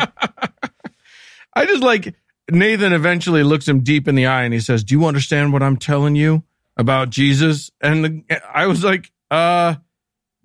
I 1.54 1.66
just 1.66 1.84
like 1.84 2.16
Nathan 2.50 2.94
eventually 2.94 3.44
looks 3.44 3.68
him 3.68 3.82
deep 3.82 4.08
in 4.08 4.16
the 4.16 4.26
eye 4.28 4.44
and 4.44 4.54
he 4.54 4.60
says, 4.60 4.84
Do 4.84 4.94
you 4.96 5.06
understand 5.06 5.54
what 5.54 5.64
I'm 5.64 5.78
telling 5.78 6.16
you 6.16 6.44
about 6.78 7.10
Jesus? 7.10 7.72
And 7.82 8.06
the, 8.06 8.42
I 8.54 8.68
was 8.68 8.84
like, 8.84 9.12
uh, 9.32 9.76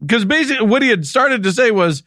because 0.01 0.25
basically 0.25 0.67
what 0.67 0.83
he 0.83 0.89
had 0.89 1.07
started 1.07 1.45
to 1.45 1.53
say 1.53 1.71
was, 1.71 2.03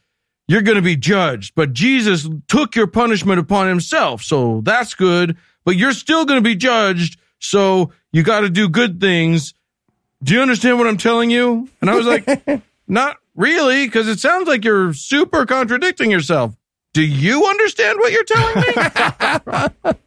You're 0.48 0.62
going 0.62 0.76
to 0.76 0.82
be 0.82 0.96
judged, 0.96 1.54
but 1.56 1.74
Jesus 1.74 2.30
took 2.48 2.76
your 2.76 2.88
punishment 2.88 3.40
upon 3.40 3.68
himself. 3.68 4.22
So 4.22 4.62
that's 4.62 4.94
good, 4.94 5.38
but 5.64 5.76
you're 5.76 5.94
still 5.94 6.26
going 6.26 6.38
to 6.38 6.48
be 6.48 6.56
judged. 6.56 7.20
So 7.40 7.92
you 8.12 8.24
got 8.24 8.42
to 8.42 8.50
do 8.50 8.70
good 8.70 9.02
things. 9.02 9.54
Do 10.24 10.34
you 10.34 10.42
understand 10.42 10.78
what 10.78 10.88
I'm 10.88 10.98
telling 10.98 11.32
you? 11.32 11.68
And 11.82 11.90
I 11.90 11.96
was 11.96 12.06
like, 12.06 12.62
Not 12.88 13.18
really, 13.36 13.86
because 13.86 14.08
it 14.08 14.20
sounds 14.20 14.48
like 14.48 14.64
you're 14.64 14.94
super 14.94 15.46
contradicting 15.46 16.12
yourself. 16.12 16.56
Do 16.94 17.02
you 17.02 17.46
understand 17.46 18.00
what 18.00 18.12
you're 18.12 18.24
telling 18.24 19.76
me? 19.84 19.96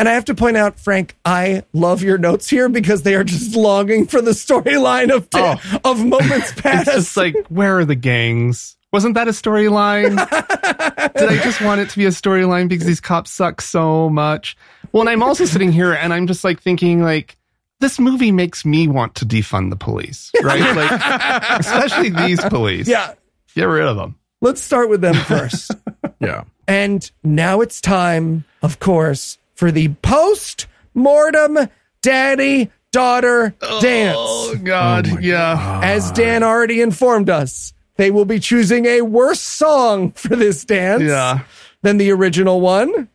And 0.00 0.08
I 0.08 0.12
have 0.12 0.26
to 0.26 0.34
point 0.36 0.56
out, 0.56 0.78
Frank, 0.78 1.16
I 1.24 1.64
love 1.72 2.04
your 2.04 2.18
notes 2.18 2.48
here 2.48 2.68
because 2.68 3.02
they 3.02 3.16
are 3.16 3.24
just 3.24 3.56
longing 3.56 4.06
for 4.06 4.22
the 4.22 4.30
storyline 4.30 5.12
of 5.12 5.26
oh. 5.34 5.56
of 5.84 6.04
moments 6.04 6.52
past. 6.52 6.86
It's 6.86 6.96
just 6.96 7.16
like, 7.16 7.34
where 7.48 7.80
are 7.80 7.84
the 7.84 7.96
gangs? 7.96 8.76
Wasn't 8.92 9.14
that 9.14 9.28
a 9.28 9.32
storyline? 9.32 10.16
Did 11.14 11.28
I 11.28 11.36
just 11.42 11.60
want 11.60 11.80
it 11.80 11.90
to 11.90 11.96
be 11.98 12.06
a 12.06 12.10
storyline 12.10 12.68
because 12.68 12.86
these 12.86 13.00
cops 13.00 13.30
suck 13.30 13.60
so 13.60 14.08
much? 14.08 14.56
Well, 14.92 15.02
and 15.02 15.10
I'm 15.10 15.22
also 15.22 15.44
sitting 15.44 15.72
here 15.72 15.92
and 15.92 16.12
I'm 16.14 16.26
just 16.26 16.42
like 16.44 16.60
thinking 16.62 17.02
like 17.02 17.36
this 17.80 17.98
movie 17.98 18.32
makes 18.32 18.64
me 18.64 18.88
want 18.88 19.14
to 19.16 19.26
defund 19.26 19.70
the 19.70 19.76
police, 19.76 20.30
right? 20.42 20.58
Like 20.76 21.60
especially 21.60 22.10
these 22.10 22.42
police. 22.44 22.88
yeah, 22.88 23.14
Get 23.54 23.64
rid 23.64 23.86
of 23.86 23.96
them. 23.96 24.16
let's 24.40 24.60
start 24.62 24.88
with 24.88 25.00
them 25.02 25.14
first. 25.14 25.70
yeah. 26.20 26.44
and 26.66 27.10
now 27.22 27.60
it's 27.60 27.80
time, 27.80 28.44
of 28.62 28.80
course, 28.80 29.38
for 29.54 29.70
the 29.70 29.88
post 30.02 30.66
mortem 30.94 31.58
daddy 32.02 32.70
daughter 32.90 33.54
dance. 33.80 34.16
Oh 34.18 34.56
god, 34.62 35.08
oh, 35.10 35.18
yeah. 35.18 35.80
As 35.84 36.10
Dan 36.12 36.42
already 36.42 36.80
informed 36.80 37.28
us, 37.28 37.72
they 37.98 38.10
will 38.10 38.24
be 38.24 38.40
choosing 38.40 38.86
a 38.86 39.02
worse 39.02 39.40
song 39.40 40.12
for 40.12 40.34
this 40.34 40.64
dance 40.64 41.02
Yeah. 41.02 41.40
than 41.82 41.98
the 41.98 42.10
original 42.10 42.60
one. 42.62 43.08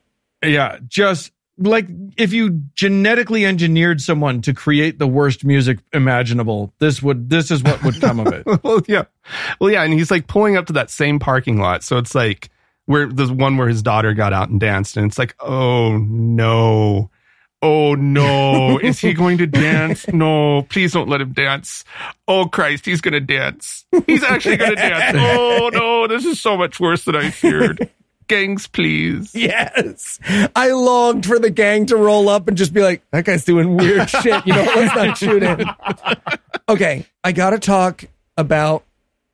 Yeah. 0.43 0.77
Just 0.87 1.31
like 1.57 1.87
if 2.17 2.33
you 2.33 2.61
genetically 2.75 3.45
engineered 3.45 4.01
someone 4.01 4.41
to 4.41 4.53
create 4.53 4.99
the 4.99 5.07
worst 5.07 5.43
music 5.45 5.79
imaginable, 5.93 6.73
this 6.79 7.01
would 7.01 7.29
this 7.29 7.49
is 7.51 7.63
what 7.63 7.83
would 7.83 7.99
come 8.01 8.19
of 8.19 8.27
it. 8.33 8.45
well, 8.63 8.81
yeah. 8.87 9.03
Well, 9.59 9.71
yeah, 9.71 9.83
and 9.83 9.93
he's 9.93 10.11
like 10.11 10.27
pulling 10.27 10.57
up 10.57 10.65
to 10.67 10.73
that 10.73 10.89
same 10.89 11.17
parking 11.19 11.59
lot. 11.59 11.83
So 11.83 11.97
it's 11.97 12.13
like 12.13 12.49
where 12.85 13.07
the 13.07 13.27
one 13.33 13.55
where 13.57 13.67
his 13.69 13.81
daughter 13.81 14.13
got 14.13 14.33
out 14.33 14.49
and 14.49 14.59
danced, 14.59 14.97
and 14.97 15.05
it's 15.07 15.17
like, 15.17 15.35
oh 15.39 15.97
no. 15.97 17.09
Oh 17.63 17.95
no. 17.95 18.77
Is 18.83 18.99
he 18.99 19.13
going 19.13 19.37
to 19.39 19.47
dance? 19.47 20.07
No, 20.09 20.63
please 20.63 20.91
don't 20.93 21.07
let 21.09 21.21
him 21.21 21.31
dance. 21.33 21.83
Oh 22.27 22.45
Christ, 22.45 22.85
he's 22.85 23.01
gonna 23.01 23.19
dance. 23.21 23.85
He's 24.05 24.23
actually 24.23 24.57
gonna 24.57 24.75
dance. 24.75 25.17
Oh 25.21 25.69
no, 25.73 26.07
this 26.07 26.25
is 26.25 26.39
so 26.41 26.57
much 26.57 26.79
worse 26.79 27.05
than 27.05 27.15
I 27.15 27.29
feared. 27.31 27.89
Gangs, 28.27 28.67
please. 28.67 29.33
Yes. 29.35 30.19
I 30.55 30.71
longed 30.71 31.25
for 31.25 31.39
the 31.39 31.49
gang 31.49 31.85
to 31.87 31.95
roll 31.97 32.29
up 32.29 32.47
and 32.47 32.57
just 32.57 32.73
be 32.73 32.81
like, 32.81 33.01
that 33.11 33.25
guy's 33.25 33.43
doing 33.45 33.75
weird 33.77 34.09
shit. 34.21 34.45
You 34.47 34.53
know, 34.53 34.63
let's 34.75 34.95
not 34.95 35.17
shoot 35.17 35.41
him. 35.43 35.67
Okay. 36.69 37.05
I 37.23 37.31
got 37.33 37.49
to 37.51 37.59
talk 37.59 38.05
about 38.37 38.83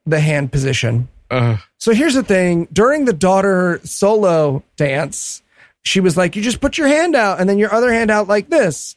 the 0.06 0.19
hand 0.19 0.51
position. 0.51 1.07
Uh, 1.30 1.57
So 1.77 1.93
here's 1.93 2.15
the 2.15 2.23
thing 2.23 2.68
during 2.73 3.06
the 3.06 3.14
daughter 3.14 3.80
solo 3.84 4.64
dance, 4.76 5.43
she 5.84 5.99
was 5.99 6.18
like, 6.18 6.35
you 6.35 6.41
just 6.41 6.61
put 6.61 6.77
your 6.77 6.88
hand 6.88 7.15
out 7.15 7.39
and 7.39 7.49
then 7.49 7.57
your 7.57 7.73
other 7.73 7.91
hand 7.91 8.11
out 8.11 8.27
like 8.27 8.49
this. 8.49 8.95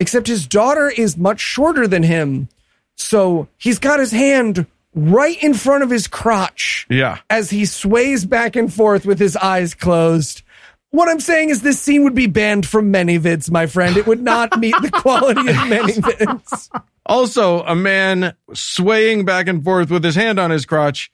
Except 0.00 0.26
his 0.26 0.46
daughter 0.46 0.88
is 0.88 1.16
much 1.16 1.40
shorter 1.40 1.88
than 1.88 2.02
him. 2.02 2.48
So 2.96 3.48
he's 3.58 3.78
got 3.78 4.00
his 4.00 4.12
hand 4.12 4.66
right 4.94 5.42
in 5.42 5.54
front 5.54 5.82
of 5.82 5.90
his 5.90 6.06
crotch 6.06 6.86
yeah. 6.90 7.18
as 7.30 7.50
he 7.50 7.64
sways 7.64 8.24
back 8.24 8.56
and 8.56 8.72
forth 8.72 9.06
with 9.06 9.18
his 9.18 9.36
eyes 9.36 9.74
closed. 9.74 10.42
What 10.90 11.08
I'm 11.08 11.20
saying 11.20 11.50
is 11.50 11.62
this 11.62 11.80
scene 11.80 12.04
would 12.04 12.14
be 12.14 12.26
banned 12.26 12.66
from 12.66 12.92
ManyVids, 12.92 13.50
my 13.50 13.66
friend. 13.66 13.96
It 13.96 14.06
would 14.06 14.22
not 14.22 14.58
meet 14.58 14.74
the 14.80 14.90
quality 14.90 15.48
of 15.48 15.56
ManyVids. 15.56 16.82
Also, 17.04 17.62
a 17.62 17.74
man 17.74 18.34
swaying 18.54 19.24
back 19.24 19.48
and 19.48 19.62
forth 19.62 19.90
with 19.90 20.04
his 20.04 20.14
hand 20.14 20.38
on 20.38 20.50
his 20.50 20.66
crotch, 20.66 21.10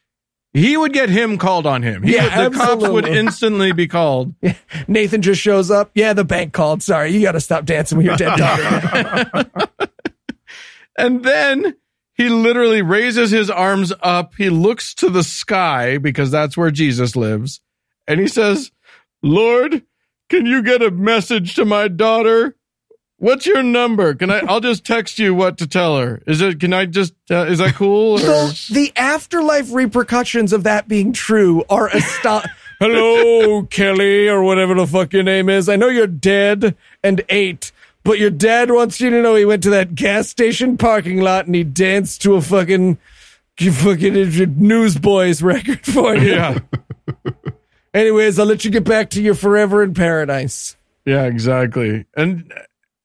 he 0.54 0.76
would 0.76 0.92
get 0.94 1.10
him 1.10 1.36
called 1.36 1.66
on 1.66 1.82
him. 1.82 2.02
He 2.04 2.14
Yeah, 2.14 2.44
would, 2.44 2.54
the 2.54 2.58
cops 2.58 2.88
would 2.88 3.06
instantly 3.08 3.72
be 3.72 3.86
called. 3.88 4.34
Nathan 4.88 5.20
just 5.20 5.40
shows 5.40 5.70
up. 5.70 5.90
Yeah, 5.94 6.12
the 6.14 6.24
bank 6.24 6.52
called. 6.54 6.82
Sorry, 6.82 7.10
you 7.10 7.20
got 7.20 7.32
to 7.32 7.40
stop 7.40 7.64
dancing 7.66 7.98
with 7.98 8.06
your 8.06 8.16
dead 8.16 8.36
daughter. 8.38 9.50
And 10.96 11.24
then 11.24 11.74
he 12.14 12.28
literally 12.28 12.80
raises 12.80 13.32
his 13.32 13.50
arms 13.50 13.92
up. 14.00 14.34
He 14.38 14.48
looks 14.48 14.94
to 14.94 15.10
the 15.10 15.24
sky 15.24 15.98
because 15.98 16.30
that's 16.30 16.56
where 16.56 16.70
Jesus 16.70 17.16
lives. 17.16 17.60
And 18.06 18.20
he 18.20 18.28
says, 18.28 18.70
Lord, 19.20 19.82
can 20.28 20.46
you 20.46 20.62
get 20.62 20.82
a 20.82 20.92
message 20.92 21.56
to 21.56 21.64
my 21.64 21.88
daughter? 21.88 22.54
What's 23.24 23.46
your 23.46 23.62
number? 23.62 24.12
Can 24.12 24.30
I, 24.30 24.40
I'll 24.40 24.60
just 24.60 24.84
text 24.84 25.18
you 25.18 25.34
what 25.34 25.56
to 25.56 25.66
tell 25.66 25.96
her. 25.96 26.22
Is 26.26 26.42
it, 26.42 26.60
can 26.60 26.74
I 26.74 26.84
just, 26.84 27.14
uh, 27.30 27.46
is 27.46 27.58
that 27.58 27.74
cool? 27.74 28.18
so 28.18 28.48
the 28.74 28.92
afterlife 28.96 29.72
repercussions 29.72 30.52
of 30.52 30.64
that 30.64 30.88
being 30.88 31.14
true 31.14 31.64
are 31.70 31.88
aston. 31.88 32.42
Hello, 32.78 33.62
Kelly, 33.62 34.28
or 34.28 34.42
whatever 34.42 34.74
the 34.74 34.86
fuck 34.86 35.14
your 35.14 35.22
name 35.22 35.48
is. 35.48 35.70
I 35.70 35.76
know 35.76 35.88
you're 35.88 36.06
dead 36.06 36.76
and 37.02 37.22
eight, 37.30 37.72
but 38.02 38.18
your 38.18 38.28
dad 38.28 38.70
wants 38.70 39.00
you 39.00 39.08
to 39.08 39.22
know 39.22 39.36
he 39.36 39.46
went 39.46 39.62
to 39.62 39.70
that 39.70 39.94
gas 39.94 40.28
station 40.28 40.76
parking 40.76 41.22
lot 41.22 41.46
and 41.46 41.54
he 41.54 41.64
danced 41.64 42.20
to 42.24 42.34
a 42.34 42.42
fucking, 42.42 42.98
fucking 43.58 44.58
Newsboys 44.58 45.42
record 45.42 45.82
for 45.86 46.14
you. 46.14 46.34
yeah. 46.34 46.58
Anyways, 47.94 48.38
I'll 48.38 48.44
let 48.44 48.66
you 48.66 48.70
get 48.70 48.84
back 48.84 49.08
to 49.10 49.22
your 49.22 49.34
forever 49.34 49.82
in 49.82 49.94
paradise. 49.94 50.76
Yeah, 51.06 51.24
exactly. 51.24 52.04
And 52.14 52.52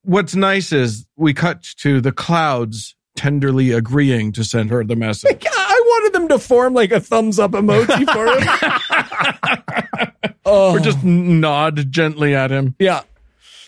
what's 0.09 0.35
nice 0.35 0.73
is 0.73 1.05
we 1.15 1.33
cut 1.33 1.63
to 1.77 2.01
the 2.01 2.11
clouds 2.11 2.95
tenderly 3.15 3.71
agreeing 3.71 4.31
to 4.33 4.43
send 4.43 4.71
her 4.71 4.83
the 4.83 4.95
message. 4.95 5.45
I 5.47 5.81
wanted 5.85 6.13
them 6.13 6.27
to 6.29 6.39
form 6.39 6.73
like 6.73 6.91
a 6.91 6.99
thumbs 6.99 7.37
up 7.37 7.51
emoji 7.51 8.11
for 8.11 8.27
him. 8.27 8.43
oh, 10.45 10.71
Or 10.75 10.79
just 10.79 11.03
nod 11.03 11.91
gently 11.91 12.35
at 12.35 12.51
him. 12.51 12.75
yeah. 12.79 13.01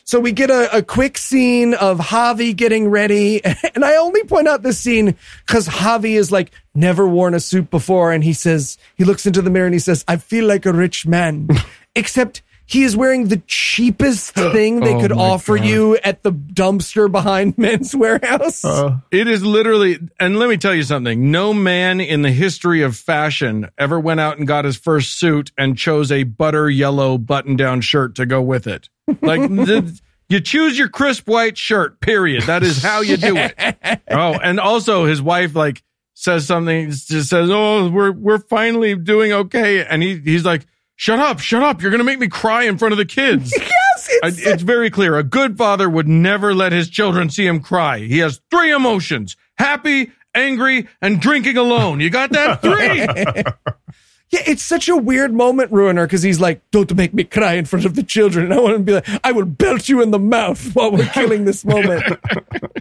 So 0.04 0.20
we 0.20 0.32
get 0.34 0.50
a, 0.50 0.78
a 0.78 0.82
quick 0.82 1.18
scene 1.18 1.74
of 1.76 2.00
Javi 2.00 2.56
getting 2.56 2.90
ready. 2.90 3.42
And 3.76 3.86
I 3.86 3.96
only 3.98 4.24
point 4.26 4.48
out 4.48 4.62
this 4.64 4.78
scene 4.80 5.16
because 5.46 5.68
Javi 5.70 6.18
is 6.18 6.32
like 6.32 6.52
never 6.76 7.08
worn 7.08 7.34
a 7.34 7.40
suit 7.40 7.70
before. 7.70 8.12
And 8.12 8.22
he 8.24 8.34
says, 8.34 8.78
he 8.98 9.06
looks 9.06 9.26
into 9.26 9.42
the 9.42 9.50
mirror 9.50 9.66
and 9.68 9.74
he 9.76 9.80
says, 9.80 10.04
I 10.08 10.18
feel 10.18 10.46
like 10.46 10.66
a 10.66 10.74
rich 10.74 11.06
man. 11.08 11.48
Except 11.96 12.42
he 12.72 12.84
is 12.84 12.96
wearing 12.96 13.28
the 13.28 13.42
cheapest 13.48 14.32
thing 14.32 14.80
they 14.80 14.94
Oh 14.96 15.02
could 15.02 15.12
offer 15.12 15.58
God. 15.58 15.66
you 15.66 15.98
at 15.98 16.24
the 16.24 16.32
dumpster 16.32 17.12
behind 17.12 17.56
Men's 17.58 17.94
Warehouse. 17.96 18.64
Uh. 18.64 18.98
It 19.12 19.28
is 19.28 19.44
literally, 19.44 20.00
and 20.20 20.40
let 20.40 20.48
me 20.50 20.58
tell 20.58 20.74
you 20.74 20.84
something. 20.84 21.32
No 21.32 21.54
man 21.54 22.00
in 22.00 22.22
the 22.22 22.32
history 22.32 22.82
of 22.82 22.96
fashion 22.96 23.70
ever 23.78 24.00
went 24.00 24.20
out 24.20 24.38
and 24.38 24.48
got 24.48 24.66
his 24.66 24.78
first 24.78 25.20
suit 25.20 25.52
and 25.58 25.78
chose 25.78 26.12
a 26.12 26.24
butter 26.24 26.70
yellow 26.70 27.18
button 27.18 27.56
down 27.58 27.82
shirt 27.82 28.16
to 28.16 28.26
go 28.26 28.42
with 28.42 28.68
it. 28.68 28.88
Like, 29.22 29.50
th- 29.66 30.00
You 30.30 30.40
choose 30.40 30.80
your 30.80 30.88
crisp 30.88 31.28
white 31.28 31.58
shirt, 31.58 32.00
period. 32.00 32.44
That 32.44 32.64
is 32.64 32.82
how 32.82 33.02
you 33.02 33.18
do 33.18 33.36
it. 33.36 33.54
oh, 34.10 34.40
and 34.42 34.60
also 34.62 35.06
his 35.06 35.22
wife 35.22 35.56
like 35.56 35.84
says 36.14 36.46
something, 36.48 36.90
just 36.92 37.30
says, 37.30 37.50
Oh, 37.52 37.90
we're, 37.90 38.12
we're 38.14 38.38
finally 38.40 38.96
doing 38.96 39.34
okay. 39.34 39.84
And 39.84 40.02
he, 40.02 40.18
he's 40.20 40.46
like, 40.46 40.66
shut 41.02 41.18
up, 41.18 41.40
shut 41.40 41.64
up. 41.64 41.82
You're 41.82 41.90
going 41.90 41.98
to 41.98 42.04
make 42.06 42.20
me 42.20 42.28
cry 42.28 42.66
in 42.66 42.78
front 42.78 42.92
of 42.92 43.00
the 43.00 43.06
kids. 43.06 43.52
yes, 43.58 44.10
I- 44.24 44.28
it's, 44.28 44.38
it's 44.46 44.62
very 44.62 44.92
clear. 44.92 45.18
A 45.18 45.24
good 45.24 45.58
father 45.58 45.90
would 45.90 46.08
never 46.08 46.54
let 46.54 46.72
his 46.72 46.90
children 46.90 47.32
see 47.32 47.48
him 47.48 47.60
cry. 47.60 47.98
He 48.00 48.20
has 48.20 48.40
three 48.52 48.72
emotions 48.72 49.36
happy, 49.58 50.12
angry, 50.36 50.88
and 51.02 51.20
drinking 51.20 51.58
alone. 51.58 52.00
You 52.02 52.12
got 52.12 52.32
that? 52.34 52.62
Three. 52.62 52.98
yeah, 53.00 54.44
it's 54.48 54.62
such 54.62 54.90
a 54.90 54.96
weird 54.96 55.34
moment 55.34 55.72
ruiner 55.72 56.06
because 56.06 56.22
he's 56.22 56.40
like, 56.40 56.62
"Don't 56.72 56.96
make 56.96 57.14
me 57.16 57.24
cry 57.24 57.54
in 57.54 57.66
front 57.66 57.86
of 57.86 57.96
the 57.96 58.04
children." 58.04 58.46
And 58.46 58.54
I 58.54 58.60
want 58.60 58.78
to 58.78 58.80
be 58.84 58.94
like, 58.94 59.08
"I 59.24 59.32
will 59.32 59.46
belt 59.46 59.90
you 59.90 60.02
in 60.02 60.12
the 60.12 60.20
mouth 60.20 60.76
while 60.76 60.92
we're 60.92 61.06
killing 61.08 61.46
this 61.46 61.66
moment." 61.66 62.04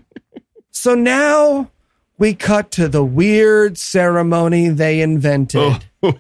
so 0.71 0.95
now 0.95 1.71
we 2.19 2.35
cut 2.35 2.71
to 2.73 2.87
the 2.89 3.05
weird 3.05 3.77
ceremony 3.79 4.69
they 4.69 5.01
invented. 5.01 5.85
Oh. 6.03 6.15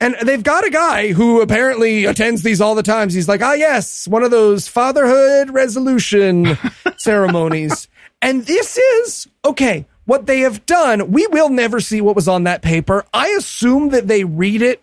And 0.00 0.16
they've 0.22 0.42
got 0.42 0.66
a 0.66 0.70
guy 0.70 1.12
who 1.12 1.42
apparently 1.42 2.06
attends 2.06 2.42
these 2.42 2.60
all 2.60 2.74
the 2.74 2.82
times. 2.82 3.12
He's 3.12 3.28
like, 3.28 3.42
ah, 3.42 3.52
yes, 3.52 4.08
one 4.08 4.22
of 4.22 4.30
those 4.30 4.66
fatherhood 4.66 5.50
resolution 5.50 6.56
ceremonies. 6.96 7.86
And 8.22 8.44
this 8.46 8.76
is, 8.78 9.28
okay, 9.44 9.86
what 10.06 10.26
they 10.26 10.40
have 10.40 10.64
done. 10.66 11.10
We 11.12 11.26
will 11.26 11.48
never 11.50 11.80
see 11.80 12.00
what 12.00 12.16
was 12.16 12.28
on 12.28 12.44
that 12.44 12.62
paper. 12.62 13.04
I 13.12 13.28
assume 13.38 13.90
that 13.90 14.08
they 14.08 14.24
read 14.24 14.62
it 14.62 14.82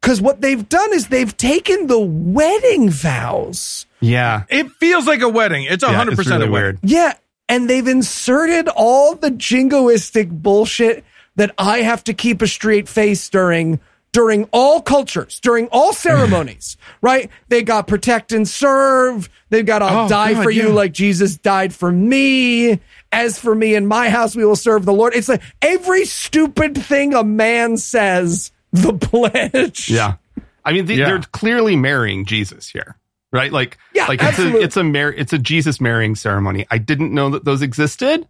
because 0.00 0.20
what 0.20 0.40
they've 0.40 0.66
done 0.68 0.92
is 0.94 1.08
they've 1.08 1.36
taken 1.36 1.86
the 1.86 1.98
wedding 1.98 2.88
vows. 2.88 3.84
Yeah. 4.00 4.44
It 4.48 4.70
feels 4.72 5.06
like 5.06 5.20
a 5.20 5.28
wedding. 5.28 5.64
It's 5.64 5.82
Yeah, 5.82 5.92
100% 6.04 6.12
it's 6.12 6.18
really 6.26 6.32
a 6.32 6.38
wedding. 6.38 6.52
weird. 6.52 6.78
Yeah. 6.82 7.14
And 7.50 7.68
they've 7.68 7.86
inserted 7.86 8.68
all 8.68 9.14
the 9.14 9.30
jingoistic 9.30 10.30
bullshit 10.30 11.04
that 11.36 11.54
I 11.58 11.78
have 11.82 12.04
to 12.04 12.14
keep 12.14 12.42
a 12.42 12.46
straight 12.46 12.88
face 12.88 13.28
during 13.28 13.80
during 14.12 14.48
all 14.52 14.80
cultures, 14.80 15.38
during 15.40 15.68
all 15.68 15.92
ceremonies, 15.92 16.76
right? 17.02 17.30
They 17.48 17.62
got 17.62 17.86
protect 17.86 18.32
and 18.32 18.46
serve. 18.48 19.28
They've 19.50 19.66
got 19.66 19.82
I'll 19.82 20.06
Oh, 20.06 20.08
die 20.08 20.34
God, 20.34 20.42
for 20.42 20.50
you 20.50 20.68
yeah. 20.68 20.74
like 20.74 20.92
Jesus 20.92 21.36
died 21.36 21.74
for 21.74 21.90
me. 21.92 22.80
As 23.10 23.38
for 23.38 23.54
me 23.54 23.74
and 23.74 23.88
my 23.88 24.10
house, 24.10 24.36
we 24.36 24.44
will 24.44 24.56
serve 24.56 24.84
the 24.84 24.92
Lord. 24.92 25.14
It's 25.14 25.28
like 25.30 25.40
every 25.62 26.04
stupid 26.04 26.76
thing 26.76 27.14
a 27.14 27.24
man 27.24 27.78
says, 27.78 28.52
the 28.72 28.92
pledge. 28.98 29.88
Yeah. 29.90 30.16
I 30.64 30.72
mean, 30.72 30.86
Yeah. 30.86 31.06
they're 31.06 31.20
clearly 31.20 31.74
marrying 31.76 32.26
Jesus 32.26 32.68
here, 32.68 32.96
right? 33.32 33.50
Like, 33.50 33.78
Yeah, 33.94 34.06
like 34.08 34.20
it's 34.22 34.38
a 34.38 34.60
it's 34.60 34.76
a 34.76 34.84
mar- 34.84 35.12
it's 35.16 35.32
a 35.32 35.38
Jesus 35.38 35.80
marrying 35.80 36.14
ceremony. 36.16 36.66
I 36.70 36.76
didn't 36.76 37.14
know 37.14 37.30
that 37.30 37.46
those 37.46 37.62
existed, 37.62 38.28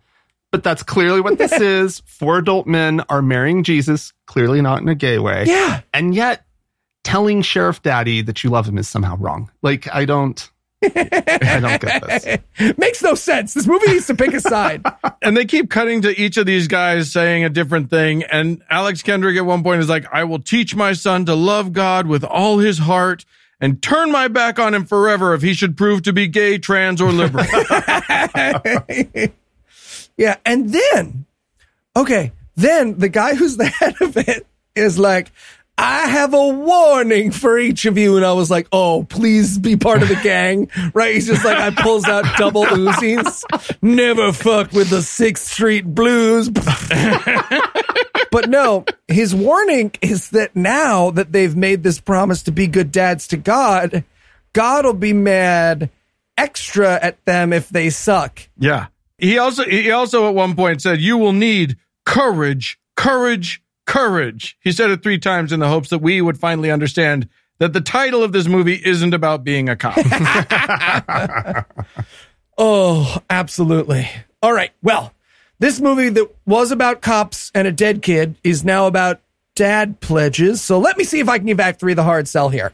but 0.51 0.63
that's 0.63 0.83
clearly 0.83 1.21
what 1.21 1.39
this 1.39 1.53
is. 1.61 2.01
Four 2.07 2.39
adult 2.39 2.67
men 2.67 3.01
are 3.09 3.23
marrying 3.23 3.63
Jesus, 3.65 4.13
clearly 4.27 4.61
not 4.61 4.81
in 4.83 4.89
a 4.89 4.95
gay 4.95 5.19
way. 5.19 5.45
Yeah. 5.47 5.81
and 5.95 6.15
yet 6.15 6.45
telling 7.05 7.43
Sheriff 7.43 7.83
Daddy 7.83 8.23
that 8.23 8.45
you 8.45 8.51
love 8.51 8.69
him 8.69 8.77
is 8.79 8.87
somehow 8.89 9.17
wrong. 9.17 9.51
Like, 9.63 9.89
I 9.95 10.05
don't, 10.05 10.51
I 10.85 11.59
don't 11.61 11.81
get 11.81 12.07
this. 12.59 12.77
Makes 12.79 13.03
no 13.03 13.15
sense. 13.15 13.55
This 13.55 13.67
movie 13.67 13.89
needs 13.89 14.07
to 14.09 14.15
pick 14.15 14.35
a 14.35 14.41
side. 14.41 14.85
And 15.23 15.37
they 15.37 15.45
keep 15.47 15.69
cutting 15.69 16.03
to 16.03 16.19
each 16.21 16.37
of 16.37 16.47
these 16.47 16.69
guys 16.69 17.11
saying 17.11 17.45
a 17.45 17.49
different 17.51 17.91
thing. 17.91 18.23
And 18.25 18.63
Alex 18.71 19.03
Kendrick 19.03 19.37
at 19.37 19.45
one 19.45 19.63
point 19.65 19.81
is 19.81 19.89
like, 19.89 20.07
I 20.13 20.25
will 20.25 20.39
teach 20.39 20.75
my 20.77 20.93
son 20.93 21.25
to 21.27 21.35
love 21.35 21.73
God 21.73 22.07
with 22.07 22.23
all 22.25 22.59
his 22.59 22.79
heart 22.79 23.25
and 23.61 23.83
turn 23.83 24.13
my 24.13 24.29
back 24.29 24.59
on 24.61 24.73
him 24.75 24.85
forever 24.85 25.35
if 25.35 25.43
he 25.43 25.53
should 25.55 25.77
prove 25.77 26.03
to 26.03 26.13
be 26.13 26.29
gay, 26.29 26.57
trans, 26.59 27.01
or 27.01 27.11
liberal. 27.11 27.45
Yeah, 30.19 30.37
and 30.45 30.71
then, 30.71 31.25
okay, 31.97 32.33
then 32.57 32.99
the 32.99 33.09
guy 33.09 33.35
who's 33.35 33.57
the 33.57 33.67
head 33.81 33.95
of 34.03 34.17
it 34.19 34.47
is 34.75 34.99
like, 34.99 35.31
I 35.81 36.09
have 36.09 36.35
a 36.35 36.49
warning 36.49 37.31
for 37.31 37.57
each 37.57 37.85
of 37.85 37.97
you. 37.97 38.17
And 38.17 38.27
I 38.27 38.33
was 38.33 38.51
like, 38.51 38.67
oh, 38.73 39.05
please 39.05 39.59
be 39.59 39.77
part 39.77 40.03
of 40.03 40.09
the 40.09 40.17
gang. 40.17 40.69
Right? 40.93 41.15
He's 41.15 41.29
just 41.29 41.45
like, 41.45 41.57
I 41.57 41.71
pulls 41.71 42.07
out 42.07 42.25
double 42.37 42.65
Uzis. 42.65 43.45
Never 43.81 44.33
fuck 44.33 44.73
with 44.73 44.91
the 44.91 45.03
Sixth 45.03 45.47
Street 45.47 45.85
Blues. 45.87 46.49
but 48.33 48.49
no, 48.49 48.85
his 49.07 49.35
warning 49.35 49.93
is 50.03 50.31
that 50.31 50.57
now 50.57 51.11
that 51.13 51.31
they've 51.31 51.55
made 51.55 51.85
this 51.85 52.01
promise 52.01 52.43
to 52.45 52.51
be 52.53 52.67
good 52.67 52.91
dads 52.91 53.29
to 53.29 53.37
God, 53.37 54.03
God 54.53 54.85
will 54.85 54.95
be 54.95 55.13
mad 55.13 55.91
extra 56.37 56.95
at 57.01 57.25
them 57.25 57.53
if 57.53 57.69
they 57.69 57.91
suck. 57.91 58.49
yeah. 58.59 58.87
He 59.19 59.39
also, 59.39 59.65
he 59.65 59.91
also 59.91 60.29
at 60.29 60.35
one 60.35 60.55
point 60.55 60.81
said, 60.81 61.01
you 61.01 61.19
will 61.19 61.33
need 61.33 61.77
courage, 62.07 62.79
courage, 62.97 63.63
courage. 63.87 64.57
He 64.61 64.73
said 64.73 64.91
it 64.91 65.03
three 65.03 65.19
times 65.19 65.53
in 65.53 65.61
the 65.61 65.69
hopes 65.69 65.91
that 65.91 65.99
we 65.99 66.21
would 66.21 66.39
finally 66.39 66.71
understand 66.71 67.29
that 67.59 67.73
the 67.73 67.81
title 67.81 68.23
of 68.23 68.33
this 68.33 68.47
movie 68.47 68.81
isn't 68.85 69.13
about 69.15 69.43
being 69.45 69.69
a 69.69 69.77
cop. 69.77 69.97
Oh, 72.61 73.23
absolutely. 73.31 74.11
All 74.43 74.53
right. 74.53 74.73
Well, 74.83 75.15
this 75.61 75.81
movie 75.81 76.09
that 76.09 76.29
was 76.45 76.73
about 76.73 77.01
cops 77.01 77.53
and 77.55 77.69
a 77.69 77.73
dead 77.73 78.03
kid 78.03 78.35
is 78.43 78.65
now 78.65 78.89
about 78.89 79.21
dad 79.55 80.01
pledges. 80.01 80.61
So 80.61 80.81
let 80.81 80.99
me 80.99 81.05
see 81.05 81.21
if 81.21 81.29
I 81.29 81.39
can 81.39 81.47
give 81.47 81.61
Act 81.61 81.79
3 81.79 81.95
the 81.95 82.03
hard 82.03 82.27
sell 82.27 82.49
here. 82.49 82.73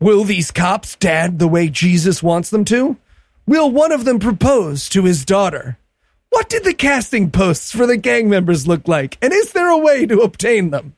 Will 0.00 0.24
these 0.24 0.50
cops 0.50 0.96
dad 0.96 1.38
the 1.38 1.46
way 1.46 1.68
Jesus 1.68 2.22
wants 2.24 2.50
them 2.50 2.64
to? 2.66 2.96
Will 3.48 3.70
one 3.70 3.92
of 3.92 4.04
them 4.04 4.18
propose 4.18 4.90
to 4.90 5.04
his 5.04 5.24
daughter? 5.24 5.78
What 6.28 6.50
did 6.50 6.64
the 6.64 6.74
casting 6.74 7.30
posts 7.30 7.72
for 7.72 7.86
the 7.86 7.96
gang 7.96 8.28
members 8.28 8.68
look 8.68 8.86
like? 8.86 9.16
And 9.22 9.32
is 9.32 9.52
there 9.52 9.70
a 9.70 9.78
way 9.78 10.04
to 10.04 10.20
obtain 10.20 10.68
them? 10.68 10.94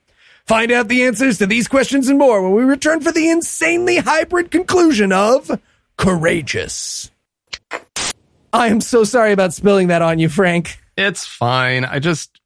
Find 0.48 0.72
out 0.72 0.88
the 0.88 1.04
answers 1.04 1.38
to 1.38 1.46
these 1.46 1.68
questions 1.68 2.08
and 2.08 2.18
more 2.18 2.42
when 2.42 2.50
we 2.50 2.64
return 2.64 3.02
for 3.02 3.12
the 3.12 3.30
insanely 3.30 3.98
hybrid 3.98 4.50
conclusion 4.50 5.12
of 5.12 5.60
Courageous. 5.96 7.12
I 8.52 8.66
am 8.66 8.80
so 8.80 9.04
sorry 9.04 9.30
about 9.30 9.54
spilling 9.54 9.86
that 9.86 10.02
on 10.02 10.18
you, 10.18 10.28
Frank. 10.28 10.80
It's 10.96 11.24
fine. 11.24 11.84
I 11.84 12.00
just, 12.00 12.40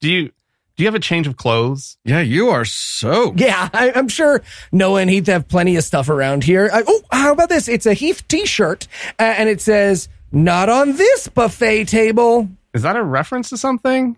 do 0.00 0.10
you, 0.10 0.32
do 0.76 0.84
you 0.84 0.88
have 0.88 0.94
a 0.94 1.00
change 1.00 1.26
of 1.26 1.36
clothes? 1.36 1.96
yeah, 2.04 2.20
you 2.20 2.48
are 2.48 2.64
so 2.64 3.32
Yeah, 3.36 3.68
I, 3.72 3.92
I'm 3.94 4.08
sure 4.08 4.42
Noah 4.72 5.00
and 5.00 5.10
Heath 5.10 5.26
have 5.26 5.48
plenty 5.48 5.76
of 5.76 5.84
stuff 5.84 6.08
around 6.08 6.44
here. 6.44 6.68
I, 6.72 6.82
oh, 6.86 7.02
how 7.10 7.32
about 7.32 7.48
this? 7.48 7.68
It's 7.68 7.86
a 7.86 7.94
Heath 7.94 8.26
t-shirt, 8.28 8.86
uh, 9.18 9.22
and 9.22 9.48
it 9.48 9.60
says, 9.60 10.08
not 10.32 10.68
on 10.68 10.96
this 10.96 11.28
buffet 11.28 11.86
table. 11.86 12.48
Is 12.74 12.82
that 12.82 12.96
a 12.96 13.02
reference 13.02 13.48
to 13.50 13.56
something? 13.56 14.16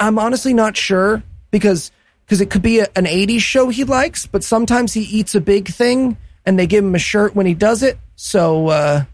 I'm 0.00 0.18
honestly 0.18 0.54
not 0.54 0.76
sure 0.76 1.22
because 1.50 1.90
because 2.24 2.40
it 2.40 2.50
could 2.50 2.62
be 2.62 2.80
a, 2.80 2.86
an 2.96 3.04
80s 3.04 3.40
show 3.40 3.68
he 3.68 3.84
likes, 3.84 4.26
but 4.26 4.42
sometimes 4.42 4.94
he 4.94 5.02
eats 5.02 5.34
a 5.34 5.40
big 5.40 5.68
thing 5.68 6.16
and 6.46 6.58
they 6.58 6.66
give 6.66 6.84
him 6.84 6.94
a 6.94 6.98
shirt 6.98 7.34
when 7.34 7.46
he 7.46 7.54
does 7.54 7.82
it. 7.82 7.98
So, 8.16 8.68
uh, 8.68 9.04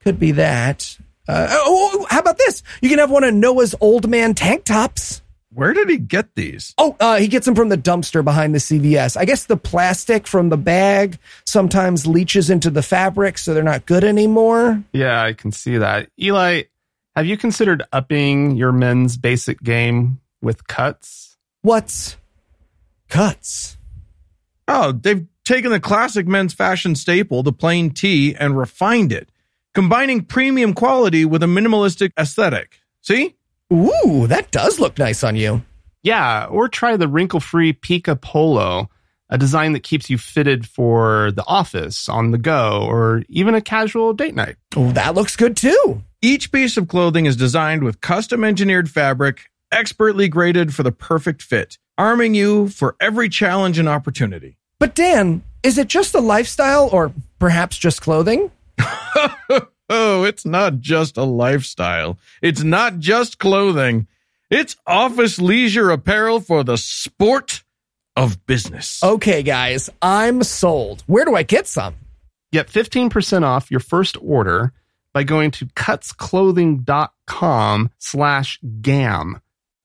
could 0.00 0.18
be 0.18 0.32
that. 0.32 0.98
Uh, 1.26 1.46
oh, 1.50 1.90
oh, 1.94 2.06
how 2.10 2.20
about 2.20 2.38
this? 2.38 2.62
You 2.80 2.88
can 2.88 2.98
have 2.98 3.10
one 3.10 3.24
of 3.24 3.34
Noah's 3.34 3.74
old 3.80 4.08
man 4.08 4.34
tank 4.34 4.64
tops. 4.64 5.22
Where 5.50 5.72
did 5.72 5.88
he 5.88 5.96
get 5.96 6.34
these? 6.34 6.74
Oh, 6.76 6.94
uh, 7.00 7.16
he 7.16 7.26
gets 7.26 7.46
them 7.46 7.54
from 7.54 7.70
the 7.70 7.78
dumpster 7.78 8.22
behind 8.22 8.54
the 8.54 8.58
CVS. 8.58 9.16
I 9.16 9.24
guess 9.24 9.46
the 9.46 9.56
plastic 9.56 10.26
from 10.26 10.50
the 10.50 10.58
bag 10.58 11.18
sometimes 11.46 12.06
leaches 12.06 12.50
into 12.50 12.68
the 12.70 12.82
fabric, 12.82 13.38
so 13.38 13.54
they're 13.54 13.62
not 13.62 13.86
good 13.86 14.04
anymore. 14.04 14.82
Yeah, 14.92 15.22
I 15.22 15.32
can 15.32 15.52
see 15.52 15.78
that. 15.78 16.10
Eli, 16.20 16.64
have 17.16 17.26
you 17.26 17.38
considered 17.38 17.82
upping 17.92 18.56
your 18.56 18.72
men's 18.72 19.16
basic 19.16 19.62
game 19.62 20.20
with 20.42 20.66
cuts? 20.66 21.38
What's 21.62 22.16
cuts? 23.08 23.78
Oh, 24.68 24.92
they've 24.92 25.26
taken 25.44 25.70
the 25.70 25.80
classic 25.80 26.26
men's 26.26 26.52
fashion 26.52 26.94
staple, 26.94 27.42
the 27.42 27.54
plain 27.54 27.90
tee, 27.90 28.34
and 28.34 28.56
refined 28.56 29.12
it, 29.12 29.30
combining 29.74 30.24
premium 30.24 30.74
quality 30.74 31.24
with 31.24 31.42
a 31.42 31.46
minimalistic 31.46 32.12
aesthetic. 32.18 32.80
See? 33.00 33.37
Ooh, 33.72 34.26
that 34.28 34.50
does 34.50 34.78
look 34.78 34.98
nice 34.98 35.22
on 35.22 35.36
you. 35.36 35.62
Yeah, 36.02 36.46
or 36.46 36.68
try 36.68 36.96
the 36.96 37.08
wrinkle 37.08 37.40
free 37.40 37.72
PYCA 37.72 38.20
Polo, 38.20 38.88
a 39.28 39.36
design 39.36 39.72
that 39.72 39.82
keeps 39.82 40.08
you 40.08 40.16
fitted 40.16 40.66
for 40.66 41.32
the 41.32 41.44
office, 41.46 42.08
on 42.08 42.30
the 42.30 42.38
go, 42.38 42.86
or 42.88 43.24
even 43.28 43.54
a 43.54 43.60
casual 43.60 44.12
date 44.14 44.34
night. 44.34 44.56
Oh, 44.76 44.92
that 44.92 45.14
looks 45.14 45.36
good 45.36 45.56
too. 45.56 46.02
Each 46.22 46.50
piece 46.50 46.76
of 46.76 46.88
clothing 46.88 47.26
is 47.26 47.36
designed 47.36 47.84
with 47.84 48.00
custom 48.00 48.42
engineered 48.42 48.90
fabric, 48.90 49.50
expertly 49.70 50.28
graded 50.28 50.74
for 50.74 50.82
the 50.82 50.92
perfect 50.92 51.42
fit, 51.42 51.78
arming 51.98 52.34
you 52.34 52.68
for 52.68 52.96
every 53.00 53.28
challenge 53.28 53.78
and 53.78 53.88
opportunity. 53.88 54.56
But 54.78 54.94
Dan, 54.94 55.42
is 55.62 55.76
it 55.76 55.88
just 55.88 56.14
a 56.14 56.20
lifestyle 56.20 56.88
or 56.90 57.12
perhaps 57.38 57.76
just 57.76 58.00
clothing? 58.00 58.50
Oh, 59.88 60.24
it's 60.24 60.44
not 60.44 60.80
just 60.80 61.16
a 61.16 61.24
lifestyle. 61.24 62.18
It's 62.42 62.62
not 62.62 62.98
just 62.98 63.38
clothing. 63.38 64.06
It's 64.50 64.76
office 64.86 65.40
leisure 65.40 65.90
apparel 65.90 66.40
for 66.40 66.62
the 66.64 66.76
sport 66.76 67.64
of 68.16 68.44
business. 68.46 69.02
Okay, 69.02 69.42
guys, 69.42 69.88
I'm 70.02 70.42
sold. 70.42 71.02
Where 71.06 71.24
do 71.24 71.34
I 71.34 71.42
get 71.42 71.66
some? 71.66 71.94
Get 72.52 72.68
15% 72.68 73.42
off 73.44 73.70
your 73.70 73.80
first 73.80 74.18
order 74.20 74.74
by 75.12 75.22
going 75.22 75.50
to 75.52 75.66
cutsclothing.com 75.66 77.90
slash 77.98 78.60
gam. 78.80 79.40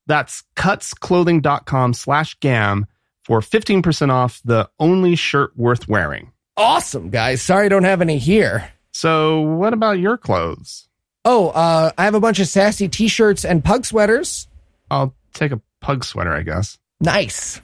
That's 0.08 0.44
cutsclothing.com 0.56 1.94
slash 1.94 2.40
gam 2.40 2.88
for 3.22 3.40
15% 3.40 4.12
off 4.12 4.42
the 4.44 4.70
only 4.80 5.16
shirt 5.16 5.56
worth 5.58 5.88
wearing. 5.88 6.32
Awesome, 6.58 7.10
guys. 7.10 7.42
Sorry 7.42 7.66
I 7.66 7.70
don't 7.70 7.86
have 7.86 8.02
any 8.02 8.18
here. 8.18 8.73
So, 8.94 9.42
what 9.42 9.74
about 9.74 10.00
your 10.00 10.18
clothes? 10.18 10.88
Oh, 11.26 11.50
uh, 11.50 11.92
I 11.98 12.06
have 12.06 12.16
a 12.16 12.20
bunch 12.20 12.40
of 12.40 12.48
sassy 12.48 12.88
t-shirts 12.88 13.44
and 13.46 13.64
pug 13.64 13.86
sweaters. 13.86 14.48
I'll 14.92 15.16
take 15.34 15.52
a 15.52 15.62
pug 15.82 16.04
sweater, 16.04 16.34
I 16.34 16.44
guess. 16.44 16.78
Nice. 17.00 17.60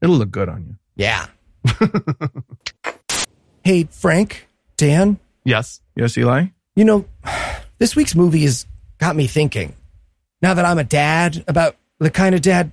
It'll 0.00 0.16
look 0.16 0.30
good 0.30 0.48
on 0.48 0.64
you. 0.66 0.76
Yeah. 0.96 1.26
hey, 3.64 3.84
Frank, 3.90 4.48
Dan, 4.76 5.18
Yes. 5.44 5.80
Yes, 5.94 6.16
Eli? 6.18 6.46
you 6.74 6.84
know, 6.84 7.04
this 7.78 7.94
week's 7.96 8.14
movie 8.14 8.42
has 8.42 8.66
got 8.98 9.16
me 9.16 9.26
thinking. 9.26 9.74
Now 10.42 10.54
that 10.54 10.64
I'm 10.64 10.78
a 10.78 10.84
dad, 10.84 11.44
about 11.48 11.76
the 11.98 12.10
kind 12.10 12.34
of 12.34 12.42
dad 12.42 12.72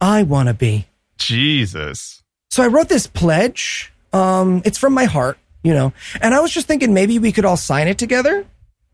I 0.00 0.22
want 0.22 0.48
to 0.48 0.54
be. 0.54 0.86
Jesus. 1.18 2.22
So 2.50 2.62
I 2.62 2.68
wrote 2.68 2.88
this 2.88 3.06
pledge. 3.06 3.92
Um, 4.12 4.62
it's 4.64 4.78
from 4.78 4.92
my 4.94 5.04
heart, 5.06 5.38
you 5.64 5.74
know, 5.74 5.92
and 6.20 6.32
I 6.34 6.40
was 6.40 6.52
just 6.52 6.68
thinking 6.68 6.94
maybe 6.94 7.18
we 7.18 7.32
could 7.32 7.44
all 7.44 7.56
sign 7.56 7.88
it 7.88 7.98
together. 7.98 8.46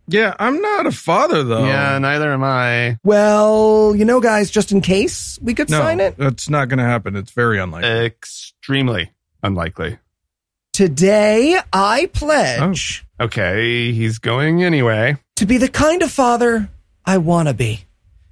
Yeah, 0.08 0.34
I'm 0.40 0.60
not 0.60 0.86
a 0.86 0.92
father, 0.92 1.44
though. 1.44 1.66
Yeah, 1.66 1.98
neither 1.98 2.32
am 2.32 2.42
I. 2.42 2.98
Well, 3.04 3.94
you 3.94 4.04
know, 4.04 4.20
guys, 4.20 4.50
just 4.50 4.72
in 4.72 4.80
case 4.80 5.38
we 5.42 5.54
could 5.54 5.70
no, 5.70 5.78
sign 5.78 6.00
it 6.00 6.16
that's 6.16 6.48
not 6.48 6.68
going 6.68 6.78
to 6.78 6.84
happen. 6.84 7.14
It's 7.14 7.30
very 7.30 7.60
unlikely. 7.60 8.06
Extremely 8.06 9.12
unlikely. 9.42 9.98
today. 10.72 11.60
I 11.72 12.06
pledge 12.12 13.04
oh. 13.20 13.24
Okay, 13.24 13.92
he's 13.92 14.18
going 14.18 14.64
anyway. 14.64 15.16
to 15.36 15.46
be 15.46 15.58
the 15.58 15.68
kind 15.68 16.02
of 16.02 16.10
father 16.10 16.70
I 17.04 17.18
want 17.18 17.48
to 17.48 17.54
be. 17.54 17.84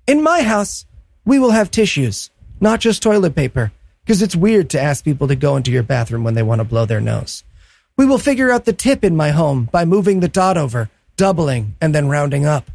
In 0.07 0.23
my 0.23 0.43
house, 0.43 0.87
we 1.27 1.39
will 1.39 1.51
have 1.51 1.71
tissues, 1.71 2.31
not 2.59 2.81
just 2.81 3.03
toilet 3.03 3.35
paper, 3.35 3.71
because 4.05 4.23
it's 4.23 4.35
weird 4.35 4.71
to 4.71 4.81
ask 4.81 5.05
people 5.05 5.29
to 5.29 5.37
go 5.37 5.57
into 5.57 5.71
your 5.71 5.83
bathroom 5.83 6.25
when 6.25 6.35
they 6.35 6.43
want 6.43 6.61
to 6.61 6.65
blow 6.65 6.87
their 6.87 7.03
nose. 7.03 7.45
We 7.99 8.07
will 8.07 8.19
figure 8.19 8.53
out 8.53 8.65
the 8.65 8.73
tip 8.73 9.05
in 9.05 9.17
my 9.17 9.31
home 9.31 9.69
by 9.73 9.85
moving 9.85 10.21
the 10.21 10.29
dot 10.29 10.57
over, 10.57 10.89
doubling, 11.17 11.75
and 11.81 11.93
then 11.93 12.09
rounding 12.09 12.47
up. 12.47 12.71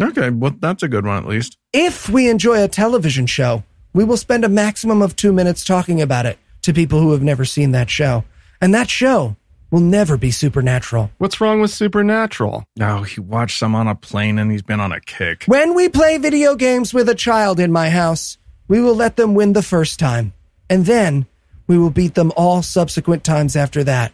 okay, 0.00 0.28
well, 0.28 0.54
that's 0.60 0.82
a 0.82 0.88
good 0.88 1.06
one 1.06 1.16
at 1.16 1.26
least. 1.26 1.56
If 1.72 2.10
we 2.10 2.28
enjoy 2.28 2.62
a 2.62 2.68
television 2.68 3.26
show, 3.26 3.64
we 3.94 4.04
will 4.04 4.18
spend 4.18 4.44
a 4.44 4.50
maximum 4.50 5.00
of 5.00 5.16
two 5.16 5.32
minutes 5.32 5.64
talking 5.64 6.02
about 6.02 6.26
it 6.26 6.38
to 6.62 6.74
people 6.74 7.00
who 7.00 7.12
have 7.12 7.22
never 7.22 7.46
seen 7.46 7.72
that 7.72 7.88
show. 7.88 8.24
And 8.60 8.74
that 8.74 8.90
show 8.90 9.36
will 9.70 9.80
never 9.80 10.18
be 10.18 10.30
supernatural. 10.30 11.10
What's 11.16 11.40
wrong 11.40 11.62
with 11.62 11.70
Supernatural? 11.70 12.64
No, 12.76 13.04
he 13.04 13.20
watched 13.20 13.58
some 13.58 13.74
on 13.74 13.88
a 13.88 13.94
plane 13.94 14.38
and 14.38 14.52
he's 14.52 14.60
been 14.60 14.80
on 14.80 14.92
a 14.92 15.00
kick. 15.00 15.44
When 15.46 15.74
we 15.74 15.88
play 15.88 16.18
video 16.18 16.56
games 16.56 16.92
with 16.92 17.08
a 17.08 17.14
child 17.14 17.58
in 17.58 17.72
my 17.72 17.88
house, 17.88 18.36
we 18.68 18.82
will 18.82 18.94
let 18.94 19.16
them 19.16 19.34
win 19.34 19.54
the 19.54 19.62
first 19.62 19.98
time. 19.98 20.34
And 20.68 20.84
then 20.84 21.26
we 21.66 21.78
will 21.78 21.90
beat 21.90 22.14
them 22.14 22.32
all 22.36 22.60
subsequent 22.60 23.24
times 23.24 23.56
after 23.56 23.82
that. 23.84 24.12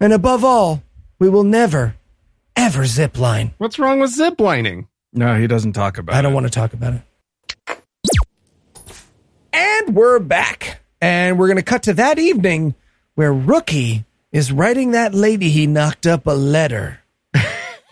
And 0.00 0.12
above 0.12 0.44
all, 0.44 0.82
we 1.18 1.28
will 1.28 1.44
never, 1.44 1.96
ever 2.54 2.84
zip 2.86 3.18
line. 3.18 3.52
What's 3.58 3.78
wrong 3.78 4.00
with 4.00 4.16
ziplining? 4.16 4.88
No, 5.12 5.38
he 5.38 5.46
doesn't 5.46 5.72
talk 5.72 5.96
about 5.98 6.14
I 6.14 6.22
don't 6.22 6.32
it. 6.32 6.34
want 6.34 6.46
to 6.46 6.50
talk 6.52 6.72
about 6.74 6.94
it. 6.94 7.02
And 9.52 9.94
we're 9.94 10.18
back. 10.18 10.80
And 11.00 11.38
we're 11.38 11.46
going 11.46 11.56
to 11.56 11.62
cut 11.62 11.84
to 11.84 11.94
that 11.94 12.18
evening 12.18 12.74
where 13.14 13.32
Rookie 13.32 14.04
is 14.32 14.52
writing 14.52 14.90
that 14.90 15.14
lady 15.14 15.48
he 15.48 15.66
knocked 15.66 16.06
up 16.06 16.26
a 16.26 16.32
letter. 16.32 17.00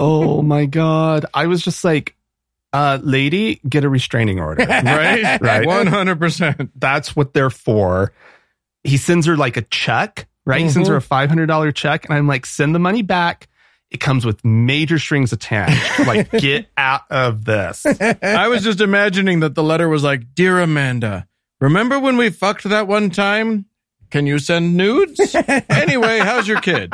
Oh 0.01 0.43
my 0.43 0.67
god. 0.67 1.25
I 1.33 1.47
was 1.47 1.63
just 1.63 1.85
like, 1.85 2.17
uh, 2.73 2.99
lady, 3.01 3.61
get 3.67 3.85
a 3.85 3.89
restraining 3.89 4.41
order. 4.41 4.65
Right? 4.69 5.23
Right. 5.41 5.65
100%. 5.65 6.71
That's 6.75 7.15
what 7.15 7.33
they're 7.33 7.49
for. 7.49 8.13
He 8.83 8.97
sends 8.97 9.25
her 9.27 9.37
like 9.37 9.57
a 9.57 9.63
check, 9.63 10.27
right? 10.47 10.61
He 10.61 10.71
sends 10.71 10.89
her 10.89 10.97
a 10.97 11.01
mm-hmm. 11.01 11.41
$500 11.41 11.75
check, 11.75 12.05
and 12.05 12.15
I'm 12.15 12.27
like, 12.27 12.47
send 12.47 12.75
the 12.75 12.79
money 12.79 13.03
back. 13.03 13.49
It 13.91 13.99
comes 13.99 14.27
with 14.27 14.45
major 14.45 14.99
strings 14.99 15.33
attached. 15.33 16.01
like, 16.07 16.31
get 16.39 16.67
out 16.77 17.03
of 17.11 17.45
this. 17.45 17.87
I 18.23 18.49
was 18.49 18.65
just 18.65 18.81
imagining 18.81 19.41
that 19.41 19.55
the 19.55 19.63
letter 19.63 19.89
was 19.89 20.03
like, 20.03 20.35
Dear 20.35 20.61
Amanda, 20.61 21.27
remember 21.61 21.99
when 21.99 22.17
we 22.17 22.31
fucked 22.31 22.65
that 22.65 22.89
one 22.89 23.11
time? 23.11 23.67
Can 24.11 24.27
you 24.27 24.39
send 24.39 24.77
nudes? 24.77 25.35
anyway, 25.69 26.19
how's 26.19 26.47
your 26.47 26.61
kid? 26.61 26.93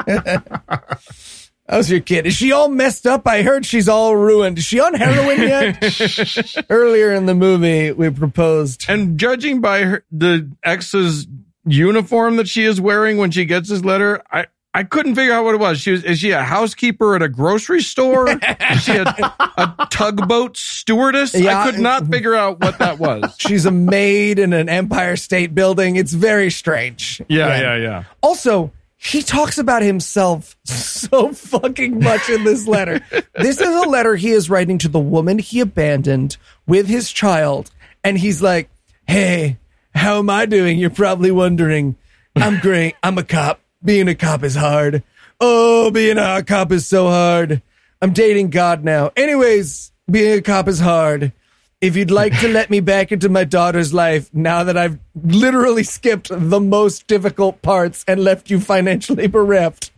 How's 1.70 1.88
your 1.88 2.00
kid? 2.00 2.26
Is 2.26 2.34
she 2.34 2.50
all 2.50 2.68
messed 2.68 3.06
up? 3.06 3.28
I 3.28 3.42
heard 3.42 3.64
she's 3.64 3.88
all 3.88 4.16
ruined. 4.16 4.58
Is 4.58 4.64
she 4.64 4.80
on 4.80 4.92
heroin 4.94 5.40
yet? 5.40 6.66
Earlier 6.68 7.12
in 7.12 7.26
the 7.26 7.34
movie, 7.34 7.92
we 7.92 8.10
proposed. 8.10 8.86
And 8.88 9.18
judging 9.18 9.60
by 9.60 9.84
her, 9.84 10.04
the 10.10 10.50
ex's 10.64 11.28
uniform 11.72 12.36
that 12.36 12.48
she 12.48 12.64
is 12.64 12.80
wearing 12.80 13.16
when 13.16 13.30
she 13.30 13.44
gets 13.44 13.68
his 13.68 13.84
letter, 13.84 14.22
I, 14.30 14.46
I 14.72 14.84
couldn't 14.84 15.16
figure 15.16 15.32
out 15.32 15.44
what 15.44 15.54
it 15.54 15.60
was. 15.60 15.80
She 15.80 15.90
was, 15.90 16.04
is 16.04 16.20
she 16.20 16.30
a 16.30 16.42
housekeeper 16.42 17.16
at 17.16 17.22
a 17.22 17.28
grocery 17.28 17.82
store? 17.82 18.28
is 18.70 18.82
she 18.82 18.92
a, 18.92 19.04
a 19.04 19.88
tugboat 19.90 20.56
stewardess? 20.56 21.34
Yeah. 21.34 21.60
I 21.60 21.70
could 21.70 21.80
not 21.80 22.06
figure 22.06 22.34
out 22.34 22.60
what 22.60 22.78
that 22.78 22.98
was. 22.98 23.34
She's 23.38 23.66
a 23.66 23.72
maid 23.72 24.38
in 24.38 24.52
an 24.52 24.68
Empire 24.68 25.16
State 25.16 25.54
Building. 25.54 25.96
It's 25.96 26.12
very 26.12 26.50
strange. 26.50 27.20
Yeah, 27.28 27.48
yeah, 27.48 27.60
yeah. 27.60 27.76
yeah. 27.76 28.04
Also, 28.22 28.70
he 28.96 29.22
talks 29.22 29.58
about 29.58 29.82
himself 29.82 30.56
so 30.64 31.32
fucking 31.32 31.98
much 31.98 32.28
in 32.28 32.44
this 32.44 32.68
letter. 32.68 33.00
this 33.34 33.60
is 33.60 33.84
a 33.84 33.88
letter 33.88 34.14
he 34.14 34.30
is 34.30 34.48
writing 34.48 34.78
to 34.78 34.88
the 34.88 35.00
woman 35.00 35.38
he 35.38 35.60
abandoned 35.60 36.36
with 36.66 36.86
his 36.86 37.10
child. 37.10 37.70
And 38.04 38.18
he's 38.18 38.40
like, 38.40 38.70
Hey, 39.08 39.58
how 39.94 40.18
am 40.18 40.30
I 40.30 40.46
doing? 40.46 40.78
You're 40.78 40.90
probably 40.90 41.30
wondering. 41.30 41.96
I'm 42.36 42.58
great. 42.60 42.94
I'm 43.02 43.18
a 43.18 43.24
cop. 43.24 43.60
Being 43.84 44.08
a 44.08 44.14
cop 44.14 44.42
is 44.42 44.54
hard. 44.54 45.02
Oh, 45.40 45.90
being 45.90 46.18
a 46.18 46.42
cop 46.42 46.70
is 46.72 46.86
so 46.86 47.08
hard. 47.08 47.62
I'm 48.02 48.12
dating 48.12 48.50
God 48.50 48.84
now. 48.84 49.10
Anyways, 49.16 49.92
being 50.10 50.38
a 50.38 50.42
cop 50.42 50.68
is 50.68 50.80
hard. 50.80 51.32
If 51.80 51.96
you'd 51.96 52.10
like 52.10 52.38
to 52.40 52.48
let 52.48 52.68
me 52.68 52.80
back 52.92 53.10
into 53.10 53.28
my 53.30 53.44
daughter's 53.44 53.94
life 53.94 54.32
now 54.34 54.64
that 54.64 54.76
I've 54.76 54.98
literally 55.22 55.82
skipped 55.82 56.28
the 56.30 56.60
most 56.60 57.06
difficult 57.06 57.62
parts 57.62 58.04
and 58.06 58.22
left 58.22 58.50
you 58.50 58.60
financially 58.60 59.26
bereft, 59.28 59.90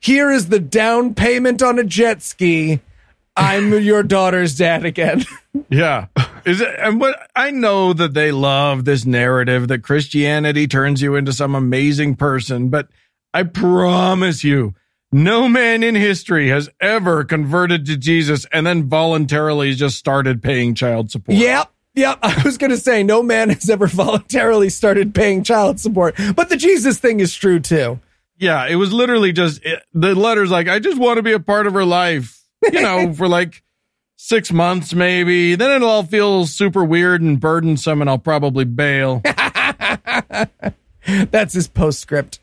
here 0.00 0.30
is 0.30 0.48
the 0.48 0.58
down 0.58 1.14
payment 1.14 1.62
on 1.62 1.78
a 1.78 1.84
jet 1.84 2.22
ski. 2.22 2.80
I'm 3.36 3.72
your 3.72 4.02
daughter's 4.02 4.56
dad 4.56 4.84
again. 4.84 5.24
Yeah. 5.70 6.06
Is 6.48 6.62
it, 6.62 6.74
and 6.78 6.98
what 6.98 7.28
I 7.36 7.50
know 7.50 7.92
that 7.92 8.14
they 8.14 8.32
love 8.32 8.84
this 8.84 9.04
narrative 9.04 9.68
that 9.68 9.82
Christianity 9.82 10.66
turns 10.66 11.02
you 11.02 11.14
into 11.14 11.32
some 11.32 11.54
amazing 11.54 12.16
person, 12.16 12.70
but 12.70 12.88
I 13.34 13.42
promise 13.42 14.42
you, 14.42 14.74
no 15.12 15.48
man 15.48 15.82
in 15.82 15.94
history 15.94 16.48
has 16.48 16.68
ever 16.80 17.24
converted 17.24 17.84
to 17.86 17.96
Jesus 17.96 18.46
and 18.50 18.66
then 18.66 18.88
voluntarily 18.88 19.74
just 19.74 19.98
started 19.98 20.42
paying 20.42 20.74
child 20.74 21.10
support. 21.10 21.36
yep. 21.36 21.70
Yep. 21.94 22.18
I 22.22 22.42
was 22.44 22.58
going 22.58 22.70
to 22.70 22.76
say 22.76 23.02
no 23.02 23.22
man 23.22 23.50
has 23.50 23.68
ever 23.68 23.86
voluntarily 23.86 24.70
started 24.70 25.14
paying 25.14 25.42
child 25.42 25.80
support, 25.80 26.14
but 26.34 26.48
the 26.48 26.56
Jesus 26.56 26.98
thing 26.98 27.20
is 27.20 27.34
true 27.34 27.60
too. 27.60 28.00
Yeah. 28.38 28.66
It 28.66 28.76
was 28.76 28.92
literally 28.92 29.32
just 29.32 29.64
it, 29.64 29.82
the 29.92 30.14
letter's 30.14 30.50
like, 30.50 30.68
I 30.68 30.78
just 30.78 30.98
want 30.98 31.16
to 31.18 31.22
be 31.22 31.32
a 31.32 31.40
part 31.40 31.66
of 31.66 31.74
her 31.74 31.84
life, 31.84 32.42
you 32.62 32.80
know, 32.80 33.12
for 33.14 33.28
like 33.28 33.62
six 34.18 34.52
months 34.52 34.92
maybe. 34.92 35.54
Then 35.54 35.70
it'll 35.70 35.88
all 35.88 36.02
feel 36.02 36.44
super 36.44 36.84
weird 36.84 37.22
and 37.22 37.40
burdensome 37.40 38.02
and 38.02 38.10
I'll 38.10 38.18
probably 38.18 38.66
bail. 38.66 39.22
That's 41.06 41.54
his 41.54 41.68
postscript. 41.68 42.40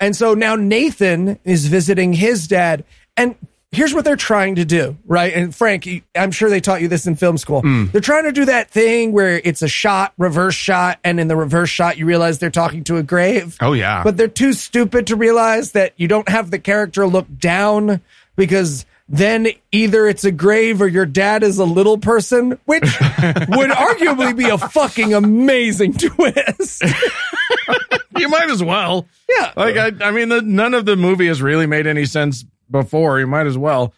And 0.00 0.14
so 0.16 0.34
now 0.34 0.54
Nathan 0.54 1.38
is 1.44 1.66
visiting 1.66 2.12
his 2.12 2.46
dad. 2.46 2.84
And 3.16 3.34
here's 3.72 3.92
what 3.92 4.04
they're 4.04 4.14
trying 4.14 4.54
to 4.54 4.64
do, 4.64 4.96
right? 5.04 5.32
And 5.34 5.54
Frank, 5.54 5.88
I'm 6.14 6.30
sure 6.30 6.48
they 6.48 6.60
taught 6.60 6.80
you 6.80 6.88
this 6.88 7.06
in 7.06 7.16
film 7.16 7.38
school. 7.38 7.60
Hmm. 7.60 7.86
They're 7.86 8.00
trying 8.00 8.24
to 8.24 8.32
do 8.32 8.44
that 8.44 8.70
thing 8.70 9.12
where 9.12 9.40
it's 9.42 9.62
a 9.62 9.68
shot, 9.68 10.12
reverse 10.18 10.54
shot, 10.54 11.00
and 11.02 11.18
in 11.18 11.28
the 11.28 11.36
reverse 11.36 11.70
shot, 11.70 11.98
you 11.98 12.06
realize 12.06 12.38
they're 12.38 12.50
talking 12.50 12.84
to 12.84 12.98
a 12.98 13.02
grave. 13.02 13.56
Oh, 13.60 13.72
yeah. 13.72 14.04
But 14.04 14.16
they're 14.16 14.28
too 14.28 14.52
stupid 14.52 15.08
to 15.08 15.16
realize 15.16 15.72
that 15.72 15.92
you 15.96 16.06
don't 16.08 16.28
have 16.28 16.50
the 16.50 16.58
character 16.58 17.06
look 17.06 17.26
down 17.38 18.00
because 18.36 18.86
then 19.08 19.48
either 19.70 20.06
it's 20.08 20.24
a 20.24 20.32
grave 20.32 20.82
or 20.82 20.88
your 20.88 21.06
dad 21.06 21.42
is 21.42 21.58
a 21.58 21.64
little 21.64 21.98
person, 21.98 22.58
which 22.64 22.82
would 23.00 23.70
arguably 23.70 24.36
be 24.36 24.48
a 24.48 24.58
fucking 24.58 25.14
amazing 25.14 25.92
twist. 25.98 26.82
you 28.16 28.28
might 28.28 28.50
as 28.50 28.62
well. 28.62 29.06
Yeah. 29.28 29.52
Like 29.56 29.76
I, 29.76 29.92
I 30.04 30.10
mean, 30.10 30.28
the, 30.28 30.42
none 30.42 30.74
of 30.74 30.86
the 30.86 30.96
movie 30.96 31.28
has 31.28 31.40
really 31.40 31.66
made 31.66 31.86
any 31.86 32.04
sense 32.04 32.44
before. 32.70 33.20
You 33.20 33.26
might 33.26 33.46
as 33.46 33.56
well. 33.56 33.94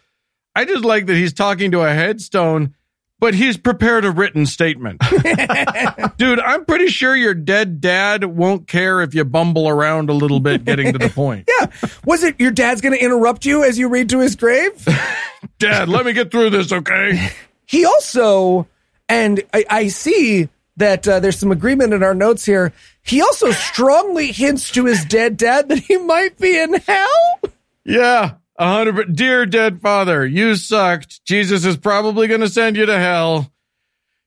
I 0.55 0.65
just 0.65 0.83
like 0.83 1.07
that 1.07 1.15
he's 1.15 1.33
talking 1.33 1.71
to 1.71 1.81
a 1.81 1.93
headstone, 1.93 2.75
but 3.19 3.33
he's 3.33 3.57
prepared 3.57 4.05
a 4.05 4.11
written 4.11 4.45
statement. 4.45 5.01
Dude, 6.17 6.39
I'm 6.39 6.65
pretty 6.65 6.87
sure 6.87 7.15
your 7.15 7.33
dead 7.33 7.81
dad 7.81 8.23
won't 8.23 8.67
care 8.67 9.01
if 9.01 9.13
you 9.13 9.25
bumble 9.25 9.67
around 9.67 10.09
a 10.09 10.13
little 10.13 10.39
bit 10.39 10.65
getting 10.65 10.93
to 10.93 10.99
the 10.99 11.09
point. 11.13 11.47
Yeah. 11.47 11.67
Was 12.05 12.23
it 12.23 12.39
your 12.39 12.51
dad's 12.51 12.81
going 12.81 12.97
to 12.97 13.03
interrupt 13.03 13.45
you 13.45 13.63
as 13.63 13.77
you 13.77 13.89
read 13.89 14.09
to 14.09 14.19
his 14.19 14.35
grave? 14.35 14.87
Dad, 15.59 15.89
let 15.89 16.05
me 16.05 16.13
get 16.13 16.31
through 16.31 16.49
this, 16.49 16.71
okay? 16.71 17.31
he 17.65 17.85
also, 17.85 18.67
and 19.07 19.41
I, 19.53 19.65
I 19.69 19.87
see 19.87 20.49
that 20.77 21.07
uh, 21.07 21.19
there's 21.19 21.37
some 21.37 21.51
agreement 21.51 21.93
in 21.93 22.03
our 22.03 22.13
notes 22.13 22.45
here. 22.45 22.73
He 23.01 23.21
also 23.21 23.51
strongly 23.51 24.31
hints 24.31 24.71
to 24.71 24.85
his 24.85 25.03
dead 25.05 25.37
dad 25.37 25.69
that 25.69 25.79
he 25.79 25.97
might 25.97 26.37
be 26.37 26.57
in 26.57 26.73
hell. 26.73 27.39
Yeah, 27.85 28.35
a 28.59 28.67
hundred. 28.67 29.15
Dear 29.15 29.45
dead 29.47 29.81
father, 29.81 30.25
you 30.25 30.55
sucked. 30.55 31.25
Jesus 31.25 31.65
is 31.65 31.77
probably 31.77 32.27
going 32.27 32.41
to 32.41 32.49
send 32.49 32.77
you 32.77 32.85
to 32.85 32.99
hell. 32.99 33.51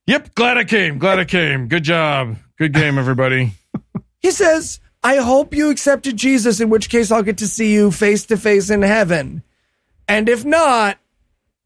Yep, 0.06 0.34
glad 0.34 0.59
I 0.59 0.64
came. 0.64 0.98
Glad 0.98 1.20
I 1.20 1.24
came. 1.24 1.68
Good 1.68 1.84
job. 1.84 2.36
Good 2.59 2.72
game, 2.72 2.98
everybody. 2.98 3.52
He 4.20 4.30
says, 4.30 4.78
I 5.02 5.16
hope 5.16 5.52
you 5.52 5.70
accepted 5.70 6.16
Jesus, 6.16 6.60
in 6.60 6.70
which 6.70 6.88
case 6.88 7.10
I'll 7.10 7.24
get 7.24 7.38
to 7.38 7.48
see 7.48 7.72
you 7.72 7.90
face 7.90 8.24
to 8.26 8.36
face 8.36 8.70
in 8.70 8.82
heaven. 8.82 9.42
And 10.06 10.28
if 10.28 10.44
not, 10.44 10.96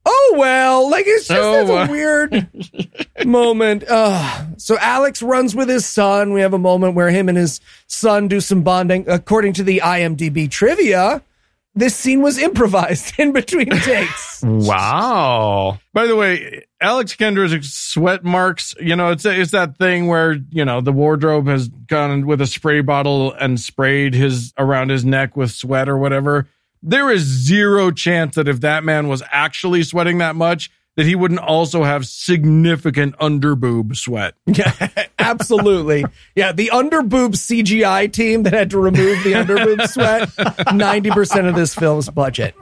oh 0.06 0.34
well. 0.38 0.90
Like 0.90 1.04
it's 1.06 1.28
just 1.28 1.38
Oh, 1.38 1.76
a 1.76 1.90
weird 1.90 2.48
moment. 3.26 3.84
Ugh. 3.86 4.46
so 4.56 4.78
Alex 4.78 5.22
runs 5.22 5.54
with 5.54 5.68
his 5.68 5.84
son. 5.84 6.32
We 6.32 6.40
have 6.40 6.54
a 6.54 6.58
moment 6.58 6.94
where 6.94 7.10
him 7.10 7.28
and 7.28 7.36
his 7.36 7.60
son 7.88 8.26
do 8.26 8.40
some 8.40 8.62
bonding. 8.62 9.04
According 9.06 9.52
to 9.54 9.62
the 9.62 9.82
IMDb 9.84 10.50
trivia, 10.50 11.22
this 11.76 11.94
scene 11.94 12.22
was 12.22 12.38
improvised 12.38 13.12
in 13.18 13.32
between 13.32 13.70
takes. 13.70 14.42
Wow. 14.56 15.78
By 15.92 16.06
the 16.06 16.14
way, 16.14 16.66
Alex 16.80 17.14
Kendrick's 17.14 17.72
sweat 17.72 18.22
marks, 18.24 18.74
you 18.80 18.94
know, 18.94 19.10
it's 19.10 19.24
it's 19.24 19.50
that 19.52 19.76
thing 19.76 20.06
where, 20.06 20.36
you 20.50 20.64
know, 20.64 20.80
the 20.80 20.92
wardrobe 20.92 21.46
has 21.46 21.68
gone 21.68 22.26
with 22.26 22.40
a 22.40 22.46
spray 22.46 22.80
bottle 22.80 23.32
and 23.32 23.58
sprayed 23.58 24.14
his 24.14 24.52
around 24.58 24.90
his 24.90 25.04
neck 25.04 25.36
with 25.36 25.50
sweat 25.50 25.88
or 25.88 25.98
whatever. 25.98 26.48
There 26.82 27.10
is 27.10 27.22
zero 27.22 27.90
chance 27.90 28.36
that 28.36 28.46
if 28.46 28.60
that 28.60 28.84
man 28.84 29.08
was 29.08 29.22
actually 29.30 29.82
sweating 29.82 30.18
that 30.18 30.36
much, 30.36 30.70
that 30.96 31.06
he 31.06 31.14
wouldn't 31.14 31.40
also 31.40 31.84
have 31.84 32.06
significant 32.06 33.16
underboob 33.18 33.96
sweat. 33.96 34.34
Yeah, 34.46 34.72
absolutely. 35.18 36.04
Yeah, 36.34 36.52
the 36.52 36.70
underboob 36.72 37.34
CGI 37.34 38.10
team 38.10 38.44
that 38.44 38.52
had 38.54 38.70
to 38.70 38.78
remove 38.78 39.22
the 39.22 39.32
underboob 39.32 39.86
sweat, 39.88 40.28
90% 40.30 41.48
of 41.48 41.54
this 41.54 41.74
film's 41.74 42.08
budget. 42.08 42.54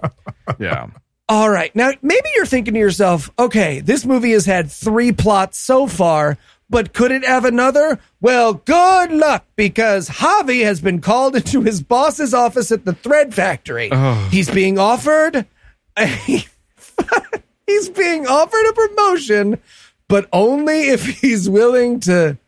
Yeah. 0.59 0.89
All 1.29 1.49
right. 1.49 1.75
Now, 1.77 1.93
maybe 2.03 2.29
you're 2.35 2.47
thinking 2.47 2.75
to 2.75 2.81
yourself, 2.81 3.31
okay, 3.39 3.81
this 3.81 4.05
movie 4.05 4.33
has 4.33 4.45
had 4.45 4.71
three 4.71 5.13
plots 5.13 5.57
so 5.59 5.87
far, 5.87 6.37
but 6.69 6.93
could 6.93 7.13
it 7.13 7.25
have 7.25 7.45
another? 7.45 8.01
Well, 8.21 8.55
good 8.55 9.13
luck 9.13 9.47
because 9.55 10.09
Javi 10.09 10.65
has 10.65 10.81
been 10.81 11.01
called 11.01 11.37
into 11.37 11.63
his 11.63 11.83
boss's 11.83 12.35
office 12.35 12.73
at 12.73 12.85
the 12.85 12.93
thread 12.95 13.35
factory. 13.35 13.91
He's 14.31 14.51
being 14.51 14.79
offered 14.79 15.47
he's 17.67 17.89
being 17.89 18.27
offered 18.27 18.67
a 18.69 18.73
promotion, 18.73 19.61
but 20.09 20.29
only 20.33 20.89
if 20.89 21.05
he's 21.21 21.49
willing 21.49 22.01
to 22.01 22.39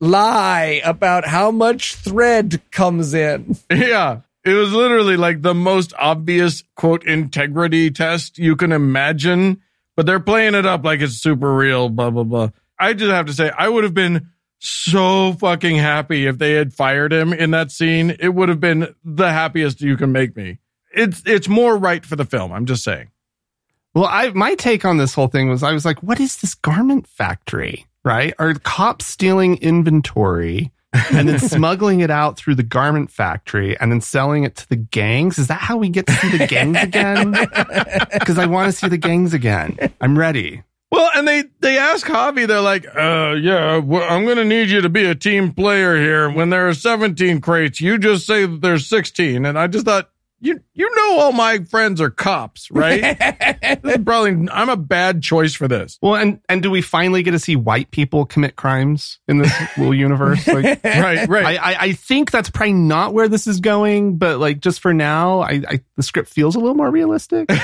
lie 0.00 0.80
about 0.84 1.26
how 1.26 1.50
much 1.50 1.94
thread 1.96 2.60
comes 2.70 3.14
in. 3.14 3.56
Yeah. 3.70 4.20
It 4.42 4.54
was 4.54 4.72
literally 4.72 5.18
like 5.18 5.42
the 5.42 5.52
most 5.54 5.92
obvious 5.98 6.64
quote 6.74 7.04
integrity 7.04 7.90
test 7.90 8.38
you 8.38 8.56
can 8.56 8.72
imagine, 8.72 9.60
but 9.96 10.06
they're 10.06 10.18
playing 10.18 10.54
it 10.54 10.64
up 10.64 10.82
like 10.82 11.02
it's 11.02 11.16
super 11.16 11.54
real, 11.54 11.90
blah, 11.90 12.08
blah, 12.08 12.24
blah. 12.24 12.48
I 12.78 12.94
just 12.94 13.10
have 13.10 13.26
to 13.26 13.34
say, 13.34 13.50
I 13.50 13.68
would 13.68 13.84
have 13.84 13.92
been 13.92 14.30
so 14.58 15.34
fucking 15.34 15.76
happy 15.76 16.26
if 16.26 16.38
they 16.38 16.52
had 16.52 16.72
fired 16.72 17.12
him 17.12 17.34
in 17.34 17.50
that 17.50 17.70
scene. 17.70 18.16
It 18.18 18.30
would 18.30 18.48
have 18.48 18.60
been 18.60 18.94
the 19.04 19.30
happiest 19.30 19.82
you 19.82 19.98
can 19.98 20.10
make 20.10 20.34
me. 20.34 20.58
It's, 20.94 21.22
it's 21.26 21.46
more 21.48 21.76
right 21.76 22.04
for 22.04 22.16
the 22.16 22.24
film. 22.24 22.50
I'm 22.50 22.64
just 22.64 22.82
saying. 22.82 23.10
Well, 23.94 24.06
I 24.06 24.30
my 24.30 24.54
take 24.54 24.84
on 24.84 24.98
this 24.98 25.14
whole 25.14 25.26
thing 25.28 25.48
was 25.48 25.62
I 25.62 25.72
was 25.72 25.84
like, 25.84 26.02
what 26.02 26.20
is 26.20 26.36
this 26.36 26.54
garment 26.54 27.06
factory? 27.06 27.86
Right? 28.04 28.34
Are 28.38 28.54
cops 28.54 29.06
stealing 29.06 29.56
inventory 29.58 30.70
and 30.92 31.28
then 31.28 31.38
smuggling 31.50 32.00
it 32.00 32.10
out 32.10 32.36
through 32.36 32.54
the 32.54 32.62
garment 32.62 33.10
factory 33.10 33.78
and 33.78 33.92
then 33.92 34.00
selling 34.00 34.44
it 34.44 34.56
to 34.56 34.68
the 34.68 34.76
gangs? 34.76 35.38
Is 35.38 35.48
that 35.48 35.60
how 35.60 35.76
we 35.76 35.88
get 35.88 36.06
to 36.06 36.12
see 36.14 36.36
the 36.36 36.46
gangs 36.46 36.78
again? 36.78 37.32
Because 38.12 38.38
I 38.38 38.46
want 38.46 38.70
to 38.70 38.72
see 38.72 38.88
the 38.88 38.98
gangs 38.98 39.34
again. 39.34 39.76
I'm 40.00 40.18
ready. 40.18 40.62
Well, 40.92 41.10
and 41.14 41.26
they 41.26 41.44
they 41.60 41.78
ask 41.78 42.06
Javi, 42.06 42.46
they're 42.46 42.60
like, 42.60 42.84
uh, 42.96 43.36
yeah, 43.40 43.78
well, 43.78 44.02
I'm 44.10 44.26
gonna 44.26 44.44
need 44.44 44.68
you 44.68 44.80
to 44.80 44.88
be 44.88 45.04
a 45.04 45.14
team 45.14 45.52
player 45.52 45.96
here. 45.96 46.28
When 46.30 46.50
there 46.50 46.68
are 46.68 46.74
17 46.74 47.40
crates, 47.40 47.80
you 47.80 47.98
just 47.98 48.26
say 48.26 48.46
that 48.46 48.60
there's 48.60 48.86
16. 48.86 49.46
And 49.46 49.58
I 49.58 49.68
just 49.68 49.84
thought, 49.84 50.10
you 50.40 50.60
you 50.74 50.96
know, 50.96 51.20
all 51.20 51.32
my 51.32 51.58
friends 51.64 52.00
are 52.00 52.10
cops, 52.10 52.70
right? 52.70 53.16
This 53.82 53.98
Probably, 54.04 54.48
I'm 54.50 54.68
a 54.68 54.76
bad 54.76 55.22
choice 55.22 55.54
for 55.54 55.68
this. 55.68 55.98
Well, 56.02 56.16
and 56.16 56.40
and 56.48 56.62
do 56.62 56.70
we 56.70 56.82
finally 56.82 57.22
get 57.22 57.32
to 57.32 57.38
see 57.38 57.56
white 57.56 57.90
people 57.90 58.26
commit 58.26 58.56
crimes 58.56 59.20
in 59.28 59.38
this 59.38 59.52
little 59.78 59.94
universe? 59.94 60.46
Like, 60.46 60.82
Right, 60.84 61.28
right. 61.28 61.58
I, 61.60 61.72
I 61.72 61.76
I 61.80 61.92
think 61.92 62.30
that's 62.30 62.50
probably 62.50 62.72
not 62.72 63.14
where 63.14 63.28
this 63.28 63.46
is 63.46 63.60
going, 63.60 64.18
but 64.18 64.38
like 64.38 64.60
just 64.60 64.80
for 64.80 64.92
now, 64.92 65.40
I, 65.40 65.62
I 65.68 65.80
the 65.96 66.02
script 66.02 66.30
feels 66.30 66.56
a 66.56 66.58
little 66.58 66.74
more 66.76 66.90
realistic. 66.90 67.48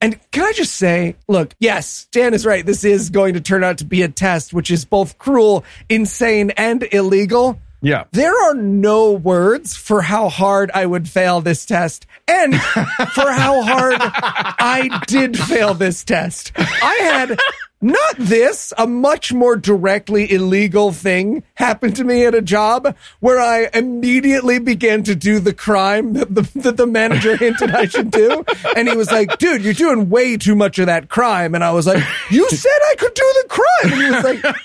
And 0.00 0.20
can 0.30 0.44
I 0.44 0.52
just 0.52 0.74
say, 0.74 1.16
look, 1.26 1.54
yes, 1.58 2.06
Dan 2.12 2.34
is 2.34 2.44
right. 2.44 2.64
This 2.64 2.84
is 2.84 3.08
going 3.08 3.34
to 3.34 3.40
turn 3.40 3.64
out 3.64 3.78
to 3.78 3.84
be 3.84 4.02
a 4.02 4.08
test, 4.08 4.52
which 4.52 4.70
is 4.70 4.84
both 4.84 5.16
cruel, 5.16 5.64
insane, 5.88 6.50
and 6.50 6.86
illegal. 6.92 7.58
Yeah. 7.80 8.04
There 8.12 8.34
are 8.48 8.54
no 8.54 9.12
words 9.12 9.76
for 9.76 10.02
how 10.02 10.28
hard 10.28 10.70
I 10.74 10.86
would 10.86 11.08
fail 11.08 11.40
this 11.40 11.66
test 11.66 12.06
and 12.26 12.54
for 12.54 13.30
how 13.30 13.62
hard 13.62 13.96
I 14.00 15.02
did 15.06 15.38
fail 15.38 15.74
this 15.74 16.04
test. 16.04 16.52
I 16.56 16.98
had 17.02 17.38
not 17.86 18.16
this, 18.18 18.72
a 18.76 18.86
much 18.86 19.32
more 19.32 19.54
directly 19.54 20.30
illegal 20.32 20.90
thing 20.90 21.44
happened 21.54 21.94
to 21.96 22.04
me 22.04 22.26
at 22.26 22.34
a 22.34 22.42
job 22.42 22.96
where 23.20 23.38
I 23.38 23.70
immediately 23.72 24.58
began 24.58 25.04
to 25.04 25.14
do 25.14 25.38
the 25.38 25.54
crime 25.54 26.14
that 26.14 26.34
the, 26.34 26.42
that 26.56 26.76
the 26.76 26.86
manager 26.86 27.36
hinted 27.38 27.70
I 27.70 27.86
should 27.86 28.10
do. 28.10 28.44
And 28.76 28.88
he 28.88 28.96
was 28.96 29.12
like, 29.12 29.38
dude, 29.38 29.62
you're 29.62 29.72
doing 29.72 30.10
way 30.10 30.36
too 30.36 30.56
much 30.56 30.80
of 30.80 30.86
that 30.86 31.08
crime. 31.08 31.54
And 31.54 31.62
I 31.62 31.70
was 31.70 31.86
like, 31.86 32.02
you 32.28 32.48
said 32.50 32.78
I 32.90 32.94
could 32.96 33.14
do 33.14 33.34
the 33.42 33.48
crime. 33.48 33.92
And 33.92 34.02
he 34.02 34.10
was 34.10 34.24
like, 34.24 34.56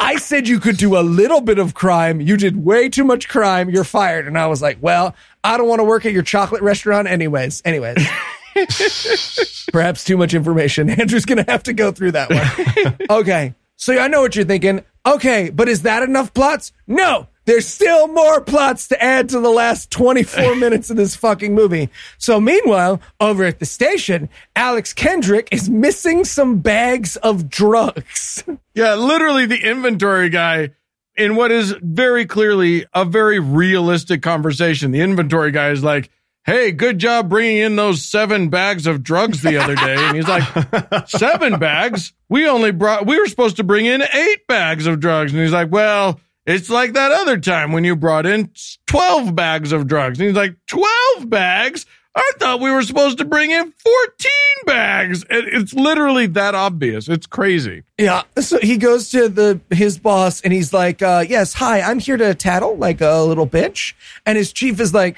I 0.00 0.16
said 0.16 0.48
you 0.48 0.58
could 0.58 0.76
do 0.76 0.98
a 0.98 1.02
little 1.02 1.40
bit 1.40 1.60
of 1.60 1.74
crime. 1.74 2.20
You 2.20 2.36
did 2.36 2.64
way 2.64 2.88
too 2.88 3.04
much 3.04 3.28
crime. 3.28 3.70
You're 3.70 3.84
fired. 3.84 4.26
And 4.26 4.36
I 4.36 4.48
was 4.48 4.60
like, 4.60 4.78
well, 4.80 5.14
I 5.44 5.56
don't 5.56 5.68
want 5.68 5.78
to 5.78 5.84
work 5.84 6.06
at 6.06 6.12
your 6.12 6.24
chocolate 6.24 6.62
restaurant 6.62 7.06
anyways. 7.06 7.62
Anyways. 7.64 8.04
Perhaps 9.72 10.04
too 10.04 10.16
much 10.16 10.34
information. 10.34 10.88
Andrew's 11.00 11.24
going 11.24 11.44
to 11.44 11.50
have 11.50 11.64
to 11.64 11.72
go 11.72 11.92
through 11.92 12.12
that 12.12 12.30
one. 12.30 12.96
okay. 13.10 13.54
So 13.76 13.98
I 13.98 14.08
know 14.08 14.20
what 14.20 14.36
you're 14.36 14.44
thinking. 14.44 14.84
Okay, 15.06 15.50
but 15.50 15.68
is 15.68 15.82
that 15.82 16.02
enough 16.02 16.32
plots? 16.32 16.72
No. 16.86 17.28
There's 17.46 17.66
still 17.66 18.08
more 18.08 18.40
plots 18.40 18.88
to 18.88 19.02
add 19.02 19.28
to 19.30 19.40
the 19.40 19.50
last 19.50 19.90
24 19.90 20.56
minutes 20.56 20.88
of 20.88 20.96
this 20.96 21.14
fucking 21.14 21.54
movie. 21.54 21.90
So 22.16 22.40
meanwhile, 22.40 23.02
over 23.20 23.44
at 23.44 23.58
the 23.58 23.66
station, 23.66 24.30
Alex 24.56 24.94
Kendrick 24.94 25.48
is 25.52 25.68
missing 25.68 26.24
some 26.24 26.60
bags 26.60 27.16
of 27.16 27.50
drugs. 27.50 28.42
Yeah, 28.74 28.94
literally 28.94 29.44
the 29.44 29.62
inventory 29.62 30.30
guy 30.30 30.70
in 31.16 31.36
what 31.36 31.52
is 31.52 31.74
very 31.82 32.24
clearly 32.24 32.86
a 32.94 33.04
very 33.04 33.40
realistic 33.40 34.22
conversation. 34.22 34.90
The 34.90 35.02
inventory 35.02 35.50
guy 35.50 35.68
is 35.70 35.84
like, 35.84 36.10
Hey, 36.44 36.72
good 36.72 36.98
job 36.98 37.30
bringing 37.30 37.56
in 37.56 37.76
those 37.76 38.04
seven 38.04 38.50
bags 38.50 38.86
of 38.86 39.02
drugs 39.02 39.40
the 39.40 39.56
other 39.56 39.74
day. 39.74 39.96
And 39.96 40.14
he's 40.14 40.28
like, 40.28 41.08
seven 41.08 41.58
bags? 41.58 42.12
We 42.28 42.46
only 42.46 42.70
brought, 42.70 43.06
we 43.06 43.18
were 43.18 43.26
supposed 43.26 43.56
to 43.56 43.64
bring 43.64 43.86
in 43.86 44.02
eight 44.02 44.46
bags 44.46 44.86
of 44.86 45.00
drugs. 45.00 45.32
And 45.32 45.40
he's 45.40 45.52
like, 45.52 45.72
well, 45.72 46.20
it's 46.44 46.68
like 46.68 46.92
that 46.92 47.12
other 47.12 47.38
time 47.38 47.72
when 47.72 47.84
you 47.84 47.96
brought 47.96 48.26
in 48.26 48.50
12 48.86 49.34
bags 49.34 49.72
of 49.72 49.86
drugs. 49.86 50.20
And 50.20 50.28
he's 50.28 50.36
like, 50.36 50.54
12 50.66 51.30
bags? 51.30 51.86
I 52.14 52.30
thought 52.38 52.60
we 52.60 52.70
were 52.70 52.82
supposed 52.82 53.18
to 53.18 53.24
bring 53.24 53.50
in 53.50 53.72
14 53.72 54.32
bags. 54.66 55.22
It, 55.30 55.46
it's 55.52 55.72
literally 55.72 56.26
that 56.28 56.54
obvious. 56.54 57.08
It's 57.08 57.26
crazy. 57.26 57.84
Yeah. 57.98 58.22
So 58.38 58.58
he 58.60 58.76
goes 58.76 59.10
to 59.10 59.28
the 59.28 59.60
his 59.70 59.98
boss 59.98 60.40
and 60.42 60.52
he's 60.52 60.72
like, 60.72 61.02
uh, 61.02 61.24
"Yes, 61.28 61.54
hi, 61.54 61.80
I'm 61.80 61.98
here 61.98 62.16
to 62.16 62.34
tattle 62.34 62.76
like 62.76 63.00
a 63.00 63.22
little 63.22 63.48
bitch." 63.48 63.94
And 64.24 64.38
his 64.38 64.52
chief 64.52 64.78
is 64.78 64.94
like, 64.94 65.16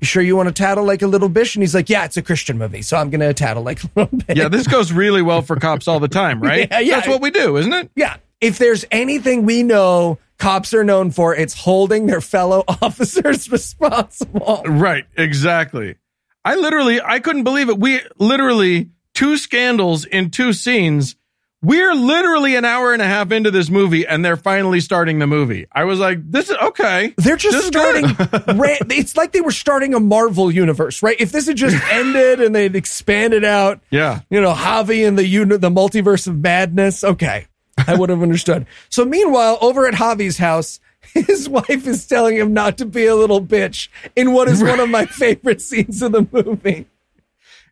"You, 0.00 0.06
sure 0.06 0.22
you 0.22 0.36
want 0.36 0.48
to 0.48 0.52
tattle 0.54 0.84
like 0.84 1.02
a 1.02 1.06
little 1.06 1.30
bitch?" 1.30 1.54
And 1.56 1.62
he's 1.62 1.74
like, 1.74 1.88
"Yeah, 1.88 2.04
it's 2.04 2.16
a 2.16 2.22
Christian 2.22 2.58
movie, 2.58 2.82
so 2.82 2.96
I'm 2.96 3.10
gonna 3.10 3.32
tattle 3.34 3.62
like 3.62 3.82
a 3.84 3.90
little 3.94 4.18
bitch." 4.18 4.36
Yeah, 4.36 4.48
this 4.48 4.66
goes 4.66 4.92
really 4.92 5.22
well 5.22 5.42
for 5.42 5.56
cops 5.56 5.88
all 5.88 6.00
the 6.00 6.08
time, 6.08 6.40
right? 6.40 6.68
Yeah, 6.76 6.80
yeah. 6.80 6.94
That's 6.96 7.08
what 7.08 7.20
we 7.20 7.30
do, 7.30 7.56
isn't 7.56 7.72
it? 7.72 7.90
Yeah. 7.96 8.16
If 8.40 8.58
there's 8.58 8.84
anything 8.90 9.46
we 9.46 9.62
know 9.62 10.18
cops 10.38 10.74
are 10.74 10.84
known 10.84 11.10
for, 11.10 11.34
it's 11.34 11.54
holding 11.54 12.06
their 12.06 12.20
fellow 12.20 12.64
officers 12.82 13.50
responsible. 13.50 14.62
Right, 14.66 15.06
exactly. 15.16 15.96
I 16.44 16.54
literally, 16.56 17.00
I 17.00 17.18
couldn't 17.20 17.44
believe 17.44 17.68
it. 17.68 17.78
We 17.78 18.00
literally 18.18 18.90
two 19.14 19.36
scandals 19.36 20.04
in 20.04 20.30
two 20.30 20.52
scenes. 20.52 21.16
We're 21.62 21.94
literally 21.94 22.54
an 22.54 22.64
hour 22.64 22.92
and 22.92 23.00
a 23.02 23.06
half 23.06 23.32
into 23.32 23.50
this 23.50 23.70
movie 23.70 24.06
and 24.06 24.24
they're 24.24 24.36
finally 24.36 24.80
starting 24.80 25.18
the 25.18 25.26
movie. 25.26 25.66
I 25.72 25.84
was 25.84 25.98
like, 25.98 26.18
this 26.30 26.50
is 26.50 26.56
okay. 26.56 27.14
They're 27.16 27.36
just 27.36 27.56
This 27.56 27.66
starting. 27.66 28.04
ra- 28.58 28.76
it's 28.90 29.16
like 29.16 29.32
they 29.32 29.40
were 29.40 29.50
starting 29.50 29.94
a 29.94 29.98
Marvel 30.00 30.50
universe, 30.52 31.02
right? 31.02 31.16
If 31.18 31.32
this 31.32 31.46
had 31.48 31.56
just 31.56 31.76
ended 31.90 32.40
and 32.40 32.54
they'd 32.54 32.76
expanded 32.76 33.42
out, 33.44 33.80
Yeah. 33.90 34.20
you 34.30 34.40
know, 34.40 34.52
Javi 34.52 35.08
and 35.08 35.18
the 35.18 35.26
uni- 35.26 35.56
the 35.56 35.70
multiverse 35.70 36.26
of 36.28 36.38
madness, 36.38 37.02
okay, 37.02 37.46
I 37.86 37.96
would 37.96 38.10
have 38.10 38.22
understood. 38.22 38.66
So 38.90 39.04
meanwhile, 39.04 39.58
over 39.60 39.86
at 39.88 39.94
Javi's 39.94 40.38
house, 40.38 40.78
his 41.14 41.48
wife 41.48 41.86
is 41.86 42.06
telling 42.06 42.36
him 42.36 42.52
not 42.52 42.78
to 42.78 42.84
be 42.86 43.06
a 43.06 43.16
little 43.16 43.40
bitch 43.40 43.88
in 44.14 44.32
what 44.32 44.48
is 44.48 44.62
one 44.62 44.78
of 44.80 44.88
my 44.90 45.06
favorite 45.06 45.60
scenes 45.62 46.02
of 46.02 46.12
the 46.12 46.26
movie. 46.30 46.86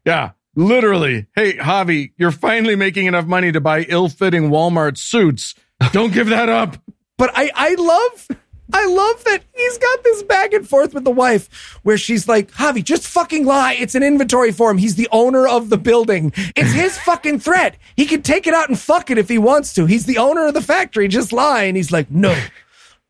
Yeah. 0.05 0.31
Literally. 0.57 1.27
Hey, 1.35 1.55
Javi, 1.55 2.13
you're 2.17 2.31
finally 2.31 2.77
making 2.77 3.07
enough 3.07 3.27
money 3.27 3.51
to 3.53 3.61
buy 3.61 3.83
ill-fitting 3.83 4.51
Walmart 4.51 4.97
suits. 4.97 5.55
Don't 5.93 6.13
give 6.13 6.29
that 6.29 6.49
up. 6.49 6.77
But 7.17 7.31
I, 7.35 7.51
I 7.55 7.75
love, 7.75 8.29
I 8.73 8.87
love 8.87 9.25
that 9.25 9.41
he's 9.53 9.79
got 9.79 10.05
this 10.05 10.23
back 10.23 10.53
and 10.53 10.69
forth 10.69 10.95
with 10.95 11.05
the 11.05 11.11
wife 11.11 11.79
where 11.83 11.99
she's 11.99 12.27
like, 12.29 12.51
Javi, 12.53 12.83
just 12.83 13.07
fucking 13.07 13.45
lie. 13.45 13.75
It's 13.75 13.95
an 13.95 14.03
inventory 14.03 14.53
form. 14.53 14.79
He's 14.79 14.95
the 14.95 15.09
owner 15.13 15.47
of 15.47 15.71
the 15.71 15.79
building. 15.79 16.33
It's 16.57 16.73
his 16.73 16.99
fucking 16.99 17.41
threat. 17.41 17.77
He 17.97 18.07
can 18.07 18.23
take 18.23 18.47
it 18.47 18.55
out 18.55 18.69
and 18.69 18.79
fuck 18.79 19.11
it 19.11 19.19
if 19.19 19.29
he 19.29 19.39
wants 19.39 19.75
to. 19.75 19.87
He's 19.87 20.07
the 20.07 20.19
owner 20.19 20.47
of 20.47 20.55
the 20.55 20.63
factory. 20.63 21.09
Just 21.09 21.33
lie. 21.33 21.65
And 21.65 21.77
he's 21.77 21.93
like, 21.93 22.11
no, 22.11 22.37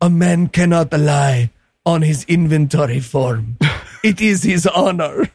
a 0.01 0.09
man 0.09 0.49
cannot 0.49 0.91
lie 0.93 1.51
on 1.85 2.01
his 2.01 2.25
inventory 2.25 2.99
form. 2.99 3.57
It 4.03 4.19
is 4.21 4.43
his 4.43 4.67
honor. 4.67 5.31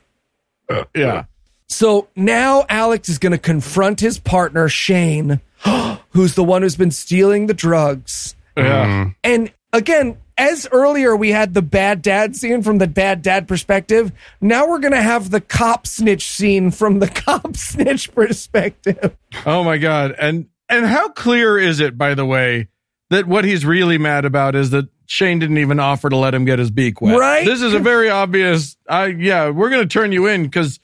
Yeah. 0.95 1.25
So 1.71 2.09
now 2.17 2.67
Alex 2.69 3.09
is 3.09 3.19
going 3.19 3.33
to 3.33 3.39
confront 3.39 4.01
his 4.01 4.19
partner, 4.19 4.69
Shane, 4.69 5.41
who's 6.11 6.35
the 6.35 6.45
one 6.45 6.63
who's 6.63 6.77
been 6.77 6.91
stealing 6.91 7.47
the 7.47 7.55
drugs. 7.55 8.35
Yeah. 8.57 8.87
Mm-hmm. 8.87 9.11
And 9.25 9.53
again, 9.73 10.19
as 10.37 10.67
earlier 10.73 11.15
we 11.15 11.31
had 11.31 11.55
the 11.55 11.63
bad 11.63 12.03
dad 12.03 12.35
scene 12.35 12.63
from 12.63 12.79
the 12.79 12.89
bad 12.89 13.23
dad 13.23 13.47
perspective, 13.47 14.11
now 14.41 14.69
we're 14.69 14.81
going 14.81 14.93
to 14.93 15.03
have 15.03 15.31
the 15.31 15.41
cop 15.41 15.87
snitch 15.87 16.27
scene 16.27 16.71
from 16.71 16.99
the 16.99 17.09
cop 17.09 17.57
snitch 17.57 18.13
perspective. 18.15 19.17
Oh 19.47 19.63
my 19.63 19.79
god. 19.79 20.15
And 20.19 20.49
and 20.69 20.87
how 20.87 21.09
clear 21.11 21.59
is 21.59 21.81
it, 21.81 21.97
by 21.97 22.15
the 22.15 22.27
way, 22.27 22.69
that 23.11 23.27
what 23.27 23.45
he's 23.45 23.65
really 23.65 23.99
mad 23.99 24.25
about 24.25 24.55
is 24.55 24.71
that 24.71 24.89
Shane 25.07 25.41
didn't 25.41 25.59
even 25.59 25.81
offer 25.81 26.09
to 26.09 26.17
let 26.17 26.35
him 26.35 26.45
get 26.45 26.59
his 26.59 26.71
beak 26.71 27.01
wet. 27.01 27.19
Right? 27.19 27.45
This 27.45 27.63
is 27.63 27.75
a 27.75 27.81
very 27.81 28.09
obvious. 28.09 28.77
I 28.89 29.07
yeah, 29.07 29.51
we're 29.51 29.71
gonna 29.71 29.87
turn 29.87 30.13
you 30.13 30.29
in 30.29 30.45
because, 30.45 30.79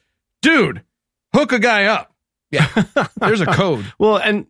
dude, 0.46 0.82
hook 1.34 1.52
a 1.52 1.58
guy 1.58 1.86
up. 1.86 2.12
Yeah. 2.50 2.68
There's 3.16 3.40
a 3.40 3.46
code. 3.46 3.84
Well, 3.98 4.16
and 4.16 4.46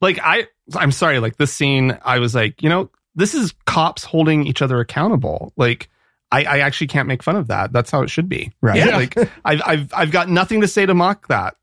like 0.00 0.18
I, 0.22 0.46
I'm 0.74 0.92
sorry, 0.92 1.18
like 1.18 1.36
this 1.36 1.52
scene, 1.52 1.98
I 2.02 2.18
was 2.18 2.34
like, 2.34 2.62
you 2.62 2.68
know, 2.68 2.90
this 3.14 3.34
is 3.34 3.54
cops 3.64 4.04
holding 4.04 4.46
each 4.46 4.62
other 4.62 4.78
accountable. 4.80 5.52
Like, 5.56 5.88
I, 6.30 6.44
I 6.44 6.58
actually 6.58 6.88
can't 6.88 7.08
make 7.08 7.22
fun 7.22 7.36
of 7.36 7.48
that. 7.48 7.72
That's 7.72 7.90
how 7.90 8.02
it 8.02 8.10
should 8.10 8.28
be, 8.28 8.52
right? 8.60 8.76
Yeah. 8.76 8.96
Like, 8.96 9.16
I've, 9.44 9.62
I've, 9.64 9.94
I've 9.94 10.10
got 10.10 10.28
nothing 10.28 10.60
to 10.60 10.68
say 10.68 10.84
to 10.84 10.94
mock 10.94 11.26
that 11.28 11.56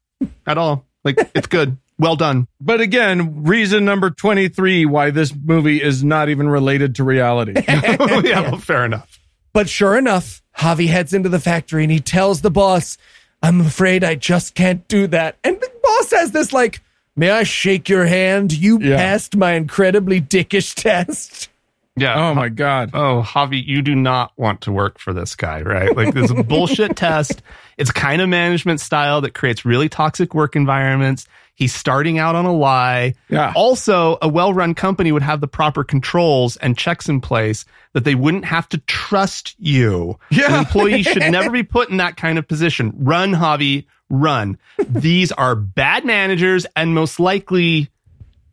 at 0.48 0.58
all. 0.58 0.86
Like, 1.04 1.18
it's 1.36 1.48
good, 1.48 1.78
well 2.00 2.16
done. 2.16 2.48
But 2.60 2.82
again, 2.82 3.44
reason 3.44 3.86
number 3.86 4.10
23 4.10 4.88
why 4.88 5.12
this 5.12 5.34
movie 5.36 5.82
is 5.82 6.04
not 6.04 6.30
even 6.30 6.50
related 6.50 6.96
to 6.96 7.04
reality. 7.04 7.54
yeah, 7.68 8.42
well, 8.42 8.58
fair 8.58 8.84
enough. 8.84 9.20
But 9.54 9.70
sure 9.70 9.96
enough, 9.96 10.42
Javi 10.58 10.88
heads 10.88 11.14
into 11.14 11.30
the 11.30 11.40
factory 11.40 11.84
and 11.84 11.92
he 11.92 12.00
tells 12.00 12.42
the 12.42 12.52
boss, 12.52 12.98
I'm 13.46 13.62
afraid 13.62 14.04
I 14.04 14.16
just 14.16 14.56
can't 14.56 14.88
do 14.88 15.08
that. 15.08 15.38
And 15.44 15.56
the 15.60 15.72
boss 15.84 16.12
has 16.12 16.32
this 16.32 16.52
like, 16.54 16.82
May 17.18 17.30
I 17.32 17.44
shake 17.44 17.88
your 17.88 18.06
hand? 18.06 18.52
You 18.52 18.78
Yeah. 18.82 18.98
passed 18.98 19.38
my 19.38 19.54
incredibly 19.54 20.20
dickish 20.20 20.74
test. 20.76 21.50
Yeah. 21.98 22.16
oh 22.30 22.34
my 22.34 22.50
god. 22.50 22.90
oh, 22.94 23.24
Javi, 23.26 23.66
you 23.66 23.82
do 23.82 23.96
not 23.96 24.34
want 24.36 24.60
to 24.62 24.72
work 24.74 25.00
for 25.00 25.14
this 25.14 25.34
guy, 25.36 25.62
right? 25.62 25.96
Like 25.96 26.14
this 26.14 26.30
bullshit 26.46 26.98
test. 26.98 27.42
It's 27.78 27.92
kind 27.92 28.22
of 28.22 28.28
management 28.28 28.82
style 28.82 29.22
that 29.22 29.34
creates 29.34 29.64
really 29.64 29.88
toxic 29.88 30.34
work 30.34 30.58
environments. 30.58 31.26
He's 31.56 31.74
starting 31.74 32.20
out 32.20 32.36
on 32.36 32.46
a 32.46 32.54
lie. 32.54 33.16
Yeah. 33.30 33.54
Also, 33.56 34.18
a 34.22 34.28
well-run 34.28 34.76
company 34.76 35.12
would 35.12 35.24
have 35.24 35.42
the 35.42 35.48
proper 35.48 35.84
controls 35.84 36.58
and 36.58 36.78
checks 36.78 37.10
in 37.10 37.22
place 37.22 37.66
that 37.94 38.04
they 38.04 38.14
wouldn't 38.16 38.46
have 38.46 38.68
to 38.70 38.78
trust 38.80 39.56
you. 39.58 40.20
Yeah. 40.30 40.54
An 40.54 40.60
employee 40.60 41.04
should 41.04 41.18
never 41.32 41.50
be 41.50 41.64
put 41.64 41.90
in 41.90 41.98
that 41.98 42.18
kind 42.18 42.38
of 42.38 42.48
position. 42.48 42.94
Run, 42.98 43.32
Javi, 43.32 43.86
run. 44.10 44.58
These 44.78 45.32
are 45.32 45.56
bad 45.56 46.06
managers 46.06 46.66
and 46.76 46.94
most 46.94 47.20
likely 47.20 47.90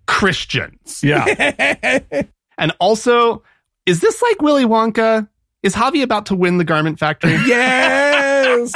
Christians. 0.07 1.01
Yeah. 1.03 1.99
And 2.59 2.73
also, 2.79 3.43
is 3.87 4.01
this 4.01 4.23
like 4.23 4.43
Willy 4.43 4.65
Wonka? 4.65 5.29
Is 5.63 5.75
Javi 5.75 6.03
about 6.03 6.27
to 6.27 6.35
win 6.35 6.59
the 6.59 6.65
garment 6.65 6.99
factory? 6.99 7.33
Yes. 7.47 8.73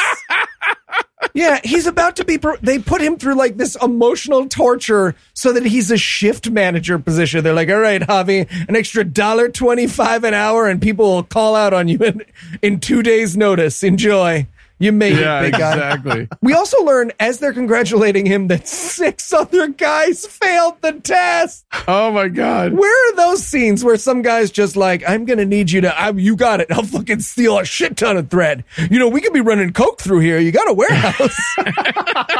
Yeah, 1.36 1.60
he's 1.62 1.86
about 1.86 2.16
to 2.16 2.24
be. 2.24 2.38
Pro- 2.38 2.56
they 2.62 2.78
put 2.78 3.02
him 3.02 3.18
through 3.18 3.34
like 3.34 3.58
this 3.58 3.76
emotional 3.82 4.48
torture 4.48 5.14
so 5.34 5.52
that 5.52 5.66
he's 5.66 5.90
a 5.90 5.98
shift 5.98 6.48
manager 6.48 6.98
position. 6.98 7.44
They're 7.44 7.52
like, 7.52 7.68
all 7.68 7.78
right, 7.78 8.00
Javi, 8.00 8.50
an 8.68 8.74
extra 8.74 9.04
dollar 9.04 9.50
twenty 9.50 9.86
five 9.86 10.24
an 10.24 10.32
hour, 10.32 10.66
and 10.66 10.80
people 10.80 11.14
will 11.14 11.22
call 11.22 11.54
out 11.54 11.74
on 11.74 11.88
you 11.88 11.98
in, 11.98 12.22
in 12.62 12.80
two 12.80 13.02
days' 13.02 13.36
notice. 13.36 13.84
Enjoy. 13.84 14.46
You 14.78 14.93
made 14.93 15.16
Yeah, 15.19 15.40
it, 15.40 15.51
big 15.53 15.59
guy. 15.61 15.73
exactly. 15.73 16.28
We 16.43 16.53
also 16.53 16.85
learn 16.85 17.11
as 17.19 17.39
they're 17.39 17.55
congratulating 17.55 18.27
him 18.27 18.48
that 18.48 18.69
six 18.69 19.32
other 19.32 19.69
guys 19.69 20.27
failed 20.27 20.82
the 20.82 20.93
test. 21.01 21.65
Oh 21.89 22.11
my 22.12 22.28
god. 22.28 22.74
Where 22.74 23.12
are 23.12 23.16
those 23.16 23.43
scenes 23.43 23.82
where 23.82 23.97
some 23.97 24.20
guy's 24.23 24.51
just 24.51 24.77
like, 24.77 25.03
I'm 25.09 25.24
going 25.24 25.39
to 25.39 25.47
need 25.47 25.70
you 25.70 25.81
to, 25.81 25.98
I, 25.98 26.11
you 26.11 26.36
got 26.36 26.61
it. 26.61 26.70
I'll 26.70 26.82
fucking 26.82 27.20
steal 27.20 27.59
a 27.59 27.65
shit 27.65 27.97
ton 27.97 28.19
of 28.19 28.28
thread. 28.31 28.65
You 28.90 28.98
know, 28.98 29.09
we 29.09 29.23
could 29.23 29.32
be 29.32 29.40
running 29.40 29.73
coke 29.73 30.01
through 30.01 30.20
here. 30.20 30.39
You 30.39 30.53
got 30.53 30.69
a 30.69 30.74
warehouse. 30.74 31.57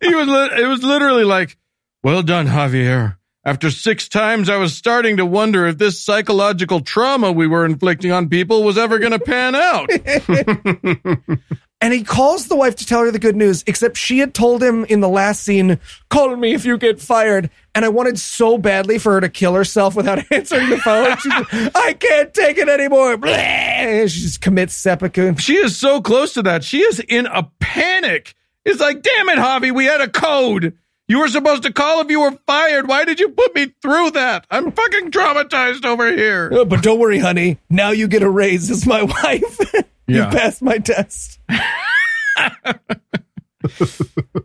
He 0.00 0.14
was 0.14 0.28
li- 0.28 0.62
it 0.62 0.66
was 0.68 0.82
literally 0.82 1.24
like, 1.24 1.56
"Well 2.02 2.22
done, 2.22 2.46
Javier." 2.46 3.16
After 3.46 3.70
6 3.70 4.08
times 4.08 4.48
I 4.48 4.56
was 4.56 4.74
starting 4.76 5.18
to 5.18 5.24
wonder 5.24 5.68
if 5.68 5.78
this 5.78 6.00
psychological 6.00 6.80
trauma 6.80 7.30
we 7.30 7.46
were 7.46 7.64
inflicting 7.64 8.10
on 8.10 8.28
people 8.28 8.64
was 8.64 8.76
ever 8.76 8.98
going 8.98 9.12
to 9.12 9.20
pan 9.20 9.54
out. 9.54 9.88
and 11.80 11.94
he 11.94 12.02
calls 12.02 12.48
the 12.48 12.56
wife 12.56 12.74
to 12.74 12.84
tell 12.84 13.02
her 13.02 13.12
the 13.12 13.20
good 13.20 13.36
news, 13.36 13.62
except 13.68 13.98
she 13.98 14.18
had 14.18 14.34
told 14.34 14.64
him 14.64 14.84
in 14.86 14.98
the 14.98 15.08
last 15.08 15.44
scene, 15.44 15.78
call 16.08 16.34
me 16.34 16.54
if 16.54 16.64
you 16.64 16.76
get 16.76 17.00
fired. 17.00 17.48
And 17.72 17.84
I 17.84 17.88
wanted 17.88 18.18
so 18.18 18.58
badly 18.58 18.98
for 18.98 19.12
her 19.12 19.20
to 19.20 19.28
kill 19.28 19.54
herself 19.54 19.94
without 19.94 20.24
answering 20.32 20.68
the 20.68 20.78
phone. 20.78 21.16
She's 21.18 21.32
like, 21.32 21.76
I 21.76 21.92
can't 21.92 22.34
take 22.34 22.58
it 22.58 22.68
anymore. 22.68 23.16
Blah. 23.16 24.06
She 24.08 24.22
just 24.22 24.40
commits 24.40 24.74
seppuku. 24.74 25.36
she 25.36 25.54
is 25.54 25.78
so 25.78 26.00
close 26.00 26.34
to 26.34 26.42
that. 26.42 26.64
She 26.64 26.80
is 26.80 26.98
in 26.98 27.26
a 27.26 27.44
panic. 27.60 28.34
It's 28.64 28.80
like, 28.80 29.02
"Damn 29.02 29.28
it, 29.28 29.38
Javi, 29.38 29.72
we 29.72 29.84
had 29.84 30.00
a 30.00 30.08
code. 30.08 30.76
You 31.08 31.20
were 31.20 31.28
supposed 31.28 31.62
to 31.62 31.72
call 31.72 32.00
if 32.00 32.10
you 32.10 32.20
were 32.20 32.32
fired. 32.46 32.88
Why 32.88 33.04
did 33.04 33.20
you 33.20 33.28
put 33.28 33.54
me 33.54 33.72
through 33.80 34.10
that? 34.12 34.46
I'm 34.50 34.72
fucking 34.72 35.10
traumatized 35.12 35.84
over 35.84 36.10
here." 36.14 36.50
"Oh, 36.52 36.64
But 36.64 36.82
don't 36.82 36.98
worry, 36.98 37.18
honey. 37.20 37.58
Now 37.70 37.90
you 37.90 38.08
get 38.08 38.22
a 38.22 38.30
raise 38.30 38.70
as 38.70 38.86
my 38.86 39.02
wife. 39.24 39.72
you 40.08 40.16
Yeah. 40.18 40.30
passed 40.30 40.62
my 40.62 40.78
test. 40.78 41.38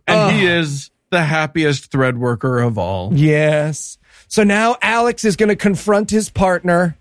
And 0.07 0.35
he 0.35 0.45
is 0.47 0.89
the 1.11 1.23
happiest 1.23 1.91
thread 1.91 2.17
worker 2.17 2.59
of 2.59 2.77
all. 2.77 3.11
Yes. 3.13 3.97
So 4.27 4.43
now 4.43 4.77
Alex 4.81 5.25
is 5.25 5.35
going 5.35 5.49
to 5.49 5.55
confront 5.55 6.09
his 6.09 6.29
partner. 6.29 6.97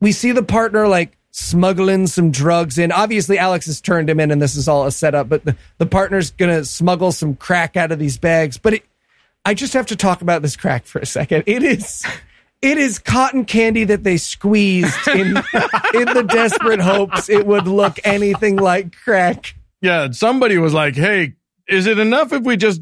We 0.00 0.12
see 0.12 0.32
the 0.32 0.42
partner 0.42 0.86
like 0.88 1.16
smuggling 1.30 2.06
some 2.08 2.30
drugs 2.30 2.76
in. 2.78 2.92
Obviously, 2.92 3.38
Alex 3.38 3.66
has 3.66 3.80
turned 3.80 4.10
him 4.10 4.20
in, 4.20 4.30
and 4.30 4.42
this 4.42 4.54
is 4.56 4.68
all 4.68 4.86
a 4.86 4.92
setup. 4.92 5.28
But 5.28 5.44
the, 5.44 5.56
the 5.78 5.86
partner's 5.86 6.30
going 6.32 6.50
to 6.54 6.64
smuggle 6.64 7.10
some 7.12 7.34
crack 7.36 7.76
out 7.76 7.90
of 7.92 7.98
these 7.98 8.18
bags. 8.18 8.58
But 8.58 8.74
it, 8.74 8.84
I 9.44 9.54
just 9.54 9.72
have 9.72 9.86
to 9.86 9.96
talk 9.96 10.22
about 10.22 10.42
this 10.42 10.56
crack 10.56 10.84
for 10.84 11.00
a 11.00 11.06
second. 11.06 11.44
It 11.46 11.62
is. 11.62 12.04
It 12.60 12.78
is 12.78 13.00
cotton 13.00 13.44
candy 13.44 13.84
that 13.84 14.04
they 14.04 14.16
squeezed 14.16 15.08
in 15.08 15.36
in 15.94 16.04
the 16.14 16.24
desperate 16.28 16.80
hopes 16.80 17.28
it 17.28 17.44
would 17.44 17.66
look 17.66 17.98
anything 18.04 18.56
like 18.56 18.94
crack. 18.94 19.54
Yeah, 19.80 20.12
somebody 20.12 20.58
was 20.58 20.72
like, 20.72 20.94
"Hey, 20.94 21.34
is 21.68 21.86
it 21.86 21.98
enough 21.98 22.32
if 22.32 22.44
we 22.44 22.56
just 22.56 22.80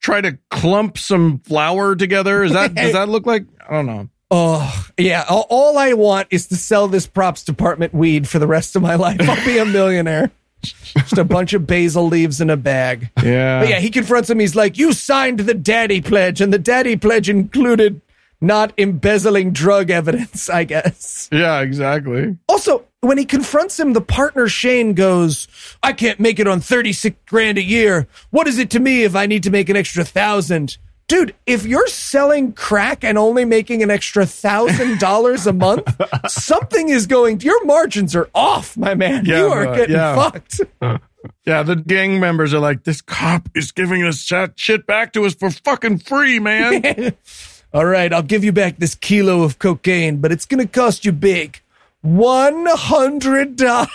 try 0.00 0.20
to 0.20 0.38
clump 0.50 0.98
some 0.98 1.38
flour 1.38 1.94
together? 1.94 2.42
Is 2.42 2.52
that 2.52 2.74
does 2.74 2.92
that 2.94 3.08
look 3.08 3.26
like 3.26 3.44
I 3.68 3.74
don't 3.74 3.86
know." 3.86 4.08
Oh, 4.34 4.86
yeah. 4.96 5.26
All, 5.28 5.46
all 5.50 5.76
I 5.76 5.92
want 5.92 6.28
is 6.30 6.46
to 6.46 6.56
sell 6.56 6.88
this 6.88 7.06
props 7.06 7.44
department 7.44 7.92
weed 7.92 8.26
for 8.26 8.38
the 8.38 8.46
rest 8.46 8.74
of 8.74 8.80
my 8.80 8.94
life. 8.94 9.20
I'll 9.20 9.44
be 9.44 9.58
a 9.58 9.66
millionaire. 9.66 10.30
Just 10.62 11.18
a 11.18 11.24
bunch 11.24 11.52
of 11.52 11.66
basil 11.66 12.06
leaves 12.06 12.40
in 12.40 12.50
a 12.50 12.56
bag. 12.56 13.10
Yeah. 13.22 13.60
But 13.60 13.68
yeah, 13.68 13.80
he 13.80 13.90
confronts 13.90 14.30
him. 14.30 14.38
He's 14.38 14.56
like, 14.56 14.78
You 14.78 14.92
signed 14.92 15.40
the 15.40 15.54
daddy 15.54 16.00
pledge, 16.00 16.40
and 16.40 16.52
the 16.52 16.58
daddy 16.58 16.96
pledge 16.96 17.28
included 17.28 18.00
not 18.40 18.72
embezzling 18.76 19.52
drug 19.52 19.90
evidence, 19.90 20.50
I 20.50 20.64
guess. 20.64 21.28
Yeah, 21.32 21.60
exactly. 21.60 22.36
Also, 22.48 22.84
when 23.00 23.16
he 23.18 23.24
confronts 23.24 23.78
him, 23.78 23.92
the 23.92 24.00
partner 24.00 24.48
Shane 24.48 24.94
goes, 24.94 25.48
I 25.82 25.92
can't 25.92 26.20
make 26.20 26.38
it 26.38 26.46
on 26.46 26.60
36 26.60 27.16
grand 27.26 27.58
a 27.58 27.62
year. 27.62 28.06
What 28.30 28.48
is 28.48 28.58
it 28.58 28.70
to 28.70 28.80
me 28.80 29.04
if 29.04 29.16
I 29.16 29.26
need 29.26 29.44
to 29.44 29.50
make 29.50 29.68
an 29.68 29.76
extra 29.76 30.04
thousand? 30.04 30.76
Dude, 31.08 31.34
if 31.46 31.66
you're 31.66 31.88
selling 31.88 32.52
crack 32.52 33.04
and 33.04 33.18
only 33.18 33.44
making 33.44 33.82
an 33.82 33.90
extra 33.90 34.24
thousand 34.24 34.98
dollars 34.98 35.46
a 35.46 35.52
month, 35.52 35.86
something 36.28 36.88
is 36.88 37.06
going, 37.06 37.40
your 37.40 37.64
margins 37.64 38.16
are 38.16 38.30
off, 38.34 38.76
my 38.76 38.94
man. 38.94 39.24
Yeah, 39.26 39.38
you 39.38 39.46
are 39.48 39.64
bro, 39.64 39.76
getting 39.76 39.96
yeah. 39.96 40.14
fucked. 40.14 40.60
Yeah, 41.46 41.62
the 41.62 41.76
gang 41.76 42.18
members 42.18 42.52
are 42.52 42.58
like, 42.58 42.82
this 42.84 43.00
cop 43.00 43.48
is 43.54 43.70
giving 43.70 44.02
us 44.02 44.28
that 44.28 44.58
shit 44.58 44.86
back 44.86 45.12
to 45.12 45.24
us 45.24 45.34
for 45.34 45.50
fucking 45.50 45.98
free, 45.98 46.40
man. 46.40 47.14
All 47.74 47.84
right, 47.84 48.12
I'll 48.12 48.22
give 48.22 48.44
you 48.44 48.52
back 48.52 48.78
this 48.78 48.94
kilo 48.94 49.42
of 49.42 49.58
cocaine, 49.58 50.16
but 50.18 50.32
it's 50.32 50.46
going 50.46 50.66
to 50.66 50.70
cost 50.70 51.04
you 51.04 51.12
big. 51.12 51.60
$100. 52.04 53.88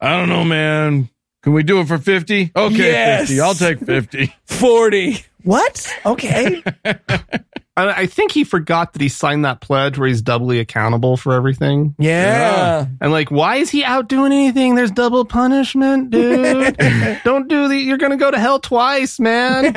I 0.00 0.16
don't 0.16 0.28
know, 0.28 0.44
man. 0.44 1.10
Can 1.42 1.52
we 1.52 1.62
do 1.62 1.80
it 1.80 1.88
for 1.88 1.98
50? 1.98 2.52
Okay, 2.54 2.76
Yes. 2.76 3.28
50. 3.28 3.40
I'll 3.40 3.54
take 3.54 3.78
50. 3.80 4.34
40. 4.44 5.24
What? 5.42 5.92
Okay. 6.06 6.62
I, 6.84 7.42
I 7.76 8.06
think 8.06 8.30
he 8.32 8.44
forgot 8.44 8.92
that 8.92 9.02
he 9.02 9.08
signed 9.08 9.44
that 9.44 9.60
pledge 9.60 9.98
where 9.98 10.06
he's 10.06 10.22
doubly 10.22 10.60
accountable 10.60 11.16
for 11.16 11.32
everything. 11.32 11.96
Yeah. 11.98 12.86
And 13.00 13.10
like, 13.10 13.30
why 13.32 13.56
is 13.56 13.70
he 13.70 13.82
out 13.82 14.08
doing 14.08 14.30
anything? 14.32 14.76
There's 14.76 14.92
double 14.92 15.24
punishment, 15.24 16.10
dude. 16.10 16.76
Don't 17.24 17.48
do 17.48 17.66
the. 17.68 17.76
You're 17.76 17.98
gonna 17.98 18.16
go 18.18 18.30
to 18.30 18.38
hell 18.38 18.60
twice, 18.60 19.18
man. 19.18 19.74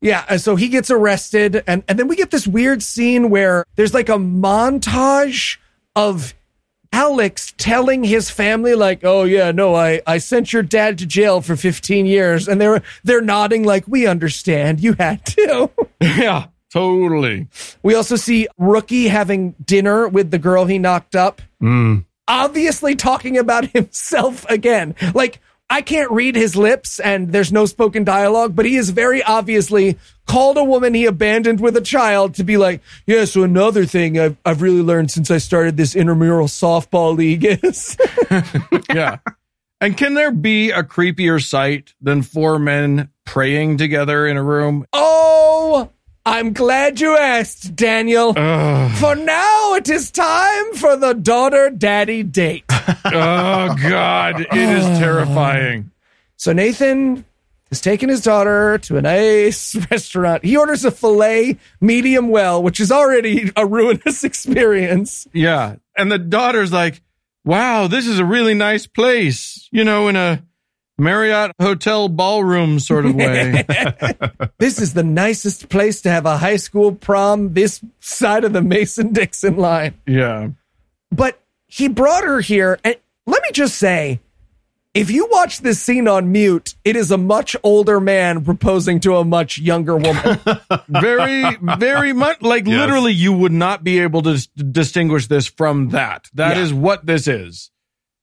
Yeah, 0.00 0.24
and 0.28 0.40
so 0.40 0.54
he 0.54 0.68
gets 0.68 0.90
arrested, 0.92 1.64
and, 1.66 1.82
and 1.88 1.98
then 1.98 2.06
we 2.06 2.14
get 2.14 2.30
this 2.30 2.46
weird 2.46 2.84
scene 2.84 3.30
where 3.30 3.64
there's 3.74 3.94
like 3.94 4.08
a 4.08 4.12
montage 4.12 5.56
of 5.96 6.34
Alex 6.92 7.52
telling 7.58 8.02
his 8.04 8.30
family, 8.30 8.74
like, 8.74 9.00
"Oh 9.04 9.24
yeah, 9.24 9.52
no, 9.52 9.74
I, 9.74 10.00
I 10.06 10.18
sent 10.18 10.52
your 10.52 10.62
dad 10.62 10.98
to 10.98 11.06
jail 11.06 11.40
for 11.40 11.54
15 11.56 12.06
years," 12.06 12.48
and 12.48 12.60
they're 12.60 12.82
they're 13.04 13.20
nodding 13.20 13.62
like, 13.64 13.84
"We 13.86 14.06
understand, 14.06 14.80
you 14.80 14.94
had 14.98 15.24
to." 15.26 15.70
yeah, 16.00 16.46
totally. 16.72 17.46
we 17.82 17.94
also 17.94 18.16
see 18.16 18.48
Rookie 18.56 19.08
having 19.08 19.54
dinner 19.64 20.08
with 20.08 20.30
the 20.30 20.38
girl 20.38 20.64
he 20.64 20.78
knocked 20.78 21.14
up, 21.14 21.42
Mm. 21.62 22.04
obviously 22.26 22.94
talking 22.96 23.36
about 23.38 23.66
himself 23.72 24.44
again. 24.48 24.94
Like, 25.14 25.40
I 25.70 25.82
can't 25.82 26.10
read 26.10 26.34
his 26.34 26.56
lips 26.56 26.98
and 26.98 27.30
there's 27.32 27.52
no 27.52 27.66
spoken 27.66 28.02
dialogue, 28.02 28.56
but 28.56 28.64
he 28.64 28.76
is 28.76 28.90
very 28.90 29.22
obviously 29.22 29.98
called 30.26 30.56
a 30.56 30.64
woman 30.64 30.94
he 30.94 31.04
abandoned 31.04 31.60
with 31.60 31.76
a 31.76 31.80
child 31.82 32.34
to 32.34 32.44
be 32.44 32.56
like, 32.56 32.80
yeah, 33.06 33.24
so 33.26 33.42
another 33.42 33.84
thing 33.84 34.18
I've, 34.18 34.36
I've 34.44 34.62
really 34.62 34.82
learned 34.82 35.10
since 35.10 35.30
I 35.30 35.38
started 35.38 35.76
this 35.76 35.94
intramural 35.94 36.46
softball 36.46 37.16
league 37.16 37.44
is. 37.44 37.96
Yeah. 38.94 39.18
and 39.80 39.96
can 39.96 40.14
there 40.14 40.30
be 40.32 40.70
a 40.70 40.82
creepier 40.82 41.42
sight 41.42 41.94
than 42.00 42.22
four 42.22 42.58
men 42.58 43.10
praying 43.26 43.76
together 43.76 44.26
in 44.26 44.36
a 44.36 44.42
room? 44.42 44.86
oh, 44.94 45.57
I'm 46.30 46.52
glad 46.52 47.00
you 47.00 47.16
asked, 47.16 47.74
Daniel. 47.74 48.34
For 48.34 49.14
now, 49.14 49.74
it 49.74 49.88
is 49.88 50.10
time 50.10 50.74
for 50.74 50.94
the 50.94 51.14
daughter 51.14 51.70
daddy 51.70 52.22
date. 52.22 52.64
Oh, 53.04 53.74
God. 53.82 54.40
It 54.40 54.54
is 54.54 54.84
terrifying. 54.98 55.90
So 56.36 56.52
Nathan 56.52 57.24
is 57.70 57.80
taking 57.80 58.08
his 58.08 58.22
daughter 58.22 58.78
to 58.78 58.96
a 58.96 59.02
nice 59.02 59.74
restaurant. 59.90 60.44
He 60.44 60.56
orders 60.56 60.84
a 60.84 60.90
filet 60.90 61.58
medium 61.80 62.28
well, 62.28 62.62
which 62.62 62.80
is 62.80 62.90
already 62.90 63.52
a 63.56 63.66
ruinous 63.66 64.24
experience. 64.24 65.26
Yeah. 65.32 65.76
And 65.96 66.10
the 66.10 66.18
daughter's 66.18 66.72
like, 66.72 67.02
wow, 67.44 67.86
this 67.88 68.06
is 68.06 68.18
a 68.18 68.24
really 68.24 68.54
nice 68.54 68.86
place, 68.86 69.68
you 69.70 69.84
know, 69.84 70.08
in 70.08 70.16
a 70.16 70.42
Marriott 70.98 71.52
hotel 71.60 72.08
ballroom 72.08 72.78
sort 72.80 73.06
of 73.06 73.14
way. 73.14 73.64
This 74.58 74.80
is 74.80 74.92
the 74.94 75.04
nicest 75.04 75.68
place 75.68 76.00
to 76.02 76.10
have 76.10 76.26
a 76.26 76.36
high 76.36 76.56
school 76.56 76.92
prom 76.92 77.54
this 77.54 77.80
side 78.00 78.42
of 78.44 78.52
the 78.52 78.60
Mason 78.62 79.12
Dixon 79.12 79.56
line. 79.56 79.94
yeah. 80.06 80.48
But 81.12 81.40
he 81.68 81.88
brought 81.88 82.24
her 82.24 82.40
here. 82.40 82.78
And 82.84 82.96
let 83.26 83.42
me 83.42 83.50
just 83.52 83.76
say, 83.76 84.20
if 84.94 85.10
you 85.10 85.28
watch 85.30 85.60
this 85.60 85.80
scene 85.80 86.08
on 86.08 86.32
mute, 86.32 86.74
it 86.84 86.96
is 86.96 87.10
a 87.12 87.16
much 87.18 87.54
older 87.62 88.00
man 88.00 88.44
proposing 88.44 88.98
to 89.00 89.16
a 89.16 89.24
much 89.24 89.58
younger 89.58 89.96
woman. 89.96 90.40
Very, 90.88 91.44
very 91.78 92.12
much 92.12 92.42
like 92.42 92.66
Yes. 92.66 92.76
literally 92.78 93.12
you 93.12 93.32
would 93.32 93.52
not 93.52 93.84
be 93.84 94.00
able 94.00 94.22
to 94.22 94.30
s- 94.30 94.46
distinguish 94.46 95.28
this 95.28 95.46
from 95.46 95.90
that. 95.90 96.26
That 96.34 96.56
is 96.58 96.72
Yeah. 96.72 96.78
what 96.78 97.06
this 97.06 97.28
is. 97.28 97.70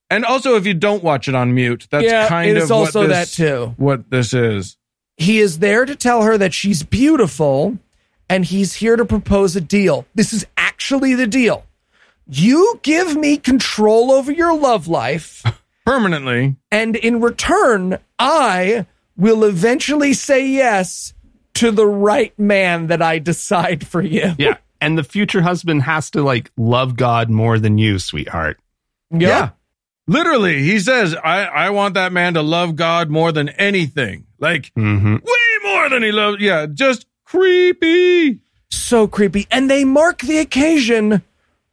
And 0.09 0.23
also, 0.23 0.55
if 0.55 0.65
you 0.65 0.73
don't 0.73 1.03
watch 1.03 1.27
it 1.27 1.35
on 1.35 1.53
mute, 1.53 1.87
that's 1.89 2.05
Yeah, 2.05 2.27
kind 2.27 2.51
it 2.51 2.57
of 2.57 2.63
is 2.63 2.71
also 2.71 3.01
what 3.01 3.09
this, 3.09 3.35
that 3.35 3.43
too. 3.43 3.73
What 3.77 4.09
this 4.11 4.33
is. 4.33 4.77
he 5.17 5.39
is 5.39 5.59
there 5.59 5.85
to 5.85 5.95
tell 5.95 6.21
her 6.23 6.37
that 6.37 6.53
she's 6.53 6.83
beautiful 6.83 7.77
and 8.29 8.45
he's 8.45 8.75
here 8.75 8.95
to 8.95 9.05
propose 9.05 9.55
a 9.55 9.61
deal. 9.61 10.05
This 10.15 10.31
is 10.33 10.45
actually 10.57 11.15
the 11.15 11.27
deal. 11.27 11.65
You 12.27 12.79
give 12.83 13.15
me 13.15 13.37
control 13.37 14.11
over 14.11 14.31
your 14.31 14.57
love 14.57 14.87
life, 14.87 15.43
Permanently. 15.85 16.55
and 16.71 16.95
in 16.95 17.21
return, 17.21 17.97
I 18.17 18.85
will 19.17 19.43
eventually 19.43 20.13
say 20.13 20.47
yes 20.47 21.13
to 21.55 21.71
the 21.71 21.85
right 21.87 22.37
man 22.39 22.87
that 22.87 23.01
I 23.01 23.19
decide 23.19 23.85
for 23.87 24.01
you. 24.01 24.33
Yeah. 24.37 24.57
And 24.81 24.97
the 24.97 25.03
future 25.03 25.41
husband 25.41 25.83
has 25.83 26.11
to 26.11 26.21
like 26.21 26.51
love 26.57 26.95
God 26.97 27.29
more 27.29 27.57
than 27.59 27.77
you, 27.77 27.97
sweetheart. 27.97 28.59
Yeah. 29.09 29.51
Literally, 30.07 30.61
he 30.63 30.79
says, 30.79 31.15
I, 31.15 31.45
I 31.45 31.69
want 31.71 31.95
that 31.95 32.11
man 32.13 32.35
to 32.35 32.41
love 32.43 32.75
God 32.75 33.09
more 33.09 33.31
than 33.31 33.49
anything. 33.49 34.25
Like, 34.39 34.71
Mm-hmm. 34.77 35.13
way 35.15 35.71
more 35.71 35.89
than 35.89 36.03
he 36.03 36.11
loves. 36.11 36.37
Yeah, 36.39 36.67
just 36.71 37.07
creepy. 37.25 38.39
So 38.69 39.07
creepy. 39.07 39.47
And 39.51 39.69
they 39.69 39.83
mark 39.85 40.19
the 40.19 40.37
occasion 40.39 41.21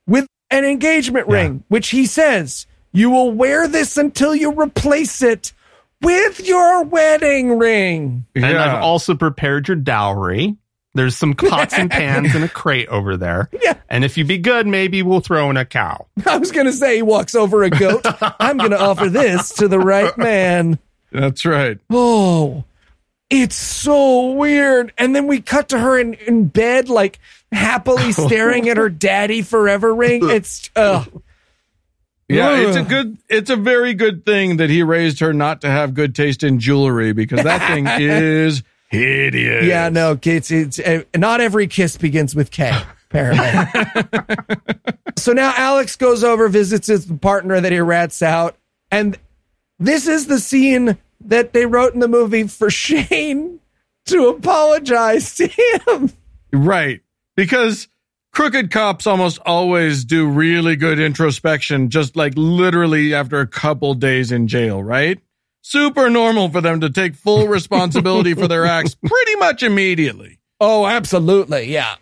with 0.07 0.27
an 0.51 0.65
engagement 0.65 1.29
ring, 1.29 1.65
which 1.69 1.89
he 1.91 2.07
says, 2.07 2.67
you 2.93 3.11
will 3.11 3.31
wear 3.33 3.67
this 3.69 3.97
until 3.97 4.35
you 4.35 4.53
replace 4.53 5.23
it 5.23 5.53
with 6.01 6.47
your 6.47 6.85
wedding 6.85 7.59
ring. 7.59 8.27
And 8.35 8.45
Yeah. 8.45 8.77
I've 8.77 8.83
also 8.83 9.15
prepared 9.15 9.69
your 9.69 9.77
dowry. 9.77 10.57
There's 10.95 11.17
some 11.17 11.35
pots 11.35 11.75
and 11.75 11.91
pans 11.91 12.35
in 12.35 12.43
a 12.43 12.49
crate 12.49 12.89
over 12.89 13.17
there. 13.17 13.49
Yeah. 13.63 13.75
And 13.89 14.05
if 14.05 14.19
you 14.19 14.25
be 14.25 14.39
good, 14.39 14.67
maybe 14.67 15.03
we'll 15.03 15.21
throw 15.21 15.49
in 15.51 15.57
a 15.57 15.65
cow. 15.65 16.07
I 16.27 16.37
was 16.39 16.53
going 16.53 16.67
to 16.67 16.73
say 16.73 16.97
he 16.97 17.03
walks 17.03 17.35
over 17.35 17.63
a 17.63 17.71
goat. 17.71 18.05
I'm 18.39 18.59
going 18.59 18.73
to 18.73 18.81
offer 18.81 19.09
this 19.09 19.55
to 19.55 19.69
the 19.69 19.79
right 19.79 20.17
man. 20.19 20.79
That's 21.11 21.45
right. 21.47 21.79
Oh, 21.91 22.65
it's 23.31 23.55
so 23.57 24.33
weird. 24.33 24.93
And 24.99 25.17
then 25.17 25.27
we 25.27 25.41
cut 25.41 25.71
to 25.71 25.79
her 25.79 25.99
in, 25.99 26.15
in 26.15 26.49
bed, 26.49 26.89
like 26.91 27.19
happily 27.51 28.13
staring 28.13 28.69
at 28.69 28.77
her 28.77 28.91
daddy 28.91 29.41
forever 29.43 29.95
ring. 29.95 30.29
It's, 30.29 30.71
uh, 30.77 31.05
Yeah, 32.29 32.57
it's 32.57 32.77
a 32.77 32.83
good, 32.83 33.19
it's 33.29 33.51
a 33.51 33.57
very 33.57 33.95
good 33.95 34.25
thing 34.27 34.59
that 34.59 34.69
he 34.71 34.83
raised 34.83 35.21
her 35.21 35.33
not 35.33 35.63
to 35.63 35.69
have 35.69 35.95
good 35.95 36.15
taste 36.15 36.43
in 36.43 36.61
jewelry 36.61 37.13
because 37.13 37.45
that 37.45 37.67
thing 37.71 37.87
is 38.01 38.63
hideous. 38.93 39.65
yeah, 39.65 39.89
no, 39.89 40.19
it's, 40.23 40.51
it's, 40.51 40.79
uh, 40.79 41.03
not 41.17 41.41
every 41.41 41.67
kiss 41.67 41.97
begins 41.97 42.35
with 42.35 42.51
K, 42.51 42.71
apparently. 43.11 43.73
so 45.17 45.33
now 45.33 45.53
Alex 45.57 45.97
goes 45.97 46.23
over, 46.23 46.49
visits 46.49 46.87
his 46.87 47.07
partner 47.07 47.61
that 47.61 47.73
he 47.73 47.81
rats 47.81 48.23
out. 48.23 48.57
And 48.91 49.19
this 49.79 50.07
is 50.07 50.27
the 50.27 50.39
scene 50.39 50.99
that 51.25 51.53
they 51.53 51.67
wrote 51.67 51.95
in 51.95 52.01
the 52.01 52.09
movie 52.09 52.47
for 52.47 52.71
Shane 52.71 53.61
to 54.07 54.29
apologize 54.29 55.35
to 55.37 55.47
him. 55.47 56.13
Right. 56.53 57.01
Because 57.35 57.89
crooked 58.33 58.71
cops 58.71 59.07
almost 59.07 59.39
always 59.47 60.05
do 60.05 60.29
really 60.29 60.77
good 60.77 60.99
introspection, 61.01 61.89
just 61.89 62.17
like 62.17 62.35
literally 62.37 63.15
after 63.15 63.41
a 63.41 63.47
couple 63.47 63.95
days 63.95 64.33
in 64.33 64.49
jail, 64.49 64.83
right? 64.83 65.19
Super 65.63 66.11
normal 66.11 66.49
for 66.49 66.61
them 66.61 66.81
to 66.81 66.91
take 66.91 67.15
full 67.15 67.49
responsibility 67.49 68.35
for 68.35 68.49
their 68.49 68.67
acts 68.79 68.95
pretty 68.95 69.37
much 69.37 69.63
immediately. 69.63 70.39
Oh, 70.61 70.87
absolutely. 70.87 71.73
Yeah. 71.73 71.95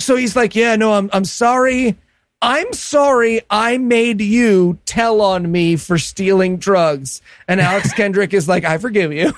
So 0.00 0.16
he's 0.16 0.34
like, 0.34 0.54
"Yeah, 0.54 0.76
no, 0.76 0.92
I'm 0.94 1.10
I'm 1.12 1.24
sorry. 1.24 1.96
I'm 2.40 2.72
sorry 2.72 3.40
I 3.50 3.78
made 3.78 4.20
you 4.20 4.78
tell 4.86 5.20
on 5.20 5.50
me 5.50 5.76
for 5.76 5.98
stealing 5.98 6.56
drugs." 6.56 7.20
And 7.46 7.60
Alex 7.60 7.92
Kendrick 7.96 8.32
is 8.32 8.48
like, 8.48 8.64
"I 8.64 8.78
forgive 8.78 9.12
you." 9.12 9.32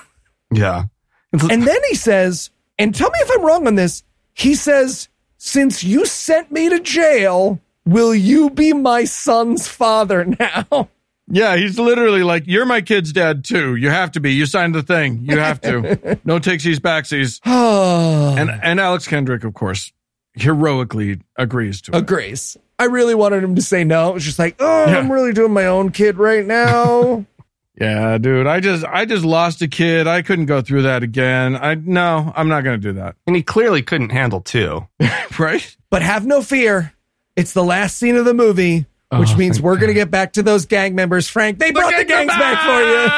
Yeah. 0.52 0.84
And 1.32 1.62
then 1.62 1.78
he 1.88 1.94
says, 1.94 2.50
and 2.78 2.94
tell 2.94 3.10
me 3.10 3.18
if 3.20 3.30
I'm 3.30 3.44
wrong 3.44 3.66
on 3.66 3.74
this. 3.74 4.02
He 4.34 4.54
says, 4.54 5.08
"Since 5.38 5.84
you 5.84 6.06
sent 6.06 6.50
me 6.50 6.68
to 6.68 6.80
jail, 6.80 7.60
will 7.84 8.14
you 8.14 8.50
be 8.50 8.72
my 8.72 9.04
son's 9.04 9.68
father 9.68 10.24
now?" 10.38 10.88
Yeah, 11.30 11.56
he's 11.56 11.78
literally 11.78 12.22
like, 12.22 12.44
"You're 12.46 12.66
my 12.66 12.80
kid's 12.80 13.12
dad 13.12 13.44
too. 13.44 13.76
You 13.76 13.88
have 13.90 14.10
to 14.12 14.20
be. 14.20 14.32
You 14.32 14.46
signed 14.46 14.74
the 14.74 14.82
thing. 14.82 15.20
You 15.22 15.38
have 15.38 15.60
to. 15.62 16.18
no 16.24 16.38
takesies 16.40 16.78
backsies." 16.78 17.40
Oh, 17.46 18.34
And 18.38 18.50
and 18.50 18.80
Alex 18.80 19.06
Kendrick, 19.06 19.44
of 19.44 19.54
course, 19.54 19.92
heroically 20.34 21.20
agrees 21.36 21.80
to 21.82 21.92
it. 21.92 21.96
agrees. 21.98 22.56
I 22.78 22.84
really 22.84 23.14
wanted 23.14 23.44
him 23.44 23.54
to 23.56 23.62
say 23.62 23.84
no. 23.84 24.10
It 24.10 24.14
was 24.14 24.24
just 24.24 24.38
like, 24.38 24.56
oh, 24.58 24.86
Yeah. 24.90 24.98
I'm 24.98 25.12
really 25.12 25.32
doing 25.34 25.52
my 25.52 25.66
own 25.66 25.90
kid 25.90 26.16
right 26.18 26.44
now. 26.44 27.24
Yeah, 27.80 28.18
dude. 28.18 28.46
I 28.46 28.60
just 28.60 28.84
I 28.84 29.06
just 29.06 29.24
lost 29.24 29.62
a 29.62 29.68
kid. 29.68 30.06
I 30.06 30.20
couldn't 30.20 30.44
go 30.44 30.60
through 30.60 30.82
that 30.82 31.02
again. 31.02 31.56
I 31.56 31.76
no, 31.76 32.30
I'm 32.36 32.46
not 32.48 32.62
going 32.62 32.78
to 32.78 32.88
do 32.88 32.92
that. 32.98 33.16
And 33.26 33.34
he 33.34 33.42
clearly 33.42 33.80
couldn't 33.80 34.10
handle 34.10 34.42
two. 34.42 34.86
Right? 35.38 35.76
but 35.88 36.02
have 36.02 36.26
no 36.26 36.42
fear. 36.42 36.92
It's 37.36 37.54
the 37.54 37.64
last 37.64 37.96
scene 37.96 38.16
of 38.16 38.26
the 38.26 38.34
movie, 38.34 38.84
which 39.12 39.30
Oh, 39.32 39.36
means 39.36 39.60
we're 39.60 39.74
going 39.76 39.88
to 39.88 39.94
get 39.94 40.08
back 40.10 40.32
to 40.34 40.42
those 40.42 40.66
gang 40.66 40.94
members. 40.94 41.28
Frank, 41.28 41.58
they 41.58 41.72
brought 41.72 41.90
the 41.96 42.04
gang 42.04 42.28
gangs 42.28 42.38
back 42.38 42.58
for 42.64 42.80
you. 42.80 43.08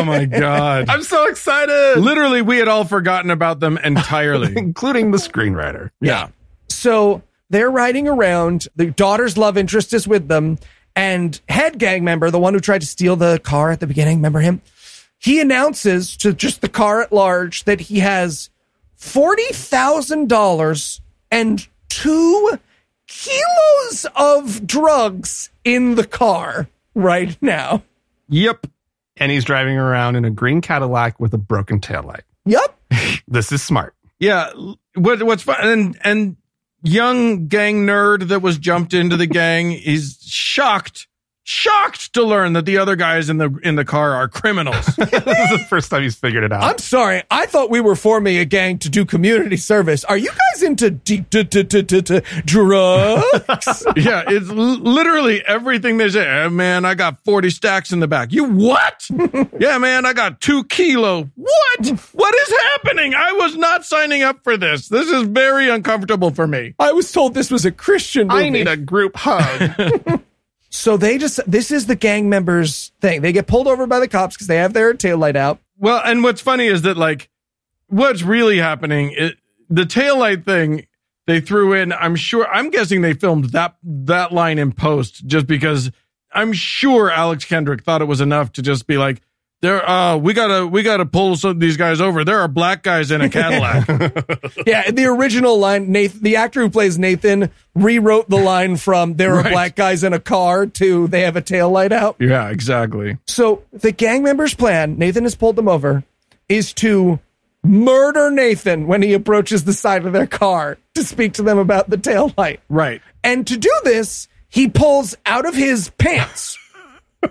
Oh 0.00 0.04
my 0.04 0.24
god. 0.26 0.88
I'm 0.90 1.02
so 1.02 1.28
excited. 1.28 1.98
Literally, 2.00 2.42
we 2.42 2.58
had 2.58 2.68
all 2.68 2.84
forgotten 2.84 3.30
about 3.30 3.58
them 3.60 3.78
entirely. 3.78 4.52
Including 4.56 5.10
the 5.12 5.18
screenwriter. 5.18 5.90
yeah. 6.00 6.28
So 6.68 7.22
they're 7.48 7.70
riding 7.70 8.06
around. 8.06 8.68
The 8.76 8.90
daughter's 8.90 9.36
love 9.38 9.56
interest 9.56 9.94
is 9.94 10.06
with 10.06 10.28
them. 10.28 10.58
And 10.94 11.40
head 11.48 11.78
gang 11.78 12.04
member, 12.04 12.30
the 12.30 12.38
one 12.38 12.52
who 12.54 12.60
tried 12.60 12.82
to 12.82 12.86
steal 12.86 13.16
the 13.16 13.40
car 13.42 13.70
at 13.70 13.80
the 13.80 13.86
beginning, 13.86 14.18
remember 14.18 14.40
him? 14.40 14.60
He 15.18 15.40
announces 15.40 16.16
to 16.18 16.32
just 16.32 16.60
the 16.60 16.68
car 16.68 17.00
at 17.02 17.12
large 17.12 17.64
that 17.64 17.80
he 17.80 17.98
has 18.00 18.50
$40,000 18.98 21.00
and 21.30 21.68
two 21.88 22.58
kilos 23.10 24.06
of 24.14 24.66
drugs 24.66 25.50
in 25.64 25.96
the 25.96 26.06
car 26.06 26.68
right 26.94 27.36
now. 27.42 27.82
Yep. 28.28 28.68
And 29.16 29.30
he's 29.30 29.44
driving 29.44 29.76
around 29.76 30.16
in 30.16 30.24
a 30.24 30.30
green 30.30 30.60
Cadillac 30.60 31.20
with 31.20 31.34
a 31.34 31.38
broken 31.38 31.80
taillight. 31.80 32.22
Yep. 32.46 32.76
This 33.28 33.52
is 33.52 33.62
smart. 33.62 33.94
Yeah. 34.18 34.50
What 34.96 35.22
what's 35.22 35.44
fun 35.44 35.56
and 35.60 35.98
and 36.02 36.36
young 36.82 37.46
gang 37.46 37.86
nerd 37.86 38.26
that 38.28 38.42
was 38.42 38.58
jumped 38.58 38.92
into 38.92 39.16
the 39.16 39.26
gang 39.26 39.70
is 39.70 40.18
shocked 40.20 41.06
shocked 41.50 42.12
to 42.14 42.22
learn 42.22 42.52
that 42.52 42.64
the 42.64 42.78
other 42.78 42.94
guys 42.94 43.28
in 43.28 43.38
the 43.38 43.50
in 43.64 43.74
the 43.74 43.84
car 43.84 44.12
are 44.14 44.28
criminals. 44.28 44.86
this 44.96 45.12
is 45.12 45.50
the 45.50 45.66
first 45.68 45.90
time 45.90 46.02
he's 46.02 46.14
figured 46.14 46.44
it 46.44 46.52
out. 46.52 46.62
I'm 46.62 46.78
sorry. 46.78 47.22
I 47.30 47.46
thought 47.46 47.70
we 47.70 47.80
were 47.80 47.96
forming 47.96 48.38
a 48.38 48.44
gang 48.44 48.78
to 48.78 48.88
do 48.88 49.04
community 49.04 49.56
service. 49.56 50.04
Are 50.04 50.16
you 50.16 50.28
guys 50.30 50.62
into 50.62 50.90
deep 50.90 51.28
d- 51.28 51.42
d- 51.42 51.64
d- 51.64 51.82
d- 51.82 52.00
d- 52.02 52.20
drugs? 52.44 53.84
yeah, 53.96 54.22
it's 54.28 54.48
literally 54.48 55.44
everything 55.44 55.98
they 55.98 56.08
say. 56.08 56.26
"Eh, 56.26 56.48
man, 56.48 56.84
I 56.84 56.94
got 56.94 57.22
40 57.24 57.50
stacks 57.50 57.92
in 57.92 57.98
the 58.00 58.08
back. 58.08 58.32
You 58.32 58.44
what? 58.44 59.08
yeah, 59.58 59.78
man, 59.78 60.06
I 60.06 60.12
got 60.12 60.40
two 60.40 60.62
kilo. 60.64 61.28
What? 61.34 61.88
What 62.12 62.34
is 62.34 62.48
happening? 62.72 63.14
I 63.14 63.32
was 63.32 63.56
not 63.56 63.84
signing 63.84 64.22
up 64.22 64.44
for 64.44 64.56
this. 64.56 64.88
This 64.88 65.08
is 65.08 65.24
very 65.24 65.68
uncomfortable 65.68 66.30
for 66.30 66.46
me. 66.46 66.74
I 66.78 66.92
was 66.92 67.10
told 67.10 67.34
this 67.34 67.50
was 67.50 67.64
a 67.64 67.72
Christian 67.72 68.28
movie. 68.28 68.44
I 68.46 68.48
need 68.50 68.68
a 68.68 68.76
group 68.76 69.16
hug. 69.16 70.20
So 70.70 70.96
they 70.96 71.18
just, 71.18 71.40
this 71.46 71.70
is 71.70 71.86
the 71.86 71.96
gang 71.96 72.28
members 72.28 72.92
thing. 73.00 73.22
They 73.22 73.32
get 73.32 73.46
pulled 73.46 73.68
over 73.68 73.86
by 73.86 74.00
the 74.00 74.08
cops 74.08 74.36
because 74.36 74.46
they 74.46 74.56
have 74.56 74.72
their 74.72 74.94
taillight 74.94 75.36
out. 75.36 75.58
Well, 75.78 76.00
and 76.04 76.22
what's 76.22 76.40
funny 76.40 76.66
is 76.66 76.82
that 76.82 76.96
like 76.96 77.28
what's 77.88 78.22
really 78.22 78.58
happening 78.58 79.34
the 79.70 79.84
taillight 79.84 80.44
thing 80.44 80.86
they 81.26 81.40
threw 81.40 81.72
in, 81.72 81.92
I'm 81.92 82.16
sure 82.16 82.46
I'm 82.48 82.70
guessing 82.70 83.02
they 83.02 83.14
filmed 83.14 83.50
that 83.50 83.76
that 83.82 84.32
line 84.32 84.58
in 84.58 84.72
post 84.72 85.26
just 85.26 85.46
because 85.46 85.92
I'm 86.32 86.52
sure 86.52 87.10
Alex 87.10 87.44
Kendrick 87.44 87.84
thought 87.84 88.02
it 88.02 88.06
was 88.06 88.20
enough 88.20 88.52
to 88.52 88.62
just 88.62 88.86
be 88.86 88.98
like 88.98 89.22
there 89.62 89.88
uh 89.88 90.16
we 90.16 90.32
got 90.32 90.46
to 90.48 90.66
we 90.66 90.82
got 90.82 90.98
to 90.98 91.06
pull 91.06 91.36
some 91.36 91.50
of 91.52 91.60
these 91.60 91.76
guys 91.76 92.00
over. 92.00 92.24
There 92.24 92.40
are 92.40 92.48
black 92.48 92.82
guys 92.82 93.10
in 93.10 93.20
a 93.20 93.28
Cadillac. 93.28 93.86
Yeah, 94.66 94.90
the 94.90 95.06
original 95.06 95.58
line, 95.58 95.90
Nathan, 95.92 96.22
the 96.22 96.36
actor 96.36 96.60
who 96.60 96.70
plays 96.70 96.98
Nathan 96.98 97.50
rewrote 97.74 98.28
the 98.28 98.36
line 98.38 98.76
from 98.76 99.14
there 99.14 99.34
are 99.36 99.42
Right. 99.42 99.52
black 99.52 99.76
guys 99.76 100.04
in 100.04 100.12
a 100.12 100.20
car 100.20 100.66
to 100.66 101.06
they 101.08 101.22
have 101.22 101.36
a 101.36 101.42
taillight 101.42 101.92
out. 101.92 102.16
yeah, 102.18 102.48
exactly. 102.50 103.18
So 103.26 103.62
the 103.72 103.92
gang 103.92 104.22
members' 104.22 104.54
plan, 104.54 104.98
Nathan 104.98 105.24
has 105.24 105.34
pulled 105.34 105.56
them 105.56 105.68
over, 105.68 106.04
is 106.48 106.72
to 106.74 107.18
murder 107.62 108.30
Nathan 108.30 108.86
when 108.86 109.02
he 109.02 109.12
approaches 109.12 109.64
the 109.64 109.72
side 109.72 110.06
of 110.06 110.12
their 110.12 110.26
car 110.26 110.78
to 110.94 111.04
speak 111.04 111.34
to 111.34 111.42
them 111.42 111.58
about 111.58 111.90
the 111.90 111.96
taillight. 111.98 112.58
Right. 112.68 113.02
And 113.22 113.46
to 113.46 113.56
do 113.56 113.70
this, 113.84 114.28
he 114.48 114.68
pulls 114.68 115.14
out 115.26 115.46
of 115.46 115.54
his 115.54 115.90
pants 115.98 116.58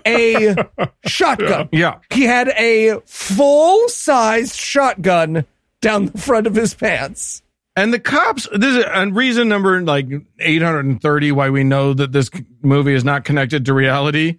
a 0.06 0.54
shotgun. 1.06 1.68
Yeah. 1.72 1.98
He 2.10 2.24
had 2.24 2.48
a 2.48 3.00
full 3.06 3.88
sized 3.88 4.54
shotgun 4.54 5.44
down 5.80 6.06
the 6.06 6.18
front 6.18 6.46
of 6.46 6.54
his 6.54 6.74
pants. 6.74 7.42
And 7.76 7.94
the 7.94 8.00
cops, 8.00 8.48
this 8.52 8.76
is 8.76 8.84
and 8.84 9.14
reason 9.14 9.48
number 9.48 9.80
like 9.80 10.06
830 10.38 11.32
why 11.32 11.50
we 11.50 11.64
know 11.64 11.94
that 11.94 12.12
this 12.12 12.30
movie 12.62 12.94
is 12.94 13.04
not 13.04 13.24
connected 13.24 13.64
to 13.66 13.74
reality. 13.74 14.38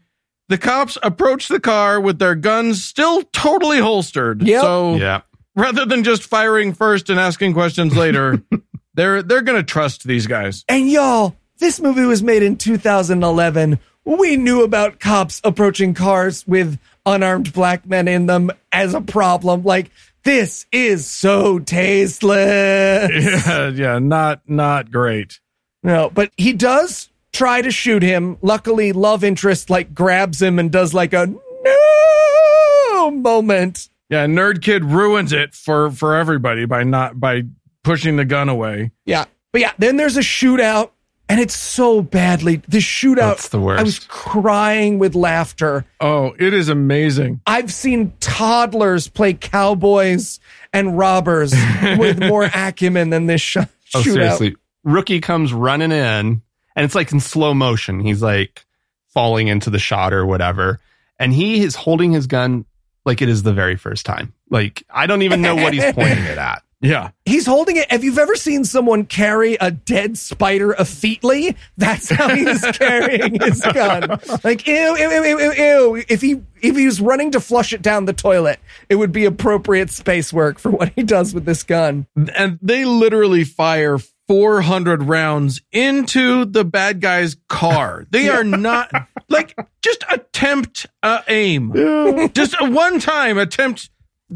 The 0.49 0.57
cops 0.57 0.97
approach 1.01 1.47
the 1.47 1.61
car 1.61 1.99
with 2.01 2.19
their 2.19 2.35
guns 2.35 2.83
still 2.83 3.23
totally 3.31 3.79
holstered. 3.79 4.43
Yep. 4.43 4.61
So 4.61 4.95
yeah. 4.95 5.21
rather 5.55 5.85
than 5.85 6.03
just 6.03 6.23
firing 6.23 6.73
first 6.73 7.09
and 7.09 7.19
asking 7.19 7.53
questions 7.53 7.95
later, 7.95 8.43
they're 8.95 9.23
they're 9.23 9.41
gonna 9.41 9.63
trust 9.63 10.03
these 10.03 10.27
guys. 10.27 10.65
And 10.67 10.89
y'all, 10.89 11.35
this 11.57 11.79
movie 11.79 12.05
was 12.05 12.21
made 12.21 12.43
in 12.43 12.57
2011. 12.57 13.79
We 14.05 14.35
knew 14.35 14.63
about 14.63 14.99
cops 14.99 15.41
approaching 15.43 15.93
cars 15.93 16.45
with 16.47 16.79
unarmed 17.05 17.53
black 17.53 17.85
men 17.85 18.07
in 18.07 18.25
them 18.25 18.51
as 18.71 18.93
a 18.93 19.01
problem. 19.01 19.63
Like, 19.63 19.91
this 20.23 20.65
is 20.71 21.07
so 21.07 21.59
tasteless. 21.59 23.09
Yeah, 23.11 23.69
yeah, 23.69 23.99
not 23.99 24.41
not 24.47 24.91
great. 24.91 25.39
No, 25.83 26.09
but 26.13 26.31
he 26.37 26.53
does 26.53 27.09
try 27.33 27.61
to 27.61 27.71
shoot 27.71 28.03
him. 28.03 28.37
Luckily, 28.41 28.93
love 28.93 29.23
interest 29.23 29.69
like 29.69 29.93
grabs 29.93 30.41
him 30.41 30.59
and 30.59 30.71
does 30.71 30.93
like 30.93 31.13
a 31.13 31.33
no 31.63 33.11
moment. 33.11 33.89
Yeah, 34.09 34.25
nerd 34.25 34.61
kid 34.61 34.83
ruins 34.83 35.31
it 35.33 35.53
for 35.53 35.91
for 35.91 36.15
everybody 36.15 36.65
by 36.65 36.83
not 36.83 37.19
by 37.19 37.43
pushing 37.83 38.15
the 38.17 38.25
gun 38.25 38.49
away. 38.49 38.91
Yeah. 39.05 39.25
But 39.51 39.61
yeah, 39.61 39.73
then 39.77 39.97
there's 39.97 40.17
a 40.17 40.21
shootout 40.21 40.91
and 41.31 41.39
it's 41.39 41.55
so 41.55 42.01
badly. 42.01 42.57
The 42.67 42.79
shootout, 42.79 43.15
That's 43.15 43.47
the 43.49 43.59
worst. 43.59 43.79
I 43.79 43.83
was 43.83 43.99
crying 43.99 44.99
with 44.99 45.15
laughter. 45.15 45.85
Oh, 45.99 46.33
it 46.37 46.53
is 46.53 46.67
amazing. 46.69 47.41
I've 47.47 47.71
seen 47.73 48.13
toddlers 48.19 49.07
play 49.07 49.33
cowboys 49.33 50.39
and 50.73 50.97
robbers 50.97 51.53
with 51.97 52.19
more 52.19 52.43
acumen 52.53 53.09
than 53.09 53.25
this 53.27 53.41
sh- 53.41 53.57
Oh, 53.93 53.99
shootout. 53.99 54.03
seriously. 54.03 54.55
Rookie 54.83 55.19
comes 55.21 55.51
running 55.53 55.91
in, 55.91 56.41
and 56.75 56.85
it's 56.85 56.95
like 56.95 57.11
in 57.11 57.19
slow 57.19 57.53
motion. 57.53 57.99
He's 57.99 58.21
like 58.21 58.65
falling 59.09 59.47
into 59.47 59.69
the 59.69 59.79
shot 59.79 60.13
or 60.13 60.25
whatever. 60.25 60.79
And 61.19 61.33
he 61.33 61.61
is 61.63 61.75
holding 61.75 62.11
his 62.11 62.25
gun 62.27 62.65
like 63.05 63.21
it 63.21 63.29
is 63.29 63.43
the 63.43 63.53
very 63.53 63.75
first 63.75 64.05
time. 64.05 64.33
Like, 64.49 64.83
I 64.89 65.07
don't 65.07 65.21
even 65.23 65.41
know 65.41 65.55
what 65.55 65.73
he's 65.73 65.83
pointing 65.93 66.23
it 66.23 66.37
at. 66.37 66.63
Yeah. 66.81 67.11
He's 67.25 67.45
holding 67.45 67.77
it. 67.77 67.87
If 67.91 68.03
you've 68.03 68.17
ever 68.17 68.35
seen 68.35 68.65
someone 68.65 69.05
carry 69.05 69.53
a 69.55 69.69
dead 69.71 70.17
spider 70.17 70.73
effetely, 70.73 71.55
that's 71.77 72.09
how 72.09 72.29
he's 72.29 72.61
carrying 72.73 73.39
his 73.39 73.61
gun. 73.61 74.19
Like 74.43 74.65
ew, 74.67 74.97
ew, 74.97 75.11
ew, 75.11 75.39
ew, 75.39 75.53
ew. 75.53 76.03
If 76.09 76.21
he 76.21 76.41
if 76.61 76.75
he 76.75 76.85
was 76.85 76.99
running 76.99 77.31
to 77.31 77.39
flush 77.39 77.71
it 77.73 77.81
down 77.81 78.05
the 78.05 78.13
toilet, 78.13 78.59
it 78.89 78.95
would 78.95 79.11
be 79.11 79.25
appropriate 79.25 79.89
space 79.91 80.33
work 80.33 80.59
for 80.59 80.71
what 80.71 80.91
he 80.95 81.03
does 81.03 81.33
with 81.33 81.45
this 81.45 81.63
gun. 81.63 82.07
and 82.35 82.57
they 82.61 82.85
literally 82.85 83.43
fire 83.43 83.99
400 84.27 85.03
rounds 85.03 85.61
into 85.71 86.45
the 86.45 86.63
bad 86.63 87.01
guy's 87.01 87.35
car. 87.49 88.05
They 88.09 88.29
are 88.29 88.43
not 88.45 88.89
like 89.29 89.55
just 89.81 90.03
attempt 90.09 90.85
uh, 91.03 91.21
aim. 91.27 92.29
Just 92.33 92.55
one 92.61 92.99
time 92.99 93.37
attempt 93.37 93.89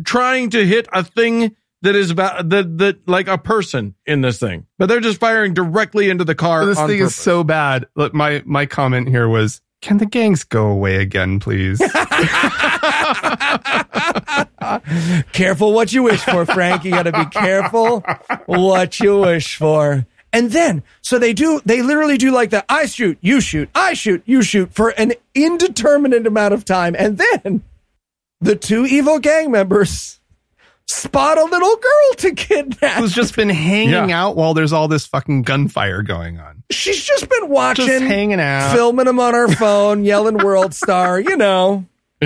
trying 0.03 0.49
to 0.49 0.65
hit 0.65 0.87
a 0.91 1.03
thing 1.03 1.55
that 1.85 1.95
is 1.95 2.11
about 2.11 2.49
that 2.49 2.77
that 2.79 3.07
like 3.07 3.27
a 3.27 3.37
person 3.37 3.95
in 4.05 4.21
this 4.21 4.39
thing. 4.39 4.65
But 4.77 4.87
they're 4.87 4.99
just 4.99 5.19
firing 5.19 5.53
directly 5.53 6.09
into 6.09 6.23
the 6.23 6.35
car. 6.35 6.65
This 6.65 6.77
on 6.77 6.89
thing 6.89 6.99
is 6.99 7.15
so 7.15 7.43
bad. 7.43 7.87
Look, 7.95 8.13
my, 8.13 8.43
my 8.45 8.65
comment 8.65 9.07
here 9.07 9.27
was, 9.27 9.61
can 9.81 9.97
the 9.97 10.05
gangs 10.05 10.43
go 10.43 10.67
away 10.67 10.97
again, 10.97 11.39
please? 11.39 11.79
Careful 15.31 15.73
what 15.73 15.93
you 15.93 16.03
wish 16.03 16.21
for, 16.21 16.45
Frank. 16.45 16.83
You 16.83 16.91
got 16.91 17.03
to 17.03 17.11
be 17.11 17.25
careful 17.25 18.03
what 18.45 18.99
you 18.99 19.19
wish 19.19 19.57
for. 19.57 20.05
And 20.33 20.51
then, 20.51 20.83
so 21.01 21.19
they 21.19 21.33
do, 21.33 21.61
they 21.65 21.81
literally 21.81 22.17
do 22.17 22.31
like 22.31 22.49
that. 22.49 22.65
I 22.67 22.87
shoot, 22.87 23.17
you 23.21 23.39
shoot, 23.39 23.69
I 23.75 23.93
shoot, 23.93 24.23
you 24.25 24.41
shoot 24.41 24.73
for 24.73 24.89
an 24.89 25.13
indeterminate 25.33 26.25
amount 26.25 26.53
of 26.53 26.65
time. 26.65 26.95
And 26.97 27.17
then 27.17 27.63
the 28.41 28.55
two 28.55 28.85
evil 28.85 29.19
gang 29.19 29.51
members 29.51 30.19
spot 30.87 31.37
a 31.37 31.43
little 31.43 31.75
girl 31.75 32.13
to 32.17 32.31
kidnap. 32.33 32.99
Who's 32.99 33.13
just 33.13 33.35
been 33.35 33.49
hanging 33.49 34.09
Yeah. 34.09 34.23
out 34.25 34.35
while 34.35 34.53
there's 34.53 34.73
all 34.73 34.87
this 34.87 35.05
fucking 35.05 35.43
gunfire 35.43 36.01
going 36.03 36.39
on. 36.39 36.63
She's 36.71 37.03
just 37.03 37.29
been 37.29 37.49
watching, 37.49 37.87
Just 37.87 38.03
hanging 38.03 38.39
out. 38.39 38.73
filming 38.73 39.05
them 39.05 39.19
on 39.19 39.33
her 39.33 39.47
phone, 39.47 40.03
yelling 40.03 40.37
World 40.37 40.73
Star, 40.73 41.19
you 41.19 41.37
know. 41.37 41.85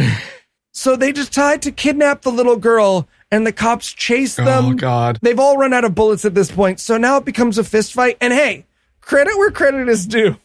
So 0.71 0.95
they 0.95 1.11
decide 1.11 1.61
to 1.63 1.73
kidnap 1.73 2.21
the 2.21 2.31
little 2.31 2.55
girl, 2.55 3.05
and 3.29 3.45
the 3.45 3.51
cops 3.51 3.91
chase 3.91 4.39
oh, 4.39 4.45
them. 4.45 4.65
Oh, 4.65 4.73
God. 4.75 5.19
They've 5.21 5.37
all 5.39 5.57
run 5.57 5.73
out 5.73 5.83
of 5.83 5.93
bullets 5.93 6.23
at 6.23 6.35
this 6.35 6.49
point, 6.49 6.79
so 6.79 6.95
now 6.97 7.17
it 7.17 7.25
becomes 7.25 7.57
a 7.57 7.65
fist 7.65 7.91
fight. 7.91 8.15
And 8.21 8.31
hey, 8.31 8.65
credit 9.01 9.37
where 9.37 9.51
credit 9.51 9.89
is 9.89 10.05
due. 10.05 10.37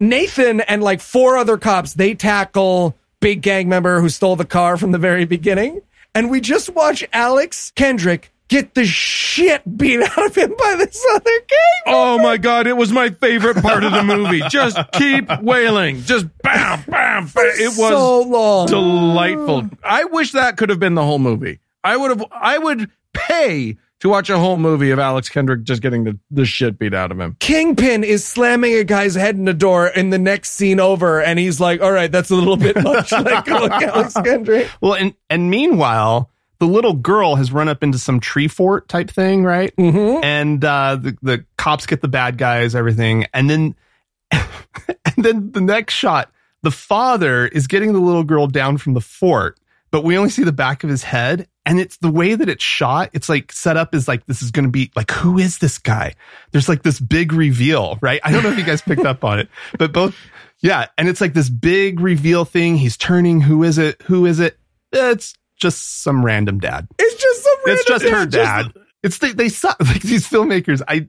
Nathan 0.00 0.60
and 0.62 0.82
like 0.82 1.00
four 1.00 1.36
other 1.36 1.58
cops, 1.58 1.92
they 1.92 2.14
tackle 2.14 2.96
big 3.20 3.42
gang 3.42 3.68
member 3.68 4.00
who 4.00 4.08
stole 4.08 4.36
the 4.36 4.46
car 4.46 4.78
from 4.78 4.92
the 4.92 4.98
very 4.98 5.26
beginning. 5.26 5.82
And 6.14 6.30
we 6.30 6.40
just 6.40 6.70
watch 6.70 7.04
Alex 7.12 7.72
Kendrick 7.74 8.32
get 8.48 8.74
the 8.74 8.84
shit 8.84 9.62
beat 9.76 10.00
out 10.00 10.26
of 10.26 10.34
him 10.34 10.54
by 10.56 10.76
this 10.76 11.04
other 11.14 11.38
gang. 11.48 11.82
Oh 11.86 12.18
my 12.18 12.36
god, 12.36 12.66
it 12.66 12.76
was 12.76 12.92
my 12.92 13.10
favorite 13.10 13.56
part 13.62 13.82
of 13.84 13.92
the 13.92 14.02
movie. 14.02 14.42
Just 14.48 14.78
keep 14.92 15.28
wailing. 15.42 16.02
Just 16.02 16.26
bam, 16.42 16.84
bam, 16.86 17.26
bam. 17.26 17.32
It 17.36 17.68
was 17.68 17.76
so 17.76 18.20
long. 18.22 18.66
delightful. 18.68 19.70
I 19.82 20.04
wish 20.04 20.32
that 20.32 20.56
could 20.56 20.68
have 20.68 20.78
been 20.78 20.94
the 20.94 21.04
whole 21.04 21.18
movie. 21.18 21.60
I 21.82 21.96
would 21.96 22.10
have 22.10 22.24
I 22.30 22.58
would 22.58 22.90
pay 23.12 23.76
to 24.04 24.10
watch 24.10 24.28
a 24.28 24.38
whole 24.38 24.58
movie 24.58 24.90
of 24.90 24.98
Alex 24.98 25.30
Kendrick 25.30 25.62
just 25.62 25.80
getting 25.80 26.04
the, 26.04 26.18
the 26.30 26.44
shit 26.44 26.78
beat 26.78 26.92
out 26.92 27.10
of 27.10 27.18
him. 27.18 27.38
Kingpin 27.40 28.04
is 28.04 28.22
slamming 28.22 28.74
a 28.74 28.84
guy's 28.84 29.14
head 29.14 29.34
in 29.34 29.46
the 29.46 29.54
door 29.54 29.88
in 29.88 30.10
the 30.10 30.18
next 30.18 30.50
scene 30.50 30.78
over, 30.78 31.22
and 31.22 31.38
he's 31.38 31.58
like, 31.58 31.80
"All 31.80 31.90
right, 31.90 32.12
that's 32.12 32.30
a 32.30 32.34
little 32.34 32.58
bit 32.58 32.76
much." 32.82 33.12
like, 33.12 33.48
Alex 33.48 34.12
Kendrick. 34.24 34.68
Well, 34.82 34.92
and 34.92 35.14
and 35.30 35.48
meanwhile, 35.48 36.30
the 36.58 36.66
little 36.66 36.92
girl 36.92 37.36
has 37.36 37.50
run 37.50 37.66
up 37.66 37.82
into 37.82 37.98
some 37.98 38.20
tree 38.20 38.46
fort 38.46 38.90
type 38.90 39.10
thing, 39.10 39.42
right? 39.42 39.74
Mm-hmm. 39.74 40.22
And 40.22 40.62
uh, 40.62 40.96
the 40.96 41.16
the 41.22 41.46
cops 41.56 41.86
get 41.86 42.02
the 42.02 42.08
bad 42.08 42.36
guys, 42.36 42.74
everything, 42.74 43.24
and 43.32 43.48
then 43.48 43.74
and 44.30 45.24
then 45.24 45.50
the 45.52 45.62
next 45.62 45.94
shot, 45.94 46.30
the 46.62 46.70
father 46.70 47.46
is 47.46 47.66
getting 47.66 47.94
the 47.94 48.00
little 48.00 48.24
girl 48.24 48.48
down 48.48 48.76
from 48.76 48.92
the 48.92 49.00
fort, 49.00 49.58
but 49.90 50.04
we 50.04 50.18
only 50.18 50.28
see 50.28 50.44
the 50.44 50.52
back 50.52 50.84
of 50.84 50.90
his 50.90 51.04
head. 51.04 51.48
And 51.66 51.80
it's 51.80 51.96
the 51.96 52.10
way 52.10 52.34
that 52.34 52.48
it's 52.48 52.62
shot. 52.62 53.10
It's 53.14 53.28
like 53.28 53.50
set 53.50 53.76
up 53.76 53.94
is 53.94 54.06
like 54.06 54.26
this 54.26 54.42
is 54.42 54.50
going 54.50 54.66
to 54.66 54.70
be 54.70 54.90
like 54.94 55.10
who 55.10 55.38
is 55.38 55.58
this 55.58 55.78
guy? 55.78 56.14
There's 56.52 56.68
like 56.68 56.82
this 56.82 57.00
big 57.00 57.32
reveal, 57.32 57.98
right? 58.02 58.20
I 58.22 58.32
don't 58.32 58.42
know 58.42 58.50
if 58.50 58.58
you 58.58 58.64
guys 58.64 58.82
picked 58.82 59.06
up 59.06 59.24
on 59.24 59.38
it, 59.38 59.48
but 59.78 59.92
both, 59.92 60.14
yeah. 60.60 60.86
And 60.98 61.08
it's 61.08 61.20
like 61.20 61.32
this 61.32 61.48
big 61.48 62.00
reveal 62.00 62.44
thing. 62.44 62.76
He's 62.76 62.96
turning. 62.96 63.40
Who 63.40 63.62
is 63.62 63.78
it? 63.78 64.00
Who 64.02 64.26
is 64.26 64.40
it? 64.40 64.58
It's 64.92 65.34
just 65.56 66.02
some 66.02 66.24
random 66.24 66.58
dad. 66.58 66.86
It's 66.98 67.22
just 67.22 67.44
some. 67.44 67.56
It's 67.66 67.84
just 67.84 68.04
her 68.04 68.26
dad. 68.26 68.72
It's 69.02 69.18
they, 69.18 69.32
they 69.32 69.48
suck. 69.48 69.76
Like 69.80 70.02
these 70.02 70.28
filmmakers, 70.28 70.82
I. 70.86 71.08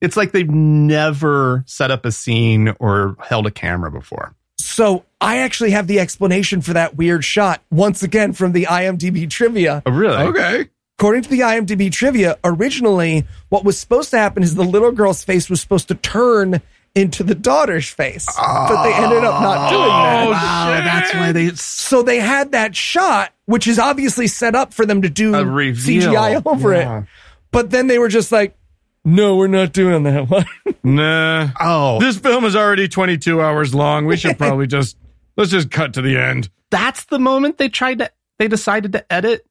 It's 0.00 0.16
like 0.16 0.32
they've 0.32 0.50
never 0.50 1.62
set 1.66 1.92
up 1.92 2.04
a 2.04 2.10
scene 2.10 2.74
or 2.80 3.16
held 3.20 3.46
a 3.46 3.52
camera 3.52 3.90
before. 3.90 4.34
So 4.72 5.04
I 5.20 5.38
actually 5.38 5.72
have 5.72 5.86
the 5.86 6.00
explanation 6.00 6.62
for 6.62 6.72
that 6.72 6.96
weird 6.96 7.24
shot 7.24 7.62
once 7.70 8.02
again 8.02 8.32
from 8.32 8.52
the 8.52 8.64
IMDb 8.64 9.28
trivia. 9.28 9.82
Oh, 9.84 9.90
really? 9.92 10.16
Okay. 10.16 10.68
According 10.98 11.22
to 11.24 11.28
the 11.30 11.40
IMDb 11.40 11.90
trivia, 11.92 12.38
originally 12.42 13.26
what 13.50 13.64
was 13.64 13.78
supposed 13.78 14.10
to 14.10 14.18
happen 14.18 14.42
is 14.42 14.54
the 14.54 14.64
little 14.64 14.92
girl's 14.92 15.22
face 15.24 15.50
was 15.50 15.60
supposed 15.60 15.88
to 15.88 15.94
turn 15.94 16.62
into 16.94 17.22
the 17.24 17.34
daughter's 17.34 17.88
face, 17.88 18.26
but 18.36 18.82
they 18.84 18.92
ended 18.94 19.24
up 19.24 19.42
not 19.42 19.70
doing 19.70 19.82
that. 19.88 20.26
Oh, 20.26 20.30
Wow, 20.30 20.74
shit. 20.76 20.84
that's 20.84 21.14
why 21.14 21.32
they. 21.32 21.48
So 21.54 22.02
they 22.02 22.18
had 22.18 22.52
that 22.52 22.76
shot, 22.76 23.32
which 23.46 23.66
is 23.66 23.78
obviously 23.78 24.26
set 24.26 24.54
up 24.54 24.74
for 24.74 24.84
them 24.86 25.02
to 25.02 25.08
do 25.10 25.32
CGI 25.32 26.42
over 26.46 26.74
Yeah. 26.74 26.98
it. 27.00 27.04
But 27.50 27.70
then 27.70 27.86
they 27.86 27.98
were 27.98 28.08
just 28.08 28.30
like, 28.30 28.56
no, 29.04 29.36
we're 29.36 29.46
not 29.48 29.72
doing 29.72 30.02
that 30.04 30.28
one. 30.30 30.46
Nah. 30.84 31.50
Oh, 31.60 32.00
This 32.00 32.18
film 32.18 32.44
is 32.44 32.56
already 32.56 32.88
22 32.88 33.40
hours 33.40 33.72
long. 33.72 34.04
We 34.06 34.16
should 34.16 34.36
probably 34.38 34.66
just 34.66 34.96
let's 35.36 35.52
just 35.52 35.70
cut 35.70 35.94
to 35.94 36.02
the 36.02 36.16
end. 36.18 36.50
that's 36.70 37.04
the 37.04 37.20
moment 37.20 37.56
they 37.58 37.68
tried 37.68 37.98
to. 38.00 38.10
They 38.40 38.48
decided 38.48 38.92
to 38.94 39.12
edit, 39.12 39.46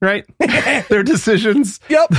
right? 0.00 0.24
Their 0.88 1.02
decisions. 1.02 1.80
yep. 1.90 2.10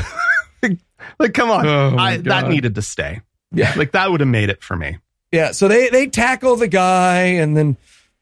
Like, 1.17 1.33
come 1.33 1.49
on, 1.49 1.65
Oh, 1.65 1.95
I, 1.97 2.17
that 2.17 2.47
needed 2.49 2.75
to 2.75 2.83
stay. 2.83 3.21
Yeah. 3.51 3.73
like 3.75 3.93
that 3.93 4.11
would 4.11 4.19
have 4.19 4.29
made 4.29 4.49
it 4.51 4.61
for 4.61 4.75
me. 4.75 4.97
Yeah. 5.31 5.51
So 5.53 5.67
they, 5.67 5.89
they 5.89 6.05
tackle 6.05 6.55
the 6.55 6.67
guy 6.67 7.21
and 7.23 7.57
then 7.57 7.77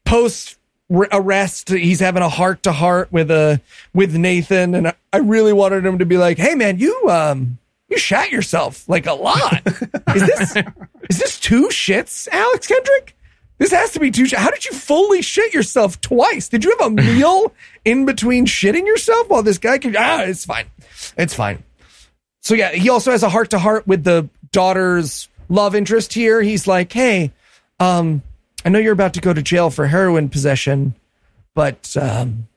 post 0.06 0.56
arrest, 0.90 1.68
he's 1.68 2.00
having 2.00 2.22
a 2.22 2.28
heart 2.30 2.62
to 2.62 2.72
heart 2.72 3.12
with 3.12 3.30
uh, 3.30 3.58
with 3.92 4.16
Nathan. 4.16 4.74
And 4.74 4.88
I, 4.88 4.94
I 5.12 5.18
really 5.18 5.52
wanted 5.52 5.84
him 5.84 5.98
to 5.98 6.06
be 6.06 6.16
like, 6.16 6.38
Hey 6.38 6.54
man, 6.54 6.78
you, 6.78 6.98
um, 7.10 7.58
you 7.90 7.98
shot 7.98 8.30
yourself 8.30 8.88
like 8.88 9.06
a 9.06 9.12
lot. 9.14 9.62
Is 10.14 10.22
this, 10.26 10.56
is 11.08 11.18
this 11.18 11.38
two 11.40 11.68
shits, 11.68 12.28
Alex 12.28 12.66
Kendrick? 12.66 13.16
This 13.58 13.72
has 13.72 13.90
to 13.92 14.00
be 14.00 14.10
two. 14.10 14.26
Sh- 14.26 14.34
How 14.34 14.50
did 14.50 14.64
you 14.64 14.72
fully 14.72 15.20
shit 15.22 15.52
yourself 15.52 16.00
twice? 16.00 16.48
Did 16.48 16.64
you 16.64 16.74
have 16.78 16.86
a 16.86 16.90
meal 16.94 17.52
in 17.84 18.06
between 18.06 18.46
shitting 18.46 18.86
yourself 18.86 19.28
while 19.28 19.42
this 19.42 19.58
guy 19.58 19.78
can? 19.78 19.94
Ah, 19.98 20.22
it's 20.22 20.44
fine. 20.46 20.66
It's 21.18 21.34
fine. 21.34 21.62
So 22.40 22.54
yeah, 22.54 22.70
he 22.70 22.88
also 22.88 23.10
has 23.10 23.22
a 23.22 23.28
heart 23.28 23.50
to 23.50 23.58
heart 23.58 23.86
with 23.86 24.02
the 24.04 24.28
daughter's 24.50 25.28
love 25.48 25.74
interest 25.74 26.12
here. 26.14 26.40
He's 26.40 26.66
like, 26.66 26.90
"Hey, 26.92 27.32
um, 27.78 28.22
I 28.64 28.70
know 28.70 28.78
you're 28.78 28.94
about 28.94 29.14
to 29.14 29.20
go 29.20 29.32
to 29.34 29.42
jail 29.42 29.68
for 29.70 29.86
heroin 29.86 30.28
possession, 30.30 30.94
but 31.54 31.94
um, 32.00 32.48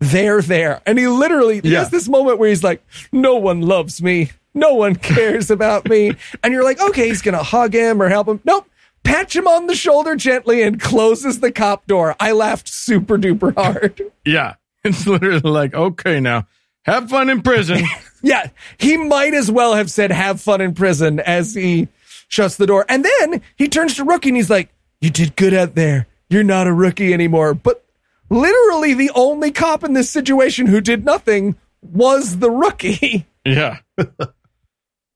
they're 0.00 0.42
there." 0.42 0.82
And 0.86 0.98
he 0.98 1.06
literally 1.06 1.60
he 1.60 1.72
has 1.74 1.90
this 1.90 2.08
moment 2.08 2.38
where 2.38 2.48
he's 2.48 2.64
like, 2.64 2.84
"No 3.12 3.36
one 3.36 3.60
loves 3.60 4.02
me. 4.02 4.32
No 4.54 4.74
one 4.74 4.96
cares 4.96 5.50
about 5.50 5.88
me." 5.88 6.14
And 6.42 6.52
you're 6.52 6.64
like, 6.64 6.80
"Okay, 6.80 7.08
he's 7.08 7.22
gonna 7.22 7.42
hug 7.42 7.72
him 7.74 8.00
or 8.02 8.08
help 8.08 8.28
him." 8.28 8.40
Nope. 8.44 8.68
Patch 9.04 9.34
him 9.34 9.48
on 9.48 9.66
the 9.66 9.74
shoulder 9.74 10.14
gently 10.14 10.62
and 10.62 10.80
closes 10.80 11.40
the 11.40 11.50
cop 11.50 11.86
door. 11.88 12.14
I 12.20 12.30
laughed 12.32 12.68
super 12.68 13.18
duper 13.18 13.54
hard. 13.54 14.00
Yeah. 14.24 14.54
It's 14.84 15.06
literally 15.06 15.40
like, 15.48 15.74
okay, 15.74 16.18
now 16.18 16.46
have 16.84 17.08
fun 17.08 17.30
in 17.30 17.42
prison. 17.42 17.84
Yeah, 18.24 18.48
he 18.78 18.96
might 18.96 19.34
as 19.34 19.50
well 19.50 19.74
have 19.74 19.90
said 19.90 20.12
"have 20.12 20.40
fun 20.40 20.60
in 20.60 20.74
prison" 20.74 21.18
as 21.18 21.54
he 21.54 21.88
shuts 22.28 22.56
the 22.56 22.68
door, 22.68 22.86
and 22.88 23.04
then 23.04 23.42
he 23.56 23.66
turns 23.66 23.96
to 23.96 24.04
Rookie 24.04 24.28
and 24.28 24.36
he's 24.36 24.48
like, 24.50 24.70
"You 25.00 25.10
did 25.10 25.34
good 25.34 25.52
out 25.52 25.74
there. 25.74 26.06
You're 26.30 26.44
not 26.44 26.68
a 26.68 26.72
rookie 26.72 27.12
anymore." 27.12 27.52
But 27.54 27.84
literally, 28.30 28.94
the 28.94 29.10
only 29.16 29.50
cop 29.50 29.82
in 29.82 29.94
this 29.94 30.08
situation 30.08 30.66
who 30.66 30.80
did 30.80 31.04
nothing 31.04 31.56
was 31.80 32.38
the 32.38 32.50
rookie. 32.50 33.26
yeah. 33.44 33.78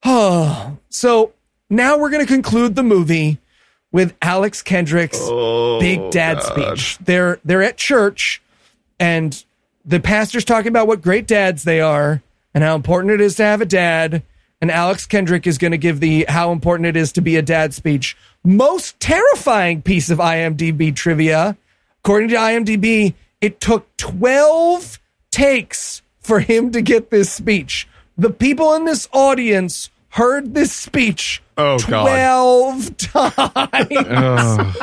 Oh, 0.06 0.78
so 0.88 1.32
now 1.68 1.98
we're 1.98 2.10
going 2.10 2.24
to 2.24 2.32
conclude 2.32 2.76
the 2.76 2.82
movie 2.82 3.38
with 3.92 4.14
Alex 4.22 4.62
Kendrick's 4.62 5.18
oh, 5.20 5.80
big 5.80 6.10
dad 6.10 6.42
speech. 6.42 6.98
They're 6.98 7.40
they're 7.44 7.62
at 7.62 7.76
church, 7.76 8.40
and 9.00 9.44
the 9.84 10.00
pastor's 10.00 10.44
talking 10.44 10.68
about 10.68 10.86
what 10.86 11.02
great 11.02 11.26
dads 11.26 11.64
they 11.64 11.80
are 11.80 12.22
and 12.54 12.62
how 12.62 12.74
important 12.74 13.12
it 13.12 13.20
is 13.20 13.34
to 13.36 13.44
have 13.44 13.60
a 13.60 13.66
dad. 13.66 14.22
And 14.60 14.70
Alex 14.70 15.06
Kendrick 15.06 15.46
is 15.46 15.58
going 15.58 15.72
to 15.72 15.78
give 15.78 16.00
the 16.00 16.24
how 16.28 16.50
important 16.50 16.86
it 16.86 16.96
is 16.96 17.12
to 17.12 17.20
be 17.20 17.36
a 17.36 17.42
dad 17.42 17.74
speech. 17.74 18.16
Most 18.42 18.98
terrifying 19.00 19.82
piece 19.82 20.08
of 20.08 20.18
IMDb 20.18 20.94
trivia, 20.94 21.56
according 22.02 22.30
to 22.30 22.36
IMDb, 22.36 23.14
it 23.40 23.60
took 23.60 23.94
12 23.98 24.98
takes 25.30 26.00
for 26.20 26.40
him 26.40 26.70
to 26.72 26.80
get 26.80 27.10
this 27.10 27.30
speech. 27.30 27.86
The 28.16 28.30
people 28.30 28.72
in 28.72 28.86
this 28.86 29.08
audience 29.12 29.90
heard 30.16 30.54
this 30.54 30.72
speech 30.72 31.42
Oh, 31.58 31.78
God. 31.78 32.04
12 32.06 32.96
times. 32.98 34.76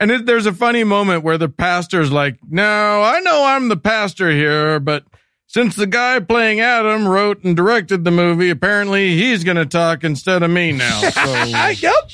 And 0.00 0.10
it, 0.10 0.26
there's 0.26 0.46
a 0.46 0.52
funny 0.52 0.84
moment 0.84 1.24
where 1.24 1.38
the 1.38 1.48
pastor's 1.48 2.12
like, 2.12 2.38
"No, 2.48 3.02
I 3.02 3.20
know 3.20 3.44
I'm 3.44 3.68
the 3.68 3.76
pastor 3.76 4.30
here, 4.30 4.78
but 4.78 5.04
since 5.48 5.74
the 5.74 5.86
guy 5.86 6.20
playing 6.20 6.60
Adam 6.60 7.06
wrote 7.08 7.42
and 7.42 7.56
directed 7.56 8.04
the 8.04 8.10
movie, 8.10 8.48
apparently 8.48 9.16
he's 9.16 9.42
going 9.44 9.56
to 9.56 9.66
talk 9.66 10.04
instead 10.04 10.42
of 10.42 10.50
me 10.50 10.72
now." 10.72 11.00
So 11.10 11.34
yep. 11.66 12.10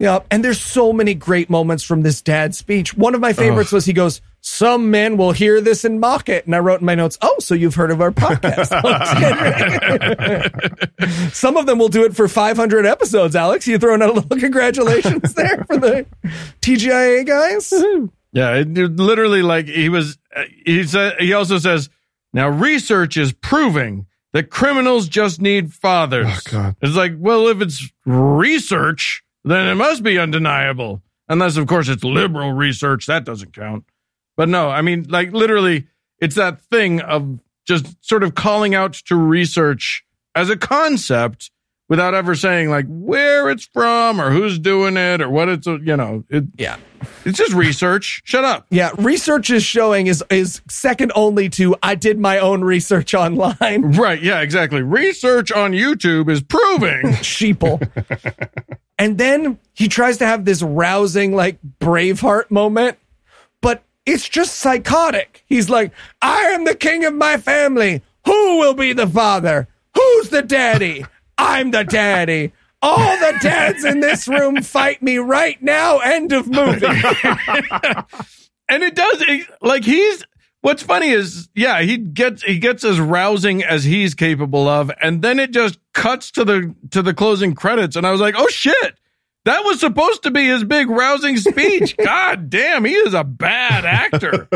Yep. 0.00 0.26
And 0.30 0.42
there's 0.42 0.60
so 0.60 0.92
many 0.92 1.14
great 1.14 1.50
moments 1.50 1.84
from 1.84 2.02
this 2.02 2.22
dad 2.22 2.54
speech. 2.54 2.96
One 2.96 3.14
of 3.14 3.20
my 3.20 3.32
favorites 3.34 3.70
was 3.70 3.84
he 3.84 3.92
goes, 3.92 4.22
Some 4.40 4.90
men 4.90 5.18
will 5.18 5.32
hear 5.32 5.60
this 5.60 5.84
and 5.84 6.00
mock 6.00 6.30
it. 6.30 6.46
And 6.46 6.56
I 6.56 6.58
wrote 6.58 6.80
in 6.80 6.86
my 6.86 6.94
notes, 6.94 7.18
Oh, 7.20 7.36
so 7.38 7.54
you've 7.54 7.74
heard 7.74 7.90
of 7.90 8.00
our 8.00 8.10
podcast. 8.10 8.70
Some 11.32 11.56
of 11.58 11.66
them 11.66 11.78
will 11.78 11.88
do 11.88 12.04
it 12.04 12.16
for 12.16 12.28
500 12.28 12.86
episodes, 12.86 13.36
Alex. 13.36 13.66
You 13.66 13.78
throwing 13.78 14.00
out 14.02 14.10
a 14.10 14.12
little 14.14 14.38
congratulations 14.38 15.34
there 15.34 15.64
for 15.66 15.76
the 15.76 16.06
TGIA 16.62 17.26
guys? 17.26 17.72
Yeah, 18.32 18.54
it, 18.56 18.76
it 18.78 18.96
literally 18.96 19.42
like 19.42 19.66
he 19.66 19.88
was. 19.88 20.18
uh, 20.34 20.44
He 20.64 20.84
said. 20.84 21.14
He 21.18 21.32
also 21.32 21.58
says, 21.58 21.90
"Now 22.32 22.48
research 22.48 23.16
is 23.16 23.32
proving 23.32 24.06
that 24.32 24.50
criminals 24.50 25.08
just 25.08 25.40
need 25.40 25.72
fathers." 25.74 26.26
Oh, 26.28 26.38
God. 26.50 26.76
It's 26.80 26.94
like, 26.96 27.14
well, 27.18 27.48
if 27.48 27.60
it's 27.60 27.90
research, 28.06 29.22
then 29.44 29.68
it 29.68 29.74
must 29.74 30.02
be 30.02 30.18
undeniable. 30.18 31.02
Unless, 31.28 31.56
of 31.56 31.66
course, 31.66 31.88
it's 31.88 32.02
liberal 32.04 32.52
research. 32.52 33.06
That 33.06 33.24
doesn't 33.24 33.52
count. 33.54 33.84
But 34.36 34.48
no, 34.48 34.68
I 34.70 34.82
mean, 34.82 35.06
like 35.08 35.32
literally, 35.32 35.86
it's 36.18 36.34
that 36.36 36.60
thing 36.62 37.00
of 37.00 37.38
just 37.66 37.86
sort 38.04 38.22
of 38.24 38.34
calling 38.34 38.74
out 38.74 38.94
to 38.94 39.14
research 39.16 40.04
as 40.34 40.50
a 40.50 40.56
concept 40.56 41.50
without 41.88 42.14
ever 42.14 42.34
saying 42.34 42.70
like 42.70 42.86
where 42.88 43.50
it's 43.50 43.66
from 43.66 44.20
or 44.20 44.30
who's 44.30 44.58
doing 44.58 44.96
it 44.96 45.20
or 45.20 45.28
what 45.28 45.48
it's 45.48 45.66
you 45.66 45.96
know 45.96 46.24
it, 46.28 46.44
Yeah. 46.56 46.76
it's 47.24 47.36
just 47.36 47.52
research 47.52 48.22
shut 48.24 48.44
up 48.44 48.66
Yeah, 48.70 48.90
research 48.98 49.50
is 49.50 49.64
showing 49.64 50.06
is 50.06 50.22
is 50.30 50.62
second 50.68 51.10
only 51.16 51.48
to 51.50 51.74
I 51.82 51.96
did 51.96 52.18
my 52.18 52.38
own 52.38 52.62
research 52.62 53.12
online. 53.14 53.92
right 53.96 54.22
yeah 54.22 54.40
exactly 54.40 54.82
research 54.82 55.50
on 55.50 55.72
youtube 55.72 56.30
is 56.30 56.40
proving 56.42 57.02
Sheeple. 57.22 57.80
and 59.00 59.16
then 59.16 59.58
he 59.72 59.88
tries 59.88 60.18
to 60.18 60.26
have 60.26 60.44
this 60.44 60.62
rousing 60.62 61.34
like 61.34 61.58
Braveheart 61.80 62.50
moment, 62.50 62.98
but 63.62 63.82
it's 64.04 64.28
just 64.28 64.58
psychotic. 64.58 65.42
He's 65.46 65.70
like, 65.70 65.92
"I 66.20 66.42
am 66.50 66.66
the 66.66 66.74
king 66.74 67.06
of 67.06 67.14
my 67.14 67.38
family. 67.38 68.02
Who 68.26 68.58
will 68.58 68.74
be 68.74 68.92
the 68.92 69.06
father? 69.06 69.68
Who's 69.94 70.28
the 70.28 70.42
daddy? 70.42 71.06
I'm 71.38 71.70
the 71.70 71.82
daddy." 71.82 72.52
All 72.82 73.16
the 73.18 73.38
dads 73.42 73.84
in 73.84 74.00
this 74.00 74.26
room 74.26 74.62
fight 74.62 75.02
me 75.02 75.18
right 75.18 75.62
now. 75.62 75.98
End 75.98 76.32
of 76.32 76.46
movie. 76.46 76.86
and 78.70 78.82
it 78.82 78.94
does 78.94 79.22
it, 79.28 79.46
like 79.60 79.84
he's 79.84 80.24
what's 80.62 80.82
funny 80.82 81.10
is 81.10 81.48
yeah 81.54 81.80
he 81.82 81.96
gets 81.96 82.42
he 82.42 82.58
gets 82.58 82.84
as 82.84 83.00
rousing 83.00 83.62
as 83.62 83.84
he's 83.84 84.14
capable 84.14 84.68
of 84.68 84.90
and 85.00 85.22
then 85.22 85.38
it 85.38 85.50
just 85.50 85.78
cuts 85.94 86.30
to 86.30 86.44
the 86.44 86.74
to 86.90 87.02
the 87.02 87.14
closing 87.14 87.54
credits 87.54 87.96
and 87.96 88.06
i 88.06 88.10
was 88.10 88.20
like 88.20 88.34
oh 88.36 88.48
shit. 88.48 88.94
That 89.46 89.64
was 89.64 89.80
supposed 89.80 90.24
to 90.24 90.30
be 90.30 90.46
his 90.46 90.64
big 90.64 90.90
rousing 90.90 91.38
speech. 91.38 91.96
God 92.04 92.50
damn 92.50 92.84
he 92.84 92.92
is 92.92 93.14
a 93.14 93.24
bad 93.24 93.86
actor. 93.86 94.48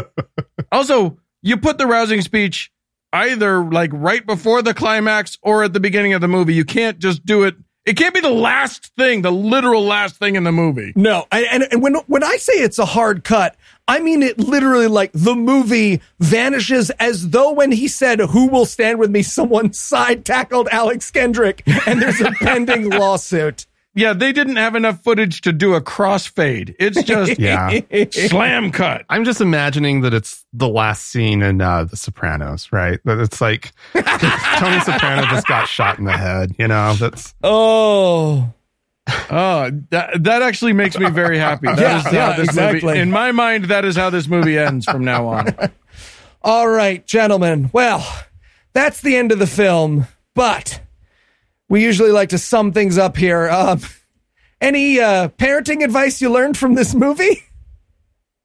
Also 0.70 1.18
you 1.40 1.56
put 1.56 1.78
the 1.78 1.86
rousing 1.86 2.20
speech 2.20 2.70
either 3.12 3.64
like 3.64 3.90
right 3.94 4.26
before 4.26 4.60
the 4.60 4.74
climax 4.74 5.38
or 5.42 5.64
at 5.64 5.72
the 5.72 5.80
beginning 5.80 6.12
of 6.12 6.20
the 6.20 6.28
movie. 6.28 6.52
You 6.52 6.64
can't 6.64 6.98
just 6.98 7.24
do 7.24 7.44
it 7.44 7.54
it 7.86 7.96
can't 7.96 8.14
be 8.14 8.20
the 8.20 8.30
last 8.30 8.86
thing 8.96 9.22
the 9.22 9.30
literal 9.30 9.82
last 9.84 10.16
thing 10.16 10.36
in 10.36 10.44
the 10.44 10.52
movie 10.52 10.92
No, 10.96 11.26
and, 11.30 11.46
and 11.46 11.62
and 11.70 11.82
when 11.82 11.94
when 12.06 12.22
I 12.24 12.36
say 12.36 12.54
it's 12.54 12.78
a 12.78 12.84
hard 12.84 13.24
cut, 13.24 13.56
I 13.86 14.00
mean 14.00 14.22
it 14.22 14.38
literally 14.38 14.86
like 14.86 15.10
the 15.12 15.34
movie 15.34 16.00
vanishes 16.20 16.90
as 16.90 17.30
though 17.30 17.52
when 17.52 17.72
he 17.72 17.88
said 17.88 18.20
"Who 18.20 18.48
will 18.48 18.66
stand 18.66 18.98
with 18.98 19.10
me?" 19.10 19.22
someone 19.22 19.72
side 19.90 20.24
tackled 20.24 20.68
Alex 20.70 21.10
Kendrick, 21.10 21.62
and 21.86 22.00
there's 22.00 22.20
a 22.20 22.30
pending 22.32 22.90
lawsuit. 22.98 23.66
Yeah, 23.96 24.12
they 24.12 24.32
didn't 24.32 24.56
have 24.56 24.74
enough 24.74 25.02
footage 25.04 25.40
to 25.42 25.52
do 25.52 25.74
a 25.74 25.80
crossfade. 25.80 26.74
It's 26.80 27.02
just 27.02 27.38
Yeah. 27.38 27.80
slam 28.10 28.72
cut. 28.72 29.04
I'm 29.08 29.24
just 29.24 29.40
imagining 29.40 30.00
that 30.00 30.12
it's 30.12 30.44
the 30.52 30.68
last 30.68 31.06
scene 31.06 31.42
in 31.42 31.60
uh, 31.60 31.84
The 31.84 31.96
Sopranos, 31.96 32.72
right? 32.72 32.98
That 33.04 33.18
it's 33.20 33.40
like 33.40 33.70
Tony 33.94 34.80
Soprano 34.80 35.22
just 35.26 35.46
got 35.46 35.68
shot 35.68 35.98
in 35.98 36.04
the 36.04 36.12
head. 36.16 36.54
You 36.58 36.68
know, 36.68 36.94
that's 36.94 37.34
Oh, 37.44 38.52
Oh, 39.30 39.70
that 39.90 40.24
that 40.24 40.40
actually 40.42 40.72
makes 40.72 40.98
me 40.98 41.10
very 41.10 41.38
happy. 41.38 41.66
That 41.66 41.78
Yeah, 41.78 41.98
is 41.98 42.04
how 42.04 42.10
yeah, 42.12 42.36
this 42.36 42.48
exactly. 42.48 42.82
movie, 42.84 42.98
in 43.00 43.10
my 43.10 43.32
mind, 43.32 43.66
that 43.66 43.84
is 43.84 43.96
how 43.96 44.08
this 44.10 44.26
movie 44.26 44.58
ends 44.58 44.86
from 44.86 45.04
now 45.04 45.26
on. 45.28 45.54
all 46.42 46.66
right, 46.68 47.06
gentlemen. 47.06 47.68
Well, 47.72 48.04
that's 48.72 49.02
the 49.02 49.14
end 49.16 49.30
of 49.30 49.38
the 49.38 49.46
film, 49.46 50.06
but 50.34 50.80
we 51.68 51.82
usually 51.82 52.10
like 52.12 52.30
to 52.30 52.38
sum 52.38 52.72
things 52.72 52.98
up 52.98 53.16
here. 53.16 53.48
Um, 53.48 53.80
any 54.60 55.00
uh, 55.00 55.28
parenting 55.28 55.84
advice 55.84 56.20
you 56.20 56.30
learned 56.30 56.56
from 56.56 56.74
this 56.74 56.94
movie? 56.94 57.42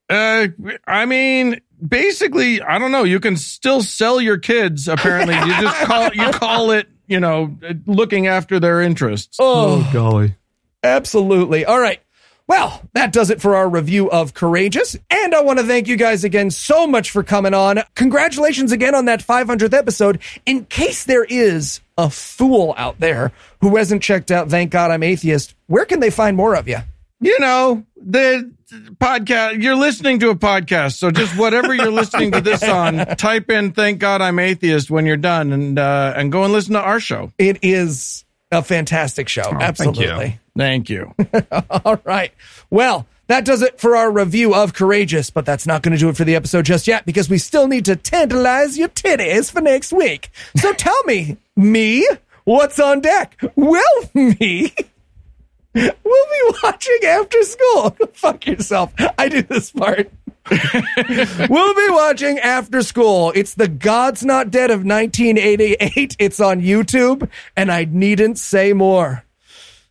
Uh, 0.09 0.47
I 0.87 1.05
mean, 1.05 1.61
basically, 1.85 2.61
I 2.61 2.79
don't 2.79 2.91
know. 2.91 3.03
You 3.03 3.19
can 3.19 3.37
still 3.37 3.81
sell 3.81 4.19
your 4.19 4.37
kids. 4.37 4.87
Apparently, 4.87 5.35
you 5.35 5.61
just 5.61 5.77
call 5.85 6.09
you 6.13 6.31
call 6.31 6.71
it, 6.71 6.87
you 7.07 7.19
know, 7.19 7.55
looking 7.85 8.27
after 8.27 8.59
their 8.59 8.81
interests. 8.81 9.37
Oh, 9.39 9.87
golly. 9.93 10.35
Absolutely. 10.83 11.65
All 11.65 11.79
right. 11.79 12.01
Well, 12.49 12.81
that 12.93 13.13
does 13.13 13.29
it 13.29 13.39
for 13.41 13.55
our 13.55 13.69
review 13.69 14.09
of 14.09 14.33
Courageous. 14.33 14.97
And 15.11 15.35
I 15.35 15.41
want 15.43 15.59
to 15.59 15.65
thank 15.65 15.87
you 15.87 15.95
guys 15.95 16.23
again 16.23 16.49
so 16.49 16.87
much 16.87 17.11
for 17.11 17.21
coming 17.21 17.53
on. 17.53 17.79
Congratulations 17.93 18.71
again 18.71 18.95
on 18.95 19.05
that 19.05 19.21
500th 19.21 19.71
episode. 19.73 20.19
In 20.47 20.65
case 20.65 21.03
there 21.03 21.25
is 21.25 21.79
a 21.95 22.09
fool 22.09 22.73
out 22.75 22.99
there 22.99 23.31
who 23.61 23.77
hasn't 23.77 24.01
checked 24.01 24.31
out 24.31 24.49
Thank 24.49 24.71
God 24.71 24.89
I'm 24.89 25.03
Atheist, 25.03 25.53
where 25.67 25.85
can 25.85 25.99
they 25.99 26.09
find 26.09 26.35
more 26.35 26.55
of 26.55 26.67
you? 26.67 26.77
you 27.21 27.37
know 27.39 27.83
the 27.97 28.49
podcast 28.95 29.61
you're 29.61 29.75
listening 29.75 30.19
to 30.19 30.29
a 30.29 30.35
podcast 30.35 30.93
so 30.97 31.11
just 31.11 31.37
whatever 31.37 31.73
you're 31.75 31.91
listening 31.91 32.31
to 32.31 32.39
this 32.39 32.63
on 32.63 32.95
type 33.17 33.49
in 33.49 33.73
thank 33.73 33.99
god 33.99 34.21
i'm 34.21 34.39
atheist 34.39 34.89
when 34.89 35.05
you're 35.05 35.17
done 35.17 35.51
and 35.51 35.77
uh 35.77 36.13
and 36.15 36.31
go 36.31 36.45
and 36.45 36.53
listen 36.53 36.73
to 36.75 36.79
our 36.79 37.01
show 37.01 37.29
It 37.37 37.59
is 37.61 38.23
a 38.53 38.63
fantastic 38.63 39.27
show. 39.27 39.43
thank 39.43 39.59
you. 39.59 39.65
Absolutely. 39.65 40.39
Thank 40.59 40.89
you 40.89 41.13
All 41.85 41.99
right. 42.03 42.33
Well, 42.69 43.07
that 43.27 43.45
does 43.45 43.61
it 43.61 43.79
for 43.79 43.95
our 43.95 44.11
review 44.11 44.55
of 44.55 44.73
Courageous, 44.73 45.29
but 45.29 45.45
that's 45.45 45.67
not 45.67 45.83
going 45.83 45.93
to 45.93 45.99
do 45.99 46.09
it 46.09 46.17
for 46.17 46.23
the 46.23 46.35
episode 46.35 46.65
just 46.65 46.87
yet 46.87 47.05
because 47.05 47.29
we 47.29 47.37
still 47.37 47.67
need 47.67 47.85
to 47.85 47.95
tantalize 47.95 48.77
your 48.77 48.89
titties 48.89 49.51
for 49.51 49.61
next 49.61 49.93
week. 49.93 50.31
So 50.57 50.73
tell 50.77 51.03
me, 51.03 51.37
me, 51.55 52.07
what's 52.43 52.79
on 52.79 53.01
deck? 53.01 53.39
Well, 53.55 54.09
me. 54.15 54.73
We'll 55.75 55.93
be 55.93 56.57
watching 56.63 56.99
after 57.05 57.43
school. 57.43 57.91
Fuck 58.13 58.47
yourself. 58.47 58.91
I 59.19 59.29
do 59.29 59.43
this 59.43 59.71
part. 59.71 60.11
we'll 60.49 61.75
be 61.75 61.87
watching 61.89 62.39
after 62.39 62.81
school. 62.81 63.31
It's 63.35 63.53
the 63.53 63.67
God's 63.67 64.25
Not 64.25 64.49
Dead 64.49 64.71
of 64.71 64.83
1988. 64.83 66.15
It's 66.17 66.39
on 66.39 66.61
YouTube, 66.61 67.29
and 67.55 67.71
I 67.71 67.85
needn't 67.85 68.39
say 68.39 68.73
more. 68.73 69.23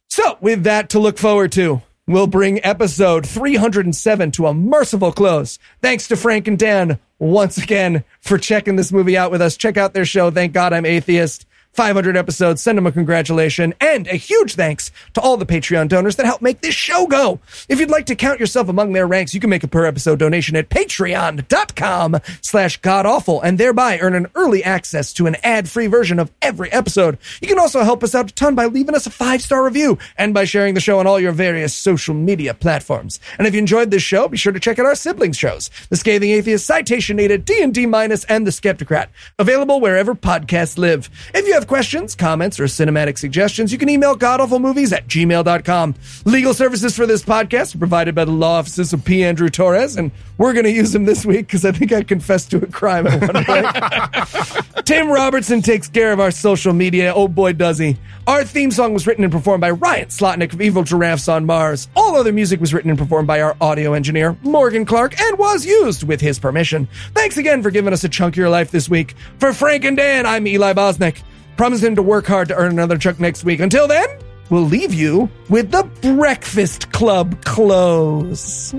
So, 0.09 0.39
with 0.40 0.64
that 0.64 0.90
to 0.90 0.98
look 0.98 1.18
forward 1.18 1.52
to, 1.52 1.82
we'll 2.06 2.26
bring 2.26 2.64
episode 2.64 3.26
307 3.26 4.30
to 4.32 4.47
a 4.47 4.55
merciful 4.55 5.12
close. 5.12 5.59
Thanks 5.82 6.09
to 6.09 6.16
Frank 6.16 6.48
and 6.48 6.59
Dan 6.59 6.98
once 7.18 7.59
again 7.59 8.05
for 8.20 8.39
checking 8.39 8.76
this 8.76 8.90
movie 8.90 9.16
out 9.18 9.30
with 9.30 9.43
us. 9.43 9.56
Check 9.56 9.76
out 9.76 9.93
their 9.93 10.05
show, 10.05 10.30
Thank 10.30 10.52
God 10.52 10.72
I'm 10.72 10.86
Atheist. 10.86 11.47
500 11.79 12.17
episodes. 12.17 12.61
Send 12.61 12.77
them 12.77 12.89
a 12.89 12.91
congratulation 12.93 13.73
and 13.81 14.09
a 14.09 14.17
huge 14.17 14.57
thanks 14.57 14.91
to 15.15 15.21
all 15.21 15.37
the 15.37 15.47
Patreon 15.47 15.87
donors 15.87 16.17
that 16.17 16.27
help 16.27 16.43
make 16.43 16.61
this 16.61 16.75
show 16.75 17.07
go. 17.07 17.39
If 17.69 17.79
you'd 17.79 17.89
like 17.89 18.07
to 18.07 18.17
count 18.17 18.41
yourself 18.41 18.69
among 18.69 18.95
their 18.95 19.07
ranks, 19.07 19.33
you 19.33 19.39
can 19.39 19.49
make 19.49 19.63
a 19.63 19.69
per 19.69 19.87
episode 19.87 20.19
donation 20.19 20.57
at 20.57 20.71
patreon.com 20.71 22.17
slash 22.43 22.79
godawful 22.79 23.41
and 23.43 23.59
thereby 23.59 24.01
earn 24.01 24.17
an 24.17 24.27
early 24.35 24.65
access 24.65 25.13
to 25.13 25.29
an 25.29 25.37
ad-free 25.45 25.87
version 25.87 26.19
of 26.19 26.33
every 26.43 26.69
episode. 26.73 27.17
You 27.41 27.47
can 27.47 27.61
also 27.61 27.85
help 27.85 28.03
us 28.03 28.13
out 28.13 28.29
a 28.29 28.35
ton 28.35 28.57
by 28.57 28.67
leaving 28.67 28.97
us 28.97 29.07
a 29.07 29.11
five-star 29.11 29.65
review 29.65 29.99
and 30.17 30.35
by 30.35 30.47
sharing 30.47 30.75
the 30.75 30.81
show 30.81 30.99
on 30.99 31.07
all 31.07 31.21
your 31.21 31.31
various 31.31 31.77
social 31.77 32.13
media 32.13 32.55
platforms. 32.55 33.21
And 33.39 33.47
if 33.47 33.55
you 33.55 33.61
enjoyed 33.61 33.93
this 33.93 34.03
show, 34.03 34.27
be 34.27 34.37
sure 34.37 34.53
to 34.53 34.59
check 34.59 34.81
out 34.81 34.87
our 34.87 34.97
siblings 34.97 35.39
shows, 35.39 35.71
The 35.91 35.97
Scathing 35.97 36.31
Atheist, 36.31 36.67
Citation 36.67 37.19
Needed, 37.19 37.45
D&D 37.45 37.87
Minus, 37.87 38.25
and 38.25 38.45
The 38.45 38.51
Skepticrat, 38.51 39.11
available 39.39 39.79
wherever 39.81 40.17
podcasts 40.17 40.77
live. 40.77 41.09
If 41.33 41.47
you 41.47 41.55
have 41.55 41.68
questions, 41.69 42.15
comments, 42.15 42.59
or 42.59 42.65
cinematic 42.65 43.19
suggestions, 43.19 43.70
you 43.70 43.78
can 43.78 43.89
email 43.89 44.16
godawfulmovies 44.16 44.93
at 44.93 45.07
gmail.com. 45.07 45.95
Legal 46.24 46.55
services 46.55 46.97
for 46.97 47.07
this 47.07 47.23
podcast 47.23 47.74
are 47.74 47.78
provided 47.78 48.15
by 48.15 48.24
the 48.24 48.32
law 48.32 48.59
offices 48.59 48.93
of 48.93 49.05
P. 49.05 49.23
Andrew 49.23 49.49
Torres, 49.49 49.97
and 49.97 50.11
we're 50.39 50.55
going 50.55 50.65
to 50.65 50.73
use 50.73 50.93
them 50.93 51.05
this 51.05 51.24
week 51.24 51.47
because 51.47 51.65
I 51.65 51.73
think 51.73 51.93
I 51.93 52.03
confessed 52.03 52.51
to 52.51 52.57
a 52.57 52.66
crime 52.66 53.07
at 53.07 53.20
one 53.20 53.45
point. 53.45 54.69
Tim 54.86 55.11
Robertson 55.11 55.61
takes 55.61 55.86
care 55.86 56.12
of 56.12 56.19
our 56.19 56.31
social 56.31 56.73
media. 56.73 57.12
Oh 57.15 57.28
boy, 57.28 57.53
does 57.53 57.77
he. 57.77 57.99
Our 58.27 58.45
theme 58.45 58.70
song 58.70 58.95
was 58.95 59.07
written 59.07 59.23
and 59.23 59.32
performed 59.32 59.61
by 59.61 59.70
Ryan 59.70 60.09
Slotnick 60.09 60.55
of 60.55 60.62
Evil 60.62 60.82
Giraffes 60.82 61.28
on 61.28 61.45
Mars. 61.45 61.89
All 61.95 62.16
other 62.16 62.32
music 62.32 62.61
was 62.61 62.73
written 62.73 62.90
and 62.90 62.99
performed 62.99 63.27
by 63.27 63.43
our 63.43 63.57
audio 63.61 63.93
engineer, 63.93 64.36
Morgan 64.43 64.86
Clarke, 64.86 65.20
and 65.20 65.39
was 65.39 65.66
used 65.66 66.05
with 66.05 66.20
his 66.20 66.39
permission. 66.39 66.89
Thanks 67.15 67.36
again 67.36 67.62
for 67.62 67.70
giving 67.70 67.93
us 67.93 68.05
a 68.05 68.09
chunk 68.09 68.35
of 68.35 68.39
your 68.39 68.49
life 68.49 68.70
this 68.70 68.89
week. 68.89 69.15
For 69.39 69.53
Frank 69.53 69.85
and 69.85 69.97
Dan, 69.97 70.24
I'm 70.24 70.47
Eli 70.47 70.73
Bosnick. 70.73 71.23
Promising 71.59 71.97
to 71.97 72.02
work 72.02 72.24
hard 72.26 72.48
to 72.48 72.55
earn 72.55 72.70
another 72.70 72.97
chunk 72.97 73.18
next 73.18 73.43
week. 73.44 73.59
Until 73.59 73.89
then, 73.89 74.09
we'll 74.48 74.62
leave 74.62 74.94
you 74.94 75.28
with 75.51 75.72
the 75.72 75.82
Breakfast 76.14 76.93
Club 76.93 77.44
close. 77.44 78.74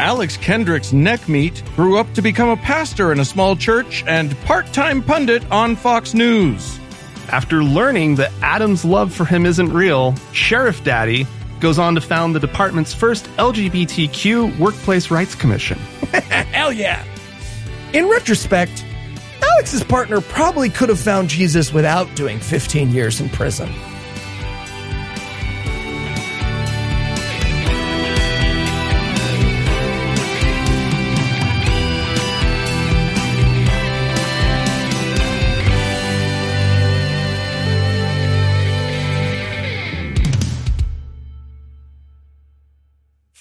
alex 0.00 0.36
kendrick's 0.36 0.92
neck 0.92 1.28
meat 1.28 1.62
grew 1.76 1.98
up 1.98 2.12
to 2.14 2.20
become 2.20 2.48
a 2.48 2.56
pastor 2.56 3.12
in 3.12 3.20
a 3.20 3.24
small 3.24 3.54
church 3.54 4.02
and 4.08 4.36
part-time 4.40 5.00
pundit 5.00 5.48
on 5.52 5.76
fox 5.76 6.14
news 6.14 6.80
After 7.28 7.62
learning 7.62 8.16
that 8.16 8.32
Adam's 8.42 8.84
love 8.84 9.14
for 9.14 9.24
him 9.24 9.46
isn't 9.46 9.72
real, 9.72 10.14
Sheriff 10.32 10.82
Daddy 10.84 11.26
goes 11.60 11.78
on 11.78 11.94
to 11.94 12.00
found 12.00 12.34
the 12.34 12.40
department's 12.40 12.92
first 12.92 13.24
LGBTQ 13.38 14.58
Workplace 14.58 15.10
Rights 15.10 15.34
Commission. 15.34 15.78
Hell 16.52 16.72
yeah. 16.72 17.02
In 17.94 18.08
retrospect, 18.08 18.84
Alex's 19.54 19.84
partner 19.84 20.20
probably 20.20 20.68
could 20.68 20.88
have 20.88 20.98
found 20.98 21.28
Jesus 21.28 21.72
without 21.72 22.12
doing 22.16 22.40
15 22.40 22.90
years 22.90 23.20
in 23.20 23.28
prison. 23.28 23.68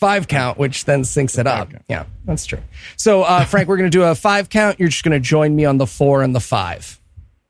Five 0.03 0.27
count, 0.27 0.57
which 0.57 0.85
then 0.85 1.03
syncs 1.03 1.39
it 1.39 1.47
up. 1.47 1.71
count. 1.71 1.83
Yeah, 1.87 2.05
that's 2.25 2.45
true. 2.45 2.59
So, 2.97 3.23
uh, 3.23 3.45
Frank, 3.45 3.67
we're 3.69 3.77
going 3.77 3.89
to 3.89 3.97
do 3.97 4.03
a 4.03 4.13
five 4.15 4.49
count. 4.49 4.79
You're 4.79 4.89
just 4.89 5.03
going 5.03 5.13
to 5.13 5.19
join 5.19 5.55
me 5.55 5.65
on 5.65 5.77
the 5.77 5.87
four 5.87 6.21
and 6.23 6.35
the 6.35 6.39
five. 6.39 6.99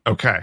Okay. 0.06 0.40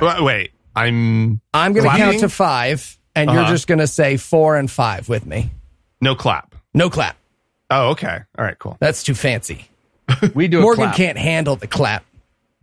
Wa- 0.00 0.22
Wait, 0.24 0.52
I'm 0.74 1.40
I'm 1.54 1.72
going 1.72 1.88
to 1.88 1.96
count 1.96 2.18
to 2.20 2.28
five, 2.28 2.98
and 3.14 3.30
you're 3.30 3.40
Uh-huh. 3.42 3.50
just 3.52 3.66
going 3.66 3.78
to 3.78 3.86
say 3.86 4.16
four 4.16 4.56
and 4.56 4.70
five 4.70 5.08
with 5.08 5.24
me. 5.26 5.50
no 6.00 6.14
clap. 6.14 6.54
No 6.74 6.90
clap. 6.90 7.16
Oh, 7.70 7.90
okay. 7.90 8.18
All 8.38 8.44
right, 8.44 8.58
cool. 8.58 8.76
That's 8.80 9.02
too 9.02 9.14
fancy. 9.14 9.66
We 10.34 10.48
do 10.48 10.58
a 10.58 10.62
Morgan 10.62 10.84
clap. 10.86 10.96
can't 10.96 11.18
handle 11.18 11.56
the 11.56 11.66
clap. 11.68 12.04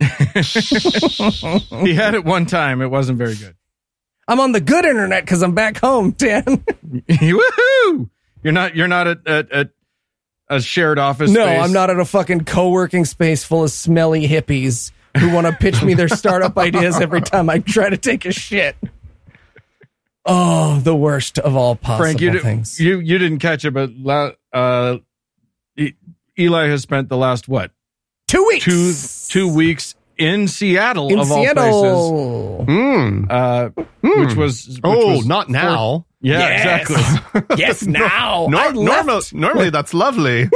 He 0.00 1.94
had 1.94 2.14
it 2.14 2.24
one 2.24 2.46
time. 2.46 2.80
It 2.82 2.86
wasn't 2.88 3.18
very 3.18 3.34
good. 3.34 3.54
I'm 4.28 4.40
on 4.40 4.52
the 4.52 4.60
good 4.60 4.84
internet 4.84 5.24
because 5.24 5.42
I'm 5.42 5.54
back 5.54 5.78
home, 5.78 6.12
Dan. 6.12 6.42
Woohoo! 7.08 8.08
You're 8.42 8.52
not. 8.52 8.74
You're 8.76 8.88
not 8.88 9.06
at 9.06 9.26
at, 9.26 9.52
at 9.52 9.70
a 10.48 10.60
shared 10.60 10.98
office. 10.98 11.30
no, 11.30 11.44
space. 11.44 11.62
I'm 11.62 11.72
not 11.72 11.90
at 11.90 11.98
a 12.00 12.04
fucking 12.04 12.44
co-working 12.44 13.04
space 13.04 13.44
full 13.44 13.64
of 13.64 13.70
smelly 13.70 14.26
hippies 14.26 14.92
who 15.18 15.32
want 15.32 15.46
to 15.46 15.52
pitch 15.52 15.82
me 15.82 15.94
their 15.94 16.08
startup 16.08 16.56
ideas 16.58 17.00
every 17.00 17.20
time 17.20 17.48
I 17.50 17.58
try 17.58 17.88
to 17.90 17.96
take 17.96 18.24
a 18.26 18.32
shit. 18.32 18.76
Oh, 20.26 20.78
the 20.80 20.94
worst 20.94 21.38
of 21.38 21.56
all 21.56 21.76
possible 21.76 22.04
Frank, 22.04 22.20
you, 22.20 22.30
di- 22.32 22.38
things. 22.40 22.78
you 22.78 22.98
you 23.00 23.18
didn't 23.18 23.38
catch 23.38 23.64
it, 23.64 23.72
but 23.72 23.90
uh, 24.52 24.98
Eli 26.38 26.66
has 26.68 26.82
spent 26.82 27.08
the 27.08 27.16
last 27.16 27.48
what 27.48 27.70
two 28.28 28.44
weeks. 28.46 28.64
two 28.64 28.92
two 29.48 29.54
weeks 29.54 29.94
in 30.18 30.46
Seattle 30.46 31.08
in 31.08 31.18
of 31.18 31.30
all 31.32 31.38
places, 31.44 31.54
Seattle. 31.54 32.64
Hmm. 32.66 33.24
uh, 33.30 33.68
which 34.02 34.34
was 34.36 34.66
which 34.66 34.80
Oh, 34.84 35.16
was 35.16 35.26
not 35.26 35.48
now. 35.48 36.06
Yeah 36.20 36.38
Yes. 36.38 36.90
exactly. 36.90 37.56
yes, 37.58 37.82
now. 37.86 38.46
Nor- 38.50 38.60
I 38.60 38.70
normal, 38.72 39.20
normally, 39.32 39.70
that's 39.76 39.94
lovely. 39.94 40.48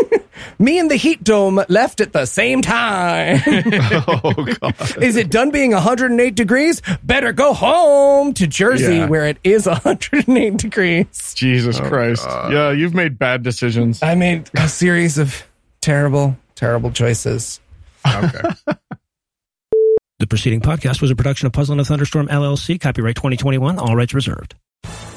Me 0.59 0.79
and 0.79 0.91
the 0.91 0.97
heat 0.97 1.23
dome 1.25 1.63
left 1.69 2.01
at 2.01 2.13
the 2.13 2.27
same 2.27 2.61
time. 2.61 3.41
oh, 3.47 4.35
God. 4.61 5.03
is 5.03 5.17
it 5.17 5.31
done 5.31 5.51
being 5.51 5.71
108 5.73 6.35
degrees? 6.35 6.83
Better 7.03 7.33
go 7.33 7.55
home 7.55 8.35
to 8.35 8.47
Jersey 8.47 8.97
Yeah. 8.97 9.07
where 9.09 9.27
it 9.27 9.39
is 9.45 9.67
108 9.67 10.57
degrees. 10.57 11.35
Jesus 11.35 11.81
oh, 11.81 11.89
Christ! 11.89 12.27
Yeah, 12.29 12.73
you've 12.73 12.95
made 12.95 13.19
bad 13.19 13.43
decisions. 13.43 14.03
I 14.03 14.15
made 14.17 14.51
a 14.57 14.69
series 14.69 15.19
of 15.19 15.45
terrible, 15.81 16.37
terrible 16.57 16.91
choices. 16.91 17.61
Okay. 18.07 18.41
The 20.19 20.27
preceding 20.29 20.61
podcast 20.61 21.01
was 21.01 21.11
a 21.11 21.17
production 21.17 21.47
of 21.47 21.53
Puzzle 21.53 21.73
and 21.75 21.81
a 21.81 21.85
Thunderstorm 21.85 22.29
LLC, 22.29 22.81
copyright 22.81 23.17
2021, 23.17 23.79
all 23.79 23.95
rights 23.97 24.15
reserved. 24.15 24.55